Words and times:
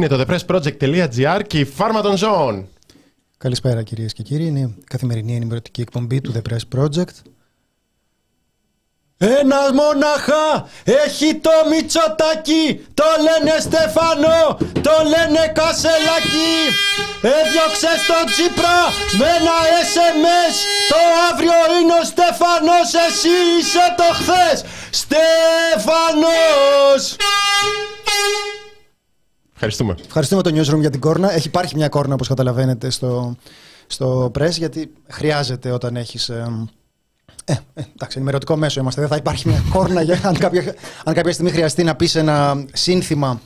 Είναι 0.00 0.08
το 0.08 0.24
thepressproject.gr 0.26 1.40
και 1.46 1.58
η 1.58 1.64
φάρμα 1.64 2.00
των 2.02 2.16
ζώων. 2.16 2.68
Καλησπέρα 3.38 3.82
κυρίες 3.82 4.12
και 4.12 4.22
κύριοι. 4.22 4.46
Είναι 4.46 4.60
η 4.60 4.74
καθημερινή 4.84 5.36
ενημερωτική 5.36 5.80
εκπομπή 5.80 6.20
του 6.20 6.32
The 6.36 6.42
Press 6.50 6.64
Project. 6.78 7.16
Ένας 9.18 9.70
μοναχά 9.72 10.68
έχει 10.84 11.34
το 11.34 11.50
Μητσοτάκι, 11.70 12.86
το 12.94 13.04
λένε 13.26 13.54
Στεφανό, 13.60 14.58
το 14.86 14.94
λένε 15.12 15.52
Κασελάκι. 15.54 16.56
Έδιωξε 17.22 17.92
στο 18.04 18.18
Τσίπρα 18.30 18.78
με 19.18 19.26
ένα 19.38 19.56
SMS, 19.92 20.54
το 20.90 21.00
αύριο 21.30 21.60
είναι 21.80 21.94
ο 22.00 22.04
Στεφανός, 22.04 22.90
εσύ 23.06 23.34
είσαι 23.58 23.86
το 23.96 24.08
χθες. 24.18 24.58
Στεφανός! 25.00 26.20
Ευχαριστούμε. 29.62 29.94
Ευχαριστούμε 30.06 30.42
το 30.42 30.50
Newsroom 30.54 30.80
για 30.80 30.90
την 30.90 31.00
κόρνα. 31.00 31.32
Έχει 31.32 31.46
υπάρχει 31.46 31.76
μια 31.76 31.88
κόρνα, 31.88 32.14
όπως 32.14 32.28
καταλαβαίνετε, 32.28 32.90
στο, 32.90 33.36
στο 33.86 34.30
press, 34.38 34.50
γιατί 34.50 34.92
χρειάζεται 35.08 35.70
όταν 35.70 35.96
έχεις... 35.96 36.28
Ε, 36.28 36.68
ε, 37.44 37.52
ε, 37.52 37.82
εντάξει, 37.94 38.16
ενημερωτικό 38.16 38.56
μέσο 38.56 38.80
είμαστε. 38.80 39.00
Δεν 39.00 39.10
θα 39.10 39.16
υπάρχει 39.16 39.48
μια 39.48 39.62
κόρνα 39.70 40.02
για 40.02 40.20
αν 40.22 40.38
κάποια, 40.38 40.74
αν 41.04 41.14
κάποια 41.14 41.32
στιγμή 41.32 41.50
χρειαστεί 41.50 41.82
να 41.82 41.94
πεις 41.96 42.14
ένα 42.14 42.64
σύνθημα 42.72 43.40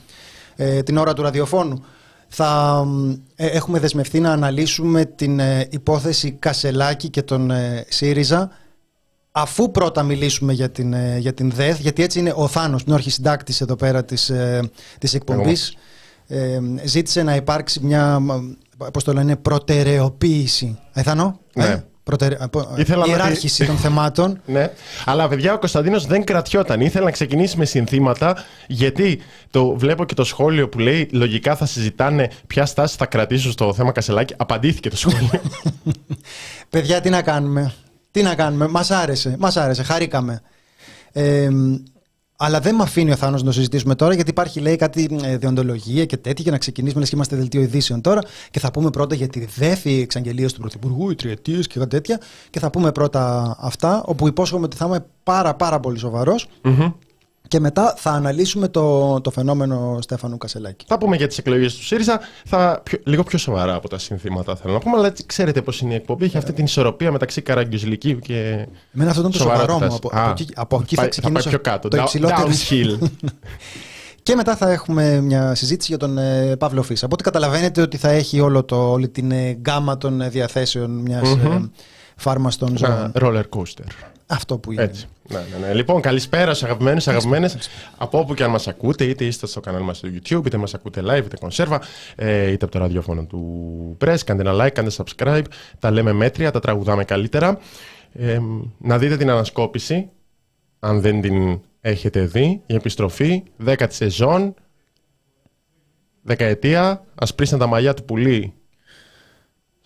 ε, 0.57 0.83
την 0.83 0.97
ώρα 0.97 1.13
του 1.13 1.23
ραδιοφώνου. 1.23 1.85
Θα 2.29 2.85
ε, 3.35 3.47
έχουμε 3.47 3.79
δεσμευτεί 3.79 4.21
να 4.21 4.33
αναλύσουμε 4.33 5.05
την 5.05 5.41
ε, 5.41 5.67
υπόθεση 5.71 6.33
Κασελάκη 6.33 7.09
και 7.09 7.23
τον 7.23 7.51
ε, 7.51 7.85
ΣΥΡΙΖΑ 7.89 8.51
αφού 9.37 9.71
πρώτα 9.71 10.03
μιλήσουμε 10.03 10.53
για 10.53 10.71
την, 10.71 10.93
ε, 10.93 11.19
για 11.19 11.35
την 11.35 11.51
ΔΕΘ, 11.51 11.79
γιατί 11.79 12.03
έτσι 12.03 12.19
είναι 12.19 12.33
ο 12.37 12.49
Θάνος, 12.49 12.85
την 12.85 12.99
συντάκτης 13.01 13.61
εδώ 13.61 13.77
πέρα 13.77 14.05
της, 14.05 14.31
ε, 14.31 14.71
της 14.99 15.15
εκπομπής, 15.15 15.77
ε, 16.27 16.59
ζήτησε 16.85 17.23
να 17.23 17.35
υπάρξει 17.35 17.81
μια, 17.83 18.21
πώς 18.93 19.05
το 19.05 19.13
λένε, 19.13 19.37
προτεραιοποίηση. 19.37 20.79
Εθανό, 20.93 21.39
Ναι. 21.55 21.65
ε, 21.65 21.85
προτεραι... 22.03 22.37
απο- 22.41 22.75
Ήθελα 22.77 23.07
να 23.07 23.13
ιεράρχηση 23.13 23.67
των 23.67 23.77
θεμάτων. 23.77 24.41
Ναι, 24.47 24.71
αλλά 25.05 25.29
παιδιά 25.29 25.55
ο 25.55 25.59
Κωνσταντίνος 25.59 26.07
δεν 26.07 26.25
κρατιόταν. 26.25 26.81
Ήθελε 26.81 27.05
να 27.05 27.11
ξεκινήσει 27.11 27.59
με 27.59 27.65
συνθήματα, 27.65 28.37
γιατί 28.67 29.21
το 29.51 29.77
βλέπω 29.77 30.05
και 30.05 30.15
το 30.15 30.25
σχόλιο 30.25 30.69
που 30.69 30.79
λέει 30.79 31.09
λογικά 31.13 31.57
θα 31.57 31.67
συζητάνε 31.67 32.31
ποια 32.47 32.67
στάση 32.67 32.97
θα 32.97 33.07
κρατήσουν 33.07 33.53
στο 33.53 33.75
θέμα 33.75 33.93
Κασελάκη. 33.93 34.35
Απαντήθηκε 34.37 34.91
το 34.91 34.97
σχόλιο. 34.97 35.31
Παιδιά, 36.71 37.01
τι 37.01 37.11
να 37.11 37.23
κάνουμε; 37.23 37.73
Τι 38.11 38.23
να 38.23 38.35
κάνουμε; 38.35 38.67
Μας 38.69 38.91
άρεσε. 38.91 39.37
Μας 39.39 39.57
άρεσε. 39.57 39.83
Χαρήκαμε. 39.83 40.41
Ε, 41.13 41.49
αλλά 42.37 42.61
δεν 42.61 42.75
με 42.75 42.83
αφήνει 42.83 43.11
ο 43.11 43.17
Θάνος 43.17 43.41
να 43.41 43.47
το 43.47 43.53
συζητήσουμε 43.53 43.95
τώρα, 43.95 44.15
γιατί 44.15 44.31
υπάρχει 44.31 44.61
λέει 44.61 44.77
κάτι 44.77 45.19
ε, 45.23 45.37
διοντολογία 45.37 46.05
και 46.05 46.17
τέτοια 46.17 46.43
για 46.43 46.53
να 46.53 46.59
ξεκινήσουμε. 46.59 47.01
Λες 47.01 47.09
και 47.09 47.17
είμαστε 47.17 47.37
δελτίο 47.37 47.61
ειδήσεων 47.61 48.01
τώρα 48.01 48.21
και 48.51 48.59
θα 48.59 48.71
πούμε 48.71 48.91
πρώτα 48.91 49.15
για 49.15 49.29
τη 49.29 49.45
δέφη 49.45 50.01
εξαγγελίας 50.01 50.53
του 50.53 50.61
Πρωθυπουργού, 50.61 51.11
οι 51.11 51.15
τριετίες 51.15 51.67
και 51.67 51.79
κάτι 51.79 51.91
τέτοια. 51.91 52.21
Και 52.51 52.59
θα 52.59 52.71
πούμε 52.71 52.93
πρώτα 52.93 53.57
αυτά, 53.61 54.03
όπου 54.07 54.27
υπόσχομαι 54.27 54.65
ότι 54.65 54.77
θα 54.77 54.87
είμαι 54.87 55.07
πάρα 55.23 55.55
πάρα 55.55 55.81
πολύ 55.81 55.99
σοβαρός 55.99 56.47
Μμμ. 56.63 56.93
Και 57.49 57.61
μετά 57.61 57.95
θα 57.97 58.11
αναλύσουμε 58.11 58.69
το, 58.69 59.21
το 59.21 59.31
φαινόμενο 59.31 59.99
Στέφανου 60.01 60.37
Κασελάκη. 60.39 60.85
Θα 60.89 60.99
πούμε 60.99 61.17
για 61.17 61.27
τις 61.27 61.39
εκλογές 61.39 61.75
του 61.75 61.85
ΣΥΡΙΖΑ. 61.85 62.21
Θα, 62.45 62.81
πιο- 62.83 62.99
λίγο 63.05 63.23
πιο 63.23 63.39
σοβαρά 63.39 63.75
από 63.75 63.89
τα 63.89 63.99
συνθήματα 63.99 64.57
θέλω 64.57 64.73
να 64.73 64.79
πούμε, 64.79 64.97
αλλά 64.97 65.07
έτσι 65.07 65.27
ξέρετε 65.27 65.63
πώς 65.63 65.81
είναι 65.81 65.93
η 65.93 65.97
εκπομπή. 65.97 66.25
Έχει 66.25 66.37
αυτή 66.37 66.53
την 66.53 66.65
ισορροπία 66.65 67.13
μεταξύ 67.13 67.41
καραγκιουζλικίου 67.43 68.19
και. 68.19 68.67
Εμένα 68.95 69.11
αυτό 69.11 69.21
ήταν 69.21 69.33
το 69.33 69.39
σοβαρό 69.39 69.61
μου. 69.61 69.81
σοβαρότητας. 69.81 69.97
Από, 69.97 70.17
Α, 70.17 70.23
από 70.23 70.31
εκεί, 70.31 70.47
από 70.55 70.79
εκεί 70.83 70.95
θα 70.95 71.01
πάει- 71.01 71.11
ξεκινήσω. 71.11 71.43
πάει 71.43 71.53
πιο 71.53 71.63
κάτω. 71.73 71.89
Το 71.89 71.97
Down- 71.99 72.01
υψηλότερο. 72.03 72.49
Downhill. 72.49 72.99
Και 74.23 74.35
μετά 74.35 74.57
θα 74.57 74.71
έχουμε 74.71 75.21
μια 75.21 75.55
συζήτηση 75.55 75.87
για 75.89 75.99
τον 75.99 76.19
ε, 76.19 76.57
Παύλο 76.57 76.83
Φίσα. 76.83 77.05
Από 77.05 77.15
ό,τι 77.15 77.23
καταλαβαίνετε 77.25 77.81
ότι 77.81 77.97
θα 77.97 78.09
έχει 78.11 78.41
όλο 78.41 78.65
το, 78.65 78.91
όλη 78.91 79.09
την 79.09 79.31
ε, 79.31 79.51
γκάμα 79.53 79.99
των 79.99 80.21
ε, 80.21 80.29
διαθέσεων 80.29 80.91
μιας 80.91 81.31
ε, 81.31 81.71
φάρμας 82.17 82.57
των 82.57 82.77
ζώων. 82.77 82.93
Ένα 82.93 83.13
roller 83.15 83.43
coaster. 83.59 83.87
Αυτό 84.35 84.59
που 84.59 84.73
είναι. 84.73 84.83
Έτσι. 84.83 85.07
Ναι, 85.29 85.39
ναι, 85.39 85.67
ναι. 85.67 85.75
Λοιπόν, 85.75 86.01
καλησπέρα 86.01 86.55
στους 86.55 86.63
αγαπημένους, 86.63 87.09
αγαπημένες. 87.09 87.57
Από 87.97 88.19
όπου 88.19 88.35
και 88.35 88.45
αν 88.45 88.51
μας 88.51 88.69
ακούτε, 88.69 89.05
είτε 89.05 89.25
είστε 89.25 89.47
στο 89.47 89.61
κανάλι 89.61 89.85
μας 89.85 89.97
στο 89.97 90.09
YouTube, 90.09 90.47
είτε 90.47 90.57
μας 90.57 90.75
ακούτε 90.75 91.03
live, 91.05 91.25
είτε 91.25 91.37
κονσέρβα, 91.41 91.81
ε, 92.15 92.51
είτε 92.51 92.65
από 92.65 92.73
το 92.73 92.79
ραδιόφωνο 92.79 93.25
του 93.25 93.97
Press. 94.01 94.17
Κάντε 94.25 94.43
ένα 94.51 94.65
like, 94.65 94.71
κάντε 94.73 94.91
subscribe. 94.97 95.45
Τα 95.79 95.91
λέμε 95.91 96.13
μέτρια, 96.13 96.51
τα 96.51 96.61
τραγουδάμε 96.61 97.05
καλύτερα. 97.05 97.59
Ε, 98.13 98.39
να 98.79 98.99
δείτε 98.99 99.17
την 99.17 99.31
ανασκόπηση, 99.31 100.11
αν 100.79 101.01
δεν 101.01 101.21
την 101.21 101.61
έχετε 101.81 102.21
δει. 102.21 102.63
Η 102.67 102.75
επιστροφή, 102.75 103.43
δέκατη 103.57 103.95
σεζόν, 103.95 104.55
δεκαετία. 106.23 107.05
Ασπρίσαν 107.15 107.59
τα 107.59 107.67
μαλλιά 107.67 107.95
του 107.95 108.05
πουλί 108.05 108.53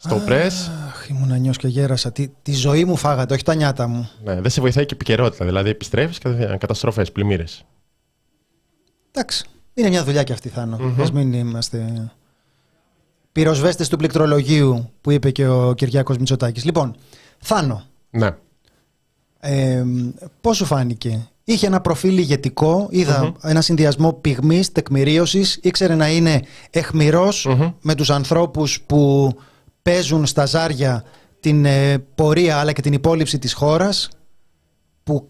στο 0.01 0.21
Press. 0.27 0.53
Αχ, 0.89 1.09
ήμουν 1.09 1.41
νιός 1.41 1.57
και 1.57 1.69
γέρασα. 1.69 2.13
Τι, 2.13 2.29
τη 2.43 2.53
ζωή 2.53 2.85
μου 2.85 2.97
φάγατε, 2.97 3.35
όχι 3.35 3.43
τα 3.43 3.55
νιάτα 3.55 3.87
μου. 3.87 4.11
Ναι, 4.25 4.41
δεν 4.41 4.51
σε 4.51 4.61
βοηθάει 4.61 4.87
και 4.87 4.95
η 4.95 4.97
επικαιρότητα. 4.97 5.45
Δηλαδή, 5.45 5.71
επιστρέφεις 5.71 6.19
κατευθείαν 6.19 6.59
καταστροφές, 6.59 7.13
πλημμύρες. 7.13 7.65
Εντάξει. 9.11 9.45
Είναι 9.75 9.89
μια 9.89 10.05
δουλειά 10.05 10.23
και 10.23 10.33
αυτή, 10.33 10.49
Θάνο. 10.49 10.95
Ας 11.01 11.13
μην 11.13 11.33
είμαστε 11.33 12.11
πυροσβέστες 13.33 13.89
του 13.89 13.97
πληκτρολογίου 13.97 14.91
που 15.01 15.11
είπε 15.11 15.31
και 15.31 15.47
ο 15.47 15.75
Κυριάκος 15.75 16.17
Μητσοτάκης. 16.17 16.65
Λοιπόν, 16.65 16.97
Θάνο, 17.39 17.83
Ναι. 18.11 18.31
Ε, 19.41 19.85
πώς 20.41 20.57
σου 20.57 20.65
φάνηκε; 20.65 21.29
Είχε 21.45 21.67
ένα 21.67 21.81
προφίλ 21.81 22.19
ηγετικό, 22.19 22.87
είδα 22.91 23.33
ένα 23.43 23.61
συνδυασμό 23.61 24.13
πυγμής, 24.13 24.73
τεκμηρίωσης, 24.73 25.59
ήξερε 25.63 25.95
να 25.95 26.09
είναι 26.09 26.43
εχμηρός 26.71 27.49
με 27.81 27.95
τους 27.95 28.11
ανθρώπους 28.11 28.81
που 28.81 29.33
παίζουν 29.83 30.27
στα 30.27 30.45
ζάρια 30.47 31.05
την 31.41 31.65
ε, 31.65 31.99
πορεία 32.15 32.59
αλλά 32.59 32.73
και 32.73 32.81
την 32.83 32.93
υπόλοιψη 32.93 33.39
της 33.39 33.53
χώρας, 33.53 34.09
που 35.05 35.29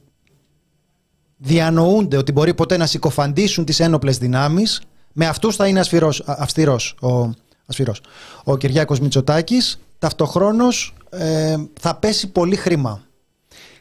διανοούνται 1.36 2.16
ότι 2.16 2.32
μπορεί 2.32 2.54
ποτέ 2.54 2.76
να 2.76 2.86
συκοφαντήσουν 2.86 3.64
τις 3.64 3.80
ένοπλες 3.80 4.18
δυνάμεις. 4.18 4.80
Με 5.12 5.26
αυτούς 5.26 5.56
θα 5.56 5.66
είναι 5.66 5.80
ασφυρός, 5.80 6.20
α- 6.20 6.36
αυστηρός 6.38 6.94
ο, 7.00 7.30
ασφυρός. 7.66 8.00
ο 8.44 8.56
Κυριάκος 8.56 9.00
Μητσοτάκης. 9.00 9.78
Ταυτοχρόνως 9.98 10.94
ε, 11.10 11.56
θα 11.80 11.94
πέσει 11.96 12.28
πολύ 12.28 12.56
χρήμα 12.56 13.02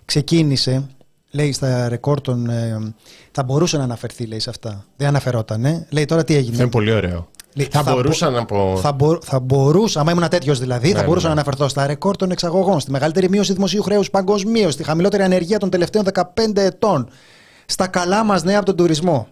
ξεκίνησε, 0.05 0.87
λέει 1.31 1.51
στα 1.51 1.89
ρεκόρ 1.89 2.21
των. 2.21 2.49
ε, 2.49 2.93
θα 3.31 3.43
μπορούσε 3.43 3.77
να 3.77 3.83
αναφερθεί, 3.83 4.25
λέει 4.25 4.39
σε 4.39 4.49
αυτά. 4.49 4.85
Δεν 4.97 5.07
αναφερόταν. 5.07 5.85
Λέει 5.89 6.05
τώρα 6.05 6.23
τι 6.23 6.33
έγινε. 6.33 6.51
Αυτό 6.51 6.61
είναι 6.61 6.71
πολύ 6.71 6.91
ωραίο. 6.91 7.29
Λέει, 7.57 7.67
θα, 7.71 7.83
θα 7.83 7.93
μπορούσα 7.93 8.29
να 8.29 8.45
πω. 8.45 8.77
Θα, 8.81 8.91
μπο, 8.91 9.17
θα 9.21 9.39
μπορούσα, 9.39 9.99
άμα 9.99 10.11
ήμουν 10.11 10.27
τέτοιος 10.29 10.59
δηλαδή, 10.59 10.91
θα 10.91 10.99
Ναι, 10.99 11.05
μπορούσα 11.07 11.27
ναι. 11.27 11.33
να 11.33 11.39
αναφερθώ 11.39 11.67
στα 11.67 11.87
ρεκόρ 11.87 12.15
των 12.15 12.31
εξαγωγών, 12.31 12.79
στη 12.79 12.91
μεγαλύτερη 12.91 13.29
μείωση 13.29 13.53
δημοσίου 13.53 13.83
χρέους 13.83 14.09
παγκοσμίως, 14.09 14.73
στη 14.73 14.83
χαμηλότερη 14.83 15.23
ανεργία 15.23 15.57
των 15.59 15.69
τελευταίων 15.69 16.05
15 16.13 16.23
ετών, 16.55 17.09
στα 17.65 17.87
καλά 17.87 18.23
μας 18.23 18.43
νέα 18.43 18.57
από 18.57 18.65
τον 18.65 18.75
τουρισμό. 18.75 19.27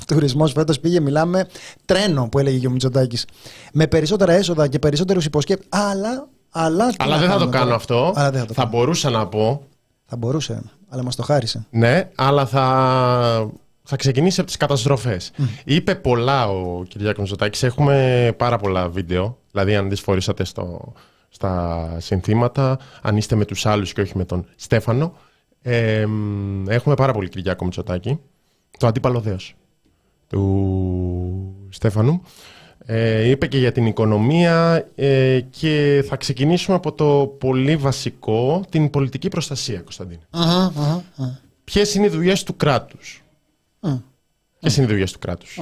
Ο 0.00 0.04
τουρισμός 0.14 0.52
φέτος 0.52 0.80
πήγε, 0.80 1.00
μιλάμε, 1.00 1.46
τρένο 1.84 2.28
που 2.28 2.38
έλεγε 2.38 2.58
και 2.58 2.66
ο 2.66 2.70
Μητσοτάκης. 2.70 3.24
Με 3.72 3.86
περισσότερα 3.86 4.32
έσοδα 4.32 4.68
και 4.68 4.78
περισσότερους 4.78 5.24
υποσκέπτες. 5.24 5.66
Αλλά. 5.70 6.28
Αλλά, 6.54 6.88
τι 6.88 6.94
Αλλά 6.98 7.14
να 7.14 7.20
δεν 7.20 7.30
θα 7.30 7.38
το 7.38 7.48
κάνουμε 7.48 7.50
κάνω 7.58 7.64
τώρα. 7.64 7.74
αυτό. 7.76 8.12
Αλλά 8.20 8.30
δεν 8.30 8.40
θα 8.40 8.46
το 8.46 8.52
θα 8.54 8.62
κάνω. 8.62 8.76
μπορούσα 8.76 9.10
να 9.10 9.26
πω. 9.26 9.62
Θα 10.04 10.16
μπορούσε, 10.16 10.62
αλλά 10.88 11.02
μας 11.02 11.16
το 11.16 11.22
χάρισε. 11.22 11.66
Ναι, 11.70 12.08
αλλά 12.14 12.46
θα, 12.46 13.50
θα 13.82 13.96
ξεκινήσει 13.96 14.40
από 14.40 14.48
τις 14.48 14.58
καταστροφές. 14.58 15.30
Είπε 15.64 15.94
πολλά 15.94 16.48
ο 16.48 16.82
Κυριάκος 16.88 17.18
Μητσοτάκης. 17.18 17.62
Έχουμε 17.62 18.34
πάρα 18.36 18.58
πολλά 18.58 18.88
βίντεο. 18.88 19.38
Δηλαδή, 19.50 19.76
αν 19.76 19.88
τις 19.88 20.00
φορήσατε 20.00 20.44
στο, 20.44 20.92
στα 21.28 21.96
συνθήματα, 22.00 22.78
αν 23.02 23.16
είστε 23.16 23.34
με 23.34 23.44
τους 23.44 23.66
άλλους 23.66 23.92
και 23.92 24.00
όχι 24.00 24.16
με 24.16 24.24
τον 24.24 24.46
Στέφανο. 24.56 25.14
Ε, 25.62 26.06
μ, 26.06 26.68
έχουμε 26.68 26.94
πάρα 26.94 27.12
πολύ 27.12 27.28
Κυριάκο 27.28 27.64
Μητσοτάκη. 27.64 28.20
Το 28.78 28.86
αντίπαλο 28.86 29.20
δέος 29.20 29.54
του 30.28 31.54
Στέφανου. 31.68 32.22
Ε, 32.86 33.28
είπε 33.28 33.46
και 33.46 33.58
για 33.58 33.72
την 33.72 33.86
οικονομία 33.86 34.86
ε, 34.94 35.40
και 35.50 36.04
θα 36.08 36.16
ξεκινήσουμε 36.16 36.76
από 36.76 36.92
το 36.92 37.36
πολύ 37.38 37.76
βασικό, 37.76 38.64
την 38.70 38.90
πολιτική 38.90 39.28
προστασία, 39.28 39.80
Κωνσταντίνε. 39.80 40.20
Αχα, 40.30 40.64
αχα, 40.64 41.04
αχα. 41.16 41.40
Ποιες 41.64 41.94
είναι 41.94 42.06
οι 42.06 42.08
δουλειές 42.08 42.42
του 42.42 42.56
κράτους; 42.56 43.21
Α. 43.82 43.90
Ποιε 44.60 44.70
είναι 44.76 44.84
οι 44.84 44.88
δουλειέ 44.88 45.04
του 45.04 45.18
κράτους. 45.18 45.60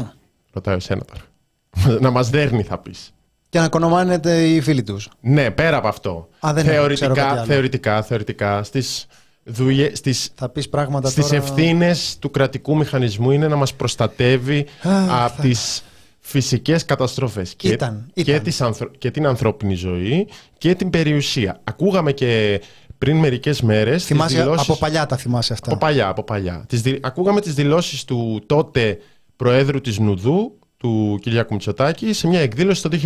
Ρωτάω 0.53 0.75
εσένα 0.75 1.03
τώρα. 1.05 1.99
να 2.01 2.11
μας 2.11 2.31
δέρνει, 2.31 2.63
θα 2.63 2.79
πεις. 2.79 3.13
Και 3.49 3.59
να 3.59 3.69
κονομάνετε 3.69 4.47
οι 4.49 4.61
φίλοι 4.61 4.83
τους. 4.83 5.09
Ναι, 5.21 5.51
πέρα 5.51 5.77
από 5.77 5.89
αυτό. 5.89 6.29
Α, 6.47 6.53
δεν 6.53 6.65
ξέρω 6.67 6.83
κάτι 6.87 6.97
θεωρητικά, 6.97 7.27
άλλο. 7.29 7.45
θεωρητικά, 7.45 8.03
θεωρητικά, 8.03 8.63
στις, 8.63 9.07
δουλειές, 9.45 9.99
στις, 9.99 10.31
Θα 10.35 10.49
πεις 10.49 10.69
πράγματα 10.69 11.09
στις 11.11 11.25
τώρα. 11.27 11.37
ευθύνες 11.37 12.17
του 12.19 12.31
κρατικού 12.31 12.77
μηχανισμού 12.77 13.31
είναι 13.31 13.49
να 13.49 13.57
μας 13.57 13.75
προστατεύει 13.75 14.67
Αχ, 14.83 15.25
από 15.25 15.35
θα- 15.35 15.43
τις 15.43 15.83
φυσικές 16.21 16.85
καταστροφές 16.85 17.55
και, 17.55 17.69
Ήταν, 17.69 18.11
και, 18.13 18.21
ήταν. 18.21 18.43
τις 18.43 18.61
ανθρω- 18.61 18.99
και 18.99 19.11
την 19.11 19.27
ανθρώπινη 19.27 19.75
ζωή 19.75 20.29
και 20.59 20.75
την 20.75 20.91
περιουσία. 20.91 21.61
Ακούγαμε 21.65 22.13
και 22.13 22.61
πριν 23.01 23.17
μερικές 23.17 23.63
μέρες 23.63 23.95
τις 23.97 24.05
Θυμάσαι, 24.05 24.39
δηλώσεις... 24.43 24.69
από 24.69 24.79
παλιά 24.79 25.07
τα 25.07 25.17
θυμάσαι 25.17 25.53
αυτά. 25.53 25.71
Από 25.71 25.79
παλιά, 25.79 26.09
από 26.09 26.23
παλιά. 26.25 26.65
Τις 26.69 26.83
δη- 26.83 26.99
Ακούγαμε 27.03 27.41
τις 27.41 27.55
δηλώσεις 27.55 28.05
του 28.05 28.43
τότε 28.47 28.99
Προέδρου 29.37 29.81
της 29.81 29.99
Νουδού, 29.99 30.59
του 30.77 31.19
Κυριάκου 31.23 31.53
Μητσοτάκη 31.53 32.13
σε 32.13 32.27
μια 32.29 32.41
εκδήλωση 32.41 32.83
το 32.83 32.99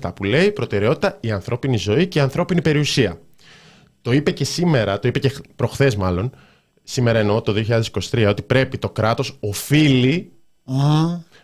2017 0.00 0.10
που 0.14 0.24
λέει 0.24 0.50
προτεραιότητα 0.50 1.18
η 1.20 1.30
ανθρώπινη 1.30 1.76
ζωή 1.76 2.06
και 2.06 2.18
η 2.18 2.22
ανθρώπινη 2.22 2.62
περιουσία. 2.62 3.18
Το 4.02 4.12
είπε 4.12 4.30
και 4.30 4.44
σήμερα, 4.44 4.98
το 4.98 5.08
είπε 5.08 5.18
και 5.18 5.32
προχθές 5.56 5.96
μάλλον, 5.96 6.30
σήμερα 6.82 7.18
εννοώ 7.18 7.40
το 7.40 7.54
2023, 8.10 8.26
ότι 8.28 8.42
πρέπει 8.42 8.78
το 8.78 8.90
κράτος 8.90 9.36
οφείλει 9.40 10.32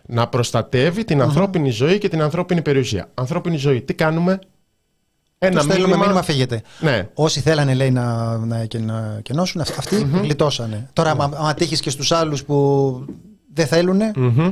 να 0.05 0.27
προστατεύει 0.27 1.03
την 1.03 1.21
ανθρώπινη 1.21 1.69
ζωή 1.69 1.97
και 1.97 2.09
την 2.09 2.21
ανθρώπινη 2.21 2.61
περιουσία. 2.61 3.09
Ανθρώπινη 3.13 3.57
ζωή, 3.57 3.81
τι 3.81 3.93
κάνουμε, 3.93 4.39
ένα 5.39 5.55
μήνυμα... 5.55 5.73
στέλνουμε 5.73 5.97
μήνυμα, 5.97 6.21
φύγετε. 6.21 6.61
Ναι. 6.79 7.09
Όσοι 7.13 7.39
θέλανε, 7.39 7.73
λέει, 7.73 7.91
να, 7.91 8.37
να, 8.37 8.67
να 8.79 9.19
κενώσουν, 9.21 9.61
αυτοί 9.61 9.95
mm-hmm. 10.01 10.21
γλιτώσανε. 10.21 10.89
Τώρα, 10.93 11.15
mm-hmm. 11.15 11.31
άμα 11.33 11.53
τύχεις 11.53 11.79
και 11.79 11.89
στους 11.89 12.11
άλλους 12.11 12.43
που 12.43 13.05
δεν 13.53 13.67
θέλουν, 13.67 14.01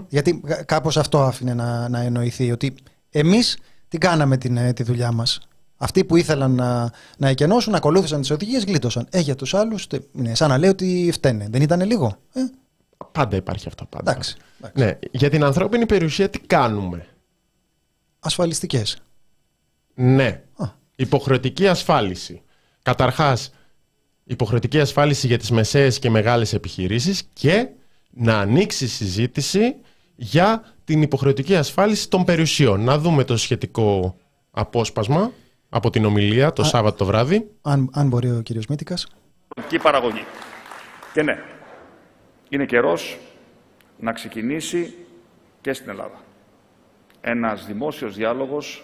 γιατί 0.09 0.41
κάπως 0.65 0.97
αυτό 0.97 1.21
άφηνε 1.23 1.53
να, 1.53 1.89
να 1.89 1.99
εννοηθεί, 2.01 2.51
ότι 2.51 2.75
εμείς 3.09 3.57
την 3.87 3.99
κάναμε 3.99 4.37
την, 4.37 4.57
ε, 4.57 4.73
τη 4.73 4.83
δουλειά 4.83 5.11
μας. 5.11 5.39
Αυτοί 5.77 6.03
που 6.03 6.15
ήθελαν 6.15 6.51
να, 6.51 6.91
να 7.17 7.27
εκενώσουν, 7.27 7.75
ακολούθησαν 7.75 8.21
τις 8.21 8.31
οδηγίες, 8.31 8.63
γλίτωσαν. 8.63 9.07
Ε, 9.09 9.19
για 9.19 9.35
τους 9.35 9.53
άλλους, 9.53 9.87
είναι 10.11 10.35
σαν 10.35 10.49
να 10.49 10.57
λέει 10.57 10.69
ότι 10.69 11.09
φταίνε. 11.13 11.47
Δεν 11.49 11.61
ήταν 11.61 11.85
λίγο. 11.85 12.17
Ε; 12.33 12.39
Πάντα 13.11 13.35
υπάρχει 13.35 13.67
αυτό. 13.67 13.85
Πάντα. 13.85 14.11
Εντάξει, 14.11 14.35
Ναι. 14.73 14.99
Για 15.11 15.29
την 15.29 15.43
ανθρώπινη 15.43 15.85
περιουσία, 15.85 16.29
τι 16.29 16.39
κάνουμε; 16.39 17.05
Ασφαλιστικές. 18.19 18.97
Ναι. 19.99 20.43
Υποχρεωτική 20.95 21.67
ασφάλιση. 21.67 22.41
Καταρχάς, 22.81 23.53
υποχρεωτική 24.23 24.79
ασφάλιση 24.79 25.27
για 25.27 25.37
τις 25.37 25.51
μεσαίες 25.51 25.99
και 25.99 26.09
μεγάλες 26.09 26.53
επιχειρήσεις 26.53 27.29
και 27.33 27.67
να 28.09 28.39
ανοίξει 28.39 28.87
συζήτηση 28.87 29.75
για 30.15 30.73
την 30.83 31.01
υποχρεωτική 31.01 31.55
ασφάλιση 31.55 32.09
των 32.09 32.23
περιουσιών. 32.23 32.83
Να 32.83 32.97
δούμε 32.97 33.23
το 33.23 33.37
σχετικό 33.37 34.17
απόσπασμα 34.51 35.31
από 35.69 35.89
την 35.89 36.05
ομιλία 36.05 36.53
το 36.53 36.63
Σάββατο 36.63 36.97
το 36.97 37.05
βράδυ. 37.05 37.51
Αν, 37.61 37.89
αν 37.93 38.07
μπορεί 38.07 38.31
ο 38.31 38.41
κύριος 38.41 38.65
Μήτικας. 38.65 39.07
Και 39.67 39.79
παραγωγή. 39.79 40.25
Και 41.13 41.21
ναι, 41.21 41.43
είναι 42.49 42.65
καιρός 42.65 43.17
να 43.99 44.11
ξεκινήσει 44.13 44.93
και 45.61 45.73
στην 45.73 45.89
Ελλάδα 45.89 46.21
ένας 47.21 47.65
δημόσιος 47.65 48.15
διάλογος 48.15 48.83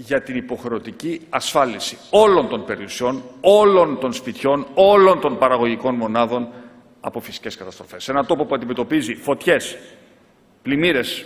για 0.00 0.22
την 0.22 0.36
υποχρεωτική 0.36 1.20
ασφάλιση 1.28 1.96
όλων 2.10 2.48
των 2.48 2.64
περιουσιών, 2.64 3.22
όλων 3.40 3.98
των 4.00 4.12
σπιτιών, 4.12 4.66
όλων 4.74 5.20
των 5.20 5.38
παραγωγικών 5.38 5.94
μονάδων 5.94 6.48
από 7.00 7.20
φυσικές 7.20 7.56
καταστροφές. 7.56 8.04
Σε 8.04 8.10
ένα 8.10 8.24
τόπο 8.24 8.44
που 8.44 8.54
αντιμετωπίζει 8.54 9.14
φωτιές, 9.14 9.76
πλημμύρες, 10.62 11.24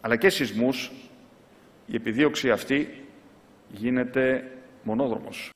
αλλά 0.00 0.16
και 0.16 0.28
σεισμούς, 0.28 0.90
η 1.86 1.94
επιδίωξη 1.94 2.50
αυτή 2.50 3.04
γίνεται 3.68 4.50
μονόδρομος. 4.82 5.50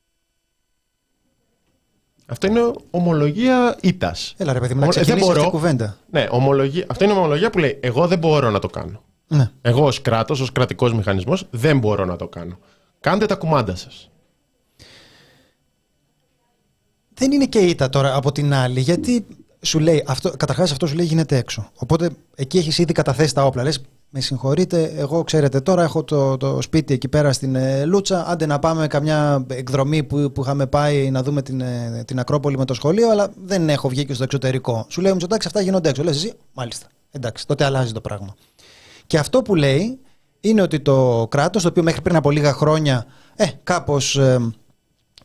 Αυτό 2.26 2.46
είναι 2.46 2.72
ομολογία 2.90 3.78
ήττας. 3.82 4.34
Έλα 4.36 4.52
ρε 4.52 4.60
παιδί 4.60 4.74
μου, 4.74 4.80
να 4.80 4.88
ξεκινήσεις 4.88 5.28
αυτή 5.28 5.48
κουβέντα. 5.48 5.96
Ναι, 6.10 6.26
ομολογία... 6.30 6.86
αυτό 6.88 7.04
είναι 7.04 7.12
ομολογία 7.12 7.50
που 7.50 7.58
λέει 7.58 7.78
εγώ 7.82 8.06
δεν 8.06 8.18
μπορώ 8.18 8.50
να 8.50 8.58
το 8.58 8.68
κάνω. 8.68 9.02
Ναι. 9.28 9.50
Εγώ 9.62 9.86
ως 9.86 10.02
κράτος, 10.02 10.40
ως 10.40 10.52
κρατικός 10.52 10.94
μηχανισμός 10.94 11.46
δεν 11.50 11.78
μπορώ 11.78 12.04
να 12.04 12.16
το 12.16 12.28
κάνω. 12.28 12.58
Κάντε 13.00 13.26
τα 13.26 13.34
κουμάντα 13.34 13.76
σας. 13.76 14.10
Δεν 17.14 17.32
είναι 17.32 17.46
και 17.46 17.58
ήττα 17.58 17.88
τώρα 17.88 18.14
από 18.14 18.32
την 18.32 18.54
άλλη, 18.54 18.80
γιατί 18.80 19.26
σου 19.60 19.78
λέει, 19.78 20.04
αυτό, 20.06 20.30
καταρχάς 20.36 20.72
αυτό 20.72 20.86
σου 20.86 20.94
λέει 20.94 21.06
γίνεται 21.06 21.36
έξω. 21.36 21.70
Οπότε 21.76 22.10
εκεί 22.34 22.58
έχεις 22.58 22.78
ήδη 22.78 22.92
καταθέσει 22.92 23.34
τα 23.34 23.44
όπλα. 23.44 23.62
Λες, 23.62 23.80
με 24.10 24.20
συγχωρείτε, 24.20 24.92
εγώ 24.96 25.24
ξέρετε 25.24 25.60
τώρα 25.60 25.82
έχω 25.82 26.04
το, 26.04 26.36
το 26.36 26.62
σπίτι 26.62 26.94
εκεί 26.94 27.08
πέρα 27.08 27.32
στην 27.32 27.54
ε, 27.54 27.84
Λούτσα, 27.84 28.28
άντε 28.28 28.46
να 28.46 28.58
πάμε 28.58 28.86
καμιά 28.86 29.46
εκδρομή 29.48 30.02
που, 30.02 30.32
που 30.32 30.40
είχαμε 30.40 30.66
πάει 30.66 31.10
να 31.10 31.22
δούμε 31.22 31.42
την, 31.42 31.60
ε, 31.60 32.02
την 32.06 32.18
Ακρόπολη 32.18 32.58
με 32.58 32.64
το 32.64 32.74
σχολείο, 32.74 33.10
αλλά 33.10 33.32
δεν 33.44 33.68
έχω 33.68 33.88
βγει 33.88 34.04
και 34.04 34.14
στο 34.14 34.24
εξωτερικό. 34.24 34.86
Σου 34.88 35.00
λέει 35.00 35.10
ο 35.10 35.14
Μητσοτάκης 35.14 35.46
αυτά 35.46 35.60
γίνονται 35.60 35.88
έξω. 35.88 36.02
Λες 36.02 36.16
εσύ, 36.16 36.32
μάλιστα, 36.52 36.86
εντάξει, 37.10 37.46
τότε 37.46 37.64
αλλάζει 37.64 37.92
το 37.92 38.00
πράγμα. 38.00 38.34
Και 39.06 39.18
αυτό 39.18 39.42
που 39.42 39.54
λέει 39.54 39.98
είναι 40.40 40.62
ότι 40.62 40.80
το 40.80 41.26
κράτος, 41.30 41.62
το 41.62 41.68
οποίο 41.68 41.82
μέχρι 41.82 42.02
πριν 42.02 42.16
από 42.16 42.30
λίγα 42.30 42.52
χρόνια 42.52 43.06
ε, 43.36 43.46
κάπως 43.62 44.16
ε, 44.16 44.52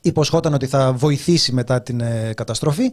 υποσχόταν 0.02 0.54
ότι 0.54 0.68
θα 0.68 0.94
βοηθήσει 0.94 1.52
μετά 1.54 1.82
την 1.82 2.00
ε, 2.02 2.34
καταστροφή, 2.36 2.92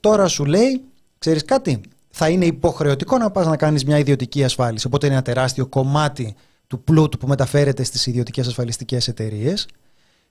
τώρα 0.00 0.28
σου 0.28 0.44
λέει, 0.44 0.82
ξέρεις 1.18 1.44
κάτι, 1.44 1.80
θα 2.10 2.28
είναι 2.28 2.44
υποχρεωτικό 2.44 3.18
να 3.18 3.30
πας 3.30 3.46
να 3.46 3.56
κάνεις 3.56 3.84
μια 3.84 3.98
ιδιωτική 3.98 4.44
ασφάλιση. 4.44 4.86
Οπότε 4.86 5.06
είναι 5.06 5.14
ένα 5.14 5.24
τεράστιο 5.24 5.66
κομμάτι 5.66 6.34
του 6.66 6.80
πλούτου 6.82 7.18
που 7.18 7.26
μεταφέρεται 7.26 7.82
στις 7.82 8.06
ιδιωτικές 8.06 8.46
ασφαλιστικές 8.46 9.08
εταιρείες 9.08 9.66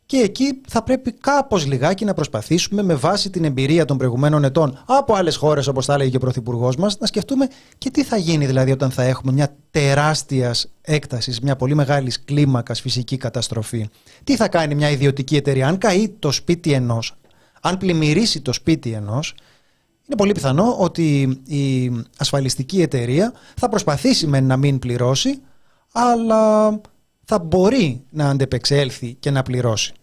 και 0.07 0.17
εκεί 0.17 0.61
θα 0.67 0.83
πρέπει 0.83 1.11
κάπως 1.11 1.65
λιγάκι 1.65 2.05
να 2.05 2.13
προσπαθήσουμε 2.13 2.83
με 2.83 2.95
βάση 2.95 3.29
την 3.29 3.43
εμπειρία 3.43 3.85
των 3.85 3.97
προηγουμένων 3.97 4.43
ετών 4.43 4.83
από 4.85 5.13
άλλες 5.13 5.35
χώρες 5.35 5.67
όπως 5.67 5.85
θα 5.85 5.93
έλεγε 5.93 6.09
και 6.09 6.15
ο 6.15 6.19
Πρωθυπουργός 6.19 6.75
μας 6.75 6.97
να 6.97 7.05
σκεφτούμε 7.05 7.47
και 7.77 7.89
τι 7.89 8.03
θα 8.03 8.17
γίνει 8.17 8.45
δηλαδή 8.45 8.71
όταν 8.71 8.91
θα 8.91 9.03
έχουμε 9.03 9.31
μια 9.31 9.55
τεράστιας 9.71 10.69
έκτασης, 10.81 11.39
μια 11.39 11.55
πολύ 11.55 11.75
μεγάλης 11.75 12.23
κλίμακας 12.23 12.81
φυσική 12.81 13.17
καταστροφή. 13.17 13.89
Τι 14.23 14.35
θα 14.35 14.47
κάνει 14.47 14.75
μια 14.75 14.89
ιδιωτική 14.89 15.35
εταιρεία; 15.35 15.67
Αν 15.67 15.77
καεί 15.77 16.09
το 16.09 16.31
σπίτι 16.31 16.71
ενός, 16.71 17.15
αν 17.61 17.77
πλημμυρίσει 17.77 18.41
το 18.41 18.53
σπίτι 18.53 18.91
ενός 18.91 19.35
είναι 20.07 20.15
πολύ 20.17 20.31
πιθανό 20.31 20.75
ότι 20.79 21.21
η 21.45 21.91
ασφαλιστική 22.17 22.81
εταιρεία 22.81 23.33
θα 23.55 23.69
προσπαθήσει 23.69 24.27
με 24.27 24.39
να 24.39 24.57
μην 24.57 24.79
πληρώσει 24.79 25.41
αλλά 25.91 26.69
θα 27.23 27.39
μπορεί 27.39 28.03
να 28.09 28.29
αντεπεξέλθει 28.29 29.13
και 29.19 29.31
να 29.31 29.43
πληρώσει. 29.43 29.93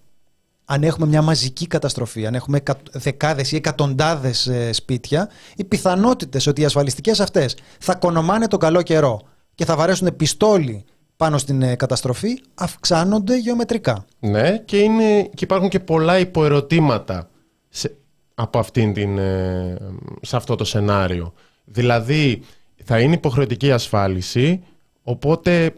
Αν 0.65 0.83
έχουμε 0.83 1.07
μια 1.07 1.23
μαζική 1.23 1.67
καταστροφή, 1.67 2.27
αν 2.27 2.35
έχουμε 2.35 2.63
δεκάδες 2.93 3.53
ή 3.53 3.57
εκατοντάδες 3.57 4.47
ε, 4.47 4.73
σπίτια, 4.73 5.29
οι 5.57 5.65
πιθανότητες 5.65 6.47
ότι 6.47 6.61
οι 6.61 6.65
ασφαλιστικές 6.65 7.21
αυτές 7.21 7.57
θα 7.79 7.95
κονομάνε 7.95 8.47
τον 8.47 8.59
καλό 8.59 8.83
καιρό 8.83 9.21
και 9.55 9.65
θα 9.65 9.77
βαρέσουν 9.77 10.17
πιστόλι 10.17 10.85
πάνω 11.17 11.39
στην 11.39 11.63
ε, 11.63 11.75
καταστροφή 11.75 12.41
αυξάνονται 12.55 13.37
γεωμετρικά. 13.37 14.05
Ναι, 14.19 14.59
και, 14.59 14.77
είναι, 14.77 15.23
και 15.23 15.45
υπάρχουν 15.45 15.69
και 15.69 15.81
πολλά 15.81 16.19
υποερωτήματα 16.19 17.31
σε, 17.69 17.97
από 18.35 18.59
αυτήν 18.59 18.93
την, 18.93 19.19
ε, 19.19 19.77
σε 20.21 20.37
αυτό 20.37 20.55
το 20.55 20.65
σενάριο. 20.65 21.33
Δηλαδή, 21.65 22.43
θα 22.85 23.01
είναι 23.01 23.15
υποχρεωτική 23.15 23.73
ασφάλιση, 23.73 24.65
οπότε 25.03 25.75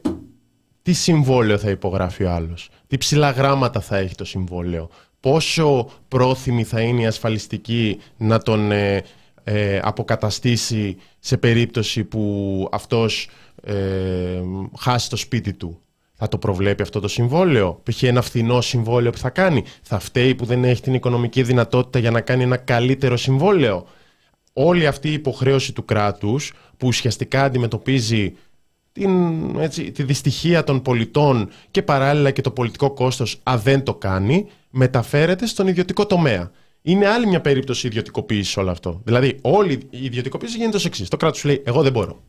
τι 0.86 0.92
συμβόλαιο 0.92 1.58
θα 1.58 1.70
υπογράφει 1.70 2.24
ο 2.24 2.30
άλλος, 2.30 2.68
τι 2.86 2.98
ψηλά 2.98 3.30
γράμματα 3.30 3.80
θα 3.80 3.96
έχει 3.96 4.14
το 4.14 4.24
συμβόλαιο, 4.24 4.88
πόσο 5.20 5.88
πρόθυμη 6.08 6.64
θα 6.64 6.80
είναι 6.80 7.00
η 7.00 7.06
ασφαλιστική 7.06 7.98
να 8.16 8.38
τον 8.38 8.72
ε, 8.72 9.02
ε, 9.44 9.80
αποκαταστήσει 9.82 10.96
σε 11.18 11.36
περίπτωση 11.36 12.04
που 12.04 12.68
αυτός 12.72 13.28
ε, 13.62 13.74
χάσει 14.78 15.10
το 15.10 15.16
σπίτι 15.16 15.52
του; 15.52 15.80
Θα 16.14 16.28
το 16.28 16.38
προβλέπει 16.38 16.82
αυτό 16.82 17.00
το 17.00 17.08
συμβόλαιο; 17.08 17.80
Π.χ. 17.82 18.02
ένα 18.02 18.22
φθηνό 18.22 18.60
συμβόλαιο 18.60 19.10
που 19.10 19.18
θα 19.18 19.30
κάνει; 19.30 19.64
Θα 19.82 19.98
φταίει 19.98 20.34
που 20.34 20.44
δεν 20.44 20.64
έχει 20.64 20.82
την 20.82 20.94
οικονομική 20.94 21.42
δυνατότητα 21.42 21.98
για 21.98 22.10
να 22.10 22.20
κάνει 22.20 22.42
ένα 22.42 22.56
καλύτερο 22.56 23.16
συμβόλαιο; 23.16 23.86
Όλη 24.52 24.86
αυτή 24.86 25.08
η 25.08 25.12
υποχρέωση 25.12 25.72
του 25.72 25.84
κράτους 25.84 26.52
που 26.76 26.86
ουσιαστικά 26.86 27.42
αντιμετωπίζει 27.42 28.34
την, 29.00 29.58
έτσι, 29.58 29.90
τη 29.90 30.02
δυστυχία 30.02 30.64
των 30.64 30.82
πολιτών 30.82 31.48
και 31.70 31.82
παράλληλα 31.82 32.30
και 32.30 32.40
το 32.40 32.50
πολιτικό 32.50 32.90
κόστος 32.90 33.40
αν 33.42 33.60
δεν 33.60 33.82
το 33.82 33.94
κάνει, 33.94 34.46
μεταφέρεται 34.70 35.46
στον 35.46 35.66
ιδιωτικό 35.66 36.06
τομέα. 36.06 36.50
Είναι 36.82 37.06
άλλη 37.06 37.26
μια 37.26 37.40
περίπτωση 37.40 37.86
ιδιωτικοποίησης 37.86 38.56
όλο 38.56 38.70
αυτό. 38.70 39.00
Δηλαδή, 39.04 39.38
όλη 39.42 39.72
η 39.90 40.04
ιδιωτικοποίηση 40.04 40.56
γίνεται 40.56 40.76
ως 40.76 40.84
εξής. 40.84 41.08
Το 41.08 41.16
κράτος 41.16 41.38
σου 41.38 41.46
λέει: 41.46 41.62
Εγώ 41.64 41.82
δεν 41.82 41.92
μπορώ. 41.92 42.22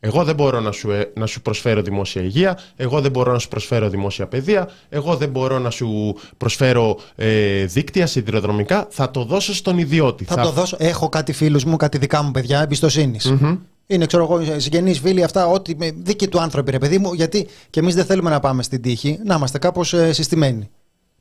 Εγώ 0.00 0.24
δεν 0.24 0.34
μπορώ 0.34 0.60
να 0.60 0.72
σου, 0.72 0.90
ε, 0.90 1.12
να 1.14 1.26
σου 1.26 1.42
προσφέρω 1.42 1.82
δημόσια 1.82 2.22
υγεία, 2.22 2.58
εγώ 2.76 3.00
δεν 3.00 3.10
μπορώ 3.10 3.32
να 3.32 3.38
σου 3.38 3.48
προσφέρω 3.48 3.88
δημόσια 3.88 4.26
παιδεία, 4.26 4.68
εγώ 4.88 5.16
δεν 5.16 5.28
μπορώ 5.28 5.58
να 5.58 5.70
σου 5.70 6.16
προσφέρω 6.36 6.98
ε, 7.16 7.64
δίκτυα 7.64 8.06
σιδηροδρομικά. 8.06 8.86
Θα 8.90 9.10
το 9.10 9.24
δώσω 9.24 9.54
στον 9.54 9.78
ιδιώτη. 9.78 10.24
Θα, 10.24 10.34
θα... 10.34 10.42
το 10.42 10.50
δώσω. 10.50 10.76
Έχω 10.80 11.08
κάτι 11.08 11.32
φίλους 11.32 11.64
μου, 11.64 11.76
κάτι 11.76 11.98
δικά 11.98 12.22
μου 12.22 12.30
παιδιά 12.30 12.60
εμπιστοσύνης. 12.60 13.34
Είναι, 13.86 14.06
ξέρω 14.06 14.22
εγώ, 14.22 14.60
συγγενείς, 14.60 14.98
φίλοι, 14.98 15.22
αυτά, 15.22 15.46
ό,τι 15.46 15.74
δίκοι 15.96 16.28
του 16.28 16.40
άνθρωποι, 16.40 16.70
ρε 16.70 16.78
παιδί 16.78 16.98
μου, 16.98 17.12
γιατί 17.12 17.48
και 17.70 17.80
εμείς 17.80 17.94
δεν 17.94 18.04
θέλουμε 18.04 18.30
να 18.30 18.40
πάμε 18.40 18.62
στην 18.62 18.82
τύχη, 18.82 19.18
να 19.24 19.34
είμαστε 19.34 19.58
κάπως 19.58 19.92
ε, 19.92 20.12
συστημένοι. 20.12 20.70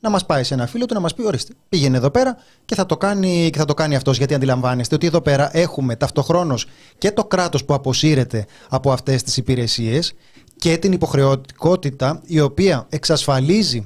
Να 0.06 0.12
μας 0.12 0.26
πάει 0.26 0.44
σε 0.44 0.54
ένα 0.54 0.68
φίλο 0.68 0.86
του 0.86 0.94
να 0.94 1.00
μας 1.00 1.14
πει: 1.14 1.26
Ορίστε, 1.26 1.54
πήγαινε 1.70 1.98
εδώ 1.98 2.10
πέρα 2.10 2.38
και 2.66 2.76
θα 2.76 2.86
το 2.86 2.98
κάνει, 2.98 3.50
και 3.50 3.58
θα 3.58 3.66
το 3.66 3.74
κάνει 3.74 3.96
αυτός. 3.96 4.18
Γιατί 4.18 4.34
αντιλαμβάνεστε 4.34 4.96
ότι 4.96 5.08
εδώ 5.08 5.22
πέρα 5.22 5.58
έχουμε 5.58 5.96
ταυτοχρόνως 5.96 6.66
και 6.98 7.12
το 7.12 7.26
κράτος 7.26 7.66
που 7.66 7.74
αποσύρεται 7.74 8.46
από 8.70 8.92
αυτές 8.92 9.24
τις 9.24 9.38
υπηρεσίες 9.38 10.14
και 10.56 10.78
την 10.78 10.92
υποχρεωτικότητα 10.92 12.22
η 12.26 12.40
οποία 12.40 12.86
εξασφαλίζει 12.90 13.86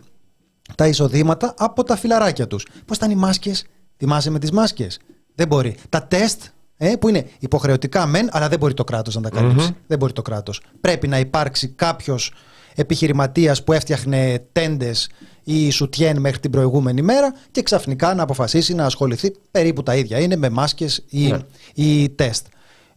τα 0.75 0.87
εισοδήματα 0.87 1.53
από 1.57 1.83
τα 1.83 1.95
φιλαράκια 1.95 2.47
τους. 2.47 2.67
Πώς 2.85 2.97
ήταν 2.97 3.11
οι 3.11 3.15
μάσκες, 3.15 3.65
θυμάσαι 3.97 4.29
με 4.29 4.39
τις 4.39 4.51
μάσκες; 4.51 4.99
Δεν 5.35 5.47
μπορεί. 5.47 5.77
Τα 5.89 6.03
τεστ 6.03 6.41
ε, 6.77 6.95
που 6.95 7.09
είναι 7.09 7.29
υποχρεωτικά 7.39 8.05
μεν, 8.05 8.29
αλλά 8.31 8.49
δεν 8.49 8.59
μπορεί 8.59 8.73
το 8.73 8.83
κράτος 8.83 9.15
να 9.15 9.21
τα 9.21 9.29
καλυψει 9.29 9.75
Δεν 9.87 9.97
μπορεί 9.97 10.13
το 10.13 10.21
κράτος. 10.21 10.61
Πρέπει 10.81 11.07
να 11.07 11.19
υπάρξει 11.19 11.67
κάποιος 11.67 12.33
επιχειρηματίας 12.75 13.63
που 13.63 13.73
έφτιαχνε 13.73 14.45
τέντες 14.51 15.09
ή 15.49 15.71
σουτιέν 15.71 16.19
μέχρι 16.19 16.39
την 16.39 16.51
προηγούμενη 16.51 17.01
μέρα 17.01 17.33
και 17.51 17.61
ξαφνικά 17.61 18.13
να 18.13 18.23
αποφασίσει 18.23 18.73
να 18.73 18.85
ασχοληθεί 18.85 19.31
περίπου 19.51 19.83
τα 19.83 19.95
ίδια. 19.95 20.19
Είναι 20.19 20.35
με 20.35 20.49
μάσκες 20.49 21.03
ή, 21.09 21.27
ναι. 21.27 21.39
ή 21.73 22.09
τεστ. 22.09 22.45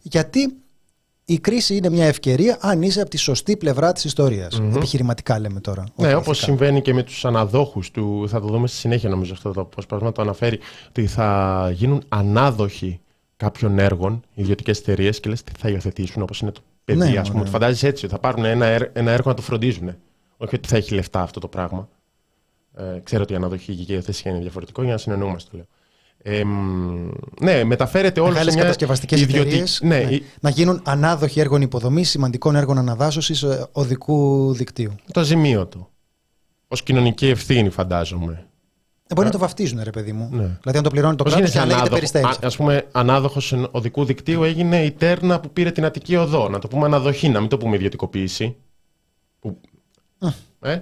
Γιατί 0.01 0.53
η 1.25 1.39
κρίση 1.39 1.75
είναι 1.75 1.89
μια 1.89 2.05
ευκαιρία 2.05 2.57
αν 2.61 2.81
είσαι 2.81 3.01
από 3.01 3.09
τη 3.09 3.17
σωστή 3.17 3.57
πλευρά 3.57 3.91
της 3.91 4.03
ιστορια 4.03 4.49
Επιχειρηματικά 4.75 5.39
λέμε 5.39 5.59
τώρα. 5.59 5.83
Ναι, 5.95 6.15
όπως 6.15 6.37
συμβαίνει 6.37 6.81
και 6.81 6.93
με 6.93 7.03
τους 7.03 7.25
αναδόχους 7.25 7.91
του. 7.91 8.25
Θα 8.27 8.41
το 8.41 8.47
δούμε 8.47 8.67
στη 8.67 8.77
συνέχεια, 8.77 9.09
νομίζω, 9.09 9.33
αυτό 9.33 9.51
το 9.51 9.61
απόσπασμα 9.61 10.11
το 10.11 10.21
αναφέρει. 10.21 10.59
Ότι 10.87 11.07
θα 11.07 11.69
γίνουν 11.73 12.03
ανάδοχοι 12.09 12.99
κάποιων 13.37 13.79
έργων, 13.79 14.23
ιδιωτικές 14.33 14.79
εταιρείες 14.79 15.19
και 15.19 15.29
λες 15.29 15.43
τι 15.43 15.51
θα 15.57 15.69
υιοθετήσουν, 15.69 16.21
όπως 16.21 16.39
είναι 16.39 16.51
το 16.51 16.61
παιδί, 16.85 17.11
ναι, 17.11 17.19
ας 17.19 17.31
πούμε. 17.31 17.43
Ναι. 17.43 17.49
Φαντάζει 17.49 17.87
έτσι, 17.87 18.07
θα 18.07 18.19
πάρουν 18.19 18.45
ένα, 18.45 18.65
ένα 18.93 19.11
έργο 19.11 19.29
να 19.29 19.35
το 19.35 19.41
φροντίζουν. 19.41 19.95
Όχι 20.37 20.55
ότι 20.55 20.67
θα 20.67 20.77
έχει 20.77 20.93
λεφτά 20.93 21.21
αυτό 21.21 21.39
το 21.39 21.47
πράγμα. 21.47 21.89
Ε, 22.75 22.99
ξέρω 23.03 23.21
ότι 23.21 23.33
η 23.33 23.35
αναδοχή 23.35 23.75
και 23.75 23.81
η 23.81 23.85
υιοθεσία 23.87 24.31
είναι 24.31 24.39
διαφορετικό 24.39 24.83
για 24.83 24.91
να 24.91 24.97
συνεννοούμαστε, 24.97 25.49
λέω. 25.55 25.65
Ε, 26.25 26.43
ναι, 27.41 27.63
μεταφέρεται 27.63 28.19
όλο 28.19 28.35
σε 28.35 28.43
μια 28.43 28.55
κατασκευαστικές 28.55 29.21
ιδιωτική... 29.21 29.85
ναι, 29.85 29.99
ναι, 29.99 30.17
να 30.39 30.49
γίνουν 30.49 30.81
ανάδοχοι 30.85 31.39
έργων 31.39 31.61
υποδομής, 31.61 32.09
σημαντικών 32.09 32.55
έργων 32.55 32.77
αναδάσωσης 32.77 33.43
ε, 33.43 33.67
οδικού 33.71 34.53
δικτύου. 34.53 34.95
Το 35.11 35.19
αζημίωτο. 35.19 35.89
Ω 36.67 36.75
κοινωνική 36.75 37.27
ευθύνη, 37.27 37.69
φαντάζομαι. 37.69 38.47
Ε, 39.07 39.13
μπορεί 39.13 39.25
να 39.25 39.33
το 39.33 39.39
βαφτίζουν, 39.39 39.79
ρε 39.83 39.89
παιδί 39.89 40.11
μου. 40.11 40.29
Ναι. 40.31 40.57
Δηλαδή, 40.61 40.77
αν 40.77 40.83
το 40.83 40.89
πληρώνει 40.89 41.15
το 41.15 41.23
κράτος, 41.23 41.51
θα 41.51 41.65
λέγεται 41.65 41.89
περιστέρηση. 41.89 42.39
Α 42.45 42.51
πούμε, 42.57 42.87
ανάδοχος 42.91 43.53
οδικού 43.71 44.05
δικτύου 44.05 44.43
έγινε 44.43 44.83
η 44.83 44.91
Τέρνα 44.91 45.39
που 45.39 45.49
πήρε 45.49 45.71
την 45.71 45.85
Αττική 45.85 46.15
Οδό. 46.15 46.49
Να 46.49 46.59
το 46.59 46.67
πούμε 46.67 46.85
αναδοχή, 46.85 47.29
να 47.29 47.39
μην 47.39 47.49
το 47.49 47.57
πούμε 47.57 47.75
ιδιωτικοποίηση. 47.75 48.55
Που... 49.39 49.59
Ε; 50.61 50.79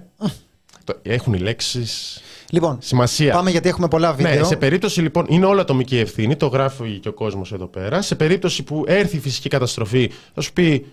Έχουν 1.01 1.33
οι 1.33 1.39
λέξεις 1.39 2.21
λοιπόν, 2.49 2.77
σημασία. 2.81 3.33
Πάμε 3.33 3.49
γιατί 3.51 3.69
έχουμε 3.69 3.87
πολλά 3.87 4.13
βίντεο. 4.13 4.39
Ναι, 4.39 4.43
σε 4.43 4.55
περίπτωση 4.55 5.01
λοιπόν 5.01 5.25
είναι 5.29 5.45
όλα 5.45 5.61
ατομική 5.61 5.97
ευθύνη, 5.97 6.35
το 6.35 6.47
γράφει 6.47 6.99
και 6.99 7.07
ο 7.07 7.13
κόσμος 7.13 7.51
εδώ 7.51 7.67
πέρα. 7.67 8.01
Σε 8.01 8.15
περίπτωση 8.15 8.63
που 8.63 8.83
έρθει 8.87 9.15
η 9.15 9.19
φυσική 9.19 9.49
καταστροφή, 9.49 10.11
θα 10.33 10.41
σου 10.41 10.53
πει 10.53 10.85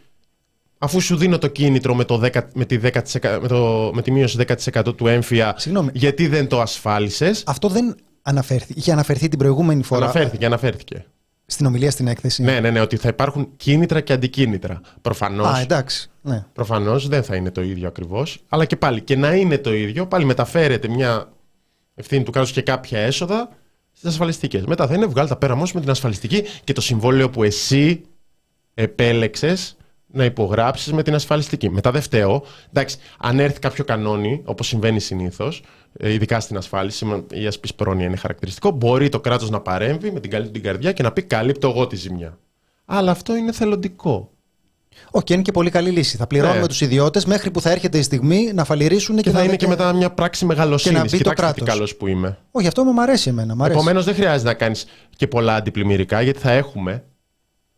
αφού 0.78 1.00
σου 1.00 1.16
δίνω 1.16 1.38
το 1.38 1.46
κίνητρο 1.46 1.94
με, 1.94 2.04
το 2.04 2.20
10, 2.24 2.40
με, 2.54 2.64
τη, 2.64 2.78
10%, 2.82 3.38
με, 3.40 3.48
το, 3.48 3.90
με 3.94 4.02
τη 4.02 4.10
μείωση 4.10 4.38
10% 4.74 4.96
του 4.96 5.06
έμφυα, 5.06 5.54
Συγγνώμη. 5.56 5.90
γιατί 5.92 6.26
δεν 6.26 6.48
το 6.48 6.60
ασφάλισες; 6.60 7.42
Αυτό 7.46 7.68
δεν 7.68 7.96
αναφέρθηκε. 8.22 8.78
Είχε 8.78 8.92
αναφερθεί 8.92 9.28
την 9.28 9.38
προηγούμενη 9.38 9.82
φορά. 9.82 10.04
Αναφέρθηκε, 10.04 10.46
αναφέρθηκε. 10.46 11.04
Στην 11.50 11.66
ομιλία 11.66 11.90
στην 11.90 12.06
έκθεση. 12.06 12.42
Ναι, 12.42 12.60
ναι, 12.60 12.70
ναι, 12.70 12.80
ότι 12.80 12.96
θα 12.96 13.08
υπάρχουν 13.08 13.48
κίνητρα 13.56 14.00
και 14.00 14.12
αντικίνητρα. 14.12 14.80
Προφανώς. 15.00 15.46
Α, 15.46 15.60
εντάξει. 15.60 16.10
Ναι. 16.22 16.44
Προφανώς 16.52 17.08
δεν 17.08 17.22
θα 17.22 17.36
είναι 17.36 17.50
το 17.50 17.62
ίδιο 17.62 17.88
ακριβώς. 17.88 18.44
Αλλά 18.48 18.64
και 18.64 18.76
πάλι, 18.76 19.00
και 19.00 19.16
να 19.16 19.34
είναι 19.34 19.58
το 19.58 19.74
ίδιο, 19.74 20.06
πάλι 20.06 20.24
μεταφέρεται 20.24 20.88
μια 20.88 21.32
ευθύνη 21.94 22.22
του 22.22 22.30
κράτους 22.30 22.52
και 22.52 22.62
κάποια 22.62 22.98
έσοδα 22.98 23.48
στις 23.92 24.10
ασφαλιστικές. 24.10 24.64
Μετά 24.64 24.86
θα 24.86 24.94
είναι 24.94 25.06
βγάλει 25.06 25.28
τα 25.28 25.36
πέρα 25.36 25.54
μόνος 25.54 25.72
με 25.72 25.80
την 25.80 25.90
ασφαλιστική 25.90 26.44
και 26.64 26.72
το 26.72 26.80
συμβόλαιο 26.80 27.30
που 27.30 27.42
εσύ 27.42 28.04
επέλεξες 28.74 29.76
να 30.10 30.24
υπογράψεις 30.24 30.92
με 30.92 31.02
την 31.02 31.14
ασφαλιστική. 31.14 31.70
Μετά 31.70 31.90
δεν 31.90 32.02
φταίω. 32.02 32.44
Εντάξει, 32.68 32.96
αν 33.18 33.38
έρθει 33.40 33.58
κάποιο 33.58 33.84
κανόνι, 33.84 34.42
όπως 34.44 34.66
συμβαίνει 34.66 35.00
συνήθως, 35.00 35.62
ε, 35.92 36.12
ειδικά 36.12 36.40
στην 36.40 36.56
ασφάλιση, 36.56 37.24
η 37.32 37.46
ασπή 37.46 37.68
πρόνοια 37.74 38.06
είναι 38.06 38.16
χαρακτηριστικό, 38.16 38.70
μπορεί 38.70 39.08
το 39.08 39.20
κράτος 39.20 39.50
να 39.50 39.60
παρέμβει 39.60 40.10
με 40.10 40.20
την 40.20 40.30
καλή 40.30 40.50
την 40.50 40.62
καρδιά 40.62 40.92
και 40.92 41.02
να 41.02 41.12
πει: 41.12 41.22
Καλύπτω 41.22 41.68
εγώ 41.68 41.86
τη 41.86 41.96
ζημιά. 41.96 42.38
Αλλά 42.84 43.10
αυτό 43.10 43.36
είναι 43.36 43.52
θελοντικό. 43.52 44.30
Όχι, 45.10 45.24
okay, 45.28 45.30
είναι 45.30 45.42
και 45.42 45.52
πολύ 45.52 45.70
καλή 45.70 45.90
λύση. 45.90 46.16
Θα 46.16 46.26
πληρώνουμε 46.26 46.60
ναι. 46.60 46.66
τους 46.66 46.80
ιδιώτες 46.80 47.24
μέχρι 47.24 47.50
που 47.50 47.60
θα 47.60 47.70
έρχεται 47.70 47.98
η 47.98 48.02
στιγμή 48.02 48.50
να 48.54 48.64
φαλυρίσουν 48.64 49.16
και, 49.16 49.22
και 49.22 49.30
θα, 49.30 49.42
είναι 49.42 49.56
και 49.56 49.66
μετά 49.66 49.92
μια 49.92 50.10
πράξη 50.10 50.44
μεγαλοσύνης. 50.44 51.00
Και 51.00 51.04
να 51.04 51.16
μπει 51.16 51.24
το 51.24 51.32
κράτος. 51.32 51.68
καλός 51.68 51.96
που 51.96 52.06
είμαι. 52.06 52.38
Όχι, 52.50 52.66
αυτό 52.66 52.84
μου 52.84 53.02
αρέσει 53.02 53.28
εμένα. 53.28 53.66
Επομένως, 53.66 54.04
δεν 54.04 54.14
χρειάζεται 54.14 54.48
να 54.48 54.54
κάνεις 54.54 54.86
και 55.16 55.26
πολλά 55.26 55.54
αντιπλημμυρικά, 55.54 56.20
γιατί 56.20 56.38
θα 56.38 56.50
έχουμε 56.50 57.04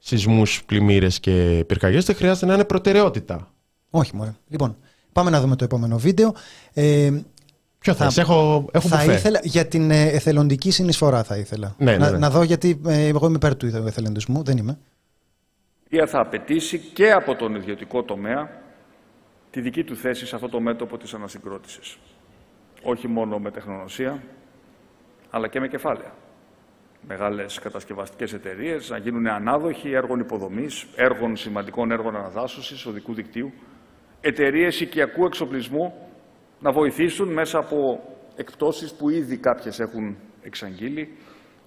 σεισμούς, 0.00 0.64
πλημμύρες 0.64 1.20
και 1.20 1.64
πυρκαγιές. 1.66 2.04
Δεν 2.04 2.16
χρειάζεται 2.16 2.46
να 2.46 2.54
είναι 2.54 2.64
προτεραιότητα. 2.64 3.50
Όχι, 3.90 4.16
μωρέ. 4.16 4.34
Λοιπόν, 4.48 4.76
πάμε 5.12 5.30
να 5.30 5.40
δούμε 5.40 5.56
το 5.56 5.64
επόμενο 5.64 5.98
βίντεο. 5.98 6.34
Ε, 6.72 7.10
Ποιο 7.78 7.94
θα, 7.94 8.10
έχω, 8.16 8.68
έχω 8.72 8.88
θα 8.88 9.04
ήθελα, 9.04 9.40
για 9.42 9.66
την 9.66 9.90
ε, 9.90 10.02
εθελοντική 10.02 10.70
συνεισφορά 10.70 11.22
θα 11.22 11.36
ήθελα. 11.36 11.74
Ναι, 11.78 11.90
ναι, 11.90 11.98
να, 11.98 12.10
ναι. 12.10 12.18
να 12.18 12.30
δω 12.30 12.42
γιατί 12.42 12.80
ε, 12.86 13.06
εγώ 13.06 13.26
είμαι 13.26 13.36
υπέρ 13.36 13.56
του 13.56 13.66
εθελοντισμού, 13.66 14.42
δεν 14.42 14.56
είμαι. 14.56 14.78
Η 15.88 16.06
θα 16.06 16.20
απαιτήσει 16.20 16.78
και 16.78 17.12
από 17.12 17.34
τον 17.34 17.54
ιδιωτικό 17.54 18.02
τομέα 18.02 18.50
τη 19.50 19.60
δική 19.60 19.84
του 19.84 19.96
θέση 19.96 20.26
σε 20.26 20.34
αυτό 20.34 20.48
το 20.48 20.60
μέτωπο 20.60 20.98
της 20.98 21.14
ανασυγκρότησης. 21.14 21.98
Όχι 22.82 23.08
μόνο 23.08 23.38
με 23.38 23.50
τεχνονοσία, 23.50 24.22
αλλά 25.30 25.48
και 25.48 25.60
με 25.60 25.68
κεφάλαια. 25.68 26.14
Μεγάλες 27.08 27.58
κατασκευαστικές 27.58 28.32
εταιρείες 28.32 28.90
να 28.90 28.98
γίνουν 28.98 29.26
ανάδοχοι 29.26 29.92
έργων 29.92 30.20
υποδομής, 30.20 30.86
έργων 30.96 31.36
σημαντικών 31.36 31.90
έργων 31.90 32.16
αναδάσωσης, 32.16 32.86
οδικού 32.86 33.14
δικτύου, 33.14 33.52
εταιρείες 34.20 34.80
οικιακού 34.80 35.24
εξοπλισμού 35.24 35.94
να 36.60 36.72
βοηθήσουν 36.72 37.32
μέσα 37.32 37.58
από 37.58 38.00
εκπτώσεις 38.36 38.94
που 38.94 39.10
ήδη 39.10 39.36
κάποιες 39.36 39.80
έχουν 39.80 40.16
εξαγγείλει, 40.42 41.16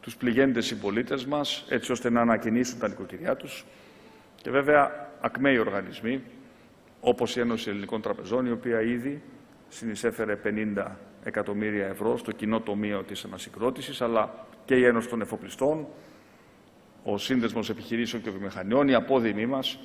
τους 0.02 0.18
πληγέντες 0.18 0.66
συμπολίτες 0.66 1.26
μας, 1.26 1.66
έτσι 1.70 1.92
ώστε 1.92 2.10
να 2.10 2.22
ανακοινήσουν 2.22 2.80
τα 2.80 2.88
νοικοκυριά 2.88 3.36
τους. 3.36 3.66
Και 4.42 4.50
βέβαια 4.52 5.10
ακμαίοι 5.22 5.58
οργανισμοί, 5.58 6.24
όπως 7.00 7.36
η 7.36 7.40
Ένωση 7.40 7.70
Ελληνικών 7.70 8.02
Τραπεζών, 8.02 8.46
η 8.46 8.52
οποία 8.52 8.82
ήδη 8.82 9.22
συνεισέφερε 9.70 10.36
50 10.36 10.98
εκατομμύρια 11.24 11.88
ευρώ 11.88 12.18
στο 12.18 12.32
κοινό 12.32 12.60
τομείο 12.60 13.04
της 13.04 13.26
ανασυγκρότησης, 13.26 14.02
αλλά 14.02 14.46
και 14.66 14.76
η 14.76 14.86
Ένωση 14.86 15.08
των 15.08 15.22
Εφοπλιστών, 15.22 15.88
ο 17.04 17.18
Σύνδεσμος 17.18 17.70
Επιχειρήσεων 17.70 18.22
και 18.22 18.30
Βιομηχανιών, 18.30 18.88
οι 18.88 18.94
απόδημοι 18.94 19.46
μας, 19.46 19.80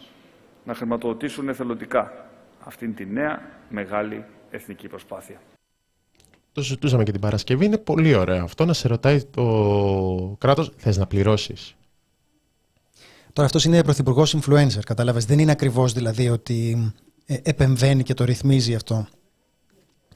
να 0.65 0.75
χρηματοδοτήσουν 0.75 1.49
εθελοντικά 1.49 2.31
αυτήν 2.59 2.95
τη 2.95 3.07
νέα 3.07 3.43
μεγάλη 3.69 4.25
εθνική 4.51 4.89
προσπάθεια. 4.89 5.41
Το 6.53 6.63
συζητούσαμε 6.63 7.03
και 7.03 7.13
την 7.13 7.21
Παρασκευή. 7.21 7.65
Είναι 7.65 7.79
πολύ 7.79 8.15
ωραίο 8.15 8.45
αυτό 8.45 8.65
να 8.65 8.73
σε 8.73 8.89
ρωτάει 8.89 9.25
το 9.25 10.37
κράτος, 10.39 10.73
θες 10.77 10.97
να 10.97 11.07
πληρώσεις; 11.07 11.77
Τώρα 13.33 13.51
αυτός 13.51 13.65
είναι 13.65 13.83
πρωθυπουργός 13.83 14.37
influencer, 14.37 14.81
κατάλαβες. 14.87 15.25
Δεν 15.25 15.39
είναι 15.39 15.51
ακριβώς 15.51 15.93
δηλαδή 15.93 16.29
ότι 16.29 16.93
ε, 17.27 17.37
επεμβαίνει 17.43 18.03
και 18.03 18.15
το 18.15 18.25
ρυθμίζει 18.25 18.75
αυτό. 18.75 19.07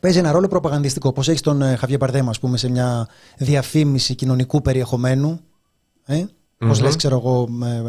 Παίζει 0.02 0.18
ένα 0.18 0.32
ρόλο 0.32 0.48
προπαγανδιστικό. 0.48 1.12
Πώ 1.12 1.20
έχεις 1.20 1.40
τον 1.40 1.62
ε, 1.62 1.76
Χαβιέ 1.76 1.98
Παρδέμα, 1.98 2.30
ας 2.30 2.38
πούμε, 2.38 2.56
σε 2.56 2.70
μια 2.70 3.08
διαφήμιση 3.38 4.14
κοινωνικού 4.14 4.62
περιεχομένου. 4.62 5.40
Ε; 6.04 6.24
Mm-hmm. 6.62 6.68
Πώ 6.68 6.82
λες, 6.82 6.96
ξέρω 6.96 7.16
εγώ, 7.16 7.48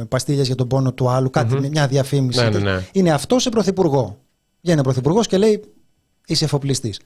παστίλια 0.09 0.43
για 0.43 0.55
τον 0.55 0.67
πόνο 0.67 0.93
του 0.93 1.09
άλλου, 1.09 1.29
κάτι, 1.29 1.69
μια 1.69 1.87
διαφήμιση. 1.87 2.43
Ναι, 2.43 2.49
ναι, 2.49 2.59
ναι. 2.59 2.85
Είναι 2.91 3.11
αυτό 3.11 3.39
σε 3.39 3.49
πρωθυπουργό. 3.49 4.17
Βγαίνει 4.61 4.79
ο 4.79 4.83
πρωθυπουργός 4.83 5.27
και 5.27 5.37
λέει: 5.37 5.63
Είσαι 6.27 6.45
εφοπλιστής. 6.45 6.99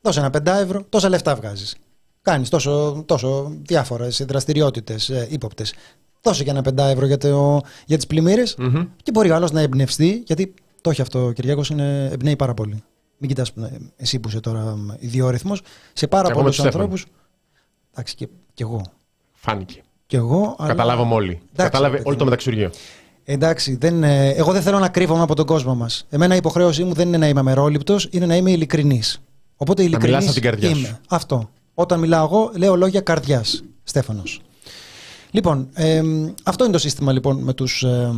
Δώσε 0.00 0.20
ένα 0.20 0.30
πεντά 0.30 0.58
ευρώ, 0.58 0.84
τόσα 0.88 1.08
λεφτά 1.08 1.34
βγάζεις. 1.34 1.76
Κάνεις 2.22 2.48
τόσο, 2.48 3.02
τόσο 3.06 3.52
διάφορες 3.62 4.24
δραστηριότητες 4.28 5.08
ε, 5.08 5.26
ύποπτες 5.30 5.74
δώσε 6.22 6.44
και 6.44 6.50
ένα 6.50 6.62
πεντά 6.62 6.88
ευρώ 6.88 7.06
για, 7.06 7.18
το, 7.18 7.60
για 7.86 7.96
τις 7.96 8.06
πλημμύρες 8.06 8.56
mm-hmm. 8.58 8.86
και 9.02 9.10
μπορεί 9.10 9.30
ο 9.30 9.34
άλλος 9.34 9.50
να 9.50 9.60
εμπνευστεί, 9.60 10.22
γιατί 10.26 10.54
το 10.80 10.90
έχει 10.90 11.00
αυτό 11.00 11.26
ο 11.26 11.32
Κυριάκος, 11.32 11.70
εμπνέει 12.10 12.36
πάρα 12.36 12.54
πολύ. 12.54 12.82
Μην 13.18 13.28
κοιτάς 13.28 13.48
ε, 13.48 13.78
εσύ 13.96 14.18
που 14.18 14.28
είσαι 14.28 14.40
τώρα 14.40 14.76
ιδιόρυθμος, 14.98 15.62
σε 15.92 16.06
πάρα 16.06 16.30
πολλούς 16.30 16.60
ανθρώπους. 16.60 17.06
Εντάξει, 17.90 18.14
και, 18.14 18.28
και 18.54 18.62
εγώ. 18.62 18.82
Φάνηκε. 19.32 19.82
Και 20.06 20.16
εγώ. 20.16 20.56
Καταλάβαμε 20.66 21.14
όλοι. 21.14 21.30
Εντάξει, 21.30 21.70
Κατάλαβε 21.72 22.02
όλο 22.04 22.16
το 22.16 22.24
μεταξυργείο. 22.24 22.70
Εντάξει, 23.24 23.76
δεν, 23.76 24.02
ε, 24.02 24.28
εγώ 24.28 24.52
δεν 24.52 24.62
θέλω 24.62 24.78
να 24.78 24.88
κρύβομαι 24.88 25.22
από 25.22 25.34
τον 25.34 25.46
κόσμο 25.46 25.74
μας. 25.74 26.06
Εμένα 26.10 26.34
η 26.34 26.36
υποχρέωσή 26.36 26.84
μου 26.84 26.92
δεν 26.92 27.08
είναι 27.08 27.16
να 27.16 27.28
είμαι 27.28 27.40
αμερόληπτος, 27.40 28.08
είναι 28.10 28.26
να 28.26 28.36
είμαι 28.36 28.50
ειλικρινής. 28.50 29.20
Οπότε 29.56 29.82
ειλικρινής. 29.82 30.36
είμαι. 30.60 31.00
Αυτό. 31.08 31.50
Όταν 31.74 31.98
μιλάω 32.00 32.24
εγώ, 32.24 32.52
λέω 32.56 32.76
λόγια 32.76 33.00
καρδιάς. 33.00 33.64
Στέφανος. 33.82 34.40
Λοιπόν, 35.30 35.68
ε, 35.74 36.02
αυτό 36.44 36.64
είναι 36.64 36.72
το 36.72 36.78
σύστημα 36.78 37.12
λοιπόν 37.12 37.36
με 37.36 37.52
τους, 37.52 37.82
ε, 37.82 38.10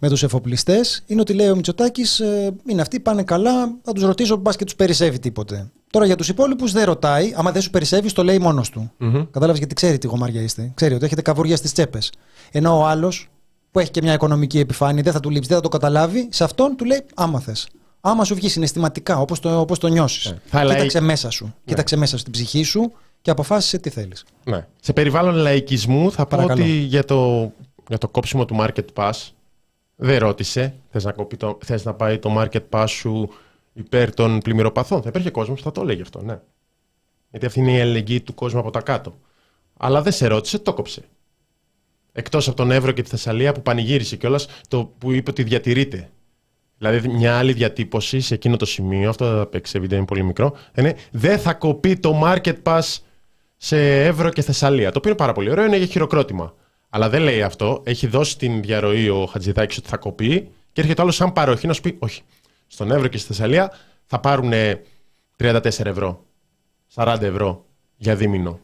με 0.00 0.08
τους 0.08 0.22
εφοπλιστές. 0.22 1.02
Είναι 1.06 1.20
ότι 1.20 1.32
λέει 1.32 1.48
ο 1.48 1.54
Μητσοτάκης, 1.54 2.20
ε, 2.20 2.54
είναι 2.66 2.80
αυτοί, 2.80 3.00
πάνε 3.00 3.22
καλά, 3.22 3.74
θα 3.82 3.92
τους 3.92 4.02
ρωτήσω 4.02 4.36
μπας 4.36 4.56
και 4.56 4.64
τους 4.64 4.74
περισσεύει 4.74 5.18
τίποτε. 5.18 5.70
Τώρα 5.90 6.06
για 6.06 6.16
τους 6.16 6.28
υπόλοιπους 6.28 6.72
δεν 6.72 6.84
ρωτάει, 6.84 7.32
άμα 7.36 7.52
δεν 7.52 7.62
σου 7.62 7.70
περισσεύεις 7.70 8.12
το 8.12 8.24
λέει 8.24 8.38
μόνος 8.38 8.70
του. 8.70 8.90
Mm-hmm. 9.00 9.26
Κατάλαβες 9.30 9.58
γιατί 9.58 9.74
ξέρει 9.74 9.98
τι 9.98 10.06
γομάρια 10.06 10.42
είστε. 10.42 10.72
Ξέρει 10.74 10.94
ότι 10.94 11.04
έχετε 11.04 11.22
καβουριά 11.22 11.56
στις 11.56 11.72
τσέπες. 11.72 12.12
Ενώ 12.50 12.78
ο 12.78 12.86
άλλος 12.86 13.28
που 13.70 13.78
έχει 13.78 13.90
και 13.90 14.02
μια 14.02 14.12
οικονομική 14.12 14.58
επιφάνεια 14.58 15.02
δεν 15.02 15.12
θα 15.12 15.20
του 15.20 15.30
λείψει, 15.30 15.48
δεν 15.48 15.56
θα 15.56 15.62
το 15.62 15.68
καταλάβει, 15.68 16.28
σε 16.30 16.44
αυτόν 16.44 16.76
του 16.76 16.84
λέει 16.84 17.04
άμα 17.14 17.40
θες. 17.40 17.68
Άμα 18.00 18.24
σου 18.24 18.34
βγει 18.34 18.48
συναισθηματικά, 18.48 19.18
όπως 19.18 19.40
το, 19.40 19.60
όπως 19.60 19.78
το 19.78 19.86
νιώσεις. 19.88 20.34
Yeah. 20.50 20.60
Ε, 20.60 20.66
Κοίταξε 20.66 21.00
μέσα 21.00 21.30
σου. 21.30 21.46
Yeah. 21.48 21.62
Κοίταξε 21.64 21.96
μέσα 21.96 22.18
στην 22.18 22.32
ψυχή 22.32 22.62
σου 22.62 22.92
και 23.22 23.30
αποφάσισε 23.30 23.78
τι 23.78 23.90
θέλεις. 23.90 24.24
Ναι. 24.44 24.66
Σε 24.80 24.92
περιβάλλον 24.92 25.34
λαϊκισμού 25.34 26.12
θα 26.12 26.26
πω 26.26 26.44
ότι 26.44 26.68
για, 26.68 27.04
το, 27.04 27.52
για 27.88 27.98
το 27.98 28.08
κόψιμο 28.08 28.44
του 28.44 28.56
market 28.60 28.84
pass. 28.94 29.12
Δεν 29.96 30.18
ρώτησε, 30.18 30.74
θες 30.90 31.04
να, 31.04 31.12
κοπεί 31.12 31.36
το, 31.36 31.58
θες 31.64 31.84
να 31.84 31.94
πάει 31.94 32.18
το 32.18 32.34
market 32.38 32.62
pass 32.70 32.84
σου 32.88 33.28
υπέρ 33.72 34.14
των 34.14 34.38
πλημμυροπαθών. 34.38 35.02
Θα 35.02 35.08
υπήρχε 35.08 35.30
κόσμος 35.30 35.58
που 35.58 35.64
θα 35.64 35.72
το 35.72 35.80
έλεγε 35.80 36.02
αυτό, 36.02 36.22
ναι. 36.22 36.40
Γιατί 37.30 37.46
αυτή 37.46 37.60
είναι 37.60 37.72
η 37.72 37.80
αλληλεγγύη 37.80 38.20
του 38.20 38.34
κόσμου 38.34 38.60
από 38.60 38.70
τα 38.70 38.80
κάτω. 38.80 39.18
Αλλά 39.76 40.02
δεν 40.02 40.12
σε 40.12 40.26
ρώτησε, 40.26 40.58
το 40.58 40.74
κόψε. 40.74 41.02
Εκτός 42.12 42.48
από 42.48 42.56
τον 42.56 42.70
Εύρο 42.70 42.92
και 42.92 43.02
τη 43.02 43.08
Θεσσαλία 43.08 43.52
που 43.52 43.62
πανηγύρισε 43.62 44.16
κιόλας, 44.16 44.46
το 44.68 44.92
που 44.98 45.12
είπε 45.12 45.30
ότι 45.30 45.42
διατηρείται. 45.42 46.10
Δηλαδή, 46.78 47.08
μια 47.08 47.38
άλλη 47.38 47.52
διατύπωση 47.52 48.20
σε 48.20 48.34
εκείνο 48.34 48.56
το 48.56 48.64
σημείο, 48.64 49.08
αυτό 49.08 49.28
δεν 49.28 49.38
θα 49.38 49.46
παίξει, 49.46 49.80
βίντεο 49.80 49.98
είναι 49.98 50.06
πολύ 50.06 50.22
μικρό, 50.22 50.56
είναι 50.74 50.96
δεν 51.10 51.38
θα 51.38 51.54
κοπεί 51.54 51.96
το 51.96 52.20
market 52.24 52.54
pass 52.62 52.98
σε 53.64 54.04
Εύρο 54.04 54.28
και 54.28 54.42
Θεσσαλία. 54.42 54.90
Το 54.92 54.98
οποίο 54.98 55.10
είναι 55.10 55.18
πάρα 55.18 55.32
πολύ 55.32 55.50
ωραίο, 55.50 55.64
είναι 55.64 55.76
για 55.76 55.86
χειροκρότημα. 55.86 56.54
Αλλά 56.88 57.08
δεν 57.08 57.22
λέει 57.22 57.42
αυτό. 57.42 57.82
Έχει 57.84 58.06
δώσει 58.06 58.38
την 58.38 58.62
διαρροή 58.62 59.08
ο 59.08 59.26
Χατζηδάκης 59.26 59.78
ότι 59.78 59.88
θα 59.88 59.96
κοπεί 59.96 60.50
και 60.72 60.80
έρχεται 60.80 61.02
άλλο 61.02 61.10
σαν 61.10 61.32
παροχή 61.32 61.66
να 61.66 61.72
σου 61.72 61.80
πει: 61.80 61.96
Όχι, 61.98 62.22
στον 62.66 62.90
Εύρο 62.90 63.08
και 63.08 63.18
στη 63.18 63.26
Θεσσαλία 63.26 63.72
θα 64.04 64.20
πάρουν 64.20 64.52
34 65.36 65.62
ευρώ, 65.64 66.24
40 66.94 67.16
ευρώ 67.20 67.64
για 67.96 68.16
δίμηνο. 68.16 68.60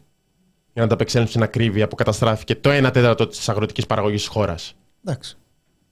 Για 0.73 0.83
να 0.83 0.89
τα 0.89 0.95
απεξέλθουν 0.95 1.31
στην 1.31 1.43
ακρίβεια 1.43 1.89
που 1.89 1.95
καταστράφηκε 1.95 2.55
το 2.55 2.71
1 2.71 2.91
τέταρτο 2.93 3.27
της 3.27 3.49
αγροτικής 3.49 3.87
παραγωγής 3.87 4.21
της 4.21 4.29
χώρας. 4.29 4.75
Εντάξει. 5.05 5.37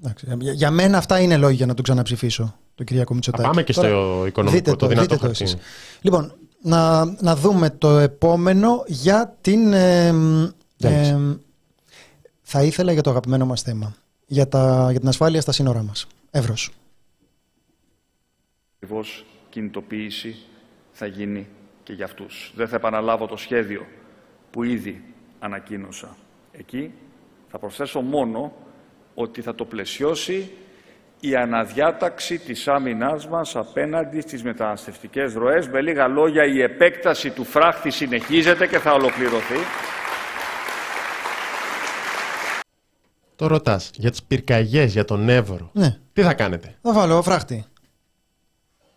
Εντάξει. 0.02 0.26
Για, 0.38 0.52
για 0.52 0.70
μένα 0.70 0.98
αυτά 0.98 1.20
είναι 1.20 1.36
λόγια 1.36 1.56
για 1.56 1.66
να 1.66 1.74
τον 1.74 1.84
ξαναψηφίσω, 1.84 2.54
τον 2.74 2.86
Κυριακό 2.86 3.14
Μητσοτάκη. 3.14 3.48
πάμε 3.48 3.62
και 3.62 3.72
στο 3.72 3.82
Τώρα, 3.82 4.26
οικονομικό, 4.26 4.56
δείτε 4.56 4.76
το 4.76 4.86
δυνατό 4.86 5.02
δείτε 5.02 5.14
το 5.14 5.20
χαρτί. 5.26 5.42
εσείς. 5.42 5.56
Λοιπόν, 6.00 6.34
να, 6.66 7.04
να 7.04 7.36
δούμε 7.36 7.70
το 7.70 7.88
επόμενο 7.88 8.84
για 8.86 9.36
την... 9.40 9.72
ε, 9.72 10.12
Διάλεξη. 10.76 11.10
ε, 11.10 11.38
θα 12.42 12.62
ήθελα 12.62 12.92
για 12.92 13.02
το 13.02 13.10
αγαπημένο 13.10 13.46
μας 13.46 13.62
θέμα. 13.62 13.94
Για, 14.26 14.48
τα, 14.48 14.88
για 14.90 15.00
την 15.00 15.08
ασφάλεια 15.08 15.40
στα 15.40 15.52
σύνορά 15.52 15.82
μας. 15.82 16.06
Εύρος. 16.30 16.70
Ακριβώς 18.76 19.24
κινητοποίηση 19.48 20.36
θα 20.92 21.06
γίνει 21.06 21.48
και 21.82 21.92
για 21.92 22.04
αυτούς. 22.04 22.52
Δεν 22.56 22.68
θα 22.68 22.76
επαναλάβω 22.76 23.26
το 23.26 23.36
σχέδιο 23.36 23.86
που 24.50 24.62
ήδη 24.62 25.04
ανακοίνωσα 25.38 26.16
εκεί. 26.52 26.92
Θα 27.48 27.58
προσθέσω 27.58 28.00
μόνο 28.00 28.52
ότι 29.14 29.40
θα 29.42 29.54
το 29.54 29.64
πλαισιώσει 29.64 30.50
η 31.20 31.36
αναδιάταξη 31.36 32.38
της 32.38 32.68
άμυνάς 32.68 33.28
μας 33.28 33.56
απέναντι 33.56 34.20
στις 34.20 34.42
μεταναστευτικές 34.42 35.34
ροές. 35.34 35.68
Με 35.68 35.80
λίγα 35.80 36.08
λόγια, 36.08 36.44
η 36.44 36.62
επέκταση 36.62 37.30
του 37.30 37.44
φράχτη 37.44 37.90
συνεχίζεται 37.90 38.66
και 38.66 38.78
θα 38.78 38.92
ολοκληρωθεί. 38.92 39.56
Το 43.36 43.46
ρωτάς 43.46 43.90
για 43.94 44.10
τις 44.10 44.22
πυρκαγιές, 44.22 44.92
για 44.92 45.04
τον 45.04 45.28
Εύρο. 45.28 45.70
Ναι. 45.72 45.98
Τι 46.12 46.22
θα 46.22 46.34
κάνετε, 46.34 46.78
Θα 46.82 46.92
βάλω 46.92 47.22
φράχτη. 47.22 47.64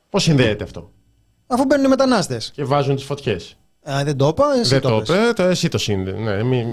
Πώς 0.09 0.23
συνδέεται 0.23 0.63
αυτό, 0.63 0.91
Αφού 1.47 1.65
μπαίνουν 1.65 1.85
οι 1.85 1.87
μετανάστες. 1.87 2.51
και 2.55 2.63
βάζουν 2.63 2.95
τις 2.95 3.03
φωτιές. 3.05 3.58
Α, 3.83 4.03
δεν 4.03 4.17
το 4.17 4.27
είπα, 4.27 4.45
εσύ 4.59 4.69
Δεν 4.69 4.81
το 4.81 4.89
το 4.89 4.95
είπες. 4.95 5.09
είπε, 5.09 5.33
το 5.33 5.43
εσύ 5.43 5.67
το 5.69 5.77
συνδέει. 5.77 6.13
Ναι, 6.13 6.31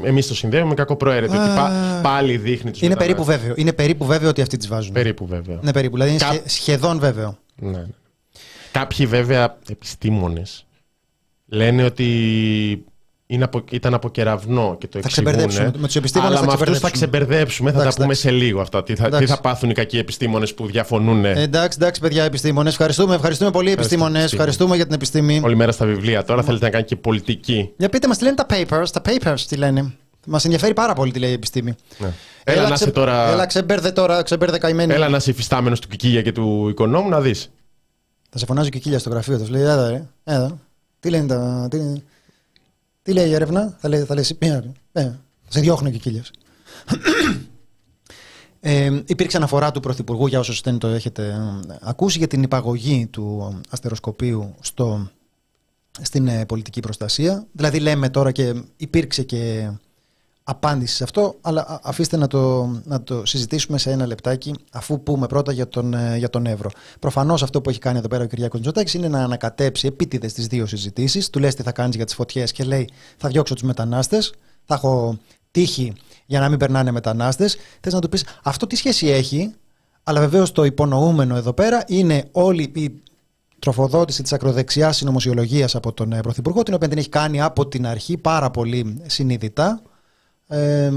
Εμεί 0.08 0.22
το 0.24 0.34
συνδέουμε 0.34 0.74
κακό 0.74 0.96
προαίρετο. 0.96 1.32
Ότι 1.32 1.48
πα- 1.54 2.00
πάλι 2.02 2.36
δείχνει 2.36 2.70
τους 2.70 2.82
Είναι 2.82 2.96
περίπου 2.96 3.24
βέβαιο. 3.24 3.52
Είναι 3.56 3.72
περίπου 3.72 4.04
βέβαιο 4.04 4.28
ότι 4.28 4.40
αυτοί 4.40 4.56
τις 4.56 4.68
βάζουν. 4.68 4.92
Περίπου 4.92 5.26
βέβαια. 5.26 5.58
Ναι, 5.62 5.72
περίπου. 5.72 5.94
Δηλαδή 5.94 6.10
είναι 6.10 6.20
Κα- 6.20 6.26
σχε- 6.32 6.48
σχεδόν 6.48 6.98
βέβαιο. 6.98 7.38
Ναι, 7.56 7.70
ναι. 7.70 7.84
Κάποιοι 8.72 9.06
βέβαια 9.06 9.56
επιστήμονες 9.70 10.66
λένε 11.46 11.84
ότι 11.84 12.84
είναι 13.26 13.44
από, 13.44 13.64
ήταν 13.70 13.94
από 13.94 14.08
κεραυνό 14.10 14.76
και 14.80 14.86
το 14.86 14.98
Θα 15.00 15.04
εξηγούνε. 15.06 15.30
ξεμπερδέψουμε. 15.36 15.78
Με 15.80 15.86
τους 15.86 15.96
επιστήμονες 15.96 16.30
Αλλά 16.38 16.40
θα 16.40 16.56
με 16.56 16.62
αυτούς 16.62 16.78
θα 16.78 16.90
ξεμπερδέψουμε. 16.90 17.70
ξεμπερδέψουμε, 17.70 17.70
θα 17.70 17.76
Εντάξει, 17.80 17.96
τα 17.96 18.02
πούμε 18.02 18.12
εντάξει. 18.14 18.28
σε 18.38 18.44
λίγο 18.44 18.60
αυτά. 18.60 18.82
Τι 18.82 18.94
θα, 18.94 19.02
τι 19.02 19.06
Εντάξει. 19.08 19.26
θα 19.26 19.40
πάθουν 19.40 19.70
οι 19.70 19.74
κακοί 19.74 19.98
επιστήμονες 19.98 20.54
που 20.54 20.66
διαφωνούν 20.66 21.24
Ε, 21.24 21.40
εντάξει, 21.42 21.78
εντάξει, 21.80 22.00
παιδιά, 22.00 22.24
επιστήμονες. 22.24 22.72
Ευχαριστούμε, 22.72 23.14
ευχαριστούμε 23.14 23.50
πολύ, 23.50 23.70
επιστήμονες. 23.70 24.06
επιστήμονες. 24.20 24.32
Ευχαριστούμε 24.32 24.76
για 24.76 24.84
την 24.84 24.94
επιστήμη. 24.94 25.40
όλη 25.44 25.56
μέρα 25.56 25.72
στα 25.72 25.86
βιβλία. 25.86 26.24
Τώρα 26.24 26.42
θέλετε 26.42 26.64
να 26.64 26.70
κάνει 26.70 26.84
και 26.84 26.96
πολιτική. 26.96 27.70
Για 27.76 27.88
πείτε 27.88 28.08
μας 28.08 28.18
τι 28.18 28.24
λένε 28.24 28.36
τα 28.36 28.46
papers. 28.50 28.86
Τα 28.92 29.02
papers 29.04 29.40
τι 29.48 29.56
λένε. 29.56 29.92
Μας 30.26 30.44
ενδιαφέρει 30.44 30.74
πάρα 30.74 30.92
πολύ 30.92 31.12
τι 31.12 31.18
λέει 31.18 31.30
η 31.30 31.32
επιστήμη. 31.32 31.74
Ναι. 31.98 32.12
Έλα, 32.44 32.68
να 32.68 32.74
είσαι 32.74 32.90
τώρα... 32.90 33.28
Έλα, 33.32 33.46
ξεμπέρδε 33.46 33.90
τώρα, 33.90 34.22
ξεμπέρδε 34.22 34.58
καημένη. 34.58 34.92
Έλα 34.94 35.08
να 35.08 35.16
είσαι 35.16 35.30
υφιστάμενος 35.30 35.80
του 35.80 35.88
Κικίλια 35.88 36.22
και 36.22 36.32
του 36.32 36.66
Οικονόμου 36.68 37.08
να 37.08 37.20
δεις. 37.20 37.50
Θα 38.30 38.38
σε 38.38 38.46
φωνάζει 38.46 38.68
και 38.68 38.78
κύλια 38.78 38.98
στο 38.98 39.10
γραφείο 39.10 39.38
του. 39.38 39.46
Λέει, 39.50 39.62
Έλα, 39.62 39.88
ρε. 39.90 40.06
Έλα. 40.24 40.58
Τι 41.00 41.10
λένε 41.10 41.26
τα. 41.26 41.68
Τι, 41.70 41.78
τι 43.06 43.12
λέει 43.12 43.28
η 43.28 43.34
έρευνα, 43.34 43.76
θα 43.78 43.88
λέει, 43.88 44.02
θα 44.02 44.14
λέει 44.14 44.24
«Ε, 44.38 44.46
ε, 44.92 45.02
θα 45.02 45.18
σε 45.48 45.60
διώχνω 45.60 45.90
και 45.90 45.98
κύλια. 45.98 46.24
Ε, 48.60 49.00
υπήρξε 49.06 49.36
αναφορά 49.36 49.70
του 49.70 49.80
Πρωθυπουργού, 49.80 50.26
για 50.26 50.38
όσους 50.38 50.60
δεν 50.60 50.78
το 50.78 50.86
έχετε 50.86 51.26
ε, 51.26 51.76
ακούσει, 51.80 52.18
για 52.18 52.26
την 52.26 52.42
υπαγωγή 52.42 53.06
του 53.06 53.52
ε, 53.52 53.60
αστεροσκοπίου 53.70 54.54
στο, 54.60 55.10
στην 56.02 56.28
ε, 56.28 56.46
πολιτική 56.46 56.80
προστασία. 56.80 57.46
Δηλαδή 57.52 57.80
λέμε 57.80 58.08
τώρα 58.08 58.32
και 58.32 58.54
υπήρξε 58.76 59.22
και 59.22 59.70
απάντηση 60.48 60.94
σε 60.94 61.04
αυτό, 61.04 61.34
αλλά 61.40 61.68
α- 61.68 61.80
αφήστε 61.82 62.16
να 62.16 62.26
το, 62.26 62.70
να 62.84 63.02
το 63.02 63.26
συζητήσουμε 63.26 63.78
σε 63.78 63.90
ένα 63.90 64.06
λεπτάκι, 64.06 64.54
αφού 64.72 65.02
πούμε 65.02 65.26
πρώτα 65.26 65.52
για 65.52 65.68
τον, 65.68 65.94
ε, 65.94 66.16
για 66.16 66.30
τον 66.30 66.46
Εύρο. 66.46 66.70
Προφανώς 66.98 67.42
αυτό 67.42 67.60
που 67.60 67.70
έχει 67.70 67.78
κάνει 67.78 67.98
εδώ 67.98 68.08
πέρα 68.08 68.24
ο 68.24 68.26
Κυριάκος 68.26 68.58
Μητσοτάκης 68.58 68.94
είναι 68.94 69.08
να 69.08 69.22
ανακατέψει 69.22 69.86
επίτηδες 69.86 70.32
τις 70.32 70.46
δύο 70.46 70.66
συζητήσεις. 70.66 71.30
Του 71.30 71.38
λες 71.38 71.54
τι 71.54 71.62
θα 71.62 71.72
κάνεις 71.72 71.96
για 71.96 72.04
τις 72.04 72.14
φωτιές 72.14 72.52
και 72.52 72.64
λέει 72.64 72.88
θα 73.16 73.28
διώξω 73.28 73.54
τους 73.54 73.62
μετανάστες, 73.62 74.32
θα 74.64 74.74
έχω 74.74 75.18
τύχη 75.50 75.92
για 76.26 76.40
να 76.40 76.48
μην 76.48 76.58
περνάνε 76.58 76.90
μετανάστες. 76.90 77.56
Θες 77.80 77.92
να 77.92 78.00
του 78.00 78.08
πεις 78.08 78.24
αυτό 78.42 78.66
τι 78.66 78.76
σχέση 78.76 79.06
έχει, 79.06 79.54
αλλά 80.02 80.20
βεβαίως 80.20 80.52
το 80.52 80.64
υπονοούμενο 80.64 81.36
εδώ 81.36 81.52
πέρα 81.52 81.84
είναι 81.86 82.28
όλη 82.32 82.72
η 82.74 83.02
τροφοδότηση 83.58 84.22
της 84.22 84.32
ακροδεξιάς 84.32 84.96
συνωμοσιολογίας 84.96 85.74
από 85.74 85.92
τον 85.92 86.12
ε, 86.12 86.20
Πρωθυπουργό, 86.20 86.62
την 86.62 86.74
οποία 86.74 86.88
την 86.88 86.98
έχει 86.98 87.08
κάνει 87.08 87.40
από 87.40 87.66
την 87.66 87.86
αρχή 87.86 88.16
πάρα 88.16 88.50
πολύ 88.50 89.02
συνειδητά 89.06 89.82
ε, 90.48 90.90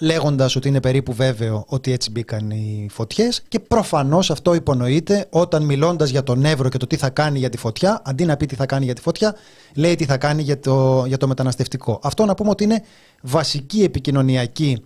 λέγοντας 0.00 0.56
ότι 0.56 0.68
είναι 0.68 0.80
περίπου 0.80 1.12
βέβαιο 1.12 1.64
ότι 1.68 1.92
έτσι 1.92 2.10
μπήκαν 2.10 2.50
οι 2.50 2.88
φωτιές 2.90 3.42
και 3.48 3.60
προφανώς 3.60 4.30
αυτό 4.30 4.54
υπονοείται 4.54 5.26
όταν 5.30 5.64
μιλώντας 5.64 6.10
για 6.10 6.22
τον 6.22 6.44
Εύρο 6.44 6.68
και 6.68 6.78
το 6.78 6.86
τι 6.86 6.96
θα 6.96 7.10
κάνει 7.10 7.38
για 7.38 7.48
τη 7.48 7.56
φωτιά, 7.56 8.02
αντί 8.04 8.24
να 8.24 8.36
πει 8.36 8.46
τι 8.46 8.54
θα 8.54 8.66
κάνει 8.66 8.84
για 8.84 8.94
τη 8.94 9.00
φωτιά, 9.00 9.34
λέει 9.74 9.94
τι 9.94 10.04
θα 10.04 10.16
κάνει 10.16 10.42
για 10.42 10.60
το, 10.60 11.04
για 11.06 11.16
το 11.16 11.26
μεταναστευτικό. 11.26 12.00
Αυτό 12.02 12.24
να 12.24 12.34
πούμε 12.34 12.50
ότι 12.50 12.64
είναι 12.64 12.82
βασική 13.22 13.82
επικοινωνιακή 13.82 14.82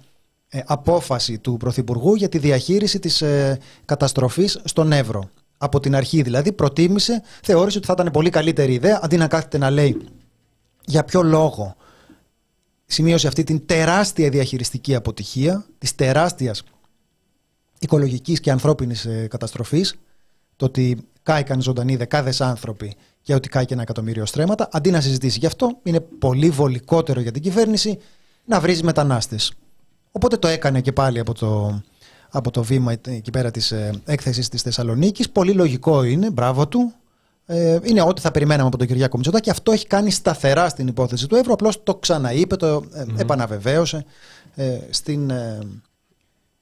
ε, 0.48 0.60
απόφαση 0.66 1.38
του 1.38 1.56
Πρωθυπουργού 1.56 2.14
για 2.14 2.28
τη 2.28 2.38
διαχείριση 2.38 2.98
της 2.98 3.22
ε, 3.22 3.58
καταστροφής 3.84 4.60
στον 4.64 4.92
Εύρο. 4.92 5.30
Από 5.58 5.80
την 5.80 5.96
αρχή 5.96 6.22
δηλαδή 6.22 6.52
προτίμησε, 6.52 7.22
θεώρησε 7.42 7.78
ότι 7.78 7.86
θα 7.86 7.94
ήταν 7.98 8.10
πολύ 8.12 8.30
καλύτερη 8.30 8.72
ιδέα 8.72 9.00
αντί 9.02 9.16
να 9.16 9.26
κάθεται 9.26 9.58
να 9.58 9.70
λέει 9.70 10.00
για 10.84 11.04
ποιο 11.04 11.22
λόγο 11.22 11.76
σημείωσε 12.90 13.26
αυτή 13.26 13.44
την 13.44 13.66
τεράστια 13.66 14.28
διαχειριστική 14.30 14.94
αποτυχία 14.94 15.66
της 15.78 15.94
τεράστιας 15.94 16.62
οικολογικής 17.78 18.40
και 18.40 18.50
ανθρώπινης 18.50 19.04
ε, 19.04 19.26
καταστροφής. 19.30 19.94
Το 20.56 20.64
ότι 20.64 20.98
κάηκαν 21.22 21.62
ζωντανοί 21.62 21.96
δεκάδες 21.96 22.40
άνθρωποι 22.40 22.94
και 23.22 23.34
ότι 23.34 23.48
κάηκε 23.48 23.72
ένα 23.72 23.82
εκατομμύριο 23.82 24.26
στρέμματα. 24.26 24.68
Αντί 24.72 24.90
να 24.90 25.00
συζητήσει 25.00 25.38
γι' 25.38 25.46
αυτό 25.46 25.78
είναι 25.82 26.00
πολύ 26.00 26.50
βολικότερο 26.50 27.20
για 27.20 27.32
την 27.32 27.42
κυβέρνηση 27.42 27.98
να 28.44 28.60
βρίζει 28.60 28.84
μετανάστες. 28.84 29.52
Οπότε 30.12 30.36
το 30.36 30.48
έκανε 30.48 30.80
και 30.80 30.92
πάλι 30.92 31.18
από 31.18 31.34
το, 31.34 31.82
από 32.30 32.50
το 32.50 32.62
βήμα 32.62 32.92
εκεί 33.06 33.30
πέρα 33.30 33.50
της 33.50 33.72
ε, 33.72 34.00
έκθεσης 34.04 34.48
της 34.48 34.62
Θεσσαλονίκης. 34.62 35.30
Πολύ 35.30 35.52
λογικό 35.52 36.02
είναι, 36.02 36.30
μπράβο 36.30 36.68
του 36.68 36.92
ε, 37.50 37.78
είναι 37.82 38.02
ό,τι 38.02 38.20
θα 38.20 38.30
περιμέναμε 38.30 38.68
από 38.68 38.78
τον 38.78 38.86
Κυριάκο 38.86 39.16
Μητσοτάκη. 39.16 39.50
Αυτό 39.50 39.72
έχει 39.72 39.86
κάνει 39.86 40.10
σταθερά 40.10 40.68
στην 40.68 40.86
υπόθεση 40.86 41.26
του 41.26 41.36
Εύρου. 41.36 41.52
Απλώς 41.52 41.82
το 41.82 41.94
ξαναείπε, 41.94 42.56
το 42.56 42.84
ε, 42.94 43.04
επαναβεβαίωσε 43.16 44.04
ε, 44.54 44.78
στην 44.90 45.30
ε, 45.30 45.58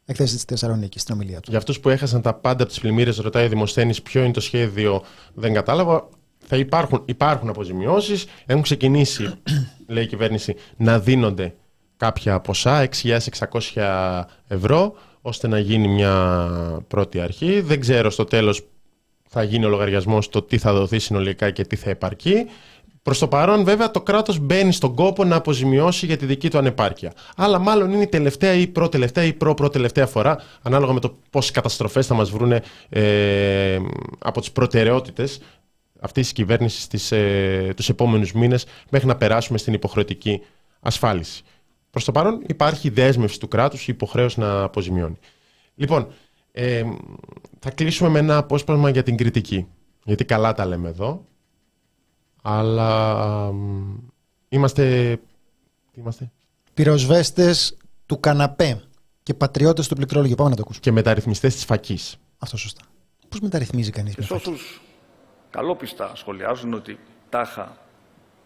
εκθέση 0.04 0.34
της 0.34 0.44
Θεσσαλονίκης, 0.44 1.02
στην 1.02 1.14
ομιλία 1.14 1.40
του. 1.40 1.50
Για 1.50 1.58
αυτούς 1.58 1.80
που 1.80 1.88
έχασαν 1.88 2.22
τα 2.22 2.34
πάντα 2.34 2.62
από 2.62 2.72
τις 2.72 2.80
πλημμύρες, 2.80 3.16
ρωτάει 3.16 3.44
ο 3.44 3.48
Δημοσθένης 3.48 4.02
ποιο 4.02 4.22
είναι 4.22 4.32
το 4.32 4.40
σχέδιο, 4.40 5.02
δεν 5.34 5.52
κατάλαβα. 5.54 6.08
Θα 6.48 6.56
υπάρχουν, 6.56 7.02
υπάρχουν 7.04 7.48
αποζημιώσεις. 7.48 8.26
Έχουν 8.46 8.62
ξεκινήσει, 8.62 9.32
λέει 9.86 10.04
η 10.04 10.06
κυβέρνηση, 10.06 10.54
να 10.76 10.98
δίνονται 10.98 11.54
κάποια 11.96 12.40
ποσά, 12.40 12.88
6.600 13.02 14.22
ευρώ, 14.48 14.94
ώστε 15.20 15.48
να 15.48 15.58
γίνει 15.58 15.88
μια 15.88 16.38
πρώτη 16.88 17.20
αρχή. 17.20 17.60
Δεν 17.60 17.80
ξέρω 17.80 18.10
στο 18.10 18.24
τέλος 18.24 18.66
θα 19.28 19.42
γίνει 19.42 19.64
ο 19.64 19.68
λογαριασμός 19.68 20.28
το 20.28 20.42
τι 20.42 20.58
θα 20.58 20.72
δοθεί 20.72 20.98
συνολικά 20.98 21.50
και 21.50 21.64
τι 21.64 21.76
θα 21.76 21.90
επαρκεί. 21.90 22.46
Προς 23.02 23.18
το 23.18 23.28
παρόν, 23.28 23.64
βέβαια, 23.64 23.90
το 23.90 24.00
κράτος 24.00 24.38
μπαίνει 24.38 24.72
στον 24.72 24.94
κόπο 24.94 25.24
να 25.24 25.36
αποζημιώσει 25.36 26.06
για 26.06 26.16
τη 26.16 26.26
δική 26.26 26.50
του 26.50 26.58
ανεπάρκεια. 26.58 27.12
Αλλά 27.36 27.58
μάλλον 27.58 27.92
είναι 27.92 28.02
η 28.02 28.06
τελευταία 28.06 28.54
ή 28.54 28.66
προτελευταία 28.66 29.24
ή 29.24 29.32
προ-προτελευταία 29.32 30.06
φορά, 30.06 30.38
ανάλογα 30.62 30.92
με 30.92 31.00
το 31.00 31.18
πόσες 31.30 31.50
καταστροφές 31.50 32.06
θα 32.06 32.14
μας 32.14 32.30
βρουν 32.30 32.52
ε, 32.88 33.78
από 34.18 34.40
τις 34.40 34.52
προτεραιότητες 34.52 35.40
αυτής 36.00 36.22
της 36.22 36.32
κυβέρνησης 36.32 37.12
ε, 37.12 37.72
τους 37.76 37.88
επόμενους 37.88 38.32
μήνες 38.32 38.66
μέχρι 38.90 39.06
να 39.06 39.16
περάσουμε 39.16 39.58
στην 39.58 39.72
υποχρεωτική 39.72 40.40
ασφάλιση. 40.80 41.42
Προς 41.90 42.04
το 42.04 42.12
παρόν 42.12 42.42
υπάρχει 42.46 42.88
δέσμευση 42.88 43.40
του 43.40 43.48
κράτους, 43.48 43.88
υποχρέωση 43.88 44.40
να 44.40 44.62
αποζημιώνει. 44.62 45.18
Λοιπόν, 45.74 46.06
ε, 46.58 46.84
θα 47.58 47.70
κλείσουμε 47.70 48.08
με 48.08 48.18
ένα 48.18 48.36
απόσπασμα 48.36 48.90
για 48.90 49.02
την 49.02 49.16
κριτική. 49.16 49.66
Γιατί 50.04 50.24
καλά 50.24 50.52
τα 50.52 50.66
λέμε 50.66 50.88
εδώ. 50.88 51.24
Αλλά 52.42 53.52
είμαστε. 54.48 55.16
Τι 55.92 56.00
είμαστε; 56.00 56.30
Πυροσβέστες 56.74 57.76
του 58.06 58.20
καναπέ 58.20 58.82
και 59.22 59.34
πατριώτες 59.34 59.88
του 59.88 59.94
πληκτρολογίου. 59.94 60.36
Πάμε 60.36 60.48
να 60.48 60.56
το 60.56 60.62
ακούσουμε. 60.62 60.84
Και 60.84 60.92
μεταρρυθμιστές 60.92 61.54
της 61.54 61.64
φακής. 61.64 62.16
Αυτό 62.38 62.56
σωστά. 62.56 62.82
Πώς 63.28 63.40
μεταρρυθμίζει 63.40 63.90
κανείς 63.90 64.14
Και 64.14 64.22
σε 64.22 64.34
όσου 64.34 64.52
καλόπιστα 65.50 66.12
σχολιάζουν 66.14 66.74
ότι 66.74 66.98
τάχα 67.28 67.76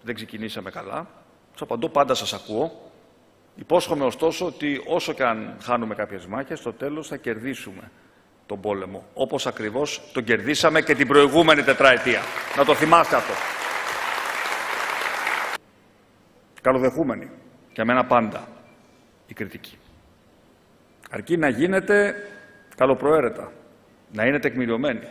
δεν 0.03 0.15
ξεκινήσαμε 0.15 0.71
καλά, 0.71 1.09
του 1.57 1.65
απαντώ 1.65 1.89
πάντα 1.89 2.15
σας 2.15 2.33
ακούω. 2.33 2.90
Υπόσχομαι 3.61 4.05
ωστόσο 4.05 4.47
ότι 4.47 4.83
όσο 4.87 5.13
και 5.13 5.25
αν 5.25 5.57
χάνουμε 5.63 5.95
κάποιες 5.95 6.27
μάχες, 6.27 6.59
στο 6.59 6.73
τέλος 6.73 7.09
θα 7.09 7.17
κερδίσουμε 7.17 7.91
τον 8.47 8.61
πόλεμο. 8.61 9.07
Όπως 9.15 9.47
ακριβώς 9.47 10.11
τον 10.13 10.25
κερδίσαμε 10.25 10.83
και 10.83 10.95
την 10.95 11.07
προηγούμενη 11.07 11.63
τετραετία. 11.63 12.21
Να 12.57 12.65
το 12.65 12.75
θυμάστε 12.75 13.17
αυτό. 13.17 13.33
Καλοδεχούμενη. 16.63 17.31
Για 17.73 17.85
μένα 17.85 18.05
πάντα 18.05 18.49
η 19.27 19.35
κριτική. 19.35 19.79
Αρκεί 21.11 21.37
να 21.37 21.49
γίνεται 21.49 22.15
καλοπροαίρετα. 22.77 23.53
Να 24.13 24.25
είναι 24.25 24.39
τεκμηριωμένη. 24.39 25.09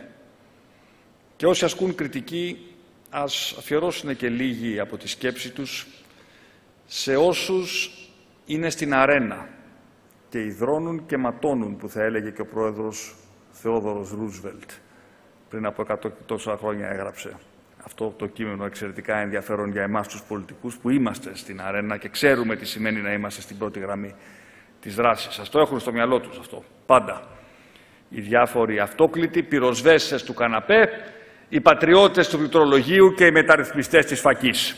Και 1.36 1.46
όσοι 1.46 1.64
ασκούν 1.64 1.94
κριτική, 1.94 2.74
ας 3.10 3.54
αφιερώσουν 3.58 4.16
και 4.16 4.28
λίγοι 4.28 4.80
από 4.80 4.96
τη 4.96 5.08
σκέψη 5.08 5.50
τους 5.50 5.86
σε 6.86 7.16
όσους 7.16 7.99
είναι 8.52 8.70
στην 8.70 8.94
αρένα 8.94 9.48
και 10.28 10.40
υδρώνουν 10.40 11.06
και 11.06 11.16
ματώνουν, 11.16 11.76
που 11.76 11.88
θα 11.88 12.02
έλεγε 12.02 12.30
και 12.30 12.40
ο 12.40 12.46
πρόεδρος 12.46 13.14
Θεόδωρος 13.50 14.10
Ρούσβελτ 14.10 14.70
πριν 15.48 15.66
από 15.66 15.86
100 15.88 16.10
τόσα 16.26 16.56
χρόνια 16.56 16.88
έγραψε 16.88 17.32
αυτό 17.84 18.14
το 18.16 18.26
κείμενο 18.26 18.64
εξαιρετικά 18.64 19.16
ενδιαφέρον 19.16 19.70
για 19.70 19.82
εμάς 19.82 20.08
τους 20.08 20.22
πολιτικούς 20.22 20.76
που 20.76 20.90
είμαστε 20.90 21.30
στην 21.34 21.60
αρένα 21.60 21.96
και 21.96 22.08
ξέρουμε 22.08 22.56
τι 22.56 22.66
σημαίνει 22.66 23.00
να 23.00 23.12
είμαστε 23.12 23.40
στην 23.40 23.58
πρώτη 23.58 23.78
γραμμή 23.80 24.14
της 24.80 24.94
δράσης. 24.94 25.34
Σας 25.34 25.48
το 25.48 25.60
έχουν 25.60 25.80
στο 25.80 25.92
μυαλό 25.92 26.20
τους 26.20 26.38
αυτό, 26.38 26.64
πάντα. 26.86 27.22
Οι 28.08 28.20
διάφοροι 28.20 28.78
αυτόκλητοι, 28.78 29.42
πυροσβέστες 29.42 30.22
του 30.22 30.34
καναπέ, 30.34 30.88
οι 31.48 31.60
πατριώτες 31.60 32.28
του 32.28 32.38
πληκτρολογίου 32.38 33.14
και 33.16 33.26
οι 33.26 33.30
μεταρρυθμιστές 33.30 34.06
της 34.06 34.20
φακής. 34.20 34.76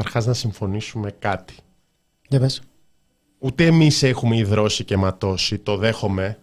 Καταρχάς 0.00 0.26
να 0.26 0.34
συμφωνήσουμε 0.34 1.10
κάτι. 1.10 1.54
Για 2.28 2.40
πες. 2.40 2.62
Ούτε 3.38 3.66
εμείς 3.66 4.02
έχουμε 4.02 4.36
υδρώσει 4.36 4.84
και 4.84 4.96
ματώσει, 4.96 5.58
το 5.58 5.76
δέχομαι. 5.76 6.38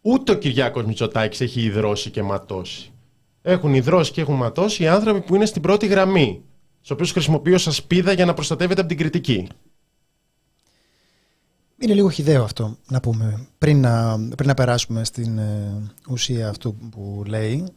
Ούτε 0.00 0.32
ο 0.32 0.34
Κυριάκος 0.34 0.84
Μητσοτάκης 0.84 1.40
έχει 1.40 1.60
υδρώσει 1.60 2.10
και 2.10 2.22
ματώσει. 2.22 2.92
Έχουν 3.42 3.74
υδρώσει 3.74 4.12
και 4.12 4.20
έχουν 4.20 4.34
ματώσει 4.34 4.82
οι 4.82 4.88
άνθρωποι 4.88 5.20
που 5.20 5.34
είναι 5.34 5.46
στην 5.46 5.62
πρώτη 5.62 5.86
γραμμή. 5.86 6.42
Στους 6.76 6.90
οποίους 6.90 7.12
χρησιμοποιώ 7.12 7.58
σα 7.58 7.72
σπίδα 7.72 8.12
για 8.12 8.24
να 8.24 8.34
προστατεύετε 8.34 8.80
από 8.80 8.88
την 8.88 8.98
κριτική. 8.98 9.48
Είναι 11.78 11.94
λίγο 11.94 12.10
χιδαίο 12.10 12.44
αυτό 12.44 12.76
να 12.88 13.00
πούμε. 13.00 13.46
Πριν 13.58 13.80
να, 13.80 14.18
πριν 14.36 14.48
να 14.48 14.54
περάσουμε 14.54 15.04
στην 15.04 15.38
ε, 15.38 15.82
ουσία 16.08 16.48
αυτού 16.48 16.74
που 16.74 17.22
λέει, 17.26 17.72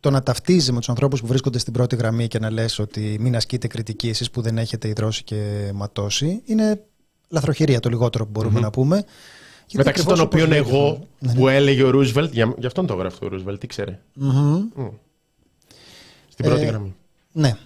το 0.00 0.10
να 0.10 0.22
ταυτίζει 0.22 0.72
με 0.72 0.78
τους 0.78 0.88
ανθρώπους 0.88 1.20
που 1.20 1.26
βρίσκονται 1.26 1.58
στην 1.58 1.72
πρώτη 1.72 1.96
γραμμή 1.96 2.28
και 2.28 2.38
να 2.38 2.50
λες 2.50 2.78
ότι 2.78 3.16
μην 3.20 3.36
ασκείτε 3.36 3.66
κριτική 3.66 4.08
εσείς 4.08 4.30
που 4.30 4.40
δεν 4.40 4.58
έχετε 4.58 4.88
υδρώσει 4.88 5.24
και 5.24 5.70
ματώσει, 5.74 6.42
είναι 6.44 6.84
λαθροχειρία 7.28 7.80
το 7.80 7.88
λιγότερο 7.88 8.24
που 8.24 8.30
μπορούμε 8.30 8.60
να 8.60 8.70
πούμε. 8.70 9.04
Γιατί 9.66 9.76
Μεταξύ 9.76 10.04
των 10.04 10.12
ακριβώς 10.12 10.20
όπως 10.20 10.42
οποίων 10.42 10.48
λέει 10.48 10.58
εγώ 10.58 10.90
αυτό. 10.90 11.06
Ναι, 11.18 11.34
που 11.34 11.48
έλεγε 11.48 11.82
ο 11.82 11.90
Ρούσβελτ, 11.90 12.32
για, 12.32 12.54
γι' 12.58 12.66
αυτόν 12.66 12.86
το 12.86 12.94
έγραφε 12.94 13.24
ο 13.24 13.28
Ρούσβελτ, 13.28 13.60
τι 13.60 13.66
ξέρε. 13.66 13.98
Μμμ. 14.14 14.68
Στην 16.28 16.44
πρώτη 16.44 16.62
Ε, 16.62 16.66
γραμμή. 16.66 16.94
Ναι. 17.32 17.56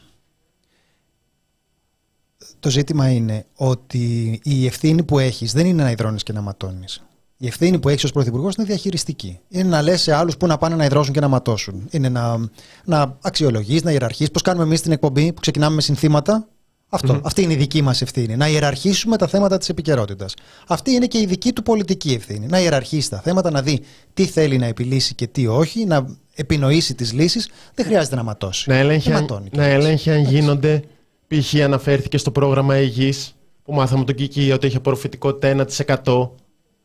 Το 2.60 2.70
ζήτημα 2.70 3.10
είναι 3.10 3.46
ότι 3.54 4.40
η 4.44 4.66
ευθύνη 4.66 5.02
που 5.02 5.18
έχεις 5.18 5.52
δεν 5.52 5.66
είναι 5.66 5.82
να 5.82 5.90
υδρώνεις 5.90 6.22
και 6.22 6.32
να 6.32 6.40
ματώνεις. 6.40 7.02
Η 7.36 7.46
ευθύνη 7.46 7.78
που 7.78 7.88
έχεις 7.88 8.04
ως 8.04 8.12
πρωθυπουργός 8.12 8.54
είναι 8.54 8.66
διαχειριστική. 8.66 9.38
Είναι 9.48 9.68
να 9.68 9.82
λες 9.82 10.02
σε 10.02 10.14
άλλους 10.14 10.36
που 10.36 10.46
να 10.46 10.58
πάνε 10.58 10.74
να 10.74 10.84
υδρώσουν 10.84 11.12
και 11.14 11.20
να 11.20 11.28
ματώσουν. 11.28 11.86
Είναι 11.90 12.08
να, 12.08 12.36
να 12.84 13.16
αξιολογείς, 13.20 13.82
να 13.82 13.90
ιεραρχείς. 13.90 14.30
Πώς 14.30 14.42
κάνουμε 14.42 14.64
εμείς 14.64 14.80
την 14.80 14.92
εκπομπή 14.92 15.32
που 15.32 15.40
ξεκινάμε 15.40 15.74
με 15.74 15.80
συνθήματα. 15.80 16.48
Αυτό, 16.88 17.20
Αυτή 17.24 17.42
είναι 17.42 17.52
η 17.52 17.56
δική 17.56 17.82
μας 17.82 18.02
ευθύνη. 18.02 18.36
Να 18.36 18.48
ιεραρχήσουμε 18.48 19.16
τα 19.16 19.26
θέματα 19.26 19.58
της 19.58 19.68
επικαιρότητας. 19.68 20.34
Αυτή 20.66 20.90
είναι 20.90 21.06
και 21.06 21.18
η 21.18 21.26
δική 21.26 21.52
του 21.52 21.62
πολιτική 21.62 22.12
ευθύνη. 22.12 22.46
Να 22.46 22.60
ιεραρχήσει 22.60 23.10
τα 23.10 23.20
θέματα, 23.20 23.50
να 23.50 23.62
δει 23.62 23.80
τι 24.14 24.24
θέλει 24.26 24.58
να 24.58 24.66
επιλύσει 24.66 25.14
και 25.14 25.26
τι 25.26 25.46
όχι, 25.46 25.84
να 25.84 26.06
επινοήσει 26.34 26.94
τις 26.94 27.12
λύσεις. 27.12 27.48
Δεν 27.74 27.84
χρειάζεται 27.86 28.16
να 28.16 28.22
ματώσει. 28.22 28.68
Να 28.68 28.76
ελέγχει, 28.76 29.08
Δεν 29.08 29.16
αν, 29.16 29.20
ματώνει 29.22 29.48
να 29.52 29.62
κιόλας. 29.64 29.84
ελέγχει 29.84 30.10
αν 30.10 30.22
γίνονται. 30.24 30.82
Π.χ. 31.28 31.54
αναφέρθηκε 31.64 32.18
στο 32.18 32.30
πρόγραμμα 32.30 32.78
υγιής 32.78 33.34
που 33.64 33.72
μάθαμε 33.72 34.04
τον 34.04 34.14
Κική 34.14 34.52
ότι 34.52 34.66
έχει 34.66 34.76
απορροφητικότητα 34.76 35.66
1%, 36.04 36.30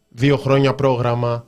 δύο 0.09 0.37
χρόνια 0.37 0.75
πρόγραμμα 0.75 1.47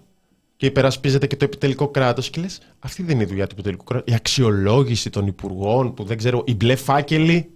και 0.56 0.66
υπερασπίζεται 0.66 1.28
και 1.28 1.36
το 1.36 1.46
επιτελικό 1.46 1.88
κράτος 1.88 2.30
και 2.30 2.42
λες 2.42 2.62
αυτή 2.80 3.04
δεν 3.04 3.16
είναι 3.16 3.24
η 3.24 3.26
δουλειά 3.26 3.48
του 3.48 3.54
επιτελικού 3.54 3.84
κράτους. 3.84 4.14
Η 4.14 4.16
αξιολόγηση 4.16 5.10
των 5.10 5.28
υπουργών 5.28 5.94
που 5.94 6.04
δεν 6.04 6.18
ξέρω, 6.18 6.44
οι 6.46 6.56
μπλε 6.56 6.76
φάκελοι. 6.76 7.52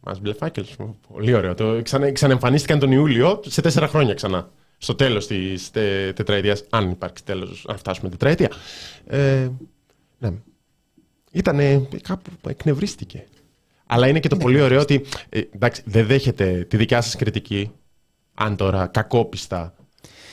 Μας 0.00 0.20
μπλε 0.20 0.32
φάκελοι, 0.32 0.66
πολύ 1.12 1.34
ωραίο. 1.34 1.54
Το 1.54 1.82
ξανα, 1.82 2.12
ξαναεμφανίστηκαν 2.12 2.78
τον 2.78 2.92
Ιούλιο 2.92 3.40
σε 3.46 3.60
τέσσερα 3.60 3.88
χρόνια 3.88 4.14
ξανά. 4.14 4.50
Στο 4.78 4.94
τέλος 4.94 5.26
της 5.26 5.70
τε, 5.70 6.12
τετραετίας, 6.12 6.64
αν 6.70 6.90
υπάρξει 6.90 7.24
τέλος, 7.24 7.64
αν 7.68 7.78
φτάσουμε 7.78 8.10
τετραετία. 8.10 8.50
Ε, 9.06 9.48
ναι. 10.18 10.32
Ήτανε 11.30 11.88
κάπου 12.02 12.30
εκνευρίστηκε. 12.48 13.26
Αλλά 13.86 14.08
είναι 14.08 14.20
και 14.20 14.28
το 14.28 14.36
πολύ 14.36 14.60
ωραίο 14.60 14.80
ότι 14.80 15.04
ε, 15.28 15.40
εντάξει, 15.50 15.82
δεν 15.84 16.06
δέχεται 16.06 16.66
τη 16.68 16.76
δικιά 16.76 17.00
σας 17.00 17.16
κριτική, 17.16 17.70
αν 18.34 18.56
τώρα 18.56 18.86
κακόπιστα. 18.86 19.74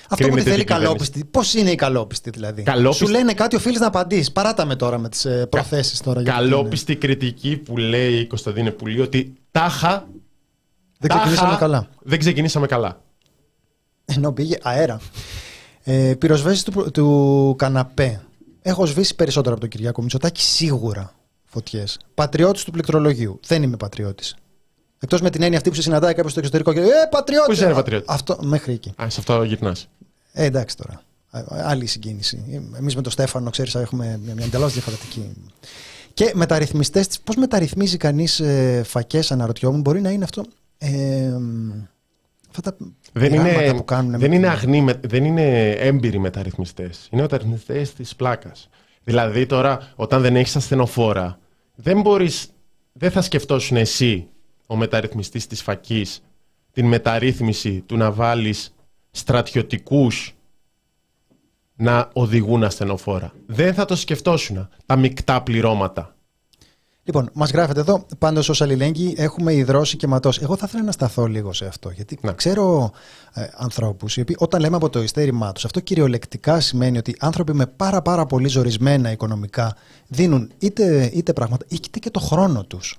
Αυτό 0.09 0.15
που 0.27 0.35
τη 0.35 0.41
κρίνεται 0.41 0.49
θέλει 0.49 0.55
την 0.63 0.65
κυβέρνηση. 0.65 0.83
καλόπιστη. 0.85 1.25
Πώς 1.25 1.53
είναι 1.53 1.71
η 1.71 1.75
καλόπιστη, 1.75 2.29
δηλαδή; 2.29 2.63
Καλόπιστη- 2.63 3.05
Σου 3.05 3.11
λένε 3.11 3.33
κάτι, 3.33 3.55
οφείλει 3.55 3.77
να 3.79 3.87
απαντήσει. 3.87 4.31
Παράτα 4.31 4.65
με 4.65 4.75
τώρα 4.75 4.97
με 4.97 5.09
τις 5.09 5.27
προθέσεις 5.49 6.01
τώρα. 6.01 6.21
γιατί 6.21 6.39
είναι. 6.41 6.49
Καλόπιστη 6.49 6.95
κριτική 6.95 7.57
που 7.57 7.77
λέει 7.77 8.13
η 8.13 8.27
Κωνσταντίνε 8.27 8.71
Πουλή 8.71 9.01
ότι 9.01 9.33
τάχα. 9.51 10.07
Δεν 10.99 11.09
τάχα, 11.09 11.21
ξεκινήσαμε 11.21 11.57
καλά. 11.57 11.87
Δεν 12.01 12.19
ξεκινήσαμε 12.19 12.67
καλά. 12.67 13.01
Ενώ 14.05 14.31
πήγε 14.31 14.57
αέρα. 14.61 14.99
Ε, 15.83 16.13
Πυροσβέσεις 16.19 16.63
του, 16.63 16.91
του 16.91 17.55
καναπέ. 17.57 18.21
Έχω 18.61 18.85
σβήσει 18.85 19.15
περισσότερο 19.15 19.51
από 19.51 19.61
τον 19.61 19.69
Κυριάκο 19.69 20.01
Μητσοτάκη 20.01 20.41
σίγουρα 20.41 21.13
φωτιές. 21.45 21.99
Πατριώτης 22.13 22.63
του 22.63 22.71
πληκτρολογίου. 22.71 23.39
Δεν 23.47 23.63
είμαι 23.63 23.77
πατριώτης. 23.77 24.35
Εκτός 24.99 25.21
με 25.21 25.29
την 25.29 25.41
έννοια 25.41 25.57
αυτή 25.57 25.69
που 25.69 25.75
σε 25.75 25.81
συναντάει 25.81 26.13
κάποιος 26.13 26.31
στο 26.31 26.39
εξωτερικό 26.39 26.73
και 26.73 26.79
λέει 26.79 26.89
Ε, 26.89 27.07
πατριώτη! 27.12 27.45
Πού 27.45 27.51
είσαι, 27.51 27.67
ρε, 27.67 27.73
πατριώτη; 27.73 28.05
Αυτό 28.07 28.38
μέχρι 28.41 28.73
εκεί. 28.73 28.93
Α, 29.03 29.10
σε 29.10 29.19
αυτό 29.19 29.43
γυρνάς. 29.43 29.88
Ε, 30.31 30.45
εντάξει 30.45 30.77
τώρα. 30.77 31.01
Α- 31.29 31.69
Άλλη 31.69 31.86
συγκίνηση. 31.86 32.62
Εμείς 32.77 32.95
με 32.95 33.01
τον 33.01 33.12
Στέφανο, 33.12 33.49
ξέρεις, 33.49 33.75
έχουμε 33.75 34.19
μια, 34.23 34.33
μια 34.36 34.45
εντελώς 34.45 34.73
διαφορετική. 34.73 35.33
Και 36.13 36.31
μεταρρυθμιστές, 36.36 37.07
πώς 37.23 37.36
μεταρρυθμίζει 37.36 37.97
κανείς 37.97 38.39
ε, 38.39 38.81
φακές, 38.86 39.31
αναρωτιόμουν, 39.31 39.81
μπορεί 39.81 40.01
να 40.01 40.10
είναι 40.10 40.23
αυτό. 40.23 40.43
Ε, 40.77 40.88
μ, 41.39 41.71
αυτά 42.49 42.62
τα 42.62 42.77
Δεν 43.13 43.29
πειράματα 43.31 43.63
είναι, 43.63 43.73
που 43.73 43.86
κάνουν. 43.86 44.12
δεν, 44.12 44.19
με 44.19 44.25
είναι 44.36 44.36
την- 44.47 44.55
αγνοί, 44.55 44.81
με- 44.81 44.99
δεν 45.07 45.25
είναι 45.25 45.69
έμπειροι 45.69 46.19
μεταρρυθμιστές. 46.19 47.07
Είναι 47.12 47.21
μεταρρυθμιστές 47.21 47.93
της 47.93 48.15
πλάκας. 48.15 48.69
Δηλαδή 49.03 49.45
τώρα, 49.45 49.91
όταν 49.95 50.21
δεν 50.21 50.36
έχεις 50.36 50.55
ασθενοφόρα, 50.55 51.39
δεν 51.75 52.01
μπορείς. 52.01 52.47
Δεν 52.93 53.12
θα 53.12 53.21
σκεφτόσουν 53.21 53.77
εσύ, 53.77 54.27
ο 54.67 54.75
μεταρρυθμιστής 54.75 55.47
της 55.47 55.62
φακής, 55.62 56.23
την 56.71 56.86
μεταρρύθμιση 56.86 57.84
του 57.86 57.97
να 57.97 58.12
βάλεις 58.12 58.75
στρατιωτικούς 59.12 60.36
να 61.75 62.10
οδηγούν 62.13 62.63
ασθενοφόρα. 62.63 63.34
Δεν 63.45 63.73
θα 63.73 63.86
το 63.86 63.95
σκεφτόσουν 63.95 64.69
τα 64.86 64.95
μεικτά 64.95 65.41
πληρώματα. 65.41 66.12
Λοιπόν, 67.03 67.30
μας 67.34 67.51
γράφετε 67.51 67.80
εδώ, 67.80 68.06
πάντως 68.17 68.49
ως 68.49 68.62
αλληλέγγυοι 68.62 69.13
έχουμε 69.17 69.53
υδρώσει 69.53 69.97
και 69.97 70.08
ματώσει. 70.08 70.39
Εγώ 70.43 70.56
θα 70.58 70.65
ήθελα 70.67 70.84
να 70.84 70.91
σταθώ 70.91 71.25
λίγο 71.25 71.53
σε 71.53 71.65
αυτό. 71.65 71.89
Γιατί 71.89 72.19
Ναι. 72.21 72.34
ξέρω 72.34 72.91
ε, 73.34 73.47
ανθρώπους 73.56 74.17
οι 74.17 74.21
οποίοι, 74.21 74.36
όταν 74.39 74.62
λέμε 74.62 74.75
από 74.75 74.89
το 74.89 75.01
ειστέρημά 75.01 75.51
τους, 75.51 75.65
αυτό 75.65 75.80
κυριολεκτικά 75.80 76.60
σημαίνει 76.60 76.97
ότι 76.97 77.15
άνθρωποι 77.19 77.53
με 77.53 77.65
πάρα, 77.65 78.01
πάρα 78.01 78.25
πολύ 78.25 78.47
ζορισμένα 78.47 79.12
οικονομικά 79.12 79.75
δίνουν 80.08 80.51
είτε, 80.58 81.12
είτε 81.13 81.34
πράγματα, 81.34 81.65
είτε 81.69 81.99
και 81.99 82.10
το 82.10 82.19
χρόνο 82.19 82.63
τους. 82.63 82.97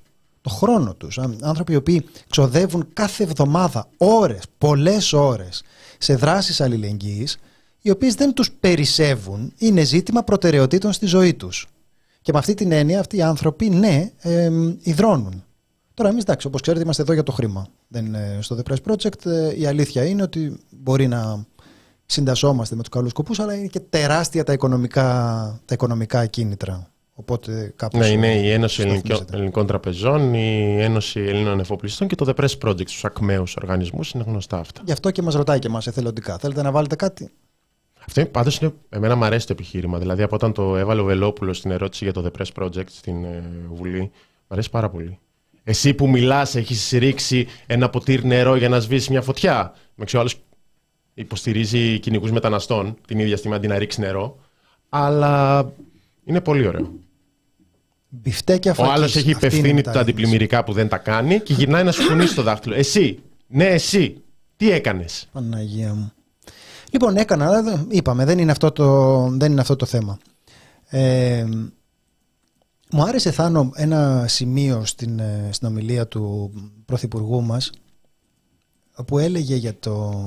Το 0.48 0.54
χρόνο 0.54 0.94
τους. 0.94 1.18
Άνθρωποι 1.40 1.72
οι 1.72 1.76
οποίοι 1.76 2.04
ξοδεύουν 2.30 2.88
κάθε 2.92 3.22
εβδομάδα 3.22 3.88
ώρες, 3.96 4.42
πολλές 4.58 5.12
ώρες 5.12 5.62
σε 5.98 6.14
δράσεις 6.14 6.60
αλληλεγγύης, 6.60 7.38
οι 7.80 7.90
οποίες 7.90 8.14
δεν 8.14 8.32
τους 8.32 8.50
περισσεύουν, 8.52 9.52
είναι 9.58 9.84
ζήτημα 9.84 10.22
προτεραιοτήτων 10.22 10.92
στη 10.92 11.06
ζωή 11.06 11.34
τους. 11.34 11.66
Και 12.22 12.32
με 12.32 12.38
αυτή 12.38 12.54
την 12.54 12.72
έννοια 12.72 13.00
αυτοί 13.00 13.16
οι 13.16 13.22
άνθρωποι, 13.22 13.68
ναι, 13.68 14.10
εμ, 14.18 14.76
υδρώνουν. 14.80 15.44
Τώρα, 15.94 16.10
εμείς 16.10 16.22
εντάξει, 16.22 16.46
όπως 16.46 16.60
ξέρετε, 16.60 16.82
είμαστε 16.82 17.02
εδώ 17.02 17.12
για 17.12 17.22
το 17.22 17.32
χρήμα. 17.32 17.66
Δεν 17.88 18.06
είναι 18.06 18.38
στο 18.40 18.56
The 18.56 18.72
Press 18.72 18.92
Project. 18.92 19.26
Ε, 19.26 19.60
η 19.60 19.66
αλήθεια 19.66 20.04
είναι 20.04 20.22
ότι 20.22 20.58
μπορεί 20.70 21.06
να 21.06 21.46
συντασσόμαστε 22.06 22.74
με 22.74 22.80
τους 22.80 22.90
καλούς 22.90 23.10
σκοπούς, 23.10 23.38
αλλά 23.38 23.54
είναι 23.54 23.66
και 23.66 23.80
τεράστια 23.80 24.44
τα 24.44 24.52
οικονομικά, 24.52 25.02
τα 25.64 25.74
οικονομικά 25.74 26.26
κίνητρα. 26.26 26.90
Οπότε 27.20 27.72
κάπως 27.76 28.00
Ναι, 28.00 28.06
είναι 28.06 28.34
η 28.34 28.50
Ένωση 28.50 28.74
σταθμίζεται. 28.74 29.08
Ελληνικών, 29.08 29.26
Ελληνικών 29.32 29.66
Τραπεζών, 29.66 30.34
η 30.34 30.76
Ένωση 30.82 31.20
Ελλήνων 31.20 31.60
Εφοπλιστών 31.60 32.08
και 32.08 32.14
το 32.14 32.26
The 32.28 32.44
Press 32.44 32.68
Project, 32.68 32.84
τους 32.84 33.04
ακμαίους 33.04 33.56
οργανισμούς. 33.56 34.10
Είναι 34.10 34.24
γνωστά 34.26 34.58
αυτά. 34.58 34.82
Γι' 34.84 34.92
αυτό 34.92 35.10
και 35.10 35.22
μας 35.22 35.34
ρωτάει 35.34 35.58
και 35.58 35.66
εμά 35.66 35.80
εθελοντικά. 35.86 36.38
Θέλετε 36.38 36.62
να 36.62 36.70
βάλετε 36.70 36.96
κάτι; 36.96 37.30
Αυτό 38.06 38.26
πάντως 38.26 38.58
είναι. 38.58 38.72
Εμένα 38.88 39.16
μου 39.16 39.24
αρέσει 39.24 39.46
το 39.46 39.52
επιχείρημα. 39.52 39.98
Δηλαδή, 39.98 40.22
από 40.22 40.34
όταν 40.34 40.52
το 40.52 40.76
έβαλε 40.76 41.00
ο 41.00 41.04
Βελόπουλος 41.04 41.56
στην 41.56 41.70
ερώτηση 41.70 42.04
για 42.04 42.12
το 42.12 42.24
The 42.24 42.40
Press 42.40 42.62
Project 42.62 42.88
στην 42.90 43.24
ε, 43.24 43.42
Βουλή, 43.72 44.00
μου 44.00 44.10
αρέσει 44.48 44.70
πάρα 44.70 44.90
πολύ. 44.90 45.18
Εσύ 45.64 45.94
που 45.94 46.08
μιλάς, 46.08 46.54
έχεις 46.54 46.90
ρίξει 46.90 47.46
ένα 47.66 47.88
ποτήρι 47.88 48.26
νερό 48.26 48.56
για 48.56 48.68
να 48.68 48.80
σβήσεις 48.80 49.08
μια 49.08 49.22
φωτιά. 49.22 49.74
Με 49.94 50.04
ο 50.14 50.18
άλλος 50.18 50.40
υποστηρίζει 51.14 51.98
κυνηγούς 51.98 52.30
μεταναστών 52.30 52.96
την 53.06 53.18
ίδια 53.18 53.36
στιγμή 53.36 53.56
αντί 53.56 53.66
να 53.66 53.78
ρίξει 53.78 54.00
νερό. 54.00 54.38
Αλλά 54.88 55.66
είναι 56.24 56.40
πολύ 56.40 56.66
ωραίο. 56.66 56.92
Μπιφτέκια 58.08 58.70
Ο 58.70 58.74
φακής. 58.74 58.92
άλλο 58.92 59.04
έχει 59.04 59.16
Αυτή 59.18 59.20
είναι 59.28 59.30
η 59.30 59.36
υπευθύνει 59.38 59.62
τα 59.68 59.74
μεταρρύθμιση. 59.74 59.98
αντιπλημμυρικά 60.00 60.64
που 60.64 60.72
δεν 60.72 60.88
τα 60.88 60.98
κάνει 60.98 61.40
και 61.40 61.52
γυρνάει 61.54 61.84
να 61.84 61.92
σου 61.92 62.06
κουνήσει 62.08 62.34
το 62.34 62.42
δάχτυλο. 62.42 62.74
Εσύ, 62.74 63.18
ναι, 63.46 63.64
εσύ, 63.64 64.22
τι 64.56 64.70
έκανες; 64.70 65.28
Παναγία 65.32 65.94
μου. 65.94 66.12
Λοιπόν, 66.90 67.16
έκανα, 67.16 67.46
αλλά 67.46 67.62
δεν- 67.62 67.86
είπαμε, 67.90 68.24
δεν 68.24 68.38
είναι 68.38 68.50
αυτό 68.50 68.72
το, 68.72 69.28
δεν 69.30 69.52
είναι 69.52 69.60
αυτό 69.60 69.76
το 69.76 69.86
θέμα. 69.86 70.18
Ε, 70.88 71.44
μου 72.90 73.02
άρεσε, 73.02 73.30
Θάνο, 73.30 73.70
ένα 73.74 74.24
σημείο 74.28 74.84
στην, 74.84 75.18
ε, 75.18 75.48
στην 75.52 75.68
ομιλία 75.68 76.06
του 76.08 76.52
Πρωθυπουργού 76.84 77.42
μας 77.42 77.70
που 79.06 79.18
έλεγε 79.18 79.54
για 79.56 79.78
το 79.78 80.24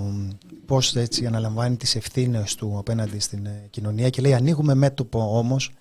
πώς 0.66 0.96
έτσι 0.96 1.26
αναλαμβάνει 1.26 1.76
τις 1.76 1.96
ευθύνες 1.96 2.56
του 2.56 2.76
απέναντι 2.78 3.20
στην 3.20 3.46
ε, 3.46 3.68
κοινωνία 3.70 4.10
και 4.10 4.22
λέει 4.22 4.34
ανοίγουμε 4.34 4.74
μέτωπο 4.76 5.38
όμως 5.38 5.72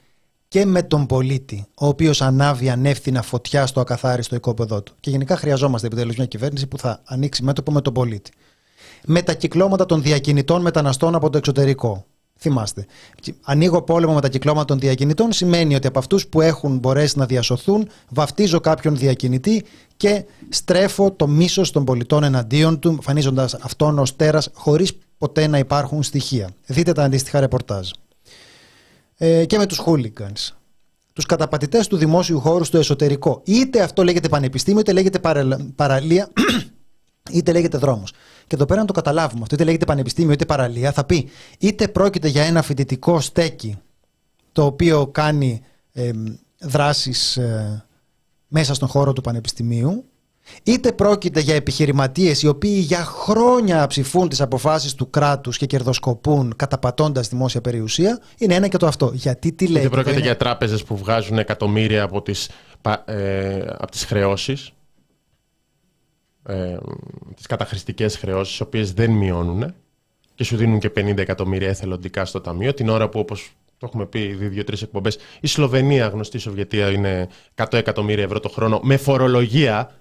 και 0.50 0.64
με 0.64 0.82
τον 0.82 1.06
πολίτη, 1.06 1.66
ο 1.74 1.86
οποίος 1.86 2.22
ανάβει 2.22 2.70
ανεύθυνα 2.70 3.22
φωτιά 3.22 3.66
στο 3.66 3.80
ακαθάριστο 3.80 4.36
οικόπεδό 4.36 4.82
του. 4.82 4.94
Και 5.00 5.10
γενικά 5.10 5.36
χρειαζόμαστε 5.36 5.86
επιτέλους 5.86 6.16
μια 6.16 6.26
κυβέρνηση 6.26 6.66
που 6.66 6.78
θα 6.78 7.00
ανοίξει 7.04 7.42
μέτωπο 7.42 7.72
με 7.72 7.80
τον 7.80 7.92
πολίτη 7.92 8.30
με 9.04 9.22
τα 9.22 9.34
κυκλώματα 9.34 9.86
των 9.86 10.02
διακινητών 10.02 10.62
μεταναστών 10.62 11.14
από 11.14 11.30
το 11.30 11.38
εξωτερικό. 11.38 12.04
Θυμάστε. 12.38 12.86
Ανοίγω 13.42 13.82
πόλεμο 13.82 14.14
με 14.14 14.20
τα 14.20 14.28
κυκλώματα 14.28 14.64
των 14.64 14.78
διακινητών 14.78 15.32
σημαίνει 15.32 15.74
ότι 15.74 15.86
από 15.86 15.98
αυτούς 15.98 16.26
που 16.26 16.40
έχουν 16.40 16.78
μπορέσει 16.78 17.18
να 17.18 17.26
διασωθούν, 17.26 17.88
βαφτίζω 18.08 18.60
κάποιον 18.60 18.96
διακινητή 18.96 19.64
και 19.96 20.24
στρέφω 20.48 21.10
το 21.10 21.26
μίσος 21.26 21.70
των 21.70 21.84
πολιτών 21.84 22.22
εναντίον 22.22 22.78
του, 22.78 22.88
εμφανίζοντας 22.88 23.54
αυτόν 23.54 23.98
ως 23.98 24.16
τέρας, 24.16 24.48
χωρίς 24.52 24.92
ποτέ 25.18 25.46
να 25.46 25.58
υπάρχουν 25.58 26.02
στοιχεία. 26.02 26.50
Δείτε 26.66 26.92
τα 26.92 27.02
αντίστοιχα 27.02 27.40
ρεπορτάζ. 27.40 27.90
Ε, 29.22 29.44
και 29.44 29.59
με 29.59 29.66
τους 29.66 29.80
hooligans. 29.87 30.54
Τους 31.12 31.26
καταπατητές 31.26 31.87
του 31.87 31.96
δημόσιου 31.96 32.40
χώρου 32.40 32.64
στο 32.64 32.78
εσωτερικό. 32.78 33.42
Είτε 33.44 33.83
αυτό 33.83 34.04
λέγεται 34.04 34.28
πανεπιστήμιο, 34.28 34.80
είτε 34.80 34.92
λέγεται 34.92 35.18
παραλ- 35.18 35.62
παραλία, 35.76 36.28
είτε 37.33 37.52
λέγεται 37.52 37.78
δρόμος. 37.78 38.12
Και 38.46 38.54
εδώ 38.54 38.64
πέρα 38.64 38.80
να 38.80 38.87
το 38.87 38.92
καταλάβουμε 38.92 39.42
αυτό, 39.42 39.54
είτε 39.54 39.64
λέγεται 39.64 39.85
πανεπιστήμιο 39.85 40.33
είτε 40.33 40.44
παραλία, 40.44 40.92
θα 40.92 41.04
πει 41.04 41.28
είτε 41.59 41.88
πρόκειται 41.88 42.28
για 42.28 42.42
ένα 42.42 42.62
φοιτητικό 42.62 43.20
στέκι 43.20 43.78
το 44.52 44.64
οποίο 44.64 45.06
κάνει 45.06 45.62
ε, 45.92 46.11
δράσεις 46.59 47.37
ε, 47.37 47.85
μέσα 48.48 48.74
στον 48.74 48.88
χώρο 48.88 49.12
του 49.12 49.20
πανεπιστημίου, 49.20 50.04
είτε 50.62 50.92
πρόκειται 50.92 51.40
για 51.40 51.54
επιχειρηματίες 51.54 52.42
οι 52.42 52.46
οποίοι 52.46 52.82
για 52.86 53.04
χρόνια 53.04 53.86
ψηφούν 53.86 54.28
τις 54.28 54.40
αποφάσεις 54.40 54.94
του 54.94 55.10
κράτους 55.10 55.56
και 55.56 55.66
κερδοσκοπούν 55.66 56.52
καταπατώντας 56.56 57.28
δημόσια 57.28 57.60
περιουσία, 57.60 58.20
είναι 58.38 58.54
ένα 58.54 58.68
και 58.68 58.76
το 58.76 58.86
αυτό. 58.86 59.10
Γιατί 59.14 59.52
τι 59.52 59.66
λέει. 59.66 59.80
Είτε 59.82 59.90
πρόκειται 59.90 60.14
είναι- 60.14 60.24
για 60.24 60.36
τράπεζες 60.36 60.82
που 60.84 60.96
βγάζουν 60.96 61.38
εκατομμύρια 61.38 62.02
από 62.02 62.22
τις 62.22 62.50
ε, 63.04 63.64
από 63.78 63.90
τις 63.90 64.04
χρεώσεις, 64.04 64.72
ε, 66.46 66.76
τις 67.36 67.46
καταχρηστικές 67.46 68.16
χρεώσεις, 68.16 68.58
οι 68.58 68.62
οποίες 68.62 68.92
δεν 68.92 69.10
μειώνουν 69.10 69.74
και 70.34 70.44
σου 70.44 70.56
δίνουν 70.56 70.78
και 70.78 70.90
50 70.90 71.20
εκατομμύρια 71.20 71.68
εθελοντικά 71.68 72.24
στο 72.24 72.40
ταμείο, 72.40 72.74
την 72.74 72.88
ώρα 72.88 73.08
που 73.08 73.18
όπως 73.18 73.50
το 73.78 73.86
έχουμε 73.86 74.06
πει 74.06 74.18
ήδη 74.20 74.48
δύο-τρεις 74.48 74.82
εκπομπές, 74.82 75.18
η 75.40 75.46
Σλοβενία, 75.46 76.06
γνωστή 76.06 76.38
Σοβιετία, 76.38 76.90
είναι 76.90 77.28
100 77.54 77.76
εκατομμύρια 77.78 78.24
ευρώ 78.24 78.40
το 78.40 78.48
χρόνο 78.48 78.80
με 78.82 78.96
φορολογία. 78.96 79.94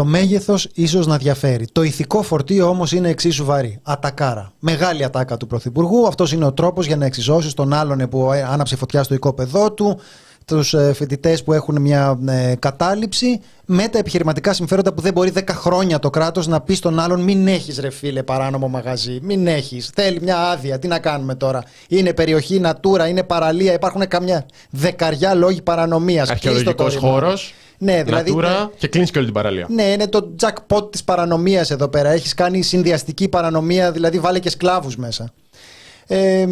Το 0.00 0.06
μέγεθος 0.06 0.68
ίσως 0.74 1.06
να 1.06 1.16
διαφέρει. 1.16 1.66
Το 1.72 1.82
ηθικό 1.82 2.22
φορτίο 2.22 2.68
όμως 2.68 2.92
είναι 2.92 3.08
εξίσου 3.08 3.44
βαρύ. 3.44 3.78
Ατακάρα. 3.82 4.52
Μεγάλη 4.58 5.04
ατάκα 5.04 5.36
του 5.36 5.46
Πρωθυπουργού. 5.46 6.06
Αυτός 6.06 6.32
είναι 6.32 6.44
ο 6.44 6.52
τρόπος 6.52 6.86
για 6.86 6.96
να 6.96 7.04
εξισώσεις 7.04 7.54
τον 7.54 7.72
άλλον 7.72 8.08
που 8.08 8.32
ε, 8.32 8.42
άναψε 8.42 8.76
φωτιά 8.76 9.02
στο 9.02 9.14
οικόπεδό 9.14 9.72
του, 9.72 9.98
τους 10.44 10.74
φοιτητές 10.94 11.42
που 11.42 11.52
έχουν 11.52 11.80
μια 11.80 12.18
ε, 12.28 12.54
κατάληψη, 12.58 13.40
με 13.64 13.88
τα 13.88 13.98
επιχειρηματικά 13.98 14.52
συμφέροντα 14.52 14.92
που 14.92 15.00
δεν 15.00 15.12
μπορεί 15.12 15.32
10 15.34 15.42
χρόνια 15.48 15.98
το 15.98 16.10
κράτος 16.10 16.46
να 16.46 16.60
πει 16.60 16.74
στον 16.74 16.98
άλλον: 16.98 17.20
Μην 17.20 17.46
έχεις 17.48 17.78
ρε 17.78 17.90
φίλε 17.90 18.22
παράνομο 18.22 18.68
μαγαζί, 18.68 19.18
μην 19.22 19.46
έχεις. 19.46 19.90
Θέλει 19.94 20.20
μια 20.22 20.38
άδεια. 20.38 20.78
Τι 20.78 20.88
να 20.88 20.98
κάνουμε 20.98 21.34
τώρα; 21.34 21.62
Είναι 21.88 22.12
περιοχή 22.14 22.60
Natura, 22.64 23.08
είναι 23.08 23.22
παραλία, 23.22 23.72
υπάρχουν 23.72 24.08
καμιά 24.08 24.46
δεκαριά 24.70 25.34
λόγοι 25.34 25.62
παρανομίας. 25.62 26.30
Αρχαιολογικός 26.30 26.96
χώρος, 26.96 27.54
Ναι, 27.82 28.02
δηλαδή. 28.02 28.34
Natura 28.36 28.70
και 28.78 28.88
κλείνεις 28.88 29.10
και 29.10 29.18
όλη 29.18 29.26
την 29.26 29.36
παραλία. 29.36 29.66
Ναι, 29.68 29.82
είναι 29.82 30.08
το 30.08 30.34
jackpot 30.40 30.92
της 30.92 31.04
παρανομίας 31.04 31.70
εδώ 31.70 31.88
πέρα. 31.88 32.10
Έχεις 32.10 32.34
κάνει 32.34 32.62
συνδυαστική 32.62 33.28
παρανομία, 33.28 33.92
δηλαδή 33.92 34.18
βάλε 34.18 34.38
και 34.38 34.50
σκλάβους 34.50 34.96
μέσα. 34.96 35.32
Ε, 36.06 36.46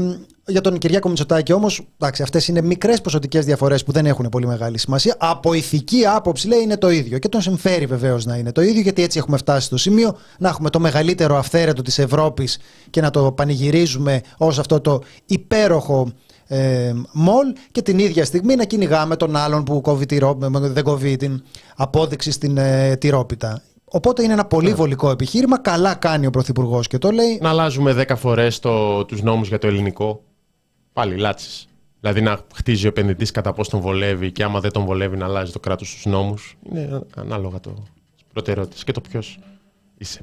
για 0.47 0.61
τον 0.61 0.79
Κυριάκο 0.79 1.09
Μητσοτάκη 1.09 1.53
όμως, 1.53 1.87
εντάξει, 1.99 2.23
αυτές 2.23 2.49
είναι 2.49 2.63
μικρές 2.63 3.01
ποσοτικές 3.01 3.45
διαφορές 3.45 3.85
που 3.85 3.93
δεν 3.93 4.07
έχουν 4.07 4.29
πολύ 4.29 4.47
μεγάλη 4.47 4.79
σημασία. 4.79 5.17
Από 5.19 5.53
ηθική 5.53 6.07
άποψη 6.07 6.49
λέει 6.49 6.61
είναι 6.61 6.77
το 6.77 6.91
ίδιο 6.91 7.19
και 7.19 7.29
τον 7.29 7.41
συμφέρει 7.41 7.87
βεβαίως 7.87 8.25
να 8.25 8.37
είναι 8.37 8.53
το 8.53 8.61
ίδιο 8.61 8.81
γιατί 8.81 9.03
έτσι 9.03 9.19
έχουμε 9.19 9.37
φτάσει 9.37 9.67
στο 9.67 9.77
σημείο 9.77 10.19
να 10.39 10.49
έχουμε 10.49 10.71
το 10.71 10.81
μεγαλύτερο 10.81 11.37
αυθαίρετο 11.37 11.83
της 11.83 11.99
Ευρώπης 11.99 12.59
και 12.91 13.01
να 13.01 13.11
το 13.11 13.33
πανηγυρίζουμε 13.33 14.21
ως 14.37 14.59
αυτό 14.59 14.81
το 14.81 15.03
υπέροχο 15.27 16.13
ε, 16.49 16.93
μολ 17.13 17.47
και 17.71 17.83
την 17.83 17.99
ίδια 17.99 18.25
στιγμή 18.25 18.55
να 18.55 18.65
κυνηγάμε 18.65 19.17
τον 19.17 19.37
άλλον 19.37 19.65
που 19.65 19.81
κόβει 19.81 20.07
τη 20.07 20.19
ρό- 20.19 20.39
δεν 20.51 20.85
κόβει 20.85 21.17
την 21.17 21.43
απόδειξη 21.77 22.31
στην 22.31 22.57
ε, 22.57 22.97
τυρόπιτα. 22.97 23.63
Οπότε 23.85 24.23
είναι 24.23 24.33
ένα 24.33 24.45
πολύ 24.45 24.75
βολικό 24.75 25.11
επιχείρημα. 25.11 25.59
Καλά 25.59 25.95
κάνει 25.95 26.27
ο 26.27 26.31
Πρωθυπουργός 26.31 26.87
και 26.87 26.99
το 26.99 27.11
λέει. 27.11 27.39
Να 27.43 27.49
αλλάζουμε 27.49 28.05
10 28.09 28.17
φορές 28.17 28.59
το, 28.59 29.05
τους 29.05 29.23
νόμους 29.23 29.49
για 29.49 29.59
το 29.59 29.67
ελληνικό. 29.67 30.23
Πάλι 30.93 31.17
λάτσες. 31.17 31.69
Δηλαδή 32.01 32.21
να 32.21 32.39
χτίζει 32.55 32.85
ο 32.87 32.89
επενδυτής 32.89 33.31
κατά 33.31 33.53
πώς 33.53 33.69
τον 33.69 33.81
βολεύει 33.81 34.33
και 34.33 34.43
άμα 34.43 34.61
δεν 34.61 34.73
τον 34.73 34.85
βολεύει 34.85 35.17
να 35.17 35.25
αλλάζει 35.25 35.53
το 35.53 35.61
κράτος 35.61 36.01
του 36.03 36.09
νόμους. 36.09 36.57
Είναι 36.73 37.01
ανάλογα 37.17 37.61
το 37.61 37.75
προτεραιότητες 38.33 38.85
και 38.85 38.93
το 38.93 39.01
ποιος 39.01 39.39
είσαι. 39.99 40.21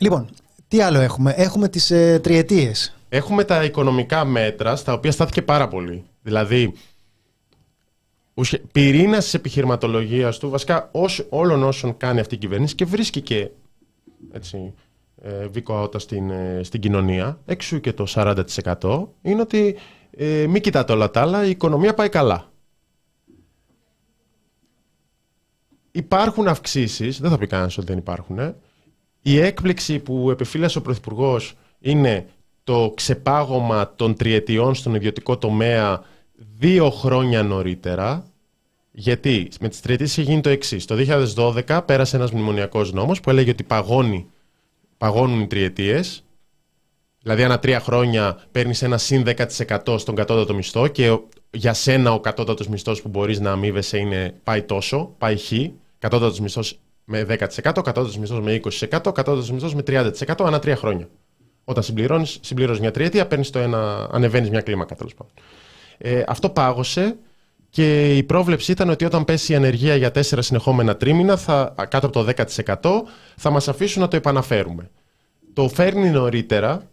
Λοιπόν, 0.00 0.28
τι 0.68 0.80
άλλο 0.80 1.00
έχουμε; 1.00 1.34
Έχουμε 1.36 1.68
τις 1.68 1.90
ε, 1.90 2.18
τριετίες. 2.22 2.94
Έχουμε 3.14 3.44
τα 3.44 3.64
οικονομικά 3.64 4.24
μέτρα 4.24 4.76
στα 4.76 4.92
οποία 4.92 5.12
στάθηκε 5.12 5.42
πάρα 5.42 5.68
πολύ. 5.68 6.04
Δηλαδή, 6.22 6.72
πυρήνα 8.72 9.18
της 9.18 9.34
επιχειρηματολογίας 9.34 10.38
του, 10.38 10.50
βασικά 10.50 10.88
ως, 10.92 11.26
όλων 11.28 11.62
όσων 11.62 11.96
κάνει 11.96 12.20
αυτή 12.20 12.34
η 12.34 12.38
κυβέρνηση 12.38 12.74
και 12.74 12.84
βρίσκει 12.84 13.20
και 13.20 13.50
έτσι, 14.32 14.74
ε, 15.22 15.46
βίκο 15.46 15.74
αότα 15.74 15.98
στην, 15.98 16.30
ε, 16.30 16.60
στην 16.62 16.80
κοινωνία, 16.80 17.40
έξω 17.46 17.78
και 17.78 17.92
το 17.92 18.06
40% 18.06 19.08
είναι 19.22 19.40
ότι 19.40 19.76
ε, 20.10 20.46
μην 20.46 20.62
κοιτάτε 20.62 20.92
όλα 20.92 21.10
τα 21.10 21.20
άλλα, 21.20 21.44
η 21.44 21.50
οικονομία 21.50 21.94
πάει 21.94 22.08
καλά. 22.08 22.52
Υπάρχουν 25.90 26.48
αυξήσεις, 26.48 27.20
δεν 27.20 27.30
θα 27.30 27.38
πει 27.38 27.46
κανένας 27.46 27.78
ότι 27.78 27.86
δεν 27.86 27.98
υπάρχουν. 27.98 28.38
ε. 28.38 28.56
Η 29.22 29.38
έκπληξη 29.38 29.98
που 29.98 30.30
επιφύλασε 30.30 30.78
ο 30.78 30.82
Πρωθυπουργός 30.82 31.54
είναι 31.80 32.28
το 32.64 32.92
ξεπάγωμα 32.96 33.94
των 33.96 34.16
τριετιών 34.16 34.74
στον 34.74 34.94
ιδιωτικό 34.94 35.38
τομέα 35.38 36.02
δύο 36.58 36.90
χρόνια 36.90 37.42
νωρίτερα. 37.42 38.26
Γιατί 38.90 39.48
με 39.60 39.68
τις 39.68 39.80
τριετίες 39.80 40.10
είχε 40.10 40.22
γίνει 40.22 40.40
το 40.40 40.48
εξής. 40.48 40.84
Το 40.84 40.94
2012 41.66 41.80
πέρασε 41.86 42.16
ένας 42.16 42.30
μνημονιακός 42.30 42.92
νόμος 42.92 43.20
που 43.20 43.30
έλεγε 43.30 43.50
ότι 43.50 43.62
παγώνει, 43.62 44.26
παγώνουν 44.98 45.40
οι 45.40 45.46
τριετίες. 45.46 46.24
Δηλαδή 47.22 47.42
ανά 47.42 47.58
τρία 47.58 47.80
χρόνια 47.80 48.38
παίρνεις 48.52 48.82
ένα 48.82 48.98
συν 48.98 49.24
10% 49.24 49.98
στον 49.98 50.14
κατώτατο 50.14 50.54
μισθό 50.54 50.88
και 50.88 51.18
για 51.50 51.72
σένα 51.72 52.12
ο 52.12 52.20
κατώτατος 52.20 52.68
μισθός 52.68 53.02
που 53.02 53.08
μπορείς 53.08 53.40
να 53.40 53.52
αμείβεσαι 53.52 53.98
είναι 53.98 54.34
πάει 54.44 54.62
τόσο, 54.62 55.14
πάει 55.18 55.36
χ. 55.36 55.52
Κατώτατος 55.98 56.40
μισθός 56.40 56.78
με 57.04 57.24
10%, 57.24 57.46
κατώτατος 57.62 58.18
μισθός 58.18 58.40
με 58.40 58.60
20%, 58.64 58.88
κατώτατος 58.88 59.50
μισθός 59.50 59.74
με 59.74 59.82
30% 59.82 60.44
ανά 60.44 60.58
τρία 60.58 60.76
χρόνια. 60.76 61.08
Όταν 61.64 61.82
συμπληρώνεις, 61.82 62.38
συμπληρώνεις 62.40 62.80
μια 62.80 62.90
τριετία, 62.90 63.26
παίρνεις 63.26 63.50
το 63.50 63.58
ένα, 63.58 64.08
ανεβαίνεις 64.12 64.50
μια 64.50 64.60
κλίμακα 64.60 64.94
τέλος 64.94 65.14
πάντων. 65.14 65.32
Ε, 65.98 66.22
αυτό 66.26 66.50
πάγωσε 66.50 67.16
και 67.70 68.16
η 68.16 68.22
πρόβλεψη 68.22 68.72
ήταν 68.72 68.88
ότι 68.88 69.04
όταν 69.04 69.24
πέσει 69.24 69.52
η 69.52 69.54
ανεργία 69.54 69.96
για 69.96 70.10
τέσσερα 70.10 70.42
συνεχόμενα 70.42 70.96
τρίμηνα, 70.96 71.36
θα, 71.36 71.74
κάτω 71.88 72.06
από 72.06 72.24
το 72.24 72.32
10%, 72.66 73.02
θα 73.36 73.50
μας 73.50 73.68
αφήσουν 73.68 74.02
να 74.02 74.08
το 74.08 74.16
επαναφέρουμε. 74.16 74.90
Το 75.52 75.68
φέρνει 75.68 76.10
νωρίτερα, 76.10 76.90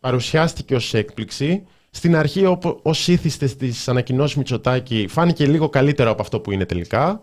παρουσιάστηκε 0.00 0.74
ως 0.74 0.94
έκπληξη. 0.94 1.66
Στην 1.90 2.16
αρχή, 2.16 2.58
ως 2.82 3.08
ήθιστες 3.08 3.50
στις 3.50 3.88
ανακοινώσεις 3.88 4.36
Μητσοτάκη, 4.36 5.06
φάνηκε 5.08 5.46
λίγο 5.46 5.68
καλύτερο 5.68 6.10
από 6.10 6.22
αυτό 6.22 6.40
που 6.40 6.52
είναι 6.52 6.64
τελικά 6.64 7.22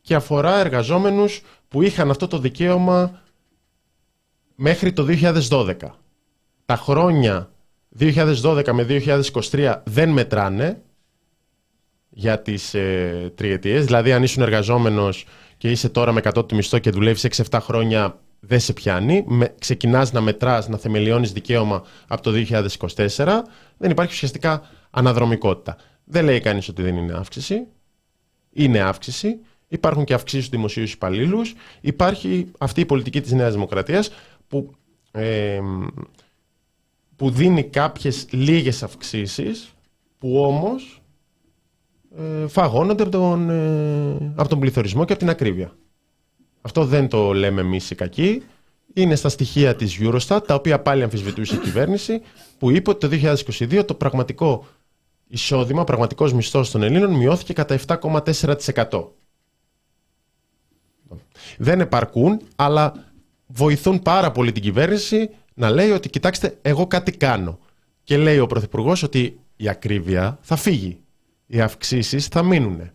και 0.00 0.14
αφορά 0.14 0.58
εργαζόμενους 0.58 1.42
που 1.68 1.82
είχαν 1.82 2.10
αυτό 2.10 2.28
το 2.28 2.38
δικαίωμα 2.38 3.20
μέχρι 4.60 4.92
το 4.92 5.06
2012. 5.50 5.74
Τα 6.64 6.76
χρόνια 6.76 7.50
2012 7.98 8.68
με 8.72 8.86
2023 9.50 9.76
δεν 9.84 10.08
μετράνε 10.08 10.82
για 12.08 12.40
τις 12.42 12.74
ε, 12.74 13.32
τριετίες. 13.34 13.84
Δηλαδή 13.84 14.12
αν 14.12 14.22
ήσουν 14.22 14.42
εργαζόμενος 14.42 15.26
και 15.56 15.70
είσαι 15.70 15.88
τώρα 15.88 16.12
με 16.12 16.20
100 16.34 16.48
του 16.48 16.54
μισθό 16.54 16.78
και 16.78 16.90
δουλεύεις 16.90 17.26
6-7 17.50 17.58
χρόνια 17.60 18.20
δεν 18.40 18.60
σε 18.60 18.72
πιάνει. 18.72 19.24
Με, 19.26 19.54
ξεκινάς 19.58 20.12
να 20.12 20.20
μετράς, 20.20 20.68
να 20.68 20.78
θεμελιώνεις 20.78 21.32
δικαίωμα 21.32 21.82
από 22.06 22.22
το 22.22 22.30
2024. 22.30 23.42
Δεν 23.76 23.90
υπάρχει 23.90 24.12
ουσιαστικά 24.12 24.62
αναδρομικότητα. 24.90 25.76
Δεν 26.04 26.24
λέει 26.24 26.40
κανείς 26.40 26.68
ότι 26.68 26.82
δεν 26.82 26.96
είναι 26.96 27.12
αύξηση. 27.12 27.66
Είναι 28.52 28.80
αύξηση. 28.80 29.38
Υπάρχουν 29.68 30.04
και 30.04 30.14
αυξήσεις 30.14 30.46
στους 30.46 30.56
δημοσίους 30.56 30.92
υπαλλήλους. 30.92 31.54
Υπάρχει 31.80 32.50
αυτή 32.58 32.80
η 32.80 32.86
πολιτική 32.86 33.20
της 33.20 33.32
Νέας 33.32 33.52
Δημοκρατίας 33.52 34.10
που, 34.48 34.74
ε, 35.10 35.60
που 37.16 37.30
δίνει 37.30 37.64
κάποιες 37.64 38.26
λίγες 38.30 38.82
αυξήσεις 38.82 39.72
που 40.18 40.42
όμως 40.44 41.02
ε, 42.16 42.46
φαγώνονται 42.46 43.02
από 43.02 43.12
τον, 43.12 43.50
ε, 43.50 44.32
από 44.36 44.48
τον 44.48 44.60
πληθωρισμό 44.60 45.04
και 45.04 45.12
από 45.12 45.20
την 45.20 45.30
ακρίβεια. 45.30 45.72
Αυτό 46.60 46.84
δεν 46.84 47.08
το 47.08 47.32
λέμε 47.32 47.60
εμείς 47.60 47.90
οι 47.90 47.94
κακοί. 47.94 48.42
Είναι 48.94 49.14
στα 49.14 49.28
στοιχεία 49.28 49.76
της 49.76 49.98
Eurostat, 50.00 50.40
τα 50.46 50.54
οποία 50.54 50.80
πάλι 50.80 51.02
αμφισβητούσε 51.02 51.54
η 51.54 51.58
κυβέρνηση, 51.58 52.20
που 52.58 52.70
είπε 52.70 52.90
ότι 52.90 53.08
το 53.08 53.34
2022 53.48 53.84
το 53.84 53.94
πραγματικό 53.94 54.66
εισόδημα, 55.28 55.80
ο 55.80 55.84
πραγματικός 55.84 56.32
μισθός 56.32 56.70
των 56.70 56.82
Ελλήνων 56.82 57.10
μειώθηκε 57.10 57.52
κατά 57.52 57.78
7,4%. 57.86 59.04
Δεν 61.58 61.80
επαρκούν, 61.80 62.40
αλλά 62.56 63.07
βοηθούν 63.48 64.02
πάρα 64.02 64.30
πολύ 64.30 64.52
την 64.52 64.62
κυβέρνηση 64.62 65.30
να 65.54 65.70
λέει 65.70 65.90
ότι 65.90 66.08
κοιτάξτε, 66.08 66.58
εγώ 66.62 66.86
κάτι 66.86 67.12
κάνω. 67.12 67.58
Και 68.02 68.16
λέει 68.16 68.38
ο 68.38 68.46
Πρωθυπουργός 68.46 69.02
ότι 69.02 69.40
η 69.56 69.68
ακρίβεια 69.68 70.38
θα 70.40 70.56
φύγει. 70.56 71.00
Οι 71.46 71.60
αυξήσεις 71.60 72.26
θα 72.26 72.42
μείνουν. 72.42 72.90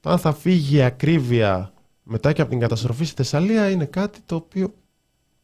Το 0.00 0.10
αν 0.10 0.18
θα 0.18 0.32
φύγει 0.32 0.76
η 0.76 0.82
ακρίβεια 0.82 1.72
μετά 2.02 2.32
και 2.32 2.40
από 2.40 2.50
την 2.50 2.60
καταστροφή 2.60 3.04
στη 3.04 3.14
Θεσσαλία 3.16 3.70
είναι 3.70 3.84
κάτι 3.84 4.18
το 4.26 4.34
οποίο 4.34 4.74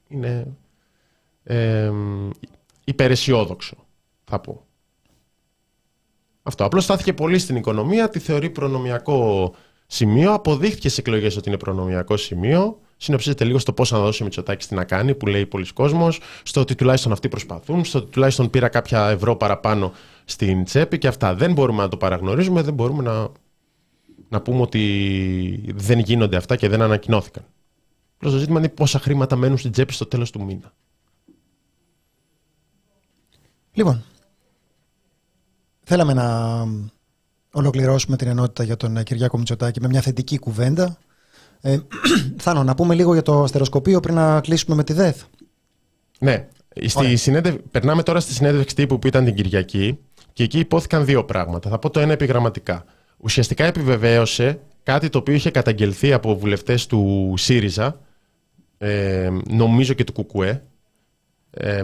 είναι 0.09 0.57
ε, 1.43 1.93
υπεραισιόδοξο, 2.85 3.77
θα 4.25 4.41
πω. 4.41 4.67
Αυτό. 6.43 6.65
Απλώς 6.65 6.85
στάθηκε 6.85 7.13
πολύ 7.13 7.39
στην 7.39 7.57
οικονομία, 7.57 8.09
τη 8.09 8.19
θεωρεί 8.19 8.51
προνομιακό 8.51 9.55
σημείο. 9.87 10.33
Αποδείχθηκε 10.33 10.89
σε 10.89 11.01
εκλογές 11.01 11.37
ότι 11.37 11.49
είναι 11.49 11.59
προνομιακό 11.59 12.17
σημείο. 12.17 12.81
Συνοψίζεται 13.03 13.45
λίγο 13.45 13.59
στο 13.59 13.73
πώ 13.73 13.85
να 13.91 13.99
δώσει 13.99 14.23
ο 14.23 14.25
Μητσοτάκης 14.25 14.67
τι 14.67 14.75
να 14.75 14.85
κάνει, 14.85 15.15
που 15.15 15.27
λέει 15.27 15.47
πολλοί 15.47 15.73
κόσμος, 15.73 16.21
στο 16.43 16.61
ότι 16.61 16.75
τουλάχιστον 16.75 17.13
αυτοί 17.13 17.29
προσπαθούν, 17.29 17.85
στο 17.85 17.99
ότι 17.99 18.11
τουλάχιστον 18.11 18.51
πήρα 18.51 18.69
κάποια 18.69 19.09
ευρώ 19.09 19.37
παραπάνω 19.37 19.93
στην 20.25 20.65
τσέπη 20.65 20.99
και 20.99 21.09
αυτά. 21.09 21.35
Δεν 21.35 21.53
μπορούμε 21.53 21.83
να 21.83 21.89
το 21.89 21.97
παραγνωρίζουμε, 21.97 22.63
δεν 22.63 22.75
μπορούμε 22.75 23.03
να, 23.03 23.29
να 24.29 24.41
πούμε 24.41 24.61
ότι 24.61 25.73
δεν 25.75 25.99
γίνονται 25.99 26.37
αυτά 26.37 26.57
και 26.57 26.69
δεν 26.69 26.83
ανακοινώθηκαν. 26.83 27.45
το 28.19 28.29
ζήτημα 28.29 28.59
είναι 28.59 28.69
πόσα 28.69 28.99
χρήματα 28.99 29.37
μένουν 29.37 29.59
στην 29.59 29.73
τσέπη 29.73 29.93
στο 29.93 30.07
τέλος 30.07 30.31
του 30.31 30.45
μήνα. 30.45 30.73
Λοιπόν, 33.73 34.05
θέλαμε 35.83 36.13
να 36.13 36.59
ολοκληρώσουμε 37.53 38.17
την 38.17 38.29
ενότητα 38.29 38.63
για 38.65 38.77
τον 38.77 38.97
ε, 38.97 39.03
Κυριάκο 39.03 39.39
Μητσοτάκη 39.39 39.81
με 39.81 39.89
μια 39.89 40.01
θετική 40.01 40.39
κουβέντα. 40.39 40.99
Ε, 41.63 41.79
Θάνο, 42.43 42.63
να 42.63 42.75
πούμε 42.75 42.95
λίγο 42.95 43.13
για 43.13 43.23
το 43.23 43.43
αστεροσκοπείο 43.43 44.01
πριν 44.01 44.15
να 44.15 44.41
κλείσουμε 44.41 44.77
με 44.77 44.85
τη 44.85 44.93
ΔΕΘ. 44.93 45.17
Ναι. 46.19 46.49
Στη 46.87 47.17
συνέντευ... 47.17 47.55
Περνάμε 47.71 48.03
τώρα 48.03 48.21
στη 48.21 48.33
συνέντευξη 48.33 48.75
τύπου 48.75 48.99
που 48.99 49.07
ήταν 49.07 49.25
την 49.25 49.35
Κυριακή 49.35 49.99
και 50.33 50.43
εκεί 50.43 50.59
υπόθηκαν 50.59 51.05
δύο 51.05 51.25
πράγματα. 51.25 51.71
Θα 51.71 51.79
πω 51.79 51.91
το 51.91 52.01
ένα 52.01 52.13
επιγραμματικά. 52.13 52.85
Ουσιαστικά 53.17 53.65
επιβεβαίωσε 53.65 54.61
κάτι 54.83 55.09
το 55.09 55.19
οποίο 55.19 55.35
είχε 55.35 55.51
καταγγελθεί 55.51 56.13
από 56.13 56.37
βουλευτές 56.39 56.87
του 56.87 57.35
ΣΥΡΙΖΑ, 57.37 58.01
ε, 58.79 59.31
νομίζω 59.49 59.95
και 59.95 60.05
του 60.05 60.27
ΚΚΕ, 60.27 60.63
ε, 61.51 61.83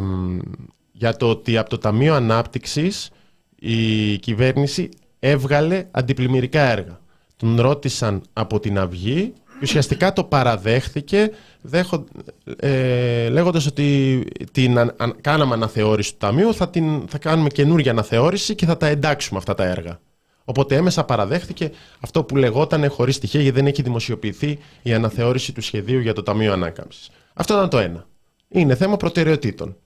για 0.92 1.16
το 1.16 1.30
ότι 1.30 1.56
από 1.56 1.70
το 1.70 1.78
Ταμείο 1.78 2.14
Ανάπτυξης 2.14 3.10
η 3.58 4.16
κυβέρνηση 4.18 4.88
έβγαλε 5.18 5.84
αντιπλημμυρικά 5.90 6.60
έργα. 6.60 7.00
Τον 7.36 7.60
ρώτησαν 7.60 8.22
από 8.32 8.60
την 8.60 8.78
Αυγή 8.78 9.22
και 9.22 9.47
ουσιαστικά 9.62 10.12
το 10.12 10.24
παραδέχθηκε 10.24 11.30
δέχον, 11.60 12.08
ε, 12.56 13.28
λέγοντας 13.28 13.66
ότι 13.66 14.24
την, 14.52 14.78
αν, 14.78 15.16
κάναμε 15.20 15.54
αναθεώρηση 15.54 16.12
του 16.12 16.18
Ταμείου, 16.18 16.54
θα, 16.54 16.68
την, 16.68 17.08
θα 17.08 17.18
κάνουμε 17.18 17.48
καινούργια 17.48 17.90
αναθεώρηση 17.90 18.54
και 18.54 18.66
θα 18.66 18.76
τα 18.76 18.86
εντάξουμε 18.86 19.38
αυτά 19.38 19.54
τα 19.54 19.64
έργα. 19.64 20.00
Οπότε 20.44 20.76
έμεσα 20.76 21.04
παραδέχθηκε 21.04 21.70
αυτό 22.00 22.24
που 22.24 22.36
λεγόταν 22.36 22.90
χωρίς 22.90 23.14
στοιχεία 23.14 23.40
γιατί 23.40 23.56
δεν 23.56 23.66
έχει 23.66 23.82
δημοσιοποιηθεί 23.82 24.58
η 24.82 24.92
αναθεώρηση 24.92 25.52
του 25.52 25.60
σχεδίου 25.60 26.00
για 26.00 26.12
το 26.12 26.22
Ταμείο 26.22 26.52
Ανάκαμψης. 26.52 27.10
Αυτό 27.34 27.54
ήταν 27.54 27.68
το 27.68 27.78
ένα. 27.78 28.06
Είναι 28.48 28.74
θέμα 28.74 28.96
προτεραιοτήτων. 28.96 29.76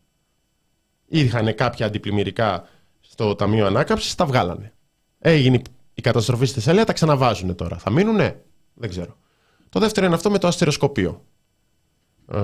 Είχαν 1.07 1.55
κάποια 1.55 1.87
αντιπλημμυρικά 1.87 2.68
στο 3.01 3.35
Ταμείο 3.35 3.66
Ανάκαμψης, 3.66 4.14
τα 4.14 4.27
βγάλανε. 4.27 4.73
Έγινε 5.18 5.62
η 5.95 6.01
καταστροφή 6.01 6.45
στη 6.45 6.55
Θεσσαλία, 6.55 6.85
τα 6.85 6.93
ξαναβάζουν 6.93 7.55
τώρα. 7.55 7.79
Θα 7.79 7.91
μείνουνε, 7.91 8.43
δεν 8.75 8.89
ξέρω. 8.89 9.16
Το 9.73 9.81
δεύτερο 9.81 10.07
είναι 10.07 10.14
αυτό 10.14 10.31
με 10.31 10.39
το 10.39 10.47
αστεροσκοπείο. 10.47 11.23
Ε, 12.33 12.39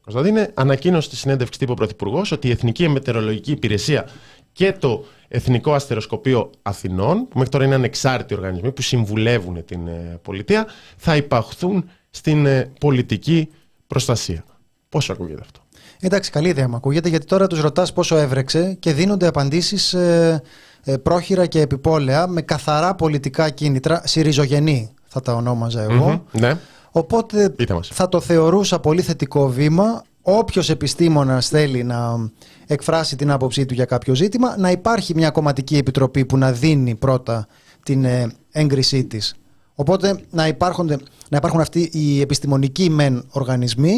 Κωνσταντίνε, 0.00 0.50
ανακοίνωσε 0.54 1.06
στη 1.06 1.16
συνέντευξη 1.16 1.58
τύπου 1.58 1.74
Πρωθυπουργός 1.74 2.32
ότι 2.32 2.48
η 2.48 2.50
Εθνική 2.50 2.88
Μετεωρολογική 2.88 3.50
Υπηρεσία 3.50 4.08
και 4.52 4.72
το 4.72 5.04
Εθνικό 5.28 5.72
Αστεροσκοπείο 5.72 6.50
Αθηνών, 6.62 7.28
που 7.28 7.34
μέχρι 7.34 7.50
τώρα 7.50 7.64
είναι 7.64 7.74
ανεξάρτητοι 7.74 8.34
οργανισμοί 8.34 8.72
που 8.72 8.82
συμβουλεύουν 8.82 9.64
την 9.64 9.88
ε, 9.88 10.18
πολιτεία, 10.22 10.66
θα 10.96 11.16
υπαχθούν 11.16 11.90
στην 12.10 12.46
ε, 12.46 12.72
πολιτική 12.80 13.48
προστασία. 13.86 14.44
Πώ 14.88 15.00
ακούγεται 15.08 15.40
αυτό; 15.40 15.60
Εντάξει, 16.00 16.30
καλή 16.30 16.48
ιδέα 16.48 16.68
μου 16.68 16.76
ακούγεται, 16.76 17.08
γιατί 17.08 17.26
τώρα 17.26 17.46
τους 17.46 17.60
ρωτάς 17.60 17.92
πόσο 17.92 18.16
έβρεξε 18.16 18.76
και 18.80 18.92
δίνονται 18.92 19.26
απαντήσεις 19.26 19.94
ε, 19.94 20.42
ε, 20.84 20.96
πρόχειρα 20.96 21.46
και 21.46 21.60
επιπόλαια 21.60 22.26
με 22.26 22.42
καθαρά 22.42 22.94
πολιτικά 22.94 23.50
κίνητρα, 23.50 24.02
συριζογενή 24.04 24.93
θα 25.14 25.20
τα 25.20 25.34
ονόμαζα 25.34 25.86
ναι. 26.32 26.58
Οπότε 26.90 27.54
θα 27.82 28.08
το 28.08 28.20
θεωρούσα 28.20 28.80
πολύ 28.80 29.02
θετικό 29.02 29.48
βήμα. 29.48 30.02
Όποιος 30.22 30.70
επιστήμονας 30.70 31.48
θέλει 31.48 31.82
να 31.82 32.30
εκφράσει 32.66 33.16
την 33.16 33.30
άποψή 33.30 33.66
του 33.66 33.74
για 33.74 33.84
κάποιο 33.84 34.14
ζήτημα, 34.14 34.56
να 34.58 34.70
υπάρχει 34.70 35.14
μια 35.14 35.30
κομματική 35.30 35.76
επιτροπή 35.76 36.24
που 36.24 36.38
να 36.38 36.52
δίνει 36.52 36.94
πρώτα 36.94 37.46
την 37.82 38.04
ε, 38.04 38.32
έγκρισή 38.50 39.04
της. 39.04 39.34
Οπότε 39.74 40.20
να, 40.30 40.46
υπάρχουν, 40.46 40.86
να 41.28 41.36
υπάρχουν 41.36 41.60
αυτοί 41.60 41.90
οι 41.92 42.20
επιστημονικοί 42.20 42.90
μεν 42.90 43.24
οργανισμοί, 43.30 43.94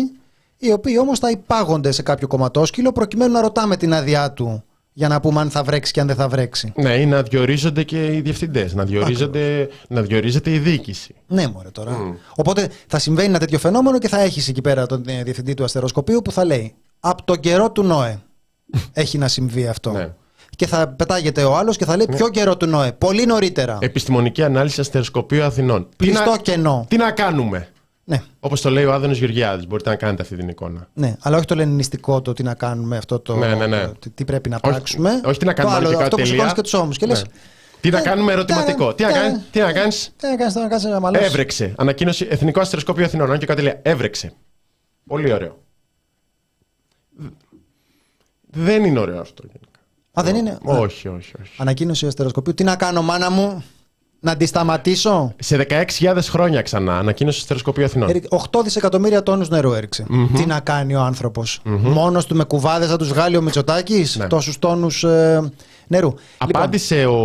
οι 0.59 0.73
οποίοι 0.73 0.97
όμως 1.01 1.19
θα 1.19 1.31
υπάγονται 1.31 1.93
σε 1.93 2.03
κάποιο 2.03 2.27
κομματόσκυλο 2.27 2.93
προκειμένου 2.93 3.33
να 3.33 3.41
ρωτάμε 3.41 3.77
την 3.77 3.95
άδειά 3.95 4.33
του 4.33 4.65
για 4.99 5.09
να 5.09 5.21
πούμε 5.21 5.41
αν 5.41 5.51
θα 5.51 5.63
βρέξει 5.63 5.93
και 5.93 6.01
αν 6.01 6.07
δεν 6.07 6.17
θα 6.17 6.29
βρέξει. 6.29 6.73
Ναι, 6.77 6.95
ή 6.95 7.07
να 7.07 7.23
διορίζονται 7.23 7.83
και 7.83 8.07
οι 8.07 8.21
διευθυντές, 8.21 8.75
να, 8.75 8.85
διορίζονται, 8.85 9.69
να 9.89 10.03
διορίζεται 10.03 10.51
η 10.51 10.59
διοίκηση. 10.59 11.15
Ναι, 11.27 11.47
μωρέ 11.49 11.71
τώρα. 11.71 11.93
Mm. 11.93 12.15
Οπότε 12.35 12.69
θα 12.87 12.99
συμβαίνει 12.99 13.29
ένα 13.29 13.39
τέτοιο 13.39 13.59
φαινόμενο 13.59 13.99
και 13.99 14.09
θα 14.09 14.21
έχεις 14.21 14.49
εκεί 14.49 14.61
πέρα 14.61 14.87
τον 14.87 15.03
ε, 15.07 15.23
διευθυντή 15.23 15.55
του 15.55 15.65
αστεροσκοπείου 15.65 16.23
που 16.23 16.33
θα 16.33 16.45
λέει 16.45 16.75
Από 17.01 17.25
τον 17.25 17.41
καιρό 17.41 17.71
του 17.71 17.83
Νόε 17.83 18.19
έχει 18.93 19.19
να 19.19 19.29
συμβεί 19.29 19.67
αυτό. 19.67 19.91
Ναι. 19.91 20.15
Και 20.57 20.67
θα 20.67 20.89
πετάγεται 20.89 21.45
ο 21.45 21.57
άλλος 21.57 21.77
και 21.77 21.85
θα 21.85 21.97
λέει: 21.97 22.07
ναι. 22.11 22.17
Ποιο 22.17 22.29
καιρό 22.29 22.57
του 22.57 22.67
Νόε, 22.67 22.93
πολύ 22.93 23.27
νωρίτερα. 23.27 23.79
Επιστημονική 23.81 24.43
ανάλυση 24.43 24.81
αστεροσκοπείου 24.81 25.43
Αθηνών. 25.43 25.89
Πιστό 25.97 26.37
κενό. 26.43 26.87
Τι 26.89 26.97
να 26.97 27.11
κάνουμε; 27.11 27.69
Ναι. 28.09 28.23
Όπως 28.41 28.61
το 28.61 28.71
λέει 28.71 28.85
ο 28.85 28.93
Άδωνο 28.93 29.13
Γεωργιάδης, 29.13 29.67
μπορείτε 29.67 29.91
να 29.91 29.97
κάνετε 29.97 30.23
αυτή 30.23 30.37
την 30.37 30.49
εικόνα. 30.49 30.89
Ναι, 30.95 31.17
αλλά 31.21 31.37
όχι 31.37 31.47
το 31.47 31.55
λενινιστικό 31.55 32.23
το 32.23 32.33
τι 32.33 32.43
να 32.43 32.55
κάνουμε 32.55 32.97
αυτό 32.97 33.19
το. 33.19 33.37
Ναι, 33.37 33.55
ναι, 33.55 33.67
ναι. 33.67 33.91
Τι 34.15 34.25
πρέπει 34.25 34.49
να 34.49 34.61
πράξουμε. 34.61 35.11
Όχι, 35.11 35.27
όχι 35.27 35.39
τι 35.39 35.45
να 35.45 35.53
κάνουμε. 35.53 35.81
Το 35.81 35.89
άλλο, 35.89 35.99
αυτό 35.99 36.17
που 36.17 36.25
σηκώνεις 36.25 36.53
και 36.53 36.61
τους 36.61 36.75
ώμους. 36.75 36.97
Και 36.97 37.07
ναι. 37.07 37.21
τι 37.81 37.91
να 37.91 37.99
«Ε, 37.99 38.03
κάνουμε 38.03 38.33
ερωτηματικό. 38.33 38.95
Τι 38.95 39.03
να 39.03 39.13
κάνεις. 39.13 39.41
Τι 39.51 39.61
να 39.61 39.73
κάνεις. 39.73 40.13
Τι 40.17 40.27
να 40.27 40.37
κάνεις, 40.37 40.55
να 40.55 40.69
κάνεις 40.69 40.85
ένα 40.85 41.01
μαλλό. 41.01 41.19
Έβρεξε. 41.19 41.75
Ανακοίνωση 41.77 42.27
Εθνικό 42.31 42.61
Αστροσκόπιο 42.61 43.05
Αθηνών. 43.05 43.33
Αν 43.33 43.39
και 43.39 43.47
κάτι 43.47 43.63
λέει. 43.63 43.79
Έβρεξε. 43.83 44.33
Πολύ 45.07 45.33
ωραίο. 45.33 45.63
Δεν 48.51 48.85
είναι 48.85 48.99
ωραίο 48.99 49.21
αυτό 49.21 49.43
γενικά. 49.47 49.81
Α, 50.21 50.23
δεν 50.23 50.37
είναι; 50.37 50.59
Όχι, 50.63 51.09
όχι, 51.09 51.33
όχι. 51.41 51.53
Ανακοίνωση 51.57 52.07
αστεροσκοπίου. 52.07 52.55
Τι 52.55 52.65
να 52.65 52.77
κάνω, 52.77 53.03
μάνα 53.03 53.31
μου; 53.31 53.65
Να 54.21 54.33
αντισταματήσω. 54.33 55.35
Σε 55.39 55.67
16.000 56.01 56.19
χρόνια 56.23 56.63
ξανά 56.63 56.99
ανακοίνωσε 56.99 57.41
στερεοσκοπείο 57.41 57.85
Αθηνών. 57.85 58.11
8 58.29 58.63
δισεκατομμύρια 58.65 59.23
τόνους 59.23 59.49
νερού 59.49 59.73
έριξε. 59.73 60.07
Τι 60.35 60.47
να 60.47 60.61
κάνει 60.61 60.95
ο 60.95 61.01
άνθρωπος; 61.01 61.61
Μόνος 61.65 62.27
του 62.27 62.37
με 62.37 62.45
κουβάδες 62.45 62.89
θα 62.89 62.97
τους 62.97 63.09
βγάλει 63.09 63.37
ο 63.37 63.43
Μητσοτάκης; 63.43 64.17
Ναι. 64.17 64.27
τόσους 64.27 64.59
τόνους 64.59 65.05
ε, 65.05 65.51
νερού. 65.87 66.09
Λοιπόν, 66.09 66.23
Απάντησε 66.39 67.05
ο 67.07 67.19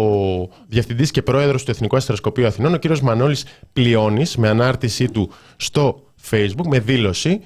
Διευθυντής 0.68 1.12
και 1.12 1.22
Πρόεδρος 1.22 1.64
του 1.64 1.72
Εθνικού 1.72 1.96
Αστεροσκοπείου 1.96 2.48
Αθηνών, 2.48 2.74
ο 2.74 2.78
κ. 2.80 2.98
Μανώλης 2.98 3.46
Πλειώνης, 3.74 4.36
με 4.38 4.50
ανάρτησή 4.50 5.10
του 5.10 5.32
στο 5.58 6.04
Facebook, 6.32 6.66
με 6.70 6.80
δήλωση, 6.80 7.42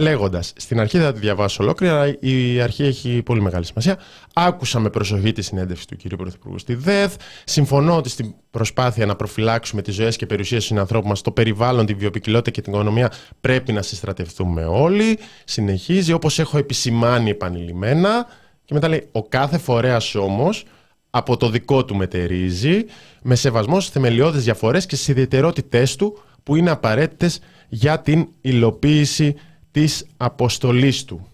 λέγοντας: 0.00 0.52
Στην 0.56 0.80
αρχή 0.80 0.96
δεν 0.98 1.06
θα 1.06 1.12
τη 1.12 1.18
διαβάσω 1.18 1.62
ολόκληρα, 1.62 2.00
αλλά 2.00 2.16
η 2.20 2.60
αρχή 2.60 2.84
έχει 2.84 3.22
πολύ 3.22 3.40
μεγάλη 3.40 3.64
σημασία. 3.64 3.98
Άκουσα 4.34 4.80
με 4.80 4.90
προσοχή 4.90 5.32
τη 5.32 5.42
συνέντευξη 5.42 5.86
του 5.86 5.96
κ. 5.96 6.16
Πρωθυπουργού 6.16 6.58
στη 6.58 6.74
ΔΕΘ. 6.74 7.14
Συμφωνώ 7.44 7.96
ότι 7.96 8.08
στην 8.08 8.34
προσπάθεια 8.50 9.06
να 9.06 9.16
προφυλάξουμε 9.16 9.82
τις 9.82 9.94
ζωές 9.94 10.16
και 10.16 10.26
περιουσίες 10.26 10.60
των 10.60 10.68
συνανθρώπων 10.70 11.08
μας, 11.08 11.20
το 11.22 11.30
περιβάλλον, 11.30 11.86
τη 11.86 11.94
βιοπικιλότητα 11.94 12.50
και 12.50 12.60
την 12.60 12.72
οικονομία 12.72 13.12
πρέπει 13.40 13.72
να 13.72 13.82
συστρατευτούμε 13.82 14.64
όλοι. 14.64 15.18
Συνεχίζει, 15.44 16.12
όπως 16.12 16.38
έχω 16.38 16.58
επισημάνει 16.58 17.30
επανειλημμένα. 17.30 18.26
Και 18.64 18.74
μετά 18.74 18.88
λέει: 18.88 19.08
Ο 19.12 19.22
κάθε 19.22 19.58
φορέας 19.58 20.14
όμως 20.14 20.64
από 21.10 21.36
το 21.36 21.48
δικό 21.48 21.84
του 21.84 21.96
μετερίζει, 21.96 22.84
με 23.22 23.34
σεβασμό 23.34 23.80
στις 23.80 23.92
θεμελιώδεις 23.92 24.44
διαφορές 24.44 24.86
και 24.86 24.94
στις 24.94 25.08
ιδιαιτερότητές 25.08 25.96
του 25.96 26.18
που 26.42 26.56
είναι 26.56 26.70
απαραίτητες 26.70 27.40
για 27.68 28.00
την 28.00 28.28
υλοποίηση 28.40 29.34
της 29.70 30.06
αποστολής 30.16 31.04
του. 31.04 31.26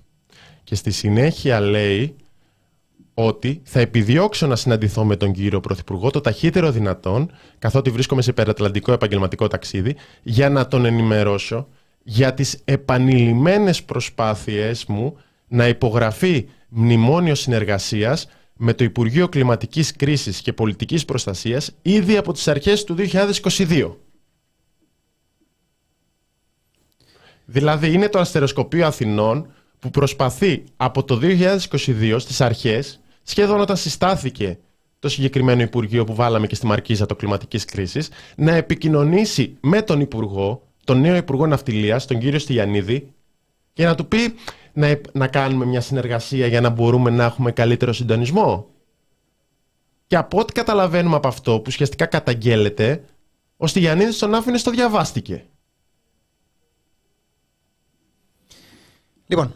Και 0.64 0.74
στη 0.74 0.90
συνέχεια 0.90 1.60
λέει 1.60 2.16
ότι 3.14 3.60
θα 3.64 3.80
επιδιώξω 3.80 4.46
να 4.46 4.56
συναντηθώ 4.56 5.04
με 5.04 5.16
τον 5.16 5.32
κύριο 5.32 5.60
Πρωθυπουργό 5.60 6.10
το 6.10 6.20
ταχύτερο 6.20 6.70
δυνατόν, 6.70 7.30
καθότι 7.58 7.90
βρίσκομαι 7.90 8.22
σε 8.22 8.30
υπερατλαντικό 8.30 8.92
επαγγελματικό 8.92 9.46
ταξίδι, 9.46 9.96
για 10.22 10.50
να 10.50 10.68
τον 10.68 10.84
ενημερώσω 10.84 11.68
για 12.02 12.34
τις 12.34 12.58
επανειλημμένες 12.64 13.82
προσπάθειές 13.82 14.84
μου 14.86 15.16
να 15.48 15.68
υπογραφεί 15.68 16.48
μνημόνιο 16.68 17.34
συνεργασίας 17.34 18.28
με 18.56 18.74
το 18.74 18.84
Υπουργείο 18.84 19.28
Κλιματικής 19.28 19.96
Κρίσης 19.96 20.40
και 20.40 20.52
Πολιτικής 20.52 21.04
Προστασίας 21.04 21.76
ήδη 21.82 22.16
από 22.16 22.32
τις 22.32 22.48
αρχές 22.48 22.84
του 22.84 22.94
2022. 22.94 23.96
Δηλαδή 27.46 27.92
είναι 27.92 28.08
το 28.08 28.18
αστεροσκοπείο 28.18 28.86
Αθηνών 28.86 29.50
που 29.78 29.90
προσπαθεί 29.90 30.64
από 30.76 31.04
το 31.04 31.20
2022 31.22 32.16
στις 32.18 32.40
αρχές, 32.40 33.00
σχεδόν 33.22 33.60
όταν 33.60 33.76
συστάθηκε 33.76 34.58
το 34.98 35.08
συγκεκριμένο 35.08 35.62
Υπουργείο 35.62 36.04
που 36.04 36.14
βάλαμε 36.14 36.46
και 36.46 36.54
στη 36.54 36.66
Μαρκίζα 36.66 37.06
το 37.06 37.16
κλιματικής 37.16 37.64
κρίσης, 37.64 38.08
να 38.36 38.54
επικοινωνήσει 38.54 39.56
με 39.60 39.82
τον 39.82 40.00
Υπουργό, 40.00 40.62
τον 40.84 41.00
νέο 41.00 41.16
Υπουργό 41.16 41.46
Ναυτιλίας, 41.46 42.06
τον 42.06 42.18
κύριο 42.18 42.38
Στυλιανίδη, 42.38 43.10
και 43.72 43.84
να 43.84 43.94
του 43.94 44.06
πει 44.08 44.34
να, 44.72 44.86
επ- 44.86 45.16
να 45.16 45.26
κάνουμε 45.28 45.64
μια 45.64 45.80
συνεργασία 45.80 46.46
για 46.46 46.60
να 46.60 46.68
μπορούμε 46.68 47.10
να 47.10 47.24
έχουμε 47.24 47.52
καλύτερο 47.52 47.92
συντονισμό. 47.92 48.66
Και 50.06 50.16
από 50.16 50.38
ό,τι 50.38 50.52
καταλαβαίνουμε 50.52 51.16
από 51.16 51.28
αυτό 51.28 51.56
που 51.56 51.64
ουσιαστικά 51.66 52.06
καταγγέλλεται, 52.06 53.04
ο 53.56 53.66
Στυλιανίδης 53.66 54.18
τον 54.18 54.34
άφηνε 54.34 54.58
στο 54.58 54.70
διαβάστηκε. 54.70 55.44
Λοιπόν, 59.26 59.54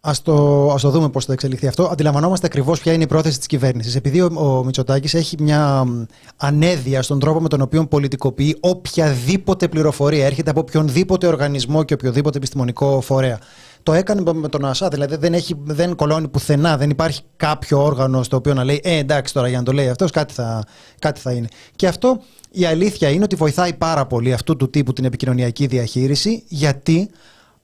Α 0.00 0.12
το, 0.22 0.68
ας 0.72 0.80
το 0.80 0.90
δούμε 0.90 1.08
πώς 1.08 1.24
θα 1.24 1.32
εξελιχθεί 1.32 1.66
αυτό. 1.66 1.88
Αντιλαμβανόμαστε 1.92 2.46
ακριβώς 2.46 2.80
ποια 2.80 2.92
είναι 2.92 3.02
η 3.02 3.06
πρόθεση 3.06 3.38
της 3.38 3.46
κυβέρνησης. 3.46 3.94
Επειδή 3.94 4.20
ο, 4.20 4.30
ο 4.34 4.64
Μητσοτάκης 4.64 5.14
έχει 5.14 5.36
μια 5.42 5.84
μ, 5.84 6.04
ανέδεια 6.36 7.02
στον 7.02 7.18
τρόπο 7.18 7.40
με 7.40 7.48
τον 7.48 7.60
οποίο 7.60 7.86
πολιτικοποιεί 7.86 8.56
οποιαδήποτε 8.60 9.68
πληροφορία 9.68 10.26
έρχεται 10.26 10.50
από 10.50 10.60
οποιονδήποτε 10.60 11.26
οργανισμό 11.26 11.82
και 11.82 11.94
οποιοδήποτε 11.94 12.36
επιστημονικό 12.36 13.00
φορέα. 13.00 13.38
Το 13.82 13.92
έκανε 13.92 14.32
με 14.32 14.48
τον 14.48 14.64
ΑΣΑ, 14.64 14.88
δηλαδή 14.88 15.16
δεν, 15.16 15.34
έχει, 15.34 15.54
δεν 15.64 15.94
κολώνει 15.94 16.28
πουθενά, 16.28 16.76
δεν 16.76 16.90
υπάρχει 16.90 17.20
κάποιο 17.36 17.84
όργανο 17.84 18.22
στο 18.22 18.36
οποίο 18.36 18.54
να 18.54 18.64
λέει 18.64 18.80
Ε, 18.84 18.96
εντάξει 18.96 19.32
τώρα 19.32 19.48
για 19.48 19.58
να 19.58 19.64
το 19.64 19.72
λέει 19.72 19.88
αυτός, 19.88 20.10
κάτι 20.10 20.34
θα, 20.34 20.64
κάτι 20.98 21.20
θα 21.20 21.32
είναι. 21.32 21.48
Και 21.76 21.86
αυτό 21.86 22.20
η 22.50 22.64
αλήθεια 22.64 23.08
είναι 23.08 23.24
ότι 23.24 23.36
βοηθάει 23.36 23.72
πάρα 23.72 24.06
πολύ 24.06 24.32
αυτού 24.32 24.56
του 24.56 24.70
τύπου 24.70 24.92
την 24.92 25.04
επικοινωνιακή 25.04 25.66
διαχείριση, 25.66 26.42
γιατί 26.48 27.10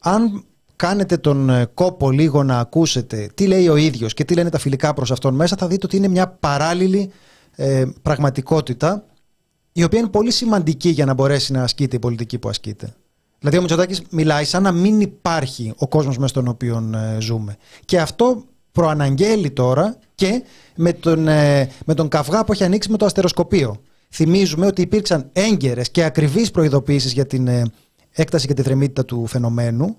αν 0.04 0.44
κάνετε 0.76 1.16
τον 1.16 1.50
ε, 1.50 1.66
κόπο 1.74 2.10
λίγο 2.10 2.42
να 2.42 2.58
ακούσετε 2.58 3.28
τι 3.34 3.46
λέει 3.46 3.68
ο 3.68 3.76
ίδιος 3.76 4.14
και 4.14 4.24
τι 4.24 4.34
λένε 4.34 4.50
τα 4.50 4.58
φιλικά 4.58 4.94
προς 4.94 5.10
αυτόν 5.10 5.34
μέσα, 5.34 5.56
θα 5.56 5.66
δείτε 5.66 5.86
ότι 5.86 5.96
είναι 5.96 6.08
μια 6.08 6.28
παράλληλη 6.28 7.10
ε, 7.56 7.84
πραγματικότητα 8.02 9.04
η 9.72 9.84
οποία 9.84 9.98
είναι 9.98 10.08
πολύ 10.08 10.30
σημαντική 10.30 10.88
για 10.88 11.04
να 11.04 11.14
μπορέσει 11.14 11.52
να 11.52 11.62
ασκείται 11.62 11.96
η 11.96 11.98
πολιτική 11.98 12.38
που 12.38 12.48
ασκείται. 12.48 12.94
Δηλαδή 13.38 13.58
ο 13.58 13.60
Μητσοτάκης 13.60 14.02
μιλάει 14.10 14.44
σαν 14.44 14.62
να 14.62 14.72
μην 14.72 15.00
υπάρχει 15.00 15.72
ο 15.76 15.88
κόσμος 15.88 16.16
μέσα 16.16 16.28
στον 16.28 16.48
οποίο 16.48 16.90
ε, 16.94 17.20
ζούμε. 17.20 17.56
Και 17.84 18.00
αυτό 18.00 18.44
προαναγγέλει 18.72 19.50
τώρα 19.50 19.96
και 20.14 20.42
με 20.76 20.92
τον, 20.92 21.28
ε, 21.28 21.70
με 21.86 21.94
τον 21.94 22.08
καυγά 22.08 22.44
που 22.44 22.52
έχει 22.52 22.64
ανοίξει 22.64 22.90
με 22.90 22.96
το 22.96 23.04
αστεροσκοπείο. 23.04 23.80
Θυμίζουμε 24.10 24.66
ότι 24.66 24.82
υπήρξαν 24.82 25.28
έγκαιρες 25.32 25.90
και 25.90 26.04
ακριβείς 26.04 26.50
προειδοποίησεις 26.50 27.12
για 27.12 27.26
την 27.26 27.46
ε, 27.46 27.62
έκταση 28.14 28.46
και 28.46 28.54
τη 28.54 28.62
θρεμίτητα 28.62 29.04
του 29.04 29.26
φαινομένου 29.26 29.96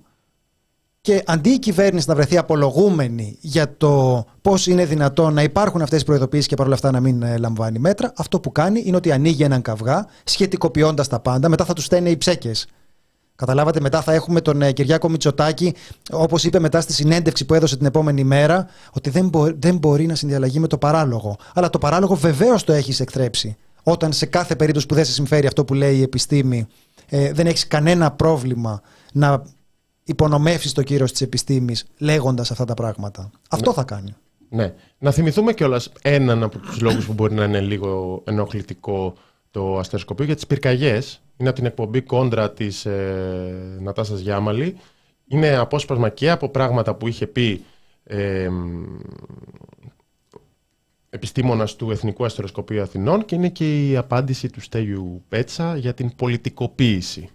και 1.05 1.23
αντί 1.25 1.49
η 1.49 1.59
κυβέρνηση 1.59 2.09
να 2.09 2.15
βρεθεί 2.15 2.37
απολογούμενη 2.37 3.37
για 3.41 3.77
το 3.77 4.25
πώς 4.41 4.67
είναι 4.67 4.85
δυνατόν 4.85 5.33
να 5.33 5.43
υπάρχουν 5.43 5.81
αυτές 5.81 6.01
οι 6.01 6.05
προειδοποιήσει 6.05 6.47
και 6.47 6.55
παρόλα 6.55 6.75
αυτά 6.75 6.91
να 6.91 6.99
μην 6.99 7.21
ε, 7.21 7.37
λαμβάνει 7.37 7.79
μέτρα, 7.79 8.13
αυτό 8.15 8.39
που 8.39 8.51
κάνει 8.51 8.83
είναι 8.85 8.95
ότι 8.95 9.11
ανοίγει 9.11 9.43
έναν 9.43 9.61
καυγά, 9.61 10.07
σχετικοποιώντας 10.23 11.07
τα 11.07 11.19
πάντα. 11.19 11.49
Μετά 11.49 11.65
θα 11.65 11.73
τους 11.73 11.85
στέλνει 11.85 12.11
οι 12.11 12.17
ψέκες. 12.17 12.67
Καταλάβατε, 13.35 13.79
μετά 13.79 14.01
θα 14.01 14.13
έχουμε 14.13 14.41
τον 14.41 14.61
ε, 14.61 14.71
Κυριάκο 14.71 15.09
Μητσοτάκη, 15.09 15.73
όπως 16.11 16.43
είπε 16.43 16.59
μετά 16.59 16.81
στη 16.81 16.93
συνέντευξη 16.93 17.45
που 17.45 17.53
έδωσε 17.53 17.77
την 17.77 17.85
επόμενη 17.85 18.23
μέρα, 18.23 18.67
ότι 18.91 19.09
δεν, 19.09 19.27
μπο- 19.27 19.53
δεν 19.59 19.77
μπορεί 19.77 20.05
να 20.05 20.15
συνδιαλλαγεί 20.15 20.59
με 20.59 20.67
το 20.67 20.77
παράλογο. 20.77 21.37
Αλλά 21.53 21.69
το 21.69 21.77
παράλογο 21.77 22.15
βεβαίως 22.15 22.63
το 22.63 22.73
έχεις 22.73 22.99
εκθρέψει. 22.99 23.57
Όταν 23.83 24.13
σε 24.13 24.25
κάθε 24.25 24.55
περίπτωση 24.55 24.85
που 24.85 24.95
δεν 24.95 25.05
σε 25.05 25.11
συμφέρει 25.11 25.47
αυτό 25.47 25.65
που 25.65 25.73
λέει 25.73 25.95
η 25.95 26.01
επιστήμη, 26.01 26.67
ε, 27.09 27.33
δεν 27.33 27.47
έχεις 27.47 27.67
κανένα 27.67 28.11
πρόβλημα 28.11 28.81
να 29.13 29.43
υπονομεύσεις 30.03 30.73
το 30.73 30.83
κύριο 30.83 31.05
της 31.05 31.21
επιστήμης 31.21 31.85
λέγοντας 31.97 32.51
αυτά 32.51 32.65
τα 32.65 32.73
πράγματα. 32.73 33.31
Αυτό 33.49 33.73
θα 33.73 33.83
κάνει. 33.83 34.15
Ναι. 34.49 34.73
Να 34.97 35.11
θυμηθούμε 35.11 35.53
κιόλας 35.53 35.91
έναν 36.01 36.43
από 36.43 36.57
τους 36.57 36.81
λόγους 36.81 37.05
που 37.05 37.13
μπορεί 37.13 37.33
να 37.33 37.43
είναι 37.43 37.59
λίγο 37.59 38.21
ενοχλητικό 38.25 39.13
το 39.51 39.77
αστεροσκοπείο 39.77 40.25
για 40.25 40.35
τις 40.35 40.47
πυρκαγιές. 40.47 41.21
Είναι 41.37 41.49
από 41.49 41.57
την 41.57 41.67
εκπομπή 41.67 42.01
κόντρα 42.01 42.51
της 42.51 42.85
ε, 42.85 43.77
Νατάσας 43.81 44.19
Γιάμαλη. 44.19 44.77
Είναι 45.27 45.55
απόσπασμα 45.55 46.09
και 46.09 46.31
από 46.31 46.49
πράγματα 46.49 46.95
που 46.95 47.07
είχε 47.07 47.27
πει 47.27 47.63
ε, 48.03 48.49
επιστήμονας 51.15 51.75
του 51.75 51.91
Εθνικού 51.91 52.25
Αστεροσκοπείου 52.25 52.81
Αθηνών 52.81 53.25
και 53.25 53.35
είναι 53.35 53.49
και 53.49 53.87
η 53.89 53.97
απάντηση 53.97 54.49
του 54.49 54.61
Στέγιου 54.61 55.23
Πέτσα 55.29 55.77
για 55.77 55.93
την 55.93 56.15
πολιτικοποίηση. 56.15 57.29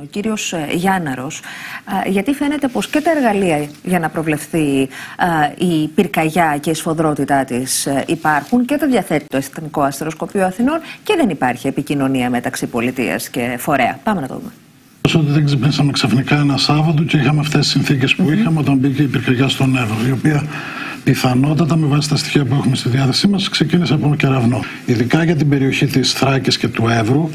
Ο 0.00 0.04
κύριος 0.10 0.52
ε, 0.52 0.66
Γιάνναρος, 0.74 1.40
α, 1.84 2.08
γιατί 2.08 2.32
φαίνεται 2.32 2.68
πως 2.68 2.88
και 2.88 3.00
τα 3.00 3.10
εργαλεία 3.10 3.68
για 3.84 3.98
να 3.98 4.08
προβλεφθεί 4.08 4.88
α, 5.16 5.26
η 5.58 5.88
πυρκαγιά 5.88 6.58
και 6.60 6.70
η 6.70 6.74
σφοδρότητά 6.74 7.44
της 7.44 7.86
ε, 7.86 8.04
υπάρχουν 8.06 8.64
και 8.64 8.76
το 8.76 8.86
διαθέτει 8.86 9.24
το 9.28 9.36
Εθνικό 9.36 9.82
Αστεροσκοπείο 9.82 10.44
Αθηνών 10.46 10.80
και 11.02 11.14
δεν 11.16 11.28
υπάρχει 11.28 11.66
επικοινωνία 11.66 12.30
μεταξύ 12.30 12.66
πολιτείας 12.66 13.28
και 13.28 13.56
φορέα. 13.58 14.00
Πάμε 14.02 14.20
να 14.20 14.26
το 14.26 14.34
δούμε. 14.34 14.52
ότι 15.24 15.32
δεν 15.32 15.44
ξυπνήσαμε 15.44 15.92
ξαφνικά 15.92 16.36
ένα 16.36 16.56
Σάββατο 16.56 17.02
και 17.02 17.16
είχαμε 17.16 17.40
αυτές 17.40 17.60
τις 17.60 17.70
συνθήκες 17.70 18.14
που 18.14 18.30
είχαμε 18.30 18.60
όταν 18.60 18.76
μπήκε 18.76 19.02
η 19.02 19.06
πυρκαγιά 19.06 19.48
στον 19.48 19.76
Εύρο, 19.76 20.06
η 20.06 20.10
οποία 20.10 20.42
πιθανότατα 21.04 21.76
με 21.76 21.86
βάση 21.86 22.08
τα 22.08 22.16
στοιχεία 22.16 22.44
που 22.44 22.54
έχουμε 22.54 22.76
στη 22.76 22.88
διάθεσή 22.88 23.28
μας 23.28 23.48
ξεκίνησε 23.48 23.94
από 23.94 24.14
κεραυνό. 24.14 24.64
Ειδικά 24.86 25.24
για 25.24 25.36
την 25.36 25.48
περιοχή 25.48 25.86
της 25.86 26.12
Θράκης 26.12 26.58
και 26.58 26.68
του 26.68 26.88
Εύρου, 26.88 27.30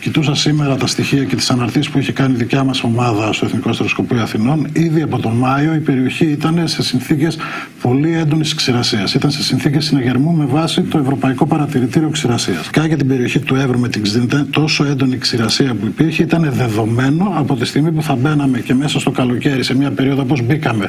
Κοιτούσα 0.00 0.34
σήμερα 0.34 0.76
τα 0.76 0.86
στοιχεία 0.86 1.24
και 1.24 1.36
τις 1.36 1.50
αναρτήσεις 1.50 1.90
που 1.90 1.98
είχε 1.98 2.12
κάνει 2.12 2.32
η 2.32 2.36
δικιά 2.36 2.64
μας 2.64 2.82
ομάδα 2.82 3.32
στο 3.32 3.46
Εθνικό 3.46 3.70
Αστροσκοπείο 3.70 4.22
Αθηνών. 4.22 4.66
Ήδη 4.72 5.02
από 5.02 5.18
τον 5.18 5.32
Μάιο 5.32 5.74
η 5.74 5.78
περιοχή 5.78 6.24
ήταν 6.24 6.68
σε 6.68 6.82
συνθήκες 6.82 7.36
πολύ 7.82 8.16
έντονης 8.16 8.54
ξηρασίας. 8.54 9.14
Ήταν 9.14 9.30
σε 9.30 9.42
συνθήκες 9.42 9.84
συναγερμού 9.84 10.32
με 10.32 10.44
βάση 10.44 10.82
το 10.82 10.98
Ευρωπαϊκό 10.98 11.46
Παρατηρητήριο 11.46 12.08
Ξηρασίας. 12.08 12.70
Και 12.70 12.80
για 12.80 12.96
την 12.96 13.08
περιοχή 13.08 13.38
του 13.38 13.54
Εύρου 13.54 13.78
με 13.78 13.88
την 13.88 14.02
Ξδίνητα, 14.02 14.46
τόσο 14.50 14.84
έντονη 14.84 15.18
ξηρασία 15.18 15.74
που 15.74 15.86
υπήρχε, 15.86 16.22
ήταν 16.22 16.50
δεδομένο 16.52 17.32
από 17.36 17.56
τη 17.56 17.64
στιγμή 17.64 17.92
που 17.92 18.02
θα 18.02 18.14
μπαίναμε 18.14 18.58
και 18.58 18.74
μέσα 18.74 19.00
στο 19.00 19.10
καλοκαίρι, 19.10 19.62
σε 19.62 19.76
μια 19.76 19.90
περίοδο 19.90 20.22
όπως 20.22 20.42
μπήκαμε 20.42 20.88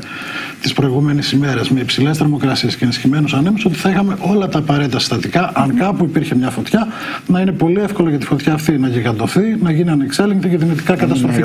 τις 0.61 0.73
προηγούμενες 0.73 1.31
ημέρες, 1.31 1.69
με 1.69 1.79
υψηλές 1.79 2.17
θερμοκρασίες 2.17 2.75
και 2.75 2.83
ενισχυμένους 2.83 3.33
ανέμους, 3.33 3.65
ότι 3.65 3.75
θα 3.75 3.89
είχαμε 3.89 4.15
όλα 4.19 4.49
τα 4.49 4.59
απαραίτητα 4.59 4.99
συστατικά, 4.99 5.51
αν 5.53 5.75
κάπου 5.75 6.03
υπήρχε 6.03 6.35
μια 6.35 6.49
φωτιά, 6.49 6.87
να 7.27 7.39
είναι 7.39 7.51
πολύ 7.51 7.79
εύκολο 7.79 8.09
για 8.09 8.19
τη 8.19 8.25
φωτιά 8.25 8.53
αυτή 8.53 8.77
να 8.77 8.87
γιγαντωθεί, 8.95 9.55
να 9.55 9.71
γίνει 9.71 9.89
ανεξέλεγκτη 9.89 10.49
και 10.49 10.57
δυνητικά 10.57 10.95
καταστροφή. 10.95 11.41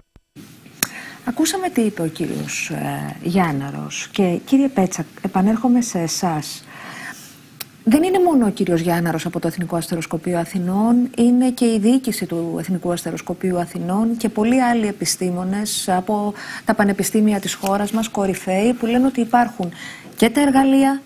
Ακούσαμε 1.24 1.68
τι 1.68 1.80
είπε 1.80 2.02
ο 2.02 2.06
κύριος 2.06 2.70
ε, 2.70 3.16
Γιάνναρος 3.22 4.08
και 4.12 4.38
κύριε 4.44 4.68
Πέτσα, 4.68 5.04
επανέρχομαι 5.22 5.80
σε 5.80 5.98
εσάς. 5.98 6.64
δεν 7.84 8.02
είναι 8.02 8.18
μόνο 8.18 8.46
ο 8.46 8.50
κύριος 8.50 8.80
Γιάνναρος 8.80 9.26
από 9.26 9.40
το 9.40 9.46
Εθνικό 9.46 9.76
Αστεροσκοπείο 9.76 10.38
Αθηνών, 10.38 11.10
είναι 11.16 11.50
και 11.50 11.64
η 11.64 11.78
διοίκηση 11.78 12.26
του 12.26 12.56
Εθνικού 12.58 12.92
Αστεροσκοπείου 12.92 13.58
Αθηνών 13.58 14.16
και 14.16 14.28
πολλοί 14.28 14.62
άλλοι 14.62 14.86
επιστήμονες 14.86 15.88
από 15.88 16.34
τα 16.64 16.74
πανεπιστήμια 16.74 17.40
της 17.40 17.54
χώρας 17.54 17.90
μας, 17.90 18.08
κορυφαίοι, 18.08 18.72
που 18.72 18.86
λένε 18.86 19.06
ότι 19.06 19.20
υπάρχουν 19.20 19.72
και 20.16 20.30
τα 20.30 20.40
εργαλεία 20.40 21.02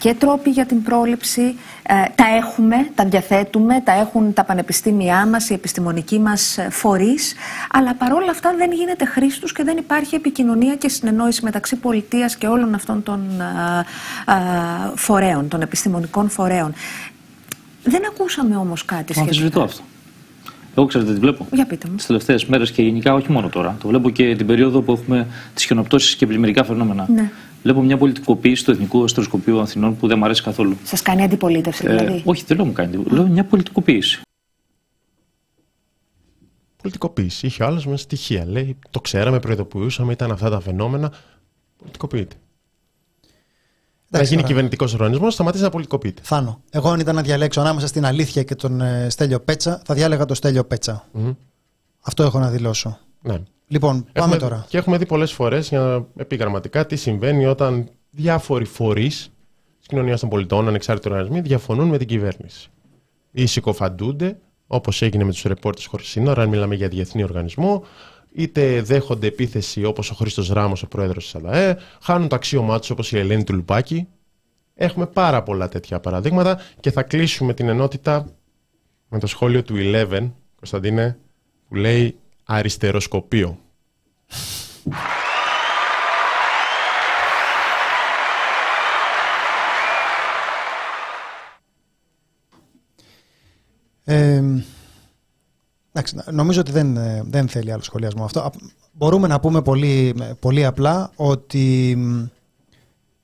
και 0.00 0.14
τρόποι 0.14 0.50
για 0.50 0.66
την 0.66 0.82
πρόληψη. 0.82 1.42
Ε, 1.82 1.94
τα 2.14 2.24
έχουμε, 2.36 2.76
τα 2.94 3.04
διαθέτουμε, 3.04 3.80
τα 3.84 3.92
έχουν 3.92 4.32
τα 4.32 4.44
πανεπιστήμια 4.44 5.26
μας, 5.26 5.50
οι 5.50 5.54
επιστημονικοί 5.54 6.18
μας 6.18 6.58
ε, 6.58 6.68
φορείς, 6.70 7.34
αλλά 7.70 7.94
παρόλα 7.94 8.30
αυτά 8.30 8.54
δεν 8.56 8.72
γίνεται 8.72 9.04
χρήση 9.04 9.40
τους 9.40 9.52
και 9.52 9.62
δεν 9.64 9.76
υπάρχει 9.76 10.14
επικοινωνία 10.14 10.76
και 10.76 10.88
συνεννόηση 10.88 11.44
μεταξύ 11.44 11.76
πολιτείας 11.76 12.36
και 12.36 12.46
όλων 12.46 12.74
αυτών 12.74 13.02
των 13.02 13.40
ε, 13.40 14.34
φορέων, 14.94 15.48
των 15.48 15.60
επιστημονικών 15.60 16.28
φορέων. 16.28 16.72
Δεν 17.84 18.02
ακούσαμε 18.06 18.56
όμως 18.56 18.84
κάτι 18.84 19.12
σχετικά. 19.12 19.20
Αμφισβητώ 19.20 19.62
αυτό. 19.62 19.82
Εγώ 20.76 20.86
ξέρετε 20.86 21.12
τι 21.12 21.18
βλέπω. 21.18 21.46
Για 21.52 21.66
πείτε 21.66 21.88
μου. 21.88 21.96
Τις 21.96 22.06
τελευταίες 22.06 22.46
μέρες 22.46 22.70
και 22.70 22.82
γενικά, 22.82 23.14
όχι 23.14 23.32
μόνο 23.32 23.48
τώρα. 23.48 23.76
Το 23.80 23.88
βλέπω 23.88 24.10
και 24.10 24.36
την 24.36 24.46
περίοδο 24.46 24.80
που 24.80 24.92
έχουμε 24.92 25.26
τις 25.54 25.64
χιονοπτώσεις 25.64 26.14
και 26.14 26.26
πλημμυρικά 26.26 26.64
φαινόμενα. 26.64 27.06
Ναι 27.08 27.30
βλέπω 27.62 27.82
μια 27.82 27.96
πολιτικοποίηση 27.96 28.64
του 28.64 28.70
Εθνικού 28.70 29.04
Αστροσκοπείου 29.04 29.60
Αθηνών 29.60 29.96
που 29.96 30.06
δεν 30.06 30.18
μου 30.18 30.24
αρέσει 30.24 30.42
καθόλου. 30.42 30.76
Σας 30.84 31.02
κάνει 31.02 31.22
αντιπολίτευση, 31.22 31.84
ε, 31.86 31.96
δηλαδή; 31.96 32.12
Ε, 32.16 32.22
όχι, 32.24 32.44
δεν 32.46 32.56
λέω 32.56 32.66
μου 32.66 32.72
κάνει 32.72 32.88
αντιπολίτευση. 32.88 33.22
Λέω 33.22 33.32
μια 33.32 33.44
πολιτικοποίηση. 33.44 34.20
Πολιτικοποίηση. 36.76 37.46
Είχε 37.46 37.64
άλλο 37.64 37.82
μες 37.86 38.00
στοιχεία. 38.00 38.46
Λέει, 38.46 38.78
το 38.90 39.00
ξέραμε, 39.00 39.40
προειδοποιούσαμε, 39.40 40.12
ήταν 40.12 40.30
αυτά 40.30 40.50
τα 40.50 40.60
φαινόμενα. 40.60 41.12
Πολιτικοποιείται. 41.76 42.36
Να 44.08 44.22
γίνει 44.22 44.42
κυβερνητικός 44.42 44.94
οργανισμός, 44.94 45.34
σταματήσει 45.34 45.62
να 45.62 45.70
πολιτικοποιείται. 45.70 46.22
Θάνο. 46.24 46.62
Εγώ, 46.70 46.90
αν 46.90 47.00
ήταν 47.00 47.14
να 47.14 47.22
διαλέξω 47.22 47.60
ανάμεσα 47.60 47.86
στην 47.86 48.04
αλήθεια 48.04 48.42
και 48.42 48.54
τον 48.54 48.80
ε, 48.80 49.08
Στέλιο 49.10 49.40
Πέτσα, 49.40 49.82
θα 49.84 49.94
διάλεγα 49.94 50.24
τον 50.24 50.36
Στέλιο 50.36 50.64
Πέτσα. 50.64 51.08
Mm-hmm. 51.14 51.36
Αυτό 52.00 52.22
έχω 52.22 52.38
να 52.38 52.50
δηλώσω. 52.50 52.98
Ναι. 53.22 53.42
Λοιπόν, 53.72 54.04
πάμε 54.12 54.12
έχουμε, 54.12 54.36
τώρα. 54.36 54.66
Και 54.68 54.78
έχουμε 54.78 54.98
δει 54.98 55.06
πολλές 55.06 55.32
φορές 55.32 55.72
επιγραμματικά 56.16 56.86
τι 56.86 56.96
συμβαίνει 56.96 57.46
όταν 57.46 57.88
διάφοροι 58.10 58.64
φορείς 58.64 59.32
της 59.78 59.86
κοινωνίας 59.86 60.20
των 60.20 60.28
πολιτών, 60.28 60.68
ανεξάρτητοι 60.68 61.08
οργανισμοί, 61.08 61.40
διαφωνούν 61.40 61.88
με 61.88 61.98
την 61.98 62.06
κυβέρνηση. 62.06 62.68
Ή 63.30 63.46
συκοφαντούνται, 63.46 64.38
όπως 64.66 65.02
έγινε 65.02 65.24
με 65.24 65.30
τους 65.30 65.42
ρεπόρτες 65.42 65.86
χωρίς 65.86 66.08
σύνορα, 66.08 66.42
αν 66.42 66.48
μιλάμε 66.48 66.74
για 66.74 66.88
διεθνή 66.88 67.22
οργανισμό, 67.22 67.84
είτε 68.32 68.82
δέχονται 68.82 69.26
επίθεση 69.26 69.84
όπως 69.84 70.10
ο 70.10 70.14
Χρήστος 70.14 70.48
Ράμος, 70.48 70.82
ο 70.82 70.88
πρόεδρος 70.88 71.24
της 71.24 71.34
ΑΛΑΕ, 71.34 71.76
χάνουν 72.02 72.28
το 72.28 72.34
αξίωμά 72.34 72.78
τους 72.78 72.90
όπως 72.90 73.12
η 73.12 73.18
Ελένη 73.18 73.44
του 73.44 73.54
Λουπάκη. 73.54 74.08
Έχουμε 74.74 75.06
πάρα 75.06 75.42
πολλά 75.42 75.68
τέτοια 75.68 76.00
παραδείγματα 76.00 76.60
και 76.80 76.90
θα 76.90 77.02
κλείσουμε 77.02 77.54
την 77.54 77.68
ενότητα 77.68 78.32
με 79.08 79.18
το 79.18 79.26
σχόλιο 79.26 79.62
του 79.62 79.74
Eleven, 79.76 80.30
Κωνσταντίνε, 80.56 81.18
που 81.68 81.74
λέει 81.74 82.18
αριστεροσκοπείο. 82.50 83.58
Ε, 94.04 94.42
εντάξει, 95.92 96.16
νομίζω 96.30 96.60
ότι 96.60 96.72
δεν, 96.72 96.96
ε, 96.96 97.22
δεν 97.24 97.48
θέλει 97.48 97.72
άλλο 97.72 97.82
σχολιασμό 97.82 98.24
αυτό. 98.24 98.50
Μπορούμε 98.92 99.28
να 99.28 99.40
πούμε 99.40 99.62
πολύ, 99.62 100.14
πολύ 100.40 100.64
απλά 100.64 101.10
ότι 101.16 101.98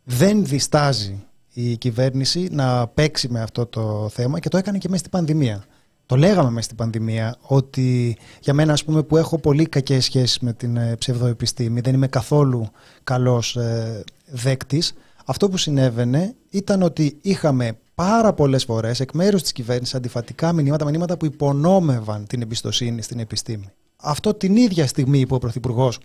δεν 0.04 0.44
διστάζει 0.44 1.24
η 1.52 1.76
κυβέρνηση 1.76 2.48
να 2.50 2.86
παίξει 2.86 3.28
με 3.28 3.40
αυτό 3.40 3.66
το 3.66 4.08
θέμα 4.12 4.40
και 4.40 4.48
το 4.48 4.56
έκανε 4.56 4.78
και 4.78 4.88
μέσα 4.88 4.98
στην 4.98 5.10
πανδημία. 5.10 5.64
Το 6.07 6.16
λέγαμε 6.16 6.50
μέσα 6.50 6.64
στην 6.64 6.76
πανδημία 6.76 7.36
ότι 7.40 8.16
για 8.40 8.54
μένα 8.54 8.72
ας 8.72 8.84
πούμε 8.84 9.02
που 9.02 9.16
έχω 9.16 9.38
πολύ 9.38 9.66
κακές 9.66 10.04
σχέσεις 10.04 10.38
με 10.38 10.52
την 10.52 10.76
ε, 10.76 10.96
ψευδοεπιστήμη, 10.98 11.80
δεν 11.80 11.94
είμαι 11.94 12.09
καθόλου 12.09 12.68
καλός 13.04 13.57
ε, 13.57 14.04
δέκτης, 14.26 14.92
αυτό 15.24 15.48
που 15.48 15.57
συνέβαινε 15.57 16.34
ήταν 16.50 16.82
ότι 16.82 17.18
είχαμε 17.20 17.78
πάρα 17.94 18.32
πολλές 18.32 18.64
φορές 18.64 19.00
εκ 19.00 19.12
μέρους 19.12 19.42
της 19.42 19.52
κυβέρνησης 19.52 19.94
αντιφατικά 19.94 20.52
μηνύματα, 20.52 20.84
μηνύματα 20.84 21.16
που 21.16 21.24
υπονόμευαν 21.24 22.26
την 22.26 22.42
εμπιστοσύνη 22.42 23.02
στην 23.02 23.18
επιστήμη. 23.18 23.70
Αυτό 23.96 24.34
την 24.34 24.57
ίδια 24.57 24.86
στιγμή 24.86 25.26
που 25.26 25.34
ο 25.34 25.38
Πρωθυπουργός 25.38 25.98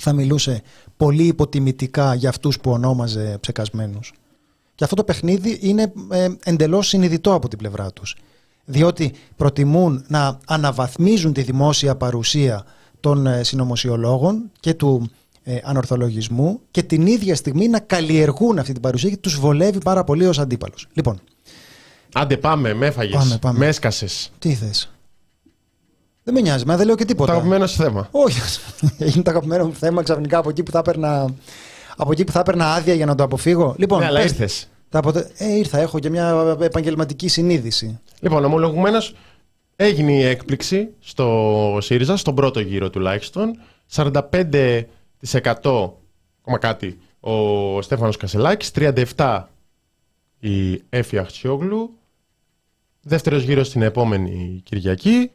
θα 0.00 0.12
μιλούσε 0.12 0.62
πολύ 0.96 1.26
υποτιμητικά 1.26 2.14
για 2.14 2.28
αυτούς 2.28 2.60
που 2.60 2.70
ονόμαζε 2.70 3.38
ψεκασμένους. 3.40 4.12
Και 4.74 4.84
αυτό 4.84 4.96
το 4.96 5.04
παιχνίδι 5.04 5.58
είναι 5.60 5.92
ε, 6.10 6.28
εντελώς 6.44 6.88
συνειδητό 6.88 7.34
από 7.34 7.48
την 7.48 7.58
πλευρά 7.58 7.92
τους 7.92 8.16
διότι 8.70 9.12
προτιμούν 9.36 10.04
να 10.08 10.38
αναβαθμίζουν 10.46 11.32
τη 11.32 11.42
δημόσια 11.42 11.96
παρουσία 11.96 12.64
των 13.00 13.26
ε, 13.26 13.42
συνωμοσιολόγων 13.42 14.50
και 14.60 14.74
του 14.74 15.10
ε, 15.42 15.58
ανορθολογισμού 15.64 16.60
και 16.70 16.82
την 16.82 17.06
ίδια 17.06 17.34
στιγμή 17.34 17.68
να 17.68 17.80
καλλιεργούν 17.80 18.58
αυτή 18.58 18.72
την 18.72 18.82
παρουσία 18.82 19.10
και 19.10 19.16
τους 19.16 19.38
βολεύει 19.38 19.78
πάρα 19.78 20.04
πολύ 20.04 20.26
ως 20.26 20.38
αντίπαλος. 20.38 20.86
Λοιπόν. 20.92 21.20
Άντε 22.14 22.36
πάμε, 22.36 22.74
με 22.74 22.86
έφαγες, 22.86 23.16
πάμε, 23.16 23.38
πάμε. 23.40 23.58
με 23.58 23.66
έσκασες. 23.66 24.32
Τι 24.38 24.54
θες. 24.54 24.90
Δεν 26.22 26.34
με 26.34 26.40
νοιάζει, 26.40 26.64
μα 26.66 26.76
δεν 26.76 26.86
λέω 26.86 26.96
και 26.96 27.04
τίποτα. 27.04 27.32
Το 27.32 27.38
αγαπημένο 27.38 27.66
σου 27.66 27.76
θέμα. 27.76 28.08
Όχι, 28.10 28.40
έγινε 28.98 29.22
το 29.26 29.30
αγαπημένο 29.30 29.66
μου 29.66 29.74
θέμα 29.74 30.02
ξαφνικά 30.02 30.38
από 30.38 30.48
εκεί 30.48 30.62
που 30.62 30.70
θα 30.70 30.78
έπαιρνα, 30.78 31.34
από 31.96 32.12
εκεί 32.12 32.24
που 32.24 32.32
θα 32.32 32.40
έπαιρνα 32.40 32.74
άδεια 32.74 32.94
για 32.94 33.06
να 33.06 33.14
το 33.14 33.22
αποφύγω. 33.22 33.74
Λοιπόν, 33.78 33.98
ναι, 33.98 34.06
αλλά 34.06 34.22
ήρθες. 34.22 34.68
Ε, 35.36 35.52
ήρθα, 35.56 35.78
έχω 35.78 35.98
και 35.98 36.10
μια 36.10 36.56
επαγγελματική 36.60 37.28
συνείδηση. 37.28 38.00
Λοιπόν, 38.20 38.44
ομολογουμένως 38.44 39.14
έγινε 39.76 40.12
η 40.12 40.22
έκπληξη 40.22 40.88
στο 41.00 41.78
ΣΥΡΙΖΑ, 41.80 42.16
στον 42.16 42.34
πρώτο 42.34 42.60
γύρο 42.60 42.90
τουλάχιστον. 42.90 43.58
45% 43.92 44.82
ακόμα 46.40 46.58
κάτι 46.58 46.98
ο 47.20 47.82
Στέφανος 47.82 48.16
Κασελάκης, 48.16 48.70
37% 48.74 49.42
η 50.38 50.82
Έφη 50.88 51.18
Αχτσιόγλου, 51.18 51.98
δεύτερος 53.02 53.42
γύρος 53.42 53.66
στην 53.66 53.82
επόμενη 53.82 54.60
Κυριακή 54.64 55.30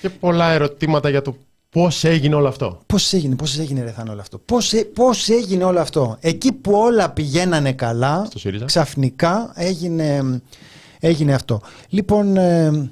και 0.00 0.10
πολλά 0.10 0.50
ερωτήματα 0.50 1.08
για 1.08 1.22
το 1.22 1.36
Πώς 1.74 2.04
έγινε 2.04 2.34
όλο 2.34 2.48
αυτό; 2.48 2.80
Πώς 2.86 3.12
έγινε, 3.12 3.36
πώς 3.36 3.58
έγινε 3.58 3.82
ρε 3.82 3.94
όλο 4.10 4.20
αυτό; 4.20 4.38
Πώς 4.38 4.74
πώς 4.94 5.28
έγινε 5.28 5.64
όλο 5.64 5.80
αυτό; 5.80 6.16
Εκεί 6.20 6.52
που 6.52 6.72
όλα 6.72 7.10
πηγαίνανε 7.10 7.72
καλά, 7.72 8.28
ξαφνικά 8.64 9.52
έγινε, 9.54 10.40
έγινε 11.00 11.34
αυτό. 11.34 11.60
Λοιπόν, 11.88 12.36
ε, 12.36 12.90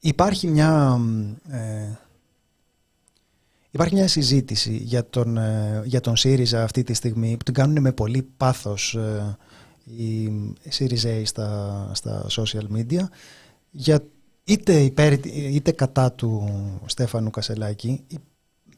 υπάρχει 0.00 0.46
μια... 0.46 1.00
Ε, 1.50 1.98
Υπάρχει 3.70 3.94
μια 3.94 4.08
συζήτηση 4.08 4.76
για 4.82 5.08
τον, 5.08 5.36
ε, 5.36 5.82
για 5.84 6.00
τον 6.00 6.16
ΣΥΡΙΖΑ 6.16 6.62
αυτή 6.62 6.82
τη 6.82 6.94
στιγμή 6.94 7.36
που 7.36 7.44
την 7.44 7.54
κάνουν 7.54 7.80
με 7.80 7.92
πολύ 7.92 8.28
πάθος 8.36 8.94
ε, 8.94 9.36
οι 9.84 10.32
ΣΥΡΙΖΑΙ 10.68 11.24
στα, 11.24 11.90
στα 11.94 12.26
social 12.30 12.76
media 12.76 13.02
για 13.70 14.04
είτε 14.46 14.80
υπέρ 14.80 15.12
είτε 15.34 15.72
κατά 15.72 16.12
του 16.12 16.48
Στέφανου 16.86 17.30
Κασελάκη 17.30 18.04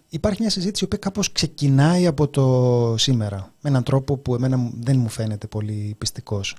υπάρχει 0.09 0.41
μια 0.41 0.51
συζήτηση 0.51 0.87
που 0.87 0.99
κάπως 1.01 1.33
ξεκινάει 1.33 2.07
από 2.07 2.29
το 2.29 2.95
σήμερα 2.99 3.53
με 3.61 3.69
έναν 3.71 3.83
τρόπο 3.83 4.17
που 4.17 4.35
εμένα 4.35 4.71
δεν 4.81 4.99
μου 4.99 5.09
φαίνεται 5.09 5.47
πολύ 5.47 5.95
πιστικός. 5.99 6.57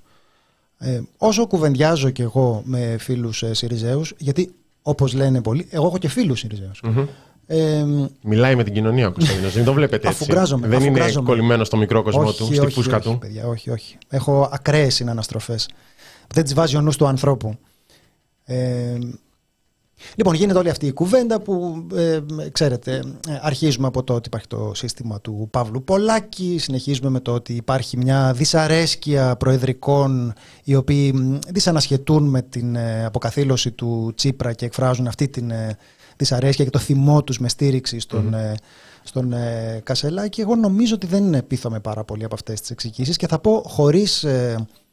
Ε, 0.78 1.02
όσο 1.18 1.48
κουβεντιάζω 1.48 2.10
κι 2.10 2.22
εγώ 2.22 2.62
με 2.66 2.98
φίλους 3.00 3.44
ε, 3.44 3.54
Σιριζέους, 3.54 4.14
γιατί 4.18 4.54
όπως 4.82 5.14
λένε 5.14 5.42
πολλοί, 5.42 5.68
εγώ 5.70 5.86
έχω 5.86 5.98
και 5.98 6.08
φίλους 6.08 6.46
Ε, 7.46 7.86
Μιλάει 8.22 8.56
με 8.56 8.64
την 8.64 8.74
κοινωνία 8.74 9.08
ο 9.08 9.12
Κωνσταντίνος, 9.12 9.54
δεν 9.54 9.64
το 9.64 9.74
βλέπετε 9.74 10.08
έτσι. 10.08 10.34
δεν 10.60 10.84
είναι 10.84 11.12
κολλημένο 11.24 11.64
στο 11.64 11.78
μικρό 11.78 12.04
κόσμο 12.04 12.22
όχι, 12.22 12.38
του, 12.38 12.46
στη 12.46 12.60
όχι, 12.60 12.74
φούσκα 12.74 12.98
όχι, 12.98 13.10
του. 13.10 13.18
Παιδιά, 13.18 13.48
όχι, 13.48 13.70
όχι. 13.70 13.98
Έχω 14.10 14.50
ακραίες 14.52 14.96
συναναστροφές. 14.96 15.70
Δεν 16.34 16.44
τις 16.44 16.54
βάζει 16.54 16.76
ο 16.76 16.82
νους 16.82 16.98
του 16.98 17.08
ανθρώπου. 17.08 17.58
Ε, 18.52 18.98
λοιπόν, 20.16 20.34
γίνεται 20.34 20.60
όλη 20.60 20.70
αυτή 20.70 20.86
η 20.86 20.92
κουβέντα 20.92 21.42
που, 21.42 21.86
ε, 21.96 22.20
ξέρετε, 22.52 23.04
αρχίζουμε 23.42 23.88
από 23.88 24.04
το 24.04 24.14
ότι 24.14 24.28
υπάρχει 24.28 24.48
το 24.48 24.72
σύστημα 24.76 25.22
του 25.22 25.48
Παύλου 25.52 25.84
Πολάκη, 25.84 26.58
συνεχίζουμε 26.58 27.10
με 27.10 27.20
το 27.20 27.34
ότι 27.34 27.54
υπάρχει 27.54 27.98
μια 27.98 28.34
δυσαρέσκεια 28.34 29.36
προεδρικών 29.36 30.34
οι 30.64 30.76
οποίοι 30.76 31.40
δυσανασχετούν 31.48 32.24
με 32.24 32.42
την 32.42 32.76
ε, 32.76 33.06
αποκαθήλωση 33.06 33.72
του 33.72 34.14
Τσίπρα 34.16 34.54
και 34.54 34.66
εκφράζουν 34.66 35.08
αυτή 35.08 35.28
την 35.28 35.52
ε, 35.52 35.78
δυσαρέσκεια 36.18 36.66
και 36.66 36.72
το 36.72 36.80
θυμό 36.80 37.24
τους 37.24 37.40
με 37.40 37.50
στήριξη 37.50 38.00
στον, 38.00 38.36
mm. 38.36 38.54
στον 39.04 39.34
Κασελάκη. 39.84 40.42
Εγώ 40.42 40.56
νομίζω 40.56 40.96
ότι 40.96 41.08
δεν 41.08 41.34
επίθομαι 41.34 41.80
πάρα 41.80 42.04
πολύ 42.04 42.24
από 42.24 42.36
αυτές 42.36 42.60
τις 42.60 42.70
εξηγήσεις 42.70 43.18
και 43.18 43.28
θα 43.28 43.40
πω 43.40 43.64
χωρίς 43.66 44.26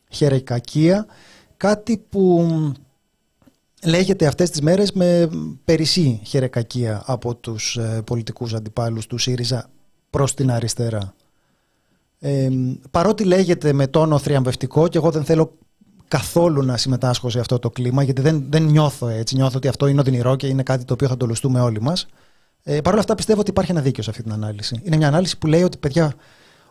χερεκακία 0.08 1.06
κάτι 1.56 2.04
που 2.08 2.46
λέγεται 3.84 4.26
αυτές 4.26 4.50
τις 4.50 4.60
μέρες 4.60 4.92
με 4.92 5.28
περισσή 5.64 6.20
χερεκακία 6.24 7.02
από 7.06 7.34
τους 7.34 7.76
ε, 7.76 8.02
πολιτικούς 8.04 8.54
αντιπάλους 8.54 9.06
του 9.06 9.18
ΣΥΡΙΖΑ 9.18 9.70
προς 10.10 10.34
την 10.34 10.50
αριστερά. 10.50 11.14
Ε, 12.18 12.48
παρότι 12.90 13.24
λέγεται 13.24 13.72
με 13.72 13.86
τόνο 13.86 14.18
θριαμβευτικό 14.18 14.88
και 14.88 14.98
εγώ 14.98 15.10
δεν 15.10 15.24
θέλω 15.24 15.52
καθόλου 16.08 16.62
να 16.62 16.76
συμμετάσχω 16.76 17.30
σε 17.30 17.40
αυτό 17.40 17.58
το 17.58 17.70
κλίμα 17.70 18.02
γιατί 18.02 18.20
δεν, 18.20 18.46
δεν 18.48 18.62
νιώθω 18.62 19.08
έτσι, 19.08 19.34
νιώθω 19.34 19.56
ότι 19.56 19.68
αυτό 19.68 19.86
είναι 19.86 20.00
οδυνηρό 20.00 20.36
και 20.36 20.46
είναι 20.46 20.62
κάτι 20.62 20.84
το 20.84 20.92
οποίο 20.92 21.08
θα 21.08 21.16
το 21.16 21.26
λουστούμε 21.26 21.60
όλοι 21.60 21.80
μας. 21.80 22.06
Ε, 22.62 22.80
Παρ' 22.80 22.92
όλα 22.92 23.00
αυτά 23.00 23.14
πιστεύω 23.14 23.40
ότι 23.40 23.50
υπάρχει 23.50 23.70
ένα 23.70 23.80
δίκιο 23.80 24.02
σε 24.02 24.10
αυτή 24.10 24.22
την 24.22 24.32
ανάλυση. 24.32 24.80
Είναι 24.82 24.96
μια 24.96 25.08
ανάλυση 25.08 25.38
που 25.38 25.46
λέει 25.46 25.62
ότι 25.62 25.78
παιδιά 25.78 26.14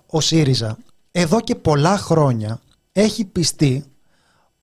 ο 0.07 0.21
ΣΥΡΙΖΑ 0.21 0.77
εδώ 1.11 1.41
και 1.41 1.55
πολλά 1.55 1.97
χρόνια 1.97 2.59
έχει 2.91 3.25
πιστεί 3.25 3.83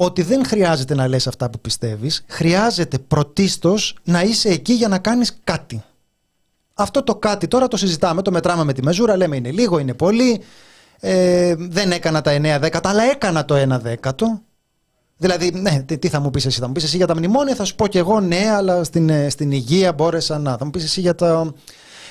ότι 0.05 0.23
δεν 0.23 0.47
χρειάζεται 0.47 0.95
να 0.95 1.09
λες 1.09 1.27
αυτά 1.27 1.51
που 1.51 1.61
πιστεύεις, 1.61 2.25
χρειάζεται 2.27 2.99
πρωτίστως 2.99 3.97
να 4.05 4.23
είσαι 4.23 4.49
εκεί 4.49 4.73
για 4.73 4.89
να 4.89 4.99
κάνεις 4.99 5.39
κάτι. 5.45 5.83
Αυτό 6.75 7.03
το 7.03 7.15
κάτι 7.15 7.49
τώρα 7.49 7.69
το 7.69 7.77
συζητάμε, 7.77 8.23
το 8.23 8.31
μετράμε 8.31 8.65
με 8.65 8.73
τη 8.73 8.83
μεζούρα, 8.83 9.17
λέμε 9.17 9.37
είναι 9.37 9.51
λίγο, 9.51 9.79
είναι 9.79 9.95
πολύ, 9.95 10.41
ε, 11.01 11.55
δεν 11.59 11.93
έκανα 11.93 12.21
τα 12.21 12.33
9 12.33 12.59
δέκατα, 12.61 12.89
αλλά 12.89 13.03
έκανα 13.03 13.45
το 13.45 13.55
1 13.55 13.81
δέκατο. 13.81 14.41
Δηλαδή, 15.17 15.51
ναι, 15.51 15.83
τι 15.83 16.09
θα 16.09 16.21
μου 16.21 16.31
πεις 16.31 16.47
εσύ, 16.47 16.61
θα 16.61 16.67
μου 16.67 16.73
πεις 16.73 16.85
εσύ 16.85 16.97
για 16.97 17.07
τα 17.07 17.17
μνημόνια, 17.17 17.55
θα 17.55 17.65
σου 17.65 17.75
πω 17.75 17.87
και 17.87 17.99
εγώ 17.99 18.21
ναι, 18.21 18.51
αλλά 18.55 18.85
στην, 18.85 19.09
ε, 19.09 19.29
στην 19.29 19.51
υγεία 19.53 19.93
μπόρεσα 19.93 20.39
να. 20.39 20.57
Θα 20.57 20.65
μου 20.65 20.71
πεις 20.71 20.85
εσύ 20.85 21.01
για 21.01 21.15
τα... 21.15 21.55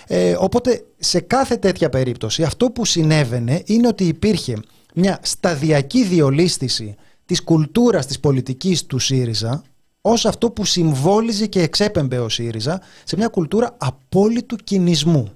Ε, 0.08 0.36
οπότε, 0.40 0.86
σε 0.98 1.20
κάθε 1.20 1.58
τέτοια 1.58 1.90
περίπτωση, 1.90 2.44
αυτό 2.44 2.72
που 2.72 2.86
συνέβαινε 2.86 3.62
είναι 3.66 3.88
ότι 3.88 4.04
υπήρχε 4.04 4.58
μια 4.94 5.20
σταδιακή 5.22 6.04
διολίστηση 6.04 6.96
της 7.32 7.44
κουλτούρας 7.44 8.06
της 8.06 8.20
πολιτικής 8.20 8.86
του 8.86 9.00
ΣΥΡΙΖΑ 9.00 9.64
ως 10.02 10.26
αυτό 10.26 10.52
που 10.52 10.66
συμβόλιζε 10.66 11.46
και 11.46 11.62
εξέπεμπε 11.62 12.20
ο 12.20 12.30
ΣΥΡΙΖΑ 12.30 12.82
σε 13.04 13.16
μια 13.16 13.28
κουλτούρα 13.28 13.76
απόλυτου 13.78 14.56
κινησμού 14.56 15.32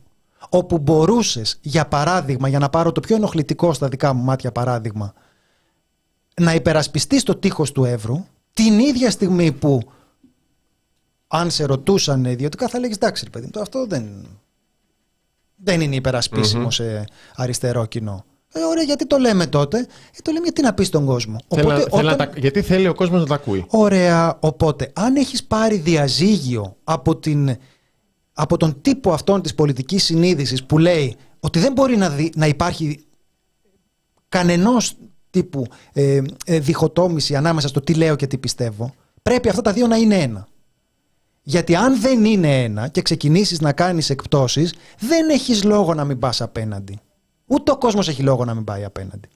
όπου 0.50 0.78
μπορούσες 0.78 1.58
για 1.62 1.88
παράδειγμα 1.88 2.48
για 2.48 2.60
να 2.60 2.70
πάρω 2.70 2.92
το 2.92 3.00
πιο 3.00 3.16
ενοχλητικό 3.16 3.74
στα 3.74 3.88
δικά 3.88 4.14
μου 4.14 4.24
μάτια 4.24 4.52
παράδειγμα 4.52 5.14
να 6.42 6.54
υπερασπιστείς 6.54 7.24
το 7.24 7.36
τείχος 7.36 7.72
του 7.72 7.86
Εύρου 7.86 8.26
την 8.54 8.80
ίδια 8.80 9.12
στιγμή 9.12 9.52
που 9.52 9.82
αν 11.28 11.52
σε 11.52 11.66
ρωτούσαν 11.66 12.26
ιδιωτικά 12.26 12.68
θα 12.68 12.80
λέγεις 12.80 12.96
εντάξει 12.96 13.30
παιδί 13.30 13.50
αυτό 13.60 13.86
δεν, 13.86 14.28
δεν 15.56 15.82
είναι 15.82 16.02
σε 16.68 17.06
αριστερό 17.36 17.86
κοινό. 17.86 18.26
Ε, 18.58 18.64
ωραία, 18.64 18.84
γιατί 18.84 19.08
το 19.08 19.18
λέμε 19.18 19.48
τότε; 19.48 19.78
Ε, 19.78 20.22
το 20.22 20.32
λέμε 20.32 20.44
γιατί 20.44 20.62
να 20.62 20.74
πεις 20.74 20.88
στον 20.88 21.06
κόσμο; 21.06 21.38
Οπότε, 21.48 21.86
όταν... 21.90 22.32
γιατί 22.36 22.62
θέλει 22.62 22.88
ο 22.88 22.94
κόσμος 22.94 23.20
να 23.20 23.26
τα 23.28 23.36
ακούει. 23.36 23.66
Ωραία. 23.68 24.38
Οπότε, 24.40 24.92
αν 24.96 25.16
έχεις 25.16 25.44
πάρει 25.44 25.78
διαζύγιο 25.78 26.76
από, 26.84 27.16
την, 27.16 27.58
από 28.34 28.58
τον 28.58 28.82
τύπο 28.82 29.12
αυτών 29.12 29.42
της 29.42 29.56
πολιτικής 29.56 30.04
συνείδησης 30.04 30.64
που 30.64 30.78
λέει 30.78 31.16
ότι 31.40 31.60
δεν 31.60 31.74
μπορεί 31.74 31.98
να, 31.98 32.16
να 32.36 32.48
υπάρχει 32.48 33.06
κανενός 34.30 34.94
τύπου 35.30 35.66
ε, 35.94 36.22
ε, 36.46 36.60
διχοτόμηση 36.60 37.36
ανάμεσα 37.36 37.68
στο 37.68 37.82
τι 37.82 37.94
λέω 37.94 38.16
και 38.16 38.28
τι 38.28 38.38
πιστεύω, 38.38 38.94
πρέπει 39.22 39.50
αυτά 39.50 39.62
τα 39.62 39.72
δύο 39.72 39.88
να 39.88 39.96
είναι 39.96 40.16
ένα. 40.16 40.48
Γιατί 41.42 41.76
αν 41.76 42.02
δεν 42.02 42.26
είναι 42.26 42.64
ένα 42.64 42.88
και 42.88 43.02
ξεκινήσεις 43.02 43.62
να 43.62 43.74
κάνεις 43.74 44.10
εκπτώσεις, 44.10 44.74
δεν 45.00 45.30
έχεις 45.30 45.64
λόγο 45.64 45.94
να 45.94 46.04
μην 46.04 46.20
πας 46.20 46.42
απέναντι. 46.42 47.00
Ούτε 47.46 47.72
ο 47.72 47.78
κόσμος 47.78 48.08
έχει 48.08 48.22
λόγο 48.22 48.46
να 48.46 48.54
μην 48.54 48.64
πάει 48.64 48.84
απέναντι. 48.84 49.28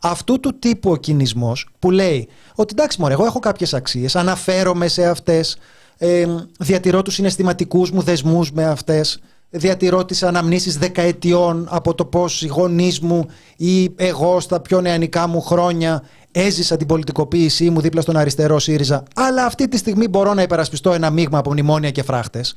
Αυτού 0.00 0.40
του 0.40 0.58
τύπου 0.58 0.90
ο 0.90 0.96
κινησμός 0.96 1.68
που 1.78 1.90
λέει 1.90 2.28
ότι 2.54 2.74
εντάξει, 2.76 3.00
μωρέ, 3.00 3.12
εγώ 3.12 3.24
έχω 3.24 3.38
κάποιες 3.38 3.74
αξίες, 3.74 4.16
αναφέρομαι 4.16 4.88
σε 4.88 5.06
αυτές, 5.06 5.56
ε, 5.98 6.26
διατηρώ 6.58 7.02
τους 7.02 7.14
συναισθηματικούς 7.14 7.90
μου 7.90 8.00
δεσμούς 8.00 8.52
με 8.52 8.64
αυτές, 8.64 9.20
διατηρώ 9.50 10.04
τις 10.04 10.22
αναμνήσεις 10.22 10.78
δεκαετιών 10.78 11.66
από 11.70 11.94
το 11.94 12.04
πώς 12.04 12.42
οι 12.42 12.46
γονείς 12.46 13.00
μου 13.00 13.26
ή 13.56 13.92
εγώ 13.96 14.40
στα 14.40 14.60
πιο 14.60 14.80
νεανικά 14.80 15.26
μου 15.26 15.40
χρόνια 15.40 16.02
έζησα 16.32 16.76
την 16.76 16.86
πολιτικοποίησή 16.86 17.70
μου 17.70 17.80
δίπλα 17.80 18.00
στον 18.00 18.16
αριστερό 18.16 18.58
ΣΥΡΙΖΑ, 18.58 19.02
αλλά 19.14 19.44
αυτή 19.44 19.68
τη 19.68 19.76
στιγμή 19.76 20.08
μπορώ 20.08 20.34
να 20.34 20.42
υπερασπιστώ 20.42 20.92
ένα 20.92 21.10
μείγμα 21.10 21.38
από 21.38 21.50
μνημόνια 21.52 21.90
και 21.90 22.02
φράχτες. 22.02 22.54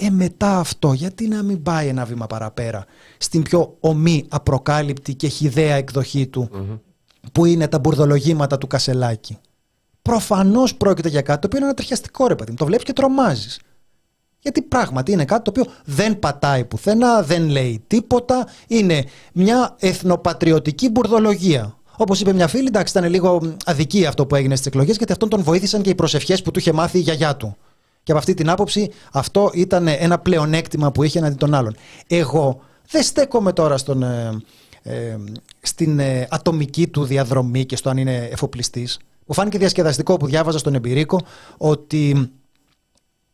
Ε, 0.00 0.10
μετά 0.10 0.58
αυτό, 0.58 0.92
γιατί 0.92 1.28
να 1.28 1.42
μην 1.42 1.62
πάει 1.62 1.88
ένα 1.88 2.04
βήμα 2.04 2.26
παραπέρα 2.26 2.84
στην 3.18 3.42
πιο 3.42 3.76
ομή, 3.80 4.24
απροκάλυπτη 4.28 5.14
και 5.14 5.28
χιδαία 5.28 5.74
εκδοχή 5.74 6.26
του, 6.26 6.50
που 7.32 7.44
είναι 7.44 7.68
τα 7.68 7.78
μπουρδολογήματα 7.78 8.58
του 8.58 8.66
Κασελάκη. 8.66 9.38
Προφανώς 10.02 10.74
πρόκειται 10.74 11.08
για 11.08 11.22
κάτι 11.22 11.40
το 11.40 11.46
οποίο 11.46 11.58
είναι 11.58 11.66
ανατριχιαστικό, 11.66 12.26
ρε 12.26 12.34
παιδί. 12.34 12.54
Το 12.54 12.64
βλέπεις 12.64 12.84
και 12.84 12.92
τρομάζεις. 12.92 13.60
Γιατί 14.40 14.62
πράγματι 14.62 15.12
είναι 15.12 15.24
κάτι 15.24 15.42
το 15.42 15.50
οποίο 15.50 15.72
δεν 15.84 16.18
πατάει 16.18 16.64
πουθενά, 16.64 17.22
δεν 17.22 17.48
λέει 17.48 17.84
τίποτα. 17.86 18.46
Είναι 18.66 19.04
μια 19.32 19.76
εθνοπατριωτική 19.78 20.88
μπουρδολογία. 20.88 21.76
Όπως 21.96 22.20
είπε 22.20 22.32
μια 22.32 22.46
φίλη, 22.48 22.66
εντάξει, 22.66 22.98
ήταν 22.98 23.10
λίγο 23.10 23.56
αδική 23.64 24.06
αυτό 24.06 24.26
που 24.26 24.34
έγινε 24.34 24.54
στις 24.54 24.66
εκλογές, 24.66 24.96
γιατί 24.96 25.12
αυτόν 25.12 25.28
τον 25.28 25.42
βοήθησαν 25.42 25.82
και 25.82 25.90
οι 25.90 25.94
προσευχές 25.94 26.42
που 26.42 26.50
του 26.50 26.58
είχε 26.58 26.72
μάθει 26.72 26.98
η 26.98 27.00
γιαγιά 27.00 27.36
του. 27.36 27.56
Και 28.08 28.14
από 28.14 28.22
αυτή 28.22 28.34
την 28.34 28.50
άποψη 28.50 28.90
αυτό 29.12 29.50
ήταν 29.54 29.88
ένα 29.88 30.18
πλεονέκτημα 30.18 30.92
που 30.92 31.02
είχε 31.02 31.18
εναντί 31.18 31.34
των 31.34 31.54
άλλων. 31.54 31.76
Εγώ 32.06 32.60
δεν 32.90 33.02
στέκομαι 33.02 33.52
τώρα 33.52 33.76
στον, 33.76 34.02
ε, 34.02 34.42
ε, 34.82 35.16
στην 35.60 35.98
ε, 35.98 36.26
ατομική 36.30 36.88
του 36.88 37.04
διαδρομή 37.04 37.64
και 37.64 37.76
στο 37.76 37.90
αν 37.90 37.96
είναι 37.96 38.28
εφοπλιστής. 38.32 38.98
Μου 39.26 39.34
φάνηκε 39.34 39.58
διασκεδαστικό 39.58 40.16
που 40.16 40.26
διάβαζα 40.26 40.58
στον 40.58 40.74
Εμπειρίκο 40.74 41.20
ότι 41.56 42.30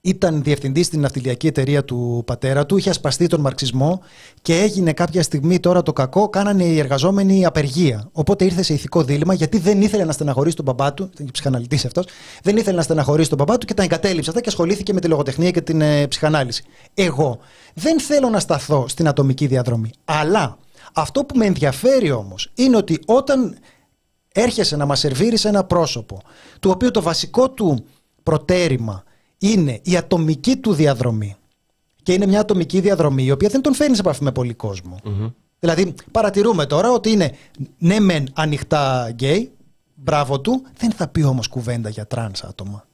ήταν 0.06 0.42
διευθυντής 0.42 0.86
στην 0.86 1.00
ναυτιλιακή 1.00 1.46
εταιρεία 1.46 1.84
του 1.84 2.22
πατέρα 2.26 2.66
του, 2.66 2.76
είχε 2.76 2.90
ασπαστεί 2.90 3.26
τον 3.26 3.40
μαρξισμό 3.40 4.00
και 4.42 4.54
έγινε 4.60 4.92
κάποια 4.92 5.22
στιγμή 5.22 5.60
τώρα 5.60 5.82
το 5.82 5.92
κακό, 5.92 6.28
κάνανε 6.28 6.64
οι 6.64 6.78
εργαζόμενοι 6.78 7.44
απεργία. 7.44 8.08
Οπότε 8.12 8.44
ήρθε 8.44 8.62
σε 8.62 8.74
ηθικό 8.74 9.02
δίλημα 9.02 9.34
γιατί 9.34 9.58
δεν 9.58 9.82
ήθελε 9.82 10.04
να 10.04 10.12
στεναχωρήσει 10.12 10.56
τον 10.56 10.64
μπαμπά 10.64 10.94
του, 10.94 11.10
ήταν 11.14 11.28
ψυχαναλυτής 11.32 11.84
αυτός, 11.84 12.06
δεν 12.42 12.56
ήθελε 12.56 12.76
να 12.76 12.82
στεναχωρήσει 12.82 13.28
τον 13.28 13.38
μπαμπά 13.38 13.58
του 13.58 13.66
και 13.66 13.74
τα 13.74 13.82
εγκατέλειψε 13.82 14.30
αυτά 14.30 14.42
και 14.42 14.48
ασχολήθηκε 14.48 14.92
με 14.92 15.00
τη 15.00 15.08
λογοτεχνία 15.08 15.50
και 15.50 15.60
την 15.60 15.80
ε, 15.80 16.06
ψυχανάλυση. 16.06 16.64
Εγώ 16.94 17.38
δεν 17.74 18.00
θέλω 18.00 18.28
να 18.28 18.38
σταθώ 18.38 18.88
στην 18.88 19.08
ατομική 19.08 19.46
διαδρομή. 19.46 19.90
Αλλά 20.04 20.58
αυτό 20.92 21.24
που 21.24 21.36
με 21.36 21.46
ενδιαφέρει 21.46 22.10
όμως 22.10 22.50
είναι 22.54 22.76
ότι 22.76 22.98
όταν 23.06 23.56
έρχεσαι 24.32 24.76
να 24.76 24.86
μας 24.86 24.98
σερβίρεις 24.98 25.44
ένα 25.44 25.64
πρόσωπο, 25.64 26.22
του 26.60 26.70
οποίου 26.70 26.90
το 26.90 27.02
βασικό 27.02 27.50
του 27.50 27.84
προτέρημα 28.22 29.04
είναι 29.52 29.80
η 29.82 29.96
ατομική 29.96 30.56
του 30.56 30.72
διαδρομή. 30.72 31.36
Και 32.02 32.12
είναι 32.12 32.26
μια 32.26 32.40
ατομική 32.40 32.80
διαδρομή 32.80 33.24
η 33.24 33.30
οποία 33.30 33.48
δεν 33.48 33.60
τον 33.60 33.74
φέρνεις 33.74 33.96
σε 33.96 34.02
επαφή 34.02 34.22
με 34.22 34.32
πολύ 34.32 34.56
Δηλαδή, 35.58 35.94
παρατηρούμε 36.10 36.66
τώρα 36.66 36.90
ότι 36.90 37.10
είναι 37.10 37.32
ναι, 37.78 38.00
μεν 38.00 38.28
ανοιχτά 38.32 39.08
γκέι, 39.10 39.52
μπράβο 39.94 40.40
του, 40.40 40.62
δεν 40.76 40.92
θα 40.92 41.08
πει 41.08 41.22
όμως 41.22 41.48
κουβέντα 41.48 41.88
για 41.88 42.06
τρανς 42.06 42.44
άτομα. 42.44 42.86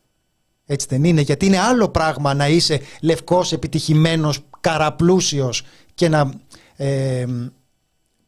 Έτσι 0.66 0.86
δεν 0.90 1.04
είναι, 1.04 1.20
γιατί 1.20 1.46
είναι 1.46 1.58
άλλο 1.58 1.88
πράγμα 1.88 2.34
να 2.34 2.48
είσαι 2.48 2.80
λευκός, 3.00 3.52
επιτυχημένος, 3.52 4.38
καραπλούσιος 4.60 5.62
και 5.94 6.08
να 6.08 6.32
ε, 6.76 7.26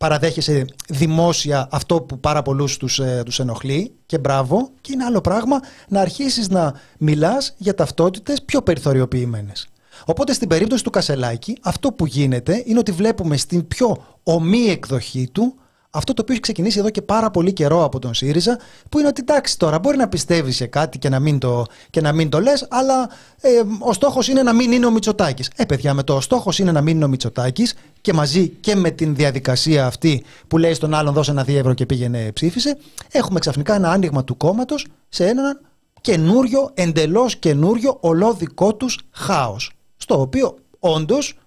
παραδέχεσαι 0.02 0.64
δημόσια 0.88 1.68
αυτό 1.70 2.00
που 2.00 2.20
πάρα 2.20 2.42
πολλούς 2.42 2.76
τους 2.76 2.98
ε, 2.98 3.22
τους 3.24 3.38
ενοχλεί 3.38 3.94
και 4.06 4.18
μπράβο. 4.18 4.70
Και 4.80 4.92
είναι 4.92 5.04
άλλο 5.04 5.20
πράγμα 5.20 5.60
να 5.88 6.00
αρχίσεις 6.00 6.48
να 6.48 6.74
μιλάς 6.98 7.54
για 7.56 7.74
ταυτότητες 7.74 8.42
πιο 8.42 8.62
περιθωριοποιημένες. 8.62 9.68
Οπότε 10.04 10.32
στην 10.32 10.48
περίπτωση 10.48 10.84
του 10.84 10.90
Κασελάκη, 10.90 11.56
αυτό 11.62 11.92
που 11.92 12.06
γίνεται 12.06 12.62
είναι 12.66 12.78
ότι 12.78 12.92
βλέπουμε 12.92 13.36
στην 13.36 13.68
πιο 13.68 14.04
ωμή 14.22 14.64
εκδοχή 14.68 15.28
του 15.32 15.54
αυτό 15.94 16.12
το 16.12 16.22
οποίο 16.22 16.32
έχει 16.32 16.42
ξεκινήσει 16.42 16.78
εδώ 16.78 16.90
και 16.90 17.02
πάρα 17.02 17.30
πολύ 17.30 17.52
καιρό 17.52 17.84
από 17.84 17.98
τον 17.98 18.14
ΣΥΡΙΖΑ, 18.14 18.58
που 18.88 18.98
είναι 18.98 19.08
ότι 19.08 19.20
εντάξει 19.20 19.58
τώρα 19.58 19.78
μπορεί 19.78 19.96
να 19.96 20.08
πιστεύεις 20.08 20.56
σε 20.56 20.66
κάτι 20.66 20.98
και 20.98 21.08
να 21.08 21.20
μην 21.20 21.38
το, 21.38 21.64
και 21.90 22.00
να 22.00 22.12
μην 22.12 22.28
το 22.28 22.40
λες, 22.40 22.66
αλλά 22.70 23.08
ε, 23.40 23.48
ο 23.78 23.92
στόχος 23.92 24.28
είναι 24.28 24.42
να 24.42 24.52
μην 24.52 24.72
είναι 24.72 24.86
ο 24.86 24.90
Μητσοτάκης. 24.90 25.50
Ε, 25.56 25.64
παιδιά, 25.64 25.94
με 25.94 26.02
το 26.02 26.14
ο 26.14 26.20
στόχος 26.20 26.58
είναι 26.58 26.72
να 26.72 26.80
μην 26.80 26.96
είναι 26.96 27.04
ο 27.04 27.08
Μητσοτάκης 27.08 27.74
και 28.02 28.12
μαζί 28.12 28.48
και 28.48 28.76
με 28.76 28.90
την 28.90 29.14
διαδικασία 29.14 29.86
αυτή 29.86 30.24
που 30.48 30.58
λέει 30.58 30.74
στον 30.74 30.94
άλλον 30.94 31.14
δώσε 31.14 31.30
ένα 31.30 31.44
δύο 31.44 31.58
ευρώ 31.58 31.74
και 31.74 31.86
πήγαινε 31.86 32.32
ψήφισε, 32.32 32.78
έχουμε 33.12 33.38
ξαφνικά 33.38 33.74
ένα 33.74 33.90
άνοιγμα 33.90 34.24
του 34.24 34.36
κόμματος 34.36 34.86
σε 35.08 35.26
έναν 35.26 35.60
καινούριο, 36.00 36.70
εντελώς 36.74 37.36
καινούριο, 37.36 37.96
ολόδικό 38.00 38.74
τους 38.74 38.98
χάος. 39.10 39.72
Στο 39.96 40.20
οποίο 40.20 40.54
όντως 40.78 41.38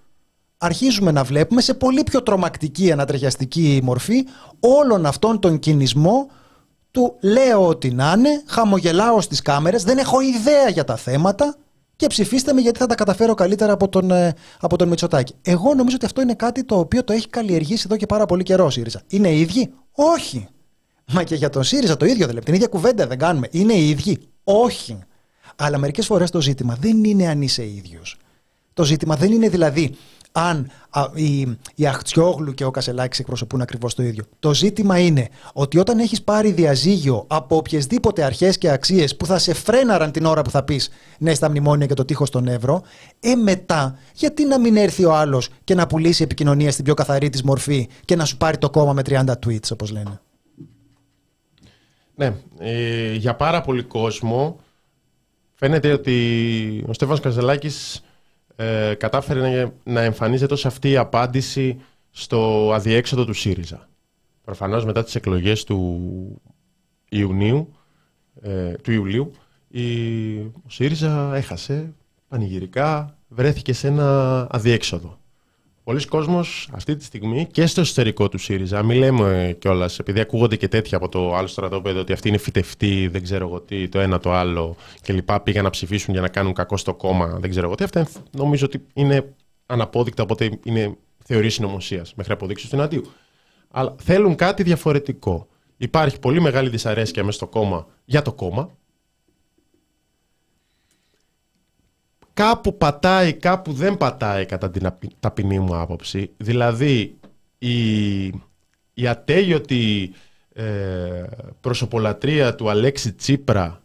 αρχίζουμε 0.57 1.11
να 1.11 1.23
βλέπουμε 1.23 1.61
σε 1.61 1.73
πολύ 1.73 2.03
πιο 2.03 2.23
τρομακτική 2.23 2.91
ανατρεχιαστική 2.91 3.79
μορφή 3.83 4.25
όλον 4.59 5.05
αυτόν 5.05 5.39
τον 5.39 5.59
κινησμό 5.59 6.27
του 6.91 7.15
λέω 7.21 7.67
ότι 7.67 7.91
να 7.91 8.13
είναι, 8.17 8.43
χαμογελάω 8.45 9.21
στις 9.21 9.41
κάμερες, 9.41 9.83
δεν 9.83 9.97
έχω 9.97 10.21
ιδέα 10.21 10.69
για 10.69 10.83
τα 10.83 10.95
θέματα 10.95 11.55
και 11.95 12.07
ψηφίστε 12.07 12.53
με 12.53 12.61
γιατί 12.61 12.79
θα 12.79 12.85
τα 12.85 12.95
καταφέρω 12.95 13.33
καλύτερα 13.33 13.73
από 13.73 13.89
τον, 13.89 14.11
ε, 14.11 14.33
από 14.59 14.77
τον 14.77 14.87
Μητσοτάκη. 14.87 15.33
Εγώ 15.41 15.73
νομίζω 15.73 15.95
ότι 15.95 16.05
αυτό 16.05 16.21
είναι 16.21 16.33
κάτι 16.33 16.63
το 16.63 16.79
οποίο 16.79 17.03
το 17.03 17.13
έχει 17.13 17.27
καλλιεργήσει 17.29 17.83
εδώ 17.85 17.97
και 17.97 18.05
πάρα 18.05 18.25
πολύ 18.25 18.43
καιρό 18.43 18.65
ο 18.65 18.69
ΣΥΡΙΖΑ. 18.69 19.01
Είναι 19.07 19.29
οι 19.29 19.39
ίδιοι; 19.39 19.73
Όχι. 19.91 20.47
Μα 21.11 21.23
και 21.23 21.35
για 21.35 21.49
τον 21.49 21.63
ΣΥΡΙΖΑ 21.63 21.97
το 21.97 22.05
ίδιο 22.05 22.25
δεν 22.25 22.33
λέει. 22.33 22.43
Την 22.43 22.53
ίδια 22.53 22.67
κουβέντα 22.67 23.07
δεν 23.07 23.17
κάνουμε. 23.17 23.47
Είναι 23.51 23.73
οι 23.73 23.89
ίδιοι; 23.89 24.19
Όχι. 24.43 24.99
Αλλά 25.55 25.77
μερικές 25.77 26.05
φορές 26.05 26.29
το 26.29 26.41
ζήτημα 26.41 26.77
δεν 26.79 27.03
είναι 27.03 27.27
αν 27.27 27.41
είσαι 27.41 27.65
ίδιος. 27.65 28.17
Το 28.73 28.83
ζήτημα 28.83 29.15
δεν 29.15 29.31
είναι 29.31 29.49
δηλαδή 29.49 29.95
αν 30.38 30.69
α, 30.89 31.09
η, 31.13 31.57
η 31.75 31.88
Αχτσιόγλου 31.88 32.53
και 32.53 32.63
ο 32.63 32.71
Κασελάκης 32.71 33.19
εκπροσωπούν 33.19 33.61
ακριβώς 33.61 33.95
το 33.95 34.03
ίδιο. 34.03 34.23
Το 34.39 34.53
ζήτημα 34.53 34.99
είναι 34.99 35.29
ότι 35.53 35.77
όταν 35.79 35.99
έχεις 35.99 36.21
πάρει 36.21 36.51
διαζύγιο 36.51 37.25
από 37.27 37.55
οποιασδήποτε 37.55 38.23
αρχές 38.23 38.57
και 38.57 38.69
αξίες 38.69 39.15
που 39.15 39.25
θα 39.25 39.38
σε 39.38 39.53
φρέναραν 39.53 40.11
την 40.11 40.25
ώρα 40.25 40.41
που 40.41 40.49
θα 40.49 40.63
πεις 40.63 40.89
ναι 41.19 41.33
στα 41.33 41.49
μνημόνια 41.49 41.86
και 41.86 41.93
το 41.93 42.05
τείχος 42.05 42.27
στον 42.27 42.47
Εύρο, 42.47 42.81
ε 43.19 43.36
μετά 43.36 43.97
γιατί 44.13 44.45
να 44.45 44.59
μην 44.59 44.75
έρθει 44.75 45.05
ο 45.05 45.15
άλλος 45.15 45.49
και 45.63 45.75
να 45.75 45.88
πουλήσει 45.88 46.23
επικοινωνία 46.23 46.71
στην 46.71 46.83
πιο 46.83 46.93
καθαρή 46.93 47.29
της 47.29 47.43
μορφή 47.43 47.89
και 48.05 48.15
να 48.15 48.25
σου 48.25 48.38
πάρει 48.38 48.57
το 48.57 48.69
κόμμα 48.69 48.93
με 48.93 49.01
30 49.05 49.23
tweets 49.45 49.71
όπως 49.71 49.91
λένε. 49.91 50.19
Ναι, 52.15 52.36
ε, 52.59 53.13
για 53.13 53.36
πάρα 53.36 53.61
πολύ 53.61 53.83
κόσμο 53.83 54.59
φαίνεται 55.53 55.91
ότι 55.91 56.83
ο 56.88 56.93
Στέφανος 56.93 57.19
Καζελάκης 57.19 58.03
ε, 58.55 58.93
κατάφερε 58.93 59.71
να, 59.83 60.01
εμφανίζεται 60.01 60.53
ως 60.53 60.65
αυτή 60.65 60.89
η 60.89 60.97
απάντηση 60.97 61.81
στο 62.11 62.71
αδιέξοδο 62.73 63.25
του 63.25 63.33
ΣΥΡΙΖΑ. 63.33 63.89
Προφανώς 64.43 64.85
μετά 64.85 65.03
τις 65.03 65.15
εκλογές 65.15 65.63
του 65.63 66.41
Ιουνίου, 67.09 67.73
ε, 68.41 68.71
του 68.71 68.91
Ιουλίου, 68.91 69.31
η, 69.67 70.37
ο 70.39 70.67
ΣΥΡΙΖΑ 70.67 71.35
έχασε 71.35 71.93
πανηγυρικά, 72.27 73.17
βρέθηκε 73.27 73.73
σε 73.73 73.87
ένα 73.87 74.47
αδιέξοδο. 74.51 75.19
Πολλοί 75.86 76.05
κόσμος 76.05 76.69
αυτή 76.71 76.95
τη 76.95 77.03
στιγμή 77.03 77.47
και 77.51 77.65
στο 77.65 77.81
εσωτερικό 77.81 78.29
του 78.29 78.38
ΣΥΡΙΖΑ, 78.38 78.83
μην 78.83 78.97
λέμε 78.97 79.55
κιόλας, 79.59 79.99
επειδή 79.99 80.19
ακούγονται 80.19 80.55
και 80.55 80.67
τέτοια 80.67 80.97
από 80.97 81.09
το 81.09 81.36
άλλο 81.36 81.47
στρατόπεδο, 81.47 81.99
ότι 81.99 82.13
αυτοί 82.13 82.27
είναι 82.27 82.38
φυτευτοί, 82.38 83.07
δεν 83.07 83.23
ξέρω 83.23 83.47
εγώ 83.47 83.61
τι, 83.61 83.89
το 83.89 83.99
ένα 83.99 84.19
το 84.19 84.33
άλλο 84.33 84.75
κλπ. 85.01 85.39
Πήγαν 85.39 85.63
να 85.63 85.69
ψηφίσουν 85.69 86.13
για 86.13 86.21
να 86.21 86.27
κάνουν 86.27 86.53
κακό 86.53 86.77
στο 86.77 86.93
κόμμα, 86.93 87.38
δεν 87.39 87.49
ξέρω 87.49 87.65
εγώ 87.65 87.75
τι. 87.75 87.83
Αυτά 87.83 88.07
νομίζω 88.31 88.65
ότι 88.65 88.86
είναι 88.93 89.33
αναπόδεικτα, 89.65 90.23
οπότε 90.23 90.59
είναι 90.63 90.97
θεωρία 91.23 91.49
συνωμοσίας 91.49 92.13
μέχρι 92.15 92.33
αποδείξεις 92.33 92.69
του 92.69 92.75
εναντίου. 92.75 93.11
Αλλά 93.71 93.95
θέλουν 93.99 94.36
κάτι 94.36 94.63
διαφορετικό. 94.63 95.47
Υπάρχει 95.77 96.19
πολύ 96.19 96.41
μεγάλη 96.41 96.69
δυσαρέσκεια 96.69 97.23
μέσα 97.23 97.38
στο 97.38 97.47
κόμμα 97.47 97.88
για 98.05 98.21
το 98.21 98.33
κόμμα, 98.33 98.77
κάπου 102.36 102.77
πατάει, 102.77 103.33
κάπου 103.33 103.73
δεν 103.73 103.97
πατάει 103.97 104.45
κατά 104.45 104.71
την 104.71 104.91
ταπεινή 105.19 105.59
μου 105.59 105.75
άποψη. 105.75 106.31
Δηλαδή, 106.38 107.17
η, 107.57 108.25
η 108.93 109.07
ατέλειωτη 109.07 110.13
ε, 110.53 111.23
προσωπολατρία 111.61 112.55
του 112.55 112.69
Αλέξη 112.69 113.13
Τσίπρα 113.13 113.81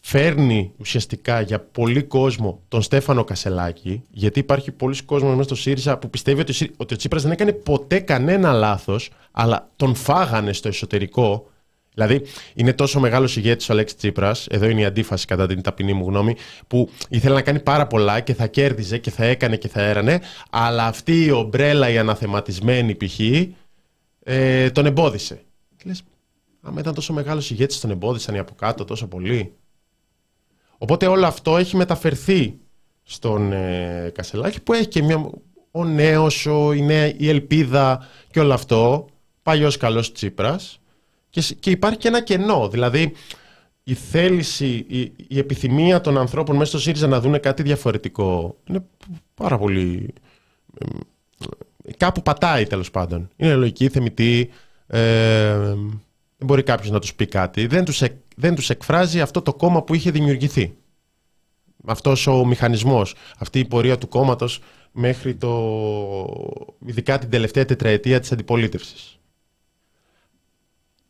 φέρνει 0.00 0.72
ουσιαστικά 0.78 1.40
για 1.40 1.60
πολύ 1.60 2.02
κόσμο 2.02 2.62
τον 2.68 2.82
Στέφανο 2.82 3.24
Κασελάκη, 3.24 4.02
γιατί 4.10 4.38
υπάρχει 4.38 4.72
πολλοί 4.72 5.02
κόσμος 5.02 5.30
μέσα 5.30 5.42
στο 5.42 5.54
ΣΥΡΙΖΑ 5.54 5.98
που 5.98 6.10
πιστεύει 6.10 6.40
ότι, 6.40 6.70
ότι 6.76 6.94
ο 6.94 6.96
Τσίπρας 6.96 7.22
δεν 7.22 7.32
έκανε 7.32 7.52
ποτέ 7.52 8.00
κανένα 8.00 8.52
λάθος, 8.52 9.10
αλλά 9.30 9.70
τον 9.76 9.94
φάγανε 9.94 10.52
στο 10.52 10.68
εσωτερικό 10.68 11.50
Δηλαδή, 11.98 12.22
είναι 12.54 12.72
τόσο 12.72 13.00
μεγάλος 13.00 13.36
ηγέτης 13.36 13.68
ο 13.68 13.72
Αλέξης 13.72 13.96
Τσίπρας, 13.96 14.46
εδώ 14.46 14.66
είναι 14.68 14.80
η 14.80 14.84
αντίφαση 14.84 15.26
κατά 15.26 15.46
την 15.46 15.62
ταπεινή 15.62 15.92
μου 15.92 16.06
γνώμη, 16.06 16.36
που 16.66 16.90
ήθελε 17.08 17.34
να 17.34 17.42
κάνει 17.42 17.60
πάρα 17.60 17.86
πολλά 17.86 18.20
και 18.20 18.34
θα 18.34 18.46
κέρδιζε 18.46 18.98
και 18.98 19.10
θα 19.10 19.24
έκανε 19.24 19.56
και 19.56 19.68
θα 19.68 19.80
έρανε, 19.80 20.20
αλλά 20.50 20.86
αυτή 20.86 21.24
η 21.24 21.30
ομπρέλα, 21.30 21.90
η 21.90 21.98
αναθεματισμένη 21.98 22.94
π.χ., 22.94 23.20
ε, 24.22 24.70
τον 24.70 24.86
εμπόδισε. 24.86 25.40
Και 25.76 25.84
λες, 25.86 26.02
άμα 26.60 26.80
ήταν 26.80 26.94
τόσο 26.94 27.12
μεγάλος 27.12 27.50
ηγέτης, 27.50 27.80
τον 27.80 27.90
εμπόδισαν 27.90 28.34
οι 28.34 28.38
από 28.38 28.54
κάτω 28.54 28.84
τόσο 28.84 29.06
πολύ. 29.06 29.52
Οπότε 30.78 31.06
όλο 31.06 31.26
αυτό 31.26 31.56
έχει 31.56 31.76
μεταφερθεί 31.76 32.58
στον 33.02 33.52
ε, 33.52 34.12
Κασελάκη 34.14 34.60
που 34.60 34.72
έχει 34.72 34.86
και 34.86 35.02
μια, 35.02 35.30
ο 35.70 35.84
νέος, 35.84 36.44
η, 36.74 36.82
νέα, 36.82 37.12
η 37.16 37.28
ελπίδα 37.28 38.06
και 38.30 38.40
όλο 38.40 38.54
αυτό, 38.54 39.08
παλιός 39.42 39.76
καλός 39.76 40.12
Τσίπρας, 40.12 40.80
και, 41.30 41.42
και 41.60 41.70
υπάρχει 41.70 41.98
και 41.98 42.08
ένα 42.08 42.22
κενό. 42.22 42.68
Δηλαδή, 42.68 43.12
η 43.84 43.94
θέληση, 43.94 44.84
η, 44.88 45.12
η 45.28 45.38
επιθυμία 45.38 46.00
των 46.00 46.18
ανθρώπων 46.18 46.56
μέσα 46.56 46.68
στο 46.70 46.78
ΣΥΡΙΖΑ 46.78 47.06
να 47.06 47.20
δουν 47.20 47.40
κάτι 47.40 47.62
διαφορετικό 47.62 48.56
είναι 48.64 48.84
πάρα 49.34 49.58
πολύ. 49.58 50.14
κάπου 51.96 52.22
πατάει 52.22 52.66
τέλος 52.66 52.90
πάντων. 52.90 53.28
Είναι 53.36 53.54
λογική, 53.54 53.88
θεμητή. 53.88 54.50
Ε, 54.86 55.54
δεν 56.38 56.46
μπορεί 56.46 56.62
κάποιος 56.62 56.90
να 56.90 56.98
τους 56.98 57.14
πει 57.14 57.26
κάτι. 57.26 57.66
Δεν 57.66 57.84
τους 57.84 58.02
δεν 58.36 58.54
τους 58.54 58.70
εκφράζει 58.70 59.20
αυτό 59.20 59.42
το 59.42 59.54
κόμμα 59.54 59.82
που 59.82 59.94
είχε 59.94 60.10
δημιουργηθεί. 60.10 60.74
Αυτός 61.86 62.26
ο 62.26 62.44
μηχανισμός, 62.44 63.14
αυτή 63.38 63.58
η 63.58 63.64
πορεία 63.64 63.98
του 63.98 64.08
κόμματος 64.08 64.60
μέχρι 64.92 65.34
το. 65.34 65.52
ειδικά 66.86 67.18
την 67.18 67.30
τελευταία 67.30 67.64
τετραετία 67.64 68.20
της 68.20 68.32
αντιπολίτευσης. 68.32 69.17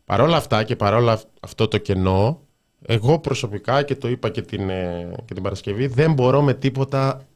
Παρόλα 0.08 0.36
αυτά 0.36 0.62
και 0.62 0.76
παρόλα 0.76 1.20
αυτό 1.40 1.68
το 1.68 1.78
κενό, 1.78 2.40
εγώ 2.82 3.18
προσωπικά 3.18 3.82
και 3.82 3.94
το 3.94 4.08
είπα 4.08 4.30
και 4.30 4.42
την, 4.42 4.70
ε, 4.70 5.08
και 5.24 5.34
την 5.34 5.42
Παρασκευή, 5.42 5.86
δεν 5.86 6.12
μπορώ 6.12 6.42
με 6.42 6.54
τίποτα 6.54 7.26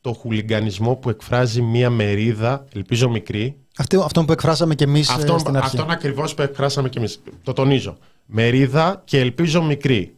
το 0.00 0.12
χουλιγκανισμό 0.12 0.94
που 0.96 1.10
εκφράζει 1.10 1.62
μία 1.62 1.90
μερίδα, 1.90 2.64
ελπίζω 2.74 3.08
μικρή. 3.08 3.56
Αυτό, 3.76 4.00
αυτό 4.00 4.24
που 4.24 4.32
εκφράσαμε 4.32 4.74
και 4.74 4.84
εμείς 4.84 5.08
ε, 5.08 5.38
στην 5.38 5.56
αρχή. 5.56 5.76
Αυτόν 5.76 5.90
ακριβώς 5.90 6.34
που 6.34 6.42
εκφράσαμε 6.42 6.88
και 6.88 6.98
εμείς. 6.98 7.22
Το 7.42 7.52
τονίζω. 7.52 7.96
Μερίδα 8.26 9.02
και 9.04 9.20
ελπίζω 9.20 9.62
μικρή. 9.62 10.16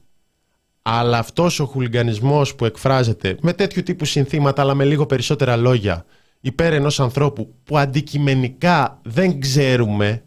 Αλλά 0.83 1.19
αυτός 1.19 1.61
ο 1.61 1.65
χουλιγκανισμός 1.65 2.55
που 2.55 2.65
εκφράζεται 2.65 3.37
με 3.41 3.53
τέτοιου 3.53 3.83
τύπου 3.83 4.05
συνθήματα, 4.05 4.63
αλλά 4.63 4.75
με 4.75 4.85
λίγο 4.85 5.07
περισσότερα 5.07 5.57
λόγια, 5.57 6.05
υπέρ 6.41 6.73
ενός 6.73 7.01
ανθρώπου 7.01 7.55
που 7.65 7.79
αντικειμενικά 7.79 9.01
δεν 9.03 9.41
ξέρουμε 9.41 10.23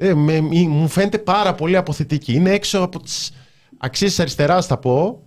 ε, 0.00 0.14
με, 0.14 0.40
μου 0.68 0.88
φαίνεται 0.88 1.18
πάρα 1.18 1.54
πολύ 1.54 1.76
αποθετική. 1.76 2.32
Είναι 2.32 2.50
έξω 2.50 2.80
από 2.80 3.02
τις 3.02 3.30
αξίες 3.78 4.10
της 4.10 4.20
αριστεράς 4.20 4.66
θα 4.66 4.76
πω, 4.76 5.22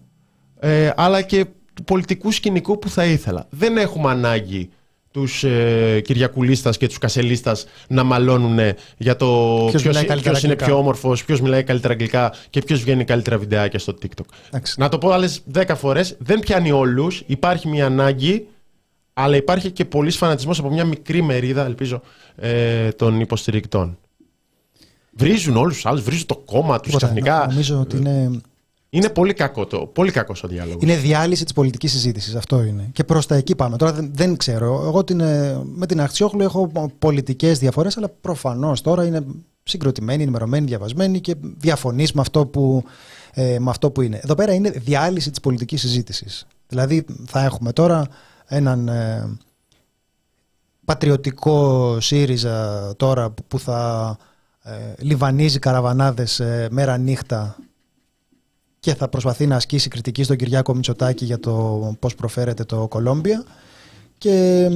ε, 0.59 0.89
αλλά 0.95 1.22
και 1.22 1.45
του 1.74 1.84
πολιτικού 1.84 2.32
σκηνικού 2.32 2.80
που 2.80 2.89
θα 2.89 3.05
ήθελα. 3.05 3.47
Δεν 3.49 3.78
έχουμε 3.78 4.09
ανάγκη 4.09 4.69
τους 5.11 5.43
ε, 5.43 6.01
Κυριακουλίστας 6.03 6.78
και 6.78 6.88
τους 6.88 6.97
Κασελίστας 6.97 7.65
να 7.88 8.03
μαλώνουν 8.03 8.59
για 8.97 9.15
το 9.15 9.26
ποιος, 9.69 9.82
ποιος, 10.22 10.43
είναι 10.43 10.55
πιο 10.55 10.78
όμορφος, 10.78 11.26
ποιος 11.26 11.41
μιλάει 11.41 11.63
καλύτερα 11.63 11.93
αγγλικά 11.93 12.34
και 12.49 12.61
ποιος 12.61 12.82
βγαίνει 12.82 13.03
καλύτερα 13.03 13.38
βιντεάκια 13.38 13.80
στο 13.80 13.93
TikTok. 14.01 14.59
Να 14.78 14.89
το 14.89 14.97
πω 14.97 15.09
άλλες 15.09 15.41
δέκα 15.45 15.76
φορές, 15.76 16.15
δεν 16.19 16.39
πιάνει 16.39 16.72
όλους, 16.72 17.24
υπάρχει 17.26 17.67
μια 17.67 17.86
ανάγκη 17.86 18.47
αλλά 19.13 19.36
υπάρχει 19.36 19.72
και 19.72 19.86
πολλής 19.86 20.17
φανατισμός 20.17 20.59
από 20.59 20.69
μια 20.69 20.86
μικρή 20.86 21.22
μερίδα, 21.22 21.65
ελπίζω, 21.65 22.01
ε, 22.36 22.91
των 22.91 23.19
υποστηρικτών. 23.19 23.97
Βρίζουν 25.12 25.57
όλους 25.57 25.74
τους 25.74 25.86
άλλους, 25.86 26.03
βρίζουν 26.03 26.26
το 26.26 26.36
κόμμα 26.45 26.80
τους 26.80 26.95
ξαφνικά. 26.95 27.47
Νομίζω 27.49 27.80
ότι 27.80 27.97
είναι. 27.97 28.41
Είναι 28.93 29.09
πολύ 29.09 29.34
κακό 29.34 29.66
το, 29.66 29.80
πολύ 29.80 30.12
κακός 30.12 30.43
ο 30.43 30.47
διάλογος. 30.47 30.84
Είναι 30.84 30.95
διάλυση 30.95 31.43
της 31.43 31.53
πολιτικής 31.53 31.91
συζήτησης. 31.91 32.36
Αυτό 32.36 32.62
είναι. 32.64 32.89
Και 32.93 33.03
προς 33.03 33.26
τα 33.26 33.36
εκεί 33.36 33.55
πάμε. 33.55 33.78
Τώρα 33.78 33.93
δεν, 33.93 34.12
δεν 34.14 34.38
ξέρω. 34.38 34.84
Εγώ 34.86 35.03
την, 35.03 35.20
ε, 35.20 35.62
με 35.64 35.86
την 35.86 36.01
Αχτσιόχλου 36.01 36.41
έχω 36.41 36.72
πολιτικές 36.99 37.59
διαφορές, 37.59 37.97
αλλά 37.97 38.09
προφανώς 38.22 38.82
τώρα 38.82 39.05
είναι 39.05 39.26
συγκροτημένη, 39.64 40.24
ενημερωμένη, 40.24 40.66
διαβασμένη 40.66 41.20
και 41.20 41.36
διαφωνείς 41.39 42.12
με, 42.14 42.22
αυτό 42.22 42.45
που, 42.45 42.84
ε, 43.34 43.59
με 43.59 43.70
αυτό 43.70 43.91
που 43.91 44.01
είναι. 44.01 44.20
Εδώ 44.24 44.36
πέρα 44.36 44.53
είναι 44.53 44.70
διάλυση 44.70 45.30
της 45.30 45.39
πολιτικής 45.39 45.82
συζήτησης. 45.82 46.47
Δηλαδή 46.68 47.05
θα 47.26 47.43
έχουμε 47.43 47.74
τώρα 47.74 48.07
έναν 48.45 48.88
ε, 48.88 49.38
πατριωτικό 50.86 51.97
ΣΥΡΙΖΑ 51.99 52.93
τώρα 52.95 53.34
που 53.47 53.59
θα 53.59 54.18
ε, 54.64 54.93
λιβανίζει 54.97 55.59
καραβανάδες 55.59 56.39
ε, 56.39 56.68
μέρα 56.72 56.97
νύχτα 56.97 57.57
και 58.80 58.95
θα 58.95 59.07
προσπαθεί 59.07 59.47
να 59.47 59.55
ασκήσει 59.55 59.89
κριτική 59.89 60.24
στον 60.24 60.38
Κυριάκο 60.38 60.74
Μητσοτάκη 60.74 61.26
για 61.26 61.39
το 61.39 61.95
πώς 61.99 62.16
προφέρεται 62.16 62.64
το 62.64 62.88
Κολόμπια 62.88 63.43
και 64.18 64.68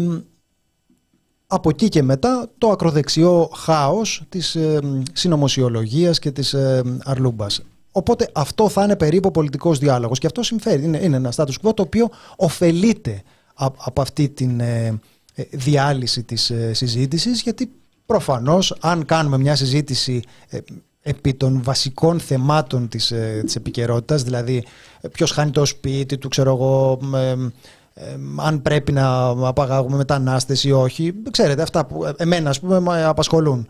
από 1.48 1.70
εκεί 1.70 1.90
και 1.90 2.04
μετά 2.04 2.50
το 2.58 2.70
ακροδεξιό 2.70 3.50
χάος 3.56 4.24
της 4.30 4.56
ε, 4.56 4.80
συνωμοσιολογίας 5.14 6.20
και 6.20 6.32
της 6.32 6.54
ε, 6.54 6.82
αρλούμπας. 7.04 7.62
Οπότε 7.92 8.30
αυτό 8.34 8.70
θα 8.70 8.84
είναι 8.84 8.96
περίπου 8.96 9.32
πολιτικός 9.32 9.80
διάλογος 9.80 10.20
και 10.20 10.26
αυτό 10.26 10.44
συμφέρει. 10.44 10.84
Είναι, 10.84 11.00
είναι 11.04 11.16
ένα 11.16 11.34
status 11.36 11.54
quo 11.62 11.76
το 11.76 11.82
οποίο 11.82 12.10
ωφελείται 12.36 13.22
από 13.56 14.02
αυτή 14.02 14.30
την 14.30 14.60
ε, 14.60 15.00
διάλυση 15.52 16.24
της 16.24 16.52
συζήτησης 16.72 17.42
γιατί 17.42 17.72
Προφανώς, 18.06 18.76
αν 18.80 19.06
κάνουμε 19.06 19.38
μια 19.38 19.56
συζήτηση 19.56 20.22
ε, 20.49 20.58
επί 21.01 21.34
των 21.34 21.64
βασικών 21.64 22.20
θεμάτων 22.20 22.88
της, 22.88 23.12
ε, 23.12 23.41
της 23.45 23.56
επικαιρότητας, 23.56 24.24
δηλαδή 24.24 24.66
ε, 25.01 25.08
ποιος 25.08 25.32
χάνει 25.32 25.51
το 25.51 25.66
σπίτι 25.66 26.18
του, 26.18 26.28
ξέρω 26.28 26.51
εγώ, 26.51 26.99
αν 28.36 28.62
πρέπει 28.62 28.91
να 28.91 29.26
απαγάγουμε 29.28 29.97
μετανάστες 29.97 30.64
ή 30.64 30.72
όχι, 30.72 31.14
ξέρετε, 31.32 31.62
αυτά 31.62 31.86
που 31.86 32.14
εμένα 32.18 32.49
ας 32.49 32.60
πούμε 32.60 32.80
με 32.80 33.03
απασχολούν. 33.03 33.68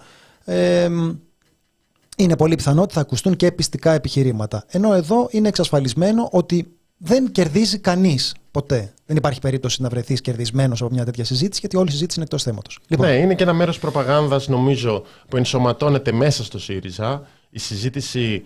είναι 2.18 2.36
πολύ 2.38 2.56
πιθανό 2.56 2.82
ότι 2.82 2.94
θα 2.94 3.02
ακουστούν 3.02 3.36
και 3.36 3.52
πιστικά 3.52 3.92
επιχειρήματα. 3.92 4.64
Ενώ 4.68 4.94
εδώ 4.94 5.28
είναι 5.32 5.48
εξασφαλισμένο 5.48 6.30
ότι 6.32 6.78
δεν 6.98 7.32
κερδίζει 7.32 7.80
κανείς 7.80 8.36
ποτέ. 8.52 8.94
Δεν 9.06 9.18
υπάρχει 9.18 9.40
περίπτωση 9.40 9.82
να 9.82 9.90
βρεθείς 9.90 10.22
κερδισμένος 10.22 10.82
από 10.82 10.94
μια 10.94 11.06
τέτοια 11.06 11.24
συζήτηση, 11.26 11.60
γιατί 11.60 11.78
όλη 11.78 11.88
η 11.88 11.92
συζήτηση 11.92 12.20
είναι 12.20 12.26
εκτός 12.26 12.44
θέματος. 12.44 12.80
Λοιπόν. 12.88 13.08
Ναι, 13.08 13.14
είναι 13.14 13.36
και 13.36 13.44
ένα 13.44 13.54
μέρος 13.54 13.80
προπαγάνδας, 13.80 14.48
νομίζω, 14.48 15.04
που 15.30 15.38
ενσωματώνεται 15.38 16.12
μέσα 16.12 16.44
στο 16.44 16.60
ΣΥΡΙΖΑ. 16.60 17.28
Η 17.50 17.60
συζήτηση 17.60 18.44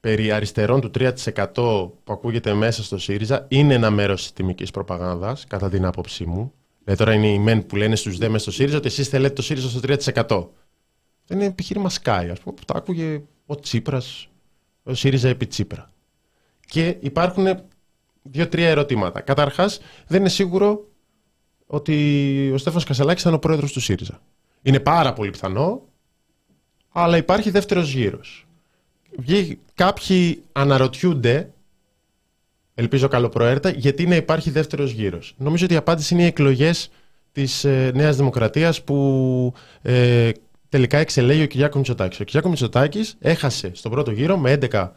περί 0.00 0.32
αριστερών 0.32 0.80
του 0.80 0.90
3% 0.90 1.12
που 2.04 2.12
ακούγεται 2.12 2.54
μέσα 2.54 2.82
στο 2.82 2.98
ΣΥΡΙΖΑ 2.98 3.46
είναι 3.48 3.74
ένα 3.74 3.90
μέρος 3.90 4.22
της 4.22 4.32
τιμικής 4.32 4.70
προπαγάνδας, 4.70 5.44
κατά 5.48 5.70
την 5.70 5.84
άποψή 5.84 6.24
μου. 6.24 6.52
Δηλαδή, 6.84 7.04
τώρα 7.04 7.14
είναι 7.16 7.28
οι 7.28 7.38
μεν 7.38 7.66
που 7.66 7.76
λένε 7.76 7.96
στους 7.96 8.18
ΔΕ 8.18 8.38
στο 8.38 8.50
ΣΥΡΙΖΑ 8.50 8.76
ότι 8.76 8.86
εσείς 8.86 9.08
θέλετε 9.08 9.34
το 9.34 9.42
ΣΥΡΙΖΑ 9.42 9.68
στο 9.68 9.80
3%. 9.80 10.48
Δεν 11.26 11.38
είναι 11.38 11.46
επιχείρημα 11.46 11.90
Sky, 11.90 12.28
ας 12.30 12.40
πούμε, 12.40 12.54
που 12.56 12.64
τα 12.64 12.74
άκουγε 12.74 13.22
ο 13.46 13.54
Τσίπρας, 13.54 14.28
ο 14.82 14.94
ΣΥΡΙΖΑ 14.94 15.28
επί 15.28 15.46
Τσίπρα. 15.46 15.90
Και 16.66 16.96
υπάρχουν 17.00 17.46
δύο-τρία 18.22 18.68
ερωτήματα. 18.68 19.20
Καταρχάς, 19.20 19.80
δεν 20.06 20.20
είναι 20.20 20.28
σίγουρο 20.28 20.86
ότι 21.66 22.50
ο 22.54 22.58
Στέφανος 22.58 22.84
Κασελάκης 22.84 23.22
ήταν 23.22 23.34
ο 23.34 23.38
πρόεδρος 23.38 23.72
του 23.72 23.80
ΣΥΡΙΖΑ. 23.80 24.20
Είναι 24.62 24.80
πάρα 24.80 25.12
πολύ 25.12 25.30
πιθανό, 25.30 25.82
αλλά 26.92 27.16
υπάρχει 27.16 27.50
δεύτερος 27.50 27.92
γύρος. 27.92 28.46
Κάποιοι 29.74 30.42
αναρωτιούνται, 30.52 31.52
ελπίζω 32.74 33.08
καλοπροαίρετα, 33.08 33.70
γιατί 33.70 34.06
να 34.06 34.16
υπάρχει 34.16 34.50
δεύτερος 34.50 34.90
γύρος. 34.90 35.34
Νομίζω 35.36 35.64
ότι 35.64 35.74
η 35.74 35.76
απάντηση 35.76 36.14
είναι 36.14 36.22
οι 36.22 36.26
εκλογές 36.26 36.90
της 37.32 37.64
ε, 37.64 37.90
Νέας 37.94 38.16
Δημοκρατίας 38.16 38.82
που 38.82 39.54
ε, 39.82 40.30
τελικά 40.68 40.98
εξελέγει 40.98 41.42
ο 41.42 41.46
Κυριάκο 41.46 41.76
Μητσοτάκης. 41.76 42.20
Ο 42.20 42.24
Κυριάκο 42.24 42.48
Μητσοτάκης 42.48 43.16
έχασε 43.18 43.70
στον 43.74 43.90
πρώτο 43.90 44.10
γύρο 44.10 44.36
με 44.36 44.58
11 44.70 44.90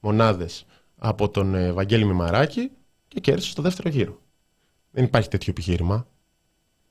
μονάδες 0.00 0.64
από 1.02 1.28
τον 1.28 1.54
ε, 1.54 1.72
Βαγγέλη 1.72 2.04
Μημαράκη 2.04 2.70
και 3.08 3.20
κέρδισε 3.20 3.50
στο 3.50 3.62
δεύτερο 3.62 3.88
γύρο. 3.88 4.18
Δεν 4.90 5.04
υπάρχει 5.04 5.28
τέτοιο 5.28 5.52
επιχείρημα. 5.56 6.06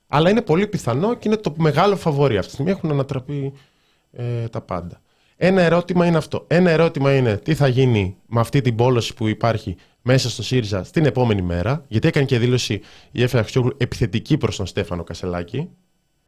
Αλλά 0.06 0.30
είναι 0.30 0.42
πολύ 0.42 0.66
πιθανό 0.66 1.14
και 1.14 1.28
είναι 1.28 1.36
το 1.36 1.54
μεγάλο 1.56 1.96
φαβορή. 1.96 2.36
Αυτή 2.36 2.46
τη 2.46 2.54
στιγμή 2.54 2.70
έχουν 2.70 2.90
ανατραπεί 2.90 3.52
ε, 4.12 4.48
τα 4.48 4.60
πάντα. 4.60 5.00
Ένα 5.36 5.62
ερώτημα 5.62 6.06
είναι 6.06 6.16
αυτό. 6.16 6.44
Ένα 6.46 6.70
ερώτημα 6.70 7.16
είναι 7.16 7.36
τι 7.36 7.54
θα 7.54 7.68
γίνει 7.68 8.16
με 8.26 8.40
αυτή 8.40 8.60
την 8.60 8.74
πόλωση 8.74 9.14
που 9.14 9.28
υπάρχει 9.28 9.76
μέσα 10.02 10.30
στο 10.30 10.42
ΣΥΡΙΖΑ 10.42 10.84
στην 10.84 11.04
επόμενη 11.04 11.42
μέρα. 11.42 11.84
Γιατί 11.88 12.08
έκανε 12.08 12.26
και 12.26 12.38
δήλωση 12.38 12.80
η 13.10 13.22
Έφη 13.22 13.38
Αχτσιόγλου 13.38 13.74
επιθετική 13.76 14.38
προς 14.38 14.56
τον 14.56 14.66
Στέφανο 14.66 15.04
Κασελάκη. 15.04 15.68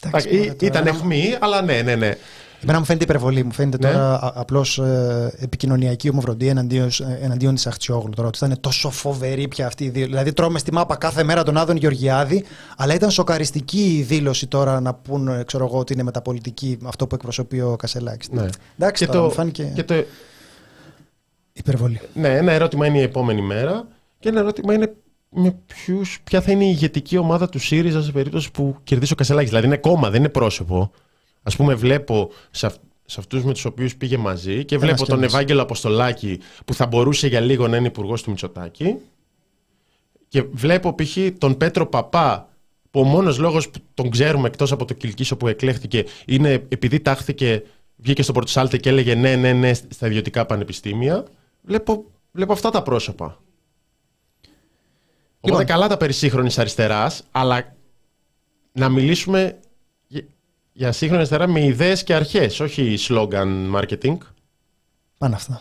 Εντάξει, 0.05 0.57
ήταν 0.61 0.87
εχμή, 0.87 1.37
αλλά 1.41 1.62
ναι, 1.62 1.83
ναι, 1.83 1.95
ναι. 1.95 2.16
Εμένα 2.63 2.79
μου 2.79 2.85
φαίνεται 2.85 3.05
υπερβολή. 3.05 3.45
Μου 3.45 3.53
φαίνεται 3.53 3.87
ναι. 3.87 3.93
τώρα 3.93 4.33
απλώς 4.35 4.79
ε, 4.79 5.35
επικοινωνιακή 5.39 6.09
ομοφροντία 6.09 6.51
εναντίον, 6.51 6.89
εναντίον 7.21 7.55
της 7.55 7.67
Αχτσιόγλου. 7.67 8.11
Τώρα 8.17 8.29
ότι 8.29 8.39
ήταν 8.45 8.61
τόσο 8.61 8.91
φοβερή 8.91 9.49
πια 9.49 9.67
αυτή 9.67 9.85
η 9.85 9.89
δήλωση. 9.89 10.11
Δηλαδή, 10.11 10.33
τρώμε 10.33 10.59
στη 10.59 10.73
μάπα 10.73 10.97
κάθε 10.97 11.23
μέρα 11.23 11.43
τον 11.43 11.57
Άδων 11.57 11.77
Γεωργιάδη, 11.77 12.45
αλλά 12.77 12.95
ήταν 12.95 13.11
σοκαριστική 13.11 13.97
η 13.99 14.03
δήλωση 14.03 14.47
τώρα 14.47 14.81
να 14.81 14.95
πούν 14.95 15.29
ε, 15.29 15.43
ξέρω 15.45 15.65
εγώ, 15.65 15.79
ότι 15.79 15.93
είναι 15.93 16.03
μεταπολιτική 16.03 16.79
αυτό 16.85 17.07
που 17.07 17.15
εκπροσωπεί 17.15 17.61
ο 17.61 17.77
Κασελάκης. 17.77 18.29
Ναι. 18.31 18.47
Εντάξει, 18.79 19.05
και 19.05 19.11
τώρα, 19.11 19.19
το, 19.21 19.25
μου 19.25 19.33
φάνηκε. 19.33 19.73
Και 19.75 19.83
το... 19.83 19.95
Υπερβολή. 21.53 22.01
Ναι, 22.15 22.37
ένα 22.37 22.53
ερώτημα 22.53 22.87
είναι 22.87 22.99
η 22.99 23.03
επόμενη 23.03 23.43
μέρα 23.43 23.87
και 24.19 24.29
ένα 24.29 24.41
ερώτημα 24.41 24.75
είναι 24.75 24.95
με 25.29 25.57
ποιους, 25.67 26.21
ποια 26.25 26.41
θα 26.41 26.53
είναι 26.53 26.65
η 26.65 26.71
ηγετική 26.71 27.17
ομάδα 27.17 27.49
του 27.49 27.59
ΣΥΡΙΖΑ 27.59 28.03
σε 28.03 28.13
περίπτωση 28.13 28.51
που 28.51 28.77
κερδίσει 28.85 29.13
ο 29.13 29.17
Κασελάκης. 29.17 29.49
Δηλαδή 29.49 29.67
είναι 29.67 29.77
κόμμα, 29.77 30.11
δεν 30.11 30.21
είναι 30.21 30.29
πρόσωπο. 30.29 30.91
Α 31.43 31.51
πούμε, 31.51 31.74
βλέπω 31.74 32.30
σε, 32.51 32.66
αυ- 32.66 32.80
σε 33.05 33.20
αυτούς 33.20 33.45
με 33.45 33.53
τους 33.53 33.64
οποίους 33.64 33.97
πήγε 33.97 34.16
μαζί 34.16 34.64
και 34.64 34.78
βλέπω 34.78 35.07
τον 35.07 35.22
Ευάγγελο 35.22 35.62
Αποστολάκη 35.62 36.40
που 36.64 36.74
θα 36.74 36.86
μπορούσε 36.86 37.26
για 37.26 37.40
λίγο 37.40 37.68
να 37.68 37.76
είναι 37.76 37.86
υπουργός 37.86 38.22
του 38.22 38.30
Μητσοτάκη. 38.30 38.97
Και 40.28 40.43
βλέπω 40.43 40.95
π.χ. 40.95 41.16
τον 41.38 41.57
Πέτρο 41.57 41.86
Παπά, 41.86 42.49
που 42.90 43.01
ο 43.01 43.05
μόνος 43.05 43.38
λόγος 43.38 43.70
που 43.70 43.78
τον 43.95 44.11
ξέρουμε 44.11 44.49
εκτός 44.49 44.72
από 44.72 44.84
το 44.84 44.95
Κιλκίσο 44.95 45.36
που 45.36 45.49
εκλέχθηκε 45.49 46.05
είναι 46.26 46.53
επειδή 46.68 47.01
τάχθηκε, 47.01 47.62
βγήκε 47.97 48.22
στο 48.22 48.32
Πορτοσάλτε 48.32 48.76
και 48.76 48.88
έλεγε 48.88 49.14
ναι, 49.14 49.36
ναι, 49.36 49.53
ναι 49.53 49.74
στα 49.74 50.07
ιδιωτικά 50.07 50.47
πανεπιστήμια. 50.47 51.24
Βλέπω, 51.62 52.05
βλέπω 52.32 52.53
αυτά 52.53 52.70
τα 52.70 52.82
πρόσωπα. 52.82 53.24
Οπότε 55.45 55.61
λοιπόν. 55.61 55.64
καλά 55.64 55.88
τα 55.88 55.97
περί 55.97 56.12
σύγχρονη 56.12 56.51
αριστεράς, 56.57 57.22
αλλά 57.30 57.76
να 58.72 58.88
μιλήσουμε 58.88 59.59
για 60.73 60.93
σύγχρονη 60.93 61.16
αριστερά 61.16 61.47
με 61.47 61.64
ιδέες 61.64 62.05
και 62.05 62.14
αρχές, 62.14 62.61
όχι 62.61 62.97
slogan 63.09 63.73
marketing. 63.75 64.16
Πάνε 65.18 65.35
αυτά. 65.35 65.61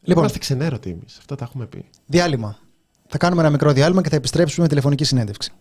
Λοιπόν, 0.00 0.22
Είμαστε 0.22 0.38
ξενέρωτοι 0.38 0.90
εμείς. 0.90 1.18
Αυτά 1.18 1.34
τα 1.34 1.44
έχουμε 1.44 1.66
πει. 1.66 1.84
Διάλειμμα. 2.06 2.58
Θα 3.06 3.18
κάνουμε 3.18 3.40
ένα 3.40 3.50
μικρό 3.50 3.72
διάλειμμα 3.72 4.02
και 4.02 4.08
θα 4.08 4.16
επιστρέψουμε 4.16 4.62
με 4.62 4.68
τηλεφωνική 4.68 5.04
συνέντευξη. 5.04 5.52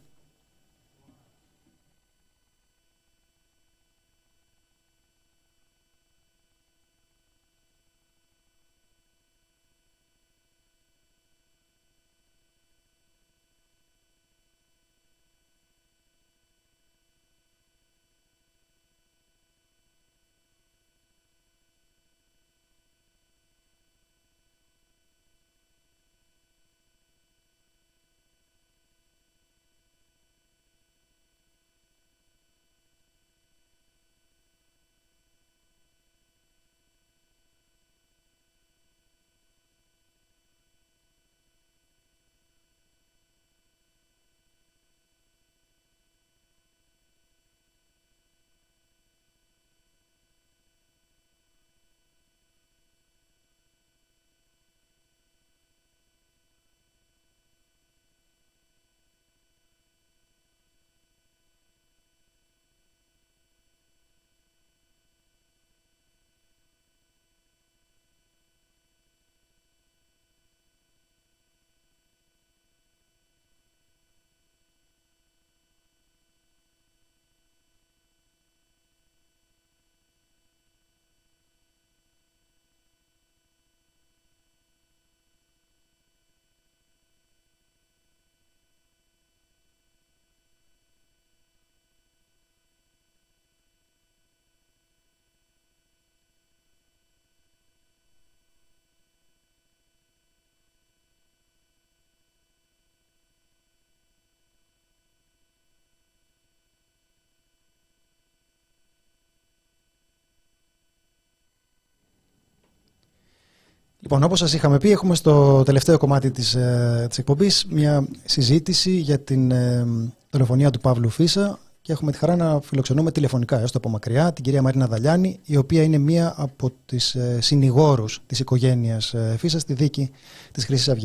Λοιπόν, 114.09 114.23
όπως 114.23 114.39
σας 114.39 114.53
είχαμε 114.53 114.77
πει, 114.77 114.91
έχουμε 114.91 115.15
στο 115.15 115.63
τελευταίο 115.63 115.97
κομμάτι 115.97 116.31
της, 116.31 116.55
ε, 116.55 117.05
της 117.09 117.17
εκπομπής 117.17 117.67
μια 117.69 118.07
συζήτηση 118.23 118.89
για 118.89 119.19
την 119.19 119.51
ε, 119.51 119.85
δολοφονία 120.29 120.69
του 120.69 120.79
Παύλου 120.79 121.09
Φίσα 121.09 121.59
και 121.81 121.91
έχουμε 121.91 122.11
τη 122.11 122.17
χαρά 122.17 122.35
να 122.35 122.59
φιλοξενούμε 122.61 123.11
τηλεφωνικά 123.11 123.59
έστω 123.59 123.77
από 123.77 123.89
μακριά 123.89 124.33
την 124.33 124.43
κυρία 124.43 124.61
Μαρίνα 124.61 124.85
Δαλιάνη, 124.85 125.39
η 125.45 125.57
οποία 125.57 125.83
είναι 125.83 125.97
μία 125.97 126.33
από 126.37 126.71
τις 126.85 127.15
ε, 127.15 127.41
συνηγόρους 127.41 128.19
της 128.27 128.39
οικογένειας 128.39 129.13
ε, 129.13 129.35
Φίσα 129.37 129.59
στη 129.59 129.73
δίκη 129.73 130.13
της 130.51 130.65
Χρυσής 130.65 130.95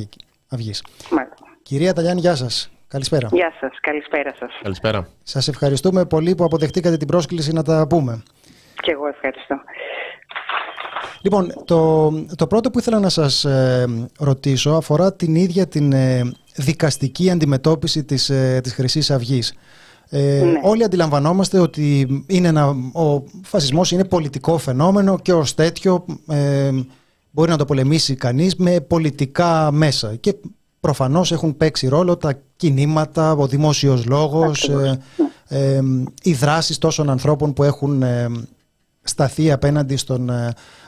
Αυγής. 0.49 0.85
Κυρία 1.63 1.93
Δαλιάνη, 1.93 2.21
γεια 2.21 2.35
σας. 2.35 2.71
Καλησπέρα. 2.89 3.29
Γεια 3.33 3.53
σας. 3.61 3.79
Καλησπέρα 3.81 4.35
σας. 4.39 4.51
Καλησπέρα. 4.63 5.09
Σας 5.23 5.49
ευχαριστούμε 5.49 6.05
πολύ 6.05 6.35
που 6.35 6.45
αποδεχτήκατε 6.45 6.97
την 6.97 7.07
πρόσκληση 7.07 7.53
να 7.53 7.63
τα 7.63 7.87
πούμε. 7.87 8.23
Και 8.83 8.91
εγώ 8.91 9.07
ευχαριστώ. 9.07 9.55
Λοιπόν, 11.23 11.53
το, 11.65 12.11
το 12.37 12.47
πρώτο 12.47 12.71
που 12.71 12.79
ήθελα 12.79 12.99
να 12.99 13.09
σας 13.09 13.45
ε, 13.45 14.09
ρωτήσω 14.19 14.71
αφορά 14.71 15.13
την 15.13 15.35
ίδια 15.35 15.69
την 15.69 15.93
ε, 15.93 16.33
δικαστική 16.57 17.31
αντιμετώπιση 17.31 18.05
της, 18.05 18.31
ε, 18.31 18.61
της 18.63 18.73
Χρυσής 18.73 19.11
Αυγής. 19.11 19.53
Ε, 20.09 20.19
ναι. 20.21 20.61
Όλοι 20.63 20.85
αντιλαμβανόμαστε 20.85 21.59
ότι 21.59 22.25
είναι 22.27 22.49
ένα, 22.49 22.69
ο 22.93 23.25
φασισμός 23.43 23.91
είναι 23.91 24.05
πολιτικό 24.05 24.59
φαινόμενο 24.59 25.19
και 25.19 25.33
ως 25.33 25.55
τέτοιο 25.55 26.05
ε, 26.29 26.71
μπορεί 27.31 27.51
να 27.51 27.57
το 27.57 27.65
πολεμήσει 27.65 28.15
κανείς 28.15 28.57
με 28.57 28.81
πολιτικά 28.81 29.73
μέσα. 29.73 30.15
Και 30.17 30.35
προφανώς 30.81 31.33
έχουν 31.33 31.57
παίξει 31.57 31.89
ρόλο 31.89 32.17
τα 32.17 32.41
κινήματα, 32.57 33.33
ο 33.33 33.47
δημόσιος 33.47 34.07
λόγος, 34.07 34.69
ε, 34.69 34.99
ε, 35.49 35.81
οι 36.23 36.33
δράσεις 36.33 36.79
τόσων 36.79 37.11
ανθρώπων 37.11 37.53
που 37.53 37.63
έχουν 37.63 38.03
ε, 38.03 38.27
σταθεί 39.03 39.53
απέναντι, 39.53 39.97
στον, 39.97 40.31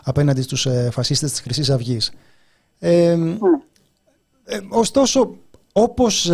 απέναντι 0.05 0.43
στους 0.43 0.67
φασίστες 0.91 1.31
της 1.31 1.41
Χρυσής 1.41 1.71
Αυγής. 1.71 2.13
Ναι. 2.81 3.37
ωστόσο, 4.69 5.37
όπως 5.73 6.31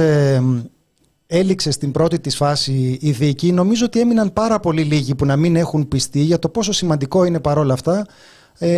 έληξε 1.26 1.70
στην 1.70 1.90
πρώτη 1.90 2.20
της 2.20 2.36
φάση 2.36 2.98
η 3.00 3.10
δίκη, 3.10 3.52
νομίζω 3.52 3.84
ότι 3.84 4.00
έμειναν 4.00 4.32
πάρα 4.32 4.60
πολύ 4.60 4.82
λίγοι 4.82 5.14
που 5.14 5.26
να 5.26 5.36
μην 5.36 5.56
έχουν 5.56 5.88
πιστεί 5.88 6.20
για 6.20 6.38
το 6.38 6.48
πόσο 6.48 6.72
σημαντικό 6.72 7.24
είναι 7.24 7.40
παρόλα 7.40 7.72
αυτά 7.72 8.06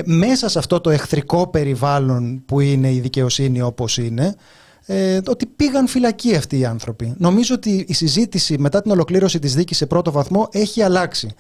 μέσα 0.05 0.49
σε 0.49 0.59
αυτό 0.59 0.81
το 0.81 0.91
εχθρικό 0.91 1.47
περιβάλλον 1.47 2.43
που 2.47 2.61
είναι 2.61 2.93
η 2.93 3.01
δικαιοσύνη 3.01 3.61
όπως 3.63 3.99
είναι, 3.99 4.35
ε, 4.87 5.21
ότι 5.27 5.47
πήγαν 5.47 5.87
φυλακοί 5.87 6.37
αυτοί 6.37 6.59
οι 6.59 6.65
άνθρωποι. 6.65 7.15
Νομίζω 7.17 7.55
ότι 7.55 7.85
η 7.89 7.95
συζήτηση 7.95 8.59
μετά 8.59 8.83
την 8.83 8.91
ολοκλήρωση 8.91 9.39
της 9.39 9.55
δίκης 9.55 9.77
σε 9.77 9.87
πρώτο 9.87 10.11
βαθμό 10.11 10.49
έχει 10.51 10.83
αλλάξει. 10.83 11.35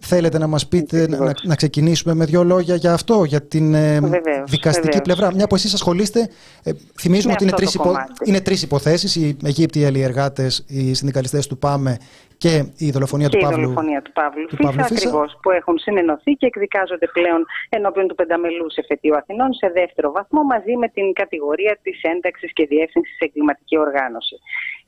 Θέλετε 0.00 0.38
να 0.38 0.46
μας 0.46 0.68
πείτε, 0.68 1.08
να, 1.08 1.32
να, 1.42 1.54
ξεκινήσουμε 1.54 2.14
με 2.14 2.24
δύο 2.24 2.44
λόγια 2.44 2.74
για 2.74 2.92
αυτό, 2.92 3.24
για 3.24 3.42
την 3.42 3.74
ε, 3.74 4.00
δικαστική 4.46 5.00
πλευρά. 5.00 5.34
Μια 5.34 5.46
που 5.46 5.54
εσείς 5.54 5.74
ασχολείστε, 5.74 6.28
ε, 6.62 6.70
θυμίζουμε 7.00 7.32
ότι 7.32 7.42
είναι 7.42 7.52
τρεις, 7.52 7.74
υπο, 7.74 7.92
είναι 8.24 8.40
τρεις 8.40 8.62
υποθέσεις, 8.62 9.16
οι 9.16 9.36
Αιγύπτιοι 9.44 9.84
αλλιεργάτες, 9.84 10.64
οι 10.68 10.94
συνδικαλιστές 10.94 11.46
του 11.46 11.58
ΠΑΜΕ 11.58 11.98
και 12.44 12.52
η 12.86 12.90
δολοφονία 12.90 13.28
και 13.28 13.36
του 13.36 13.44
Παύλου, 13.44 13.60
η 13.60 13.64
δολοφονία 13.64 14.02
του 14.02 14.12
Παύλου, 14.12 14.46
του 14.46 14.56
Φίσα, 14.56 14.80
ακριβώς, 14.80 15.38
που 15.42 15.50
έχουν 15.50 15.78
συνενωθεί 15.78 16.32
και 16.32 16.46
εκδικάζονται 16.46 17.06
πλέον 17.16 17.40
ενώπιον 17.68 18.06
του 18.08 18.14
πενταμελούς 18.14 18.74
εφετείου 18.76 19.16
Αθηνών 19.16 19.52
σε 19.52 19.68
δεύτερο 19.78 20.08
βαθμό 20.12 20.42
μαζί 20.42 20.76
με 20.76 20.88
την 20.88 21.12
κατηγορία 21.12 21.78
της 21.82 22.02
ένταξης 22.02 22.52
και 22.52 22.66
διεύθυνσης 22.66 23.14
σε 23.16 23.24
εγκληματική 23.24 23.76
οργάνωση. 23.78 24.36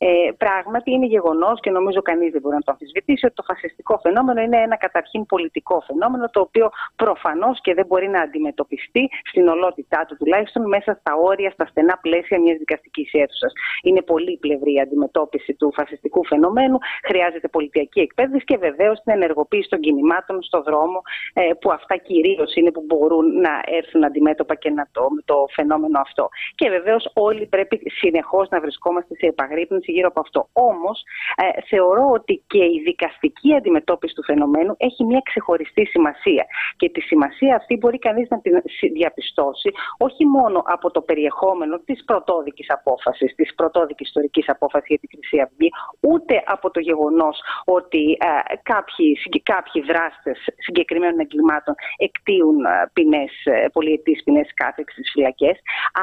Ε, 0.06 0.30
πράγματι 0.44 0.90
είναι 0.92 1.06
γεγονός 1.06 1.60
και 1.60 1.70
νομίζω 1.70 2.02
κανείς 2.02 2.30
δεν 2.32 2.40
μπορεί 2.40 2.54
να 2.54 2.60
το 2.66 2.70
αμφισβητήσει 2.72 3.26
ότι 3.26 3.34
το 3.34 3.42
φασιστικό 3.42 3.98
φαινόμενο 4.02 4.40
είναι 4.40 4.60
ένα 4.66 4.76
καταρχήν 4.76 5.26
πολιτικό 5.26 5.82
φαινόμενο 5.86 6.30
το 6.30 6.40
οποίο 6.40 6.70
προφανώς 6.96 7.60
και 7.60 7.74
δεν 7.74 7.86
μπορεί 7.86 8.08
να 8.08 8.20
αντιμετωπιστεί 8.20 9.10
στην 9.30 9.48
ολότητά 9.48 10.04
του 10.08 10.16
τουλάχιστον 10.16 10.68
μέσα 10.68 10.96
στα 11.00 11.12
όρια, 11.14 11.50
στα 11.50 11.66
στενά 11.66 11.98
πλαίσια 12.02 12.40
μιας 12.40 12.58
δικαστικής 12.58 13.12
αίθουσας. 13.12 13.52
Είναι 13.82 14.02
πολύπλευρη 14.02 14.72
η 14.72 14.80
αντιμετώπιση 14.80 15.54
του 15.54 15.72
φασιστικού 15.72 16.24
φαινομένου. 16.24 16.78
Χρειάζεται 17.04 17.32
χρειάζεται 17.32 17.48
πολιτιακή 17.48 18.00
εκπαίδευση 18.00 18.44
και 18.44 18.56
βεβαίως 18.56 19.00
την 19.02 19.12
ενεργοποίηση 19.12 19.68
των 19.68 19.80
κινημάτων 19.80 20.42
στο 20.42 20.62
δρόμο, 20.62 21.02
ε, 21.32 21.42
που 21.60 21.70
αυτά 21.72 21.96
κυρίως 21.96 22.54
είναι 22.54 22.70
που 22.70 22.84
μπορούν 22.86 23.40
να 23.40 23.50
έρθουν 23.78 24.04
αντιμέτωπα 24.04 24.54
και 24.54 24.70
να 24.70 24.88
το, 24.92 25.08
το 25.24 25.46
φαινόμενο 25.56 26.00
αυτό. 26.00 26.28
Και 26.54 26.68
βεβαίως 26.68 27.10
όλοι 27.14 27.46
πρέπει 27.46 27.82
συνεχώς 28.00 28.48
να 28.48 28.60
βρισκόμαστε 28.60 29.14
σε 29.14 29.26
επαγρύπνηση 29.26 29.91
γύρω 29.92 30.08
από 30.08 30.20
αυτό. 30.20 30.48
Όμως 30.52 31.02
ε, 31.36 31.60
θεωρώ 31.70 32.04
ότι 32.18 32.42
και 32.46 32.64
η 32.64 32.82
δικαστική 32.84 33.54
αντιμετώπιση 33.54 34.14
του 34.14 34.24
φαινομένου 34.24 34.74
έχει 34.78 35.04
μια 35.04 35.20
ξεχωριστή 35.24 35.84
σημασία. 35.84 36.44
Και 36.76 36.88
τη 36.90 37.00
σημασία 37.00 37.56
αυτή 37.56 37.76
μπορεί 37.76 37.98
κανείς 37.98 38.28
να 38.28 38.40
την 38.40 38.62
διαπιστώσει 38.92 39.70
όχι 39.98 40.26
μόνο 40.26 40.62
από 40.66 40.90
το 40.90 41.00
περιεχόμενο 41.00 41.78
της 41.78 42.04
πρωτόδικης 42.04 42.70
απόφασης, 42.70 43.34
της 43.34 43.54
πρωτόδικης 43.54 44.06
ιστορικής 44.06 44.48
απόφασης 44.48 44.88
για 44.88 44.98
τη 44.98 45.06
Χρυσή 45.12 45.40
Αυγή, 45.40 45.68
ούτε 46.00 46.42
από 46.46 46.70
το 46.70 46.80
γεγονός 46.80 47.36
ότι 47.64 48.02
ε, 48.20 48.56
κάποιοι, 48.62 49.18
κάποιοι 49.42 49.82
δράστες 49.82 50.38
συγκεκριμένων 50.58 51.18
εγκλημάτων 51.20 51.74
εκτίουν 51.96 52.64
ε, 52.64 52.90
ποινές, 52.92 53.32
ε, 53.44 53.68
πολυετής 53.72 54.22
ποινές 54.22 54.48
κάθεξης 54.54 55.00
στις 55.02 55.10
φυλακές, 55.12 55.56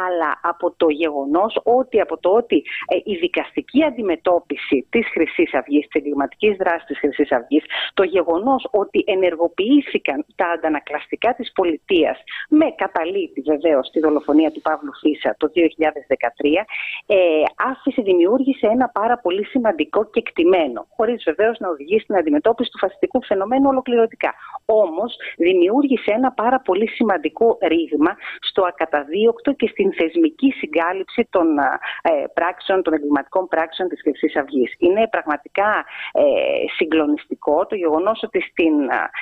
αλλά 0.08 0.40
από 0.42 0.74
το 0.78 0.90
γεγονός 0.90 1.60
ότι 1.64 2.00
από 2.00 2.18
το 2.18 2.30
ότι 2.30 2.64
ε, 2.88 2.96
η 3.04 3.16
δικαστική 3.16 3.79
αντιμετώπιση 3.84 4.88
της 4.90 5.08
χρυσής 5.14 5.54
Αυγής, 5.54 5.88
της 5.88 6.02
εγκληματικής 6.02 6.56
δράσης 6.58 6.86
της 6.86 7.00
χρυσής 7.00 7.32
Αυγής, 7.32 7.64
το 7.94 8.04
γεγονός 8.04 8.68
ότι 8.72 9.04
ενεργοποιήθηκαν 9.08 10.26
τα 10.36 10.48
αντανακλαστικά 10.48 11.34
της 11.34 11.52
πολιτείας 11.52 12.18
με 12.50 12.66
καταλήτη 12.78 13.42
βεβαίως 13.42 13.90
τη 13.90 14.00
δολοφονία 14.00 14.52
του 14.52 14.62
Παύλου 14.62 14.94
Φίσα 15.02 15.36
το 15.38 15.48
2013, 15.54 16.66
ε, 17.06 17.18
άφησε, 17.56 18.02
δημιούργησε 18.02 18.68
ένα 18.68 18.90
πάρα 18.90 19.18
πολύ 19.18 19.46
σημαντικό 19.46 20.06
και 20.06 20.20
εκτιμένο, 20.20 20.88
χωρίς 20.96 21.24
βεβαίως 21.24 21.60
να 21.60 21.70
οδηγήσει 21.70 22.04
στην 22.04 22.16
αντιμετώπιση 22.16 22.70
του 22.72 22.78
φασιστικού 22.78 23.24
φαινομένου 23.24 23.68
ολοκληρωτικά. 23.70 24.34
Όμως 24.66 25.16
δημιούργησε 25.38 26.12
ένα 26.12 26.32
πάρα 26.32 26.60
πολύ 26.60 26.88
σημαντικό 26.88 27.58
ρήγμα 27.62 28.16
στο 28.40 28.62
ακαταδίωκτο 28.64 29.52
και 29.52 29.68
στην 29.68 29.94
θεσμική 29.94 30.52
συγκάλυψη 30.52 31.28
των 31.30 31.58
ε, 31.58 31.64
πράξεων, 32.34 32.84
των 32.84 32.94
εγκληματικών 32.94 33.48
πράξεων 33.48 33.68
της 33.70 34.02
Χρυσή 34.02 34.40
Αυγής. 34.40 34.76
Είναι 34.78 35.08
πραγματικά 35.08 35.86
ε, 36.12 36.24
συγκλονιστικό 36.76 37.66
το 37.66 37.76
γεγονός 37.76 38.24
ότι 38.24 38.42
στην 38.42 38.74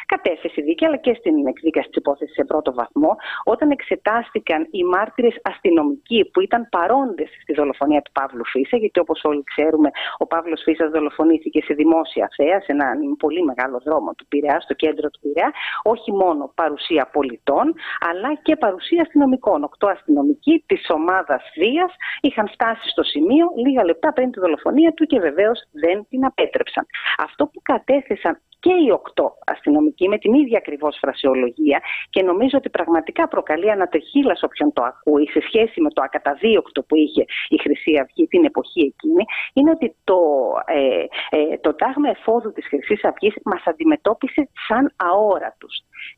κατέθεση 0.05 0.61
δίκη 0.61 0.85
αλλά 0.85 0.97
και 0.97 1.13
στην 1.19 1.47
εκδίκαση 1.47 1.87
της 1.87 1.97
υπόθεσης 1.97 2.35
σε 2.35 2.43
πρώτο 2.43 2.73
βαθμό, 2.73 3.15
όταν 3.43 3.71
εξετάστηκαν 3.71 4.67
οι 4.71 4.83
μάρτυρες 4.83 5.35
αστυνομικοί 5.41 6.29
που 6.33 6.41
ήταν 6.41 6.67
παρόντες 6.69 7.29
στη 7.41 7.53
δολοφονία 7.53 8.01
του 8.01 8.11
Παύλου 8.11 8.45
Φίσα, 8.45 8.77
γιατί 8.77 8.99
όπως 8.99 9.23
όλοι 9.23 9.43
ξέρουμε, 9.43 9.89
ο 10.17 10.25
Παύλος 10.27 10.61
Φίσα 10.63 10.89
δολοφονήθηκε 10.89 11.61
σε 11.61 11.73
δημόσια 11.73 12.29
θέα, 12.35 12.61
σε 12.61 12.71
έναν 12.71 13.15
πολύ 13.19 13.43
μεγάλο 13.43 13.81
δρόμο 13.85 14.13
του 14.13 14.25
Πειραιά, 14.27 14.59
στο 14.59 14.73
κέντρο 14.73 15.09
του 15.09 15.19
Πειραιά, 15.19 15.51
όχι 15.83 16.11
μόνο 16.11 16.51
παρουσία 16.55 17.09
πολιτών, 17.11 17.73
αλλά 18.09 18.29
και 18.41 18.55
παρουσία 18.55 19.01
αστυνομικών. 19.01 19.63
Οκτώ 19.63 19.87
αστυνομικοί 19.87 20.63
της 20.65 20.89
ομάδας 20.89 21.41
Δίας 21.55 21.91
είχαν 22.21 22.47
φτάσει 22.47 22.89
στο 22.89 23.03
σημείο 23.03 23.45
λίγα 23.65 23.83
λεπτά 23.83 24.13
πριν 24.13 24.26
τη 24.31 24.39
δολοφονία 24.39 24.93
του 24.93 25.05
και 25.05 25.19
βεβαίως 25.19 25.59
δεν 25.71 26.05
την 26.09 26.25
απέτρεψαν. 26.25 26.85
Αυτό 27.17 27.45
που 27.45 27.59
κατέθεσαν 27.63 28.41
και 28.59 28.73
οι 28.83 28.89
οκτώ 28.91 29.37
αστυνομικοί 29.45 30.07
με 30.07 30.17
την 30.17 30.33
ίδια 30.33 30.57
ακριβώς 30.57 30.97
φρασιολογία 31.01 31.81
και 32.09 32.23
νομίζω 32.23 32.57
ότι 32.57 32.69
πραγματικά 32.69 33.27
προκαλεί 33.27 33.71
ανατεχίλα 33.71 34.37
όποιον 34.41 34.73
το 34.73 34.83
ακούει 34.83 35.27
σε 35.29 35.39
σχέση 35.41 35.81
με 35.81 35.89
το 35.89 36.01
ακαταδίωκτο 36.03 36.83
που 36.83 36.95
είχε 36.95 37.25
η 37.47 37.57
Χρυσή 37.57 37.97
Αυγή 38.01 38.27
την 38.27 38.45
εποχή 38.45 38.81
εκείνη, 38.81 39.23
είναι 39.53 39.71
ότι 39.71 39.95
το, 40.03 40.19
ε, 40.65 41.05
ε, 41.37 41.57
το 41.57 41.73
τάγμα 41.75 42.09
εφόδου 42.09 42.51
της 42.51 42.67
Χρυσής 42.67 43.03
Αυγής 43.03 43.33
μας 43.43 43.63
αντιμετώπισε 43.65 44.49
σαν 44.67 44.93
αόρατους. 44.95 45.75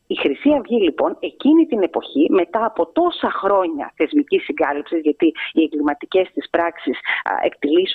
Η 0.07 0.15
Χρυσή 0.15 0.49
Αυγή 0.57 0.81
λοιπόν 0.81 1.17
εκείνη 1.19 1.65
την 1.65 1.81
εποχή 1.83 2.27
μετά 2.29 2.65
από 2.65 2.91
τόσα 2.91 3.31
χρόνια 3.31 3.93
θεσμικής 3.95 4.43
συγκάλυψης, 4.43 4.99
γιατί 5.01 5.33
οι 5.53 5.61
εγκληματικές 5.63 6.29
της 6.33 6.49
πράξεις 6.49 6.97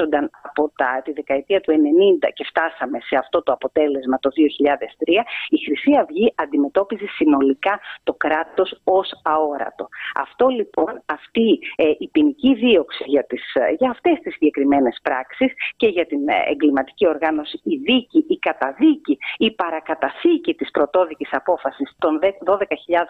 εκτιλήσονταν 0.05 0.31
από 0.43 0.73
τα, 0.77 1.01
τη 1.05 1.13
δεκαετία 1.13 1.61
του 1.61 1.73
90 1.73 2.29
και 2.35 2.45
φτάσαμε 2.45 2.99
σε 3.01 3.17
αυτό 3.17 3.43
το 3.43 3.53
αποτέλεσμα 3.53 4.19
το 4.19 4.31
2003, 4.31 5.25
η 5.49 5.59
Χρυσή 5.65 5.93
Αυγή 6.01 6.33
αντιμετώπιζε 6.37 7.07
συνολικά 7.07 7.81
το 8.03 8.15
κράτος 8.15 8.81
ως 8.85 9.21
αόρατο. 9.23 9.89
Αυτό 10.15 10.47
λοιπόν, 10.49 11.03
αυτή 11.07 11.59
ε, 11.77 11.85
η 11.99 12.09
ποινική 12.09 12.55
δίωξη 12.55 13.05
για, 13.07 13.25
τις, 13.25 13.55
ε, 13.55 13.75
για 13.79 13.91
αυτές 13.91 14.19
τις 14.23 14.33
συγκεκριμένες 14.33 14.99
πράξεις 15.03 15.53
και 15.77 15.87
για 15.87 16.07
την 16.07 16.29
ε, 16.29 16.43
εγκληματική 16.51 17.07
οργάνωση, 17.09 17.61
η 17.65 17.77
δίκη, 17.77 18.25
η 18.29 18.39
καταδίκη, 18.39 19.19
η 19.37 19.51
παρακαταθήκη 19.51 20.55
της 20.55 20.71
πρωτόδικης 20.71 21.29
απόφασης 21.33 21.95
των 21.99 22.19
12.000 22.45 22.59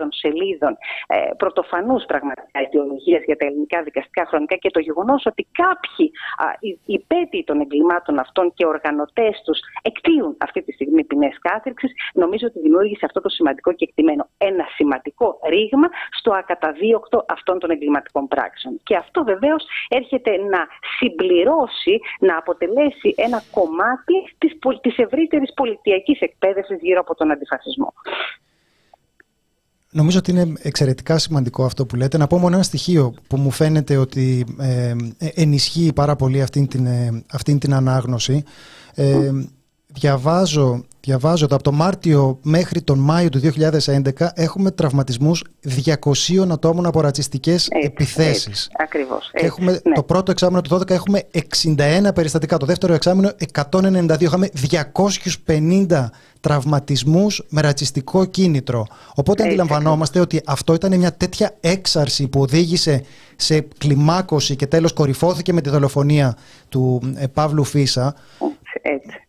σελίδων 0.08 0.76
ε, 1.06 1.16
πρωτοφανούς 1.36 2.04
πραγματικά 2.04 2.60
ιδεολογίας 2.68 3.22
για 3.24 3.36
τα 3.36 3.46
ελληνικά 3.46 3.82
δικαστικά 3.82 4.26
χρονικά 4.26 4.56
και 4.56 4.70
το 4.70 4.80
γεγονός 4.80 5.26
ότι 5.26 5.46
κάποιοι 5.52 6.10
υπέτειοι 6.84 7.44
των 7.44 7.60
εγκλημάτων 7.60 8.18
αυτών 8.18 8.52
και 8.54 8.66
οργανωτές 8.66 9.42
τους 9.44 9.58
εκτίουν 9.82 10.36
αυτή 10.38 10.62
τη 10.62 10.72
στιγμή 10.72 11.04
ποινές 11.04 11.38
κάθριξης, 11.40 11.92
νομίζω 12.14 12.46
ότι 12.46 12.60
δημιούργησε 12.60 13.04
αυτό 13.04 13.20
το 13.20 13.28
σημαντικό 13.28 13.72
και 13.72 13.84
εκτιμένο. 13.88 14.28
Ένα 14.38 14.64
σημαντικό 14.74 15.38
ρήγμα 15.48 15.88
στο 16.10 16.32
ακαταδίωκτο 16.32 17.24
αυτών 17.28 17.58
των 17.58 17.70
εγκληματικών 17.70 18.28
πράξεων. 18.28 18.80
Και 18.82 18.96
αυτό 18.96 19.24
βεβαίως 19.24 19.64
έρχεται 19.88 20.36
να 20.36 20.66
συμπληρώσει, 20.98 22.00
να 22.18 22.36
αποτελέσει 22.36 23.14
ένα 23.16 23.42
κομμάτι 23.50 24.16
της 24.80 24.96
ευρύτερης 24.96 25.52
πολιτιακής 25.54 26.20
εκπαίδευσης 26.20 26.78
γύρω 26.80 27.00
από 27.00 27.14
τον 27.14 27.30
αντιφασισμό. 27.30 27.92
Νομίζω 29.96 30.18
ότι 30.18 30.30
είναι 30.30 30.52
εξαιρετικά 30.62 31.18
σημαντικό 31.18 31.64
αυτό 31.64 31.86
που 31.86 31.96
λέτε. 31.96 32.16
Να 32.18 32.26
πω 32.26 32.38
μόνο 32.38 32.54
ένα 32.54 32.64
στοιχείο 32.64 33.14
που 33.26 33.36
μου 33.36 33.50
φαίνεται 33.50 33.96
ότι 33.96 34.46
ε, 34.58 34.94
ε 35.18 35.26
ενισχύει 35.34 35.92
πάρα 35.92 36.16
πολύ 36.16 36.42
αυτήν 36.42 36.66
την, 36.66 36.86
ε, 36.86 37.24
αυτήν 37.30 37.58
την 37.58 37.74
ανάγνωση. 37.74 38.42
Ε, 38.94 39.30
διαβάζω 39.86 40.84
Διαβάζω 41.04 41.44
ότι 41.44 41.54
από 41.54 41.62
το 41.62 41.72
Μάρτιο 41.72 42.38
μέχρι 42.42 42.82
τον 42.82 42.98
Μάιο 42.98 43.28
του 43.28 43.40
2011 43.40 44.26
έχουμε 44.34 44.70
τραυματισμούς 44.70 45.44
200 45.84 46.48
ατόμων 46.50 46.86
από 46.86 47.00
ρατσιστικές 47.00 47.68
έτσι, 47.70 47.86
επιθέσεις. 47.86 48.46
Έτσι, 48.46 48.68
ακριβώς. 48.78 49.30
Και 49.32 49.46
έχουμε, 49.46 49.72
ναι. 49.72 49.94
Το 49.94 50.02
πρώτο 50.02 50.30
εξάμεινο 50.30 50.60
του 50.60 50.78
2012 50.78 50.90
έχουμε 50.90 51.22
61 51.76 52.14
περιστατικά. 52.14 52.56
Το 52.56 52.66
δεύτερο 52.66 52.94
εξάμεινο 52.94 53.30
192. 53.70 54.20
Είχαμε 54.20 54.48
250 55.46 56.10
τραυματισμούς 56.40 57.42
με 57.48 57.60
ρατσιστικό 57.60 58.24
κίνητρο. 58.24 58.86
Οπότε 59.14 59.42
έτσι, 59.42 59.54
αντιλαμβανόμαστε 59.54 60.20
ότι 60.20 60.40
αυτό 60.46 60.74
ήταν 60.74 60.98
μια 60.98 61.12
τέτοια 61.12 61.56
έξαρση 61.60 62.28
που 62.28 62.40
οδήγησε 62.40 63.04
σε 63.36 63.60
κλιμάκωση 63.78 64.56
και 64.56 64.66
τέλος 64.66 64.92
κορυφώθηκε 64.92 65.52
με 65.52 65.60
τη 65.60 65.70
δολοφονία 65.70 66.36
του 66.68 67.14
ε, 67.16 67.26
Παύλου 67.26 67.64
Φίσα. 67.64 68.14
Έτσι. 68.82 69.23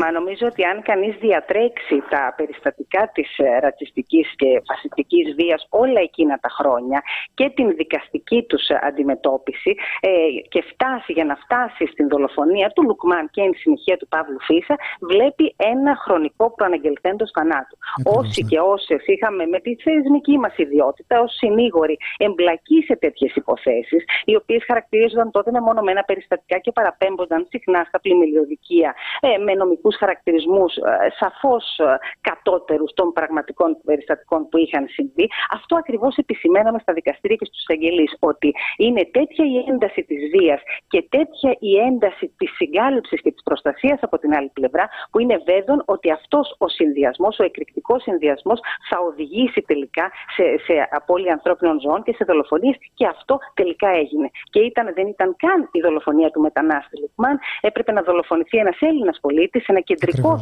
Μα 0.00 0.10
νομίζω 0.10 0.46
ότι 0.46 0.64
αν 0.64 0.82
κανείς 0.82 1.14
διατρέξει 1.20 2.02
τα 2.10 2.34
περιστατικά 2.36 3.10
της 3.14 3.38
ε, 3.38 3.58
ρατσιστικής 3.58 4.26
και 4.36 4.62
φασιστικής 4.68 5.34
βίας 5.34 5.66
όλα 5.70 6.00
εκείνα 6.00 6.38
τα 6.38 6.48
χρόνια 6.58 7.02
και 7.34 7.50
την 7.56 7.68
δικαστική 7.76 8.42
τους 8.48 8.64
αντιμετώπιση 8.88 9.74
ε, 10.00 10.10
και 10.48 10.62
φτάσει 10.70 11.12
για 11.12 11.24
να 11.24 11.36
φτάσει 11.36 11.86
στην 11.92 12.08
δολοφονία 12.08 12.68
του 12.74 12.82
Λουκμάν 12.82 13.30
και 13.30 13.40
εν 13.40 13.52
συνεχεία 13.54 13.96
του 13.96 14.08
Παύλου 14.08 14.40
Φίσα 14.40 14.76
βλέπει 15.00 15.54
ένα 15.56 15.96
χρονικό 16.04 16.54
προαναγγελθέντος 16.54 17.30
θανάτου. 17.30 17.76
Όσοι 18.04 18.42
ναι. 18.42 18.48
και 18.48 18.58
όσες 18.58 19.02
είχαμε 19.06 19.46
με 19.46 19.58
τη 19.60 19.74
θεσμική 19.74 20.38
μας 20.38 20.54
ιδιότητα 20.56 21.20
ως 21.20 21.32
συνήγοροι 21.36 21.96
εμπλακεί 22.16 22.82
σε 22.86 22.96
τέτοιες 22.96 23.34
υποθέσεις 23.34 24.04
οι 24.24 24.36
οποίες 24.36 24.64
χαρακτηρίζονταν 24.66 25.30
τότε 25.30 25.50
με 25.50 25.60
μονομένα 25.60 26.02
περιστατικά 26.02 26.58
και 26.58 26.72
παραπέμπονταν 26.72 27.46
συχνά 27.50 27.84
στα 27.88 28.00
πλημμυριοδικεία 28.00 28.94
ε, 29.20 29.38
με 29.52 29.58
νομικούς 29.58 29.96
χαρακτηρισμούς 29.96 30.76
ε, 30.76 30.80
σαφώς 31.20 31.64
ε, 31.78 31.98
κατώτερους 32.20 32.90
των 32.94 33.12
πραγματικών 33.12 33.70
περιστατικών 33.84 34.48
που 34.48 34.56
είχαν 34.58 34.84
συμβεί. 34.88 35.26
Αυτό 35.50 35.76
ακριβώς 35.76 36.16
επισημέναμε 36.16 36.78
στα 36.78 36.92
δικαστήρια 36.92 37.36
και 37.36 37.48
στους 37.50 37.64
αγγελείς, 37.68 38.16
ότι 38.20 38.54
είναι 38.76 39.02
τέτοια 39.18 39.44
η 39.54 39.56
ένταση 39.70 40.02
της 40.04 40.20
βίας 40.34 40.60
και 40.88 41.00
τέτοια 41.16 41.50
η 41.58 41.72
ένταση 41.88 42.34
της 42.38 42.50
συγκάλυψης 42.58 43.20
και 43.20 43.32
της 43.32 43.42
προστασίας 43.42 43.98
από 44.02 44.18
την 44.18 44.34
άλλη 44.34 44.50
πλευρά, 44.58 44.88
που 45.10 45.18
είναι 45.18 45.36
βέβαιο 45.50 45.76
ότι 45.84 46.10
αυτός 46.10 46.54
ο 46.58 46.68
συνδυασμός, 46.68 47.38
ο 47.38 47.44
εκρηκτικός 47.44 48.02
συνδυασμός 48.02 48.60
θα 48.88 48.98
οδηγήσει 49.08 49.60
τελικά 49.70 50.10
σε, 50.34 50.44
σε 50.66 50.74
απώλεια 50.90 51.32
ανθρώπινων 51.32 51.80
ζώων 51.80 52.02
και 52.02 52.12
σε 52.12 52.24
δολοφονίες 52.24 52.76
και 52.94 53.06
αυτό 53.06 53.38
τελικά 53.54 53.88
έγινε. 53.88 54.30
Και 54.52 54.60
ήταν, 54.60 54.92
δεν 54.94 55.06
ήταν 55.06 55.36
καν 55.36 55.68
η 55.72 55.80
δολοφονία 55.80 56.30
του 56.30 56.40
μετανάστη 56.40 57.00
Λουκμάν, 57.00 57.38
έπρεπε 57.60 57.92
να 57.92 58.02
δολοφονηθεί 58.02 58.58
ένας 58.58 58.76
Έλληνας 58.80 59.18
πολίτη 59.42 59.58
σε 59.58 59.72
ένα 59.74 59.80
κεντρικό 59.80 60.40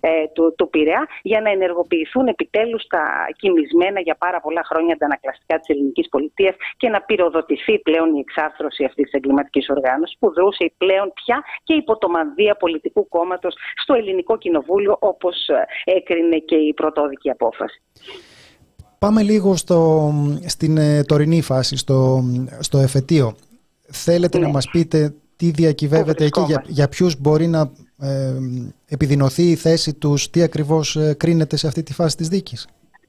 ε, 0.00 0.10
του, 0.34 0.54
του 0.56 0.68
Πειραιά 0.68 1.06
για 1.22 1.40
να 1.40 1.50
ενεργοποιηθούν 1.50 2.26
επιτέλους 2.26 2.86
τα 2.86 3.04
κοιμισμένα 3.36 4.00
για 4.00 4.16
πάρα 4.24 4.40
πολλά 4.40 4.62
χρόνια 4.70 4.94
αντανακλαστικά 4.94 5.54
της 5.58 5.68
ελληνικής 5.68 6.08
πολιτείας 6.08 6.54
και 6.76 6.88
να 6.88 7.00
πυροδοτηθεί 7.00 7.78
πλέον 7.78 8.08
η 8.14 8.18
εξάρθρωση 8.18 8.84
αυτής 8.84 9.04
της 9.04 9.12
εγκληματικής 9.12 9.66
οργάνωσης 9.68 10.16
που 10.20 10.32
δρούσε 10.32 10.72
πλέον 10.78 11.12
πια 11.18 11.38
και 11.62 11.74
υπό 11.74 11.98
το 11.98 12.08
μανδύα 12.08 12.54
πολιτικού 12.54 13.08
κόμματος 13.08 13.54
στο 13.82 13.94
ελληνικό 13.94 14.38
κοινοβούλιο 14.38 14.96
όπως 15.00 15.36
ε, 15.48 15.92
έκρινε 15.96 16.38
και 16.38 16.56
η 16.56 16.74
πρωτόδικη 16.74 17.30
απόφαση. 17.30 17.82
Πάμε 18.98 19.22
λίγο 19.22 19.56
στο, 19.56 20.12
στην 20.46 20.76
ε, 20.76 21.02
τωρινή 21.04 21.42
φάση, 21.42 21.76
στο, 21.76 22.24
στο 22.58 22.78
εφετείο. 22.78 23.36
Θέλετε 23.90 24.38
να 24.38 24.46
ναι. 24.46 24.52
μας 24.52 24.68
πείτε 24.68 25.14
τι 25.36 25.50
διακυβεύεται 25.50 26.24
εκεί, 26.24 26.40
για, 26.40 26.64
για 26.66 26.88
ποιους 26.88 27.20
μπορεί 27.20 27.46
να 27.46 27.70
ε, 27.98 28.34
επιδεινωθεί 28.86 29.50
η 29.50 29.54
θέση 29.54 29.94
τους, 29.94 30.30
τι 30.30 30.42
ακριβώς 30.42 30.96
ε, 30.96 31.14
κρίνεται 31.14 31.56
σε 31.56 31.66
αυτή 31.66 31.82
τη 31.82 31.92
φάση 31.92 32.16
της 32.16 32.28
δίκης; 32.28 32.66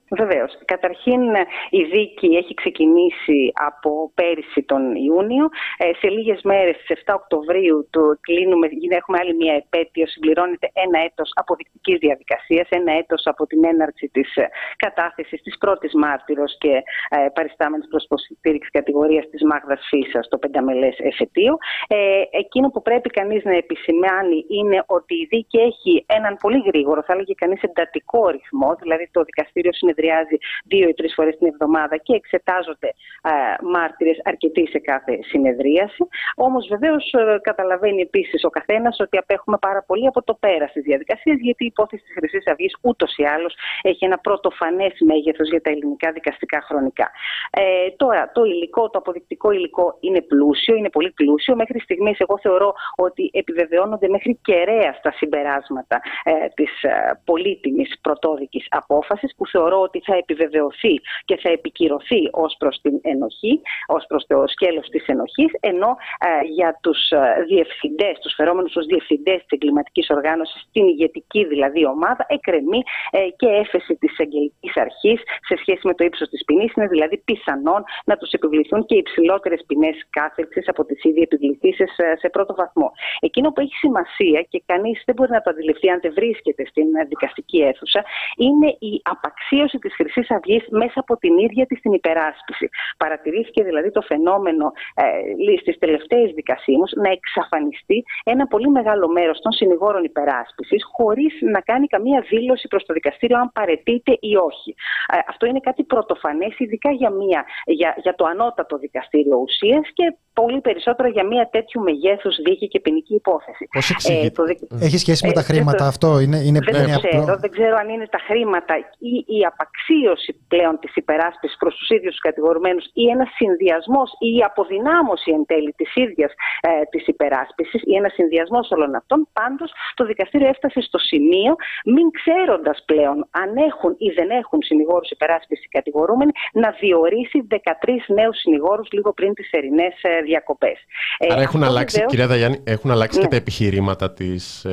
Βεβαίως. 0.09 0.57
Καταρχήν 0.65 1.21
η 1.69 1.83
δίκη 1.83 2.27
έχει 2.35 2.53
ξεκινήσει 2.53 3.51
από 3.53 4.11
πέρυσι 4.13 4.63
τον 4.63 4.95
Ιούνιο. 4.95 5.49
Ε, 5.77 5.91
σε 5.99 6.09
λίγες 6.09 6.41
μέρες, 6.43 6.75
στις 6.75 6.89
7 6.89 7.13
Οκτωβρίου, 7.13 7.87
το 7.89 8.01
κλείνουμε, 8.21 8.67
έχουμε 8.89 9.17
άλλη 9.21 9.35
μια 9.35 9.53
επέτειο, 9.53 10.07
συμπληρώνεται 10.07 10.71
ένα 10.73 10.99
έτος 10.99 11.31
αποδεικτικής 11.33 11.97
διαδικασίας, 11.97 12.67
ένα 12.69 12.91
έτος 12.91 13.21
από 13.25 13.45
την 13.47 13.65
έναρξη 13.65 14.09
της 14.13 14.35
ε, 14.35 14.49
κατάθεσης 14.75 15.41
της 15.41 15.57
πρώτης 15.57 15.93
μάρτυρος 15.93 16.57
και 16.57 16.73
ε, 17.09 17.27
παριστάμενης 17.33 17.87
προς 17.87 18.03
υποστήριξη 18.03 18.69
κατηγορίας 18.69 19.29
της 19.29 19.41
Μάγδας 19.43 19.87
Φίσας 19.89 20.25
στο 20.25 20.37
πενταμελές 20.37 20.95
εφετείο. 20.99 21.57
Ε, 21.87 22.21
εκείνο 22.31 22.67
που 22.69 22.81
πρέπει 22.81 23.09
κανείς 23.09 23.43
να 23.43 23.55
επισημάνει 23.55 24.45
είναι 24.47 24.83
ότι 24.85 25.13
η 25.15 25.25
δίκη 25.29 25.57
έχει 25.57 26.05
έναν 26.07 26.37
πολύ 26.41 26.63
γρήγορο, 26.65 27.03
θα 27.03 27.13
έλεγε 27.13 27.33
κανείς 27.33 27.61
εντατικό 27.61 28.29
ρυθμό, 28.29 28.75
δηλαδή 28.81 29.09
το 29.11 29.23
δικαστήριο 29.23 29.73
συνεδριάζει 29.97 30.37
δύο 30.65 30.89
ή 30.89 30.93
τρεις 30.93 31.13
φορές 31.13 31.37
την 31.37 31.47
εβδομάδα 31.47 31.97
και 31.97 32.13
εξετάζονται 32.13 32.87
ε, 33.21 33.31
μάρτυρες 33.73 34.19
αρκετοί 34.23 34.67
σε 34.67 34.79
κάθε 34.79 35.19
συνεδρίαση. 35.21 36.07
Όμως 36.35 36.67
βεβαίως 36.67 37.13
ε, 37.13 37.39
καταλαβαίνει 37.41 38.01
επίσης 38.01 38.43
ο 38.43 38.49
καθένας 38.49 38.99
ότι 38.99 39.17
απέχουμε 39.17 39.57
πάρα 39.61 39.83
πολύ 39.83 40.07
από 40.07 40.23
το 40.23 40.33
πέρας 40.33 40.71
της 40.71 40.83
διαδικασίας, 40.83 41.37
γιατί 41.39 41.63
η 41.63 41.67
υπόθεση 41.67 42.03
της 42.03 42.13
Χρυσής 42.13 42.47
Αυγής 42.47 42.75
ούτως 42.81 43.17
ή 43.17 43.23
άλλως 43.23 43.55
έχει 43.81 44.05
ένα 44.05 44.17
πρωτοφανές 44.17 44.93
μέγεθος 44.99 45.49
για 45.49 45.61
τα 45.61 45.69
ελληνικά 45.69 46.11
δικαστικά 46.11 46.61
χρονικά. 46.61 47.11
Ε, 47.51 47.89
τώρα, 47.95 48.31
το 48.33 48.43
υλικό, 48.43 48.89
το 48.89 48.97
αποδεικτικό 48.97 49.51
υλικό 49.51 49.97
είναι 49.99 50.21
πλούσιο, 50.21 50.75
είναι 50.75 50.89
πολύ 50.89 51.11
πλούσιο. 51.11 51.55
Μέχρι 51.55 51.79
στιγμής, 51.79 52.19
εγώ 52.19 52.39
θεωρώ 52.41 52.73
ότι 52.95 53.29
επιβεβαιώνονται 53.33 54.07
μέχρι 54.07 54.39
κεραία 54.41 54.93
στα 54.99 55.11
συμπεράσματα 55.11 56.01
ε, 56.23 56.31
της 56.53 56.83
ε, 56.83 57.21
πολύτιμης 57.25 57.99
πρωτόδικης 58.01 58.65
απόφασης, 58.69 59.35
που 59.37 59.47
θεωρώ 59.47 59.86
ότι 59.87 59.99
θα 60.07 60.15
επιβεβαιωθεί 60.23 60.95
και 61.27 61.35
θα 61.43 61.49
επικυρωθεί 61.57 62.21
ως 62.31 62.55
προς 62.59 62.75
την 62.83 62.95
ενοχή, 63.13 63.53
ως 63.87 64.03
προς 64.07 64.25
το 64.27 64.37
σκέλος 64.47 64.87
της 64.89 65.03
ενοχής, 65.13 65.51
ενώ 65.59 65.91
ε, 66.29 66.45
για 66.57 66.69
τους 66.83 66.99
ε, 67.09 67.43
διευθυντές, 67.47 68.13
τους 68.21 68.33
φερόμενους 68.39 68.75
ως 68.75 68.85
διευθυντές 68.85 69.39
της 69.45 69.53
εγκληματικής 69.55 70.07
οργάνωσης, 70.09 70.59
την 70.71 70.87
ηγετική 70.87 71.41
δηλαδή 71.45 71.85
ομάδα, 71.85 72.25
εκρεμεί 72.27 72.81
ε, 73.11 73.19
και 73.39 73.47
έφεση 73.63 73.93
της 74.01 74.13
εγγελικής 74.17 74.73
αρχής 74.85 75.19
σε 75.47 75.55
σχέση 75.61 75.83
με 75.89 75.93
το 75.93 76.03
ύψος 76.03 76.27
της 76.29 76.43
ποινής. 76.45 76.73
Είναι 76.75 76.87
δηλαδή 76.87 77.17
πιθανόν 77.17 77.81
να 78.05 78.15
τους 78.17 78.31
επιβληθούν 78.31 78.85
και 78.85 78.95
υψηλότερες 78.95 79.61
ποινές 79.67 79.95
κάθεξης 80.09 80.67
από 80.67 80.85
τις 80.85 81.03
ήδη 81.03 81.21
επιβληθήσεις 81.21 81.91
σε 82.21 82.29
πρώτο 82.29 82.53
βαθμό. 82.55 82.91
Εκείνο 83.19 83.51
που 83.51 83.61
έχει 83.61 83.75
σημασία 83.75 84.41
και 84.49 84.63
κανείς 84.65 85.01
δεν 85.05 85.15
μπορεί 85.15 85.31
να 85.31 85.41
το 85.41 85.49
αντιληφθεί 85.49 85.89
αν 85.89 85.99
δεν 86.01 86.13
βρίσκεται 86.13 86.65
στην 86.65 86.87
δικαστική 87.07 87.59
αίθουσα, 87.67 88.01
είναι 88.37 88.69
η 88.79 89.01
απαξίωση 89.03 89.76
της 89.79 89.93
Χρυσής 89.95 90.31
Αυγής 90.31 90.63
μέσα 90.69 90.99
από 90.99 91.17
την 91.17 91.37
ίδια 91.37 91.65
της 91.65 91.79
την 91.81 91.93
υπεράσπιση. 91.93 92.69
Παρατηρήθηκε 92.97 93.63
δηλαδή 93.63 93.91
το 93.91 94.01
φαινόμενο 94.01 94.71
ε, 94.95 95.57
στις 95.61 95.77
τελευταίες 95.77 96.31
δικασίμους 96.31 96.91
να 96.95 97.09
εξαφανιστεί 97.11 98.03
ένα 98.23 98.47
πολύ 98.47 98.69
μεγάλο 98.69 99.07
μέρος 99.07 99.39
των 99.39 99.51
συνηγόρων 99.51 100.03
υπεράσπισης 100.03 100.83
χωρίς 100.95 101.33
να 101.41 101.59
κάνει 101.61 101.87
καμία 101.87 102.25
δήλωση 102.29 102.67
προς 102.67 102.85
το 102.85 102.93
δικαστήριο 102.93 103.37
αν 103.37 103.51
παρετείται 103.51 104.17
ή 104.19 104.35
όχι. 104.35 104.75
Ε, 105.13 105.17
αυτό 105.27 105.45
είναι 105.45 105.59
κάτι 105.59 105.83
πρωτοφανές, 105.83 106.53
ειδικά 106.57 106.91
για, 106.91 107.09
μια, 107.09 107.45
για, 107.65 107.95
για 107.97 108.15
το 108.15 108.25
ανώτατο 108.25 108.77
δικαστήριο 108.77 109.37
ουσίας 109.37 109.85
και 109.93 110.15
πολύ 110.33 110.61
περισσότερο 110.61 111.09
για 111.09 111.25
μια 111.25 111.49
τέτοιου 111.55 111.81
μεγέθους 111.81 112.35
δίκη 112.45 112.67
και 112.67 112.79
ποινική 112.79 113.13
υπόθεση. 113.13 113.67
Πώς 113.71 113.89
ε, 113.89 114.29
το... 114.29 114.43
Έχει 114.81 114.97
σχέση 114.97 115.27
με 115.27 115.33
τα 115.33 115.39
ε, 115.39 115.43
χρήματα 115.43 115.87
αυτό, 115.87 116.19
είναι, 116.19 116.37
είναι 116.37 116.59
δεν, 116.59 116.73
ξέρω, 116.73 117.37
δεν 117.43 117.51
ξέρω 117.51 117.75
αν 117.81 117.89
είναι 117.89 118.07
τα 118.15 118.19
χρήματα 118.27 118.73
ή 119.11 119.13
η 119.37 119.45
απαξίωση 119.67 120.31
πλέον 120.47 120.79
της 120.79 120.95
υπεράσπισης 120.95 121.57
προς 121.57 121.75
τους 121.75 121.89
ίδιους 121.89 122.11
τους 122.13 122.25
κατηγορουμένους 122.29 122.85
ή 122.93 123.03
ένας 123.15 123.29
συνδυασμός 123.39 124.09
ή 124.19 124.29
η 124.39 124.41
αποδυνάμωση 124.49 125.31
εν 125.37 125.43
τέλει 125.45 125.71
της 125.79 125.95
ίδιας 125.95 126.31
ε, 126.61 126.69
της 126.91 127.07
υπεράσπισης 127.07 127.81
ή 127.91 127.95
ένας 127.95 128.13
συνδυασμός 128.13 128.71
όλων 128.71 128.95
αυτών. 128.95 129.27
Πάντως 129.33 129.69
το 129.93 130.05
δικαστήριο 130.05 130.47
έφτασε 130.47 130.79
στο 130.81 130.97
σημείο, 130.97 131.51
μην 131.85 132.05
ξέροντας 132.19 132.83
πλέον 132.89 133.17
αν 133.41 133.49
έχουν 133.69 133.91
ή 133.97 134.09
δεν 134.17 134.29
έχουν 134.29 134.59
συνηγόρους 134.61 135.09
υπεράσπισης 135.09 135.65
οι 135.65 135.71
κατηγορούμενοι, 135.77 136.31
να 136.53 136.69
διορίσει 136.79 137.47
13 137.49 138.07
νέους 138.07 138.37
συνηγόρους 138.37 138.87
λίγο 138.91 139.13
πριν 139.13 139.33
τις 139.33 139.49
ερηνέ 139.51 139.89
ε, 140.01 140.21
διακοπές. 140.21 140.77
Ε, 141.17 141.33
Άρα 141.33 141.41
έχουν 141.41 141.63
αλλάξει, 141.63 141.95
βεβαίως, 141.95 142.11
κυρία 142.11 142.27
Δαγιάννη, 142.27 142.63
έχουν 142.63 142.91
αλλάξει 142.91 143.17
ναι. 143.17 143.23
και 143.23 143.29
τα 143.29 143.35
επιχειρήματα 143.35 144.13
της 144.13 144.65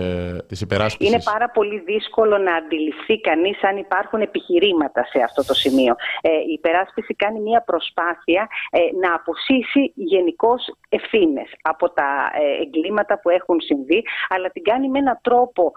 της 0.48 0.60
υπεράσπισης. 0.60 1.12
Είναι 1.12 1.22
πάρα 1.32 1.48
πολύ 1.50 1.78
δύσκολο 1.78 2.38
να 2.38 2.54
αντιληφθεί 2.54 3.20
κανείς 3.20 3.62
αν 3.62 3.76
υπάρχουν 3.76 4.20
επιχειρήματα 4.20 4.83
επιχειρήματα 4.84 5.04
σε 5.04 5.22
αυτό 5.22 5.44
το 5.44 5.54
σημείο. 5.54 5.94
Ε, 6.20 6.30
η 6.48 6.52
υπεράσπιση 6.52 7.14
κάνει 7.14 7.40
μια 7.40 7.60
προσπάθεια 7.60 8.48
ε, 8.70 8.78
να 9.00 9.14
αποσύσει 9.14 9.92
γενικώς 9.94 10.76
ευθύνες 10.98 11.48
από 11.62 11.90
τα 11.90 12.08
ε, 12.32 12.62
εγκλήματα 12.62 13.20
που 13.20 13.30
έχουν 13.30 13.60
συμβεί, 13.60 14.00
αλλά 14.28 14.48
την 14.50 14.62
κάνει 14.62 14.88
με 14.88 14.98
έναν 14.98 15.18
τρόπο 15.22 15.72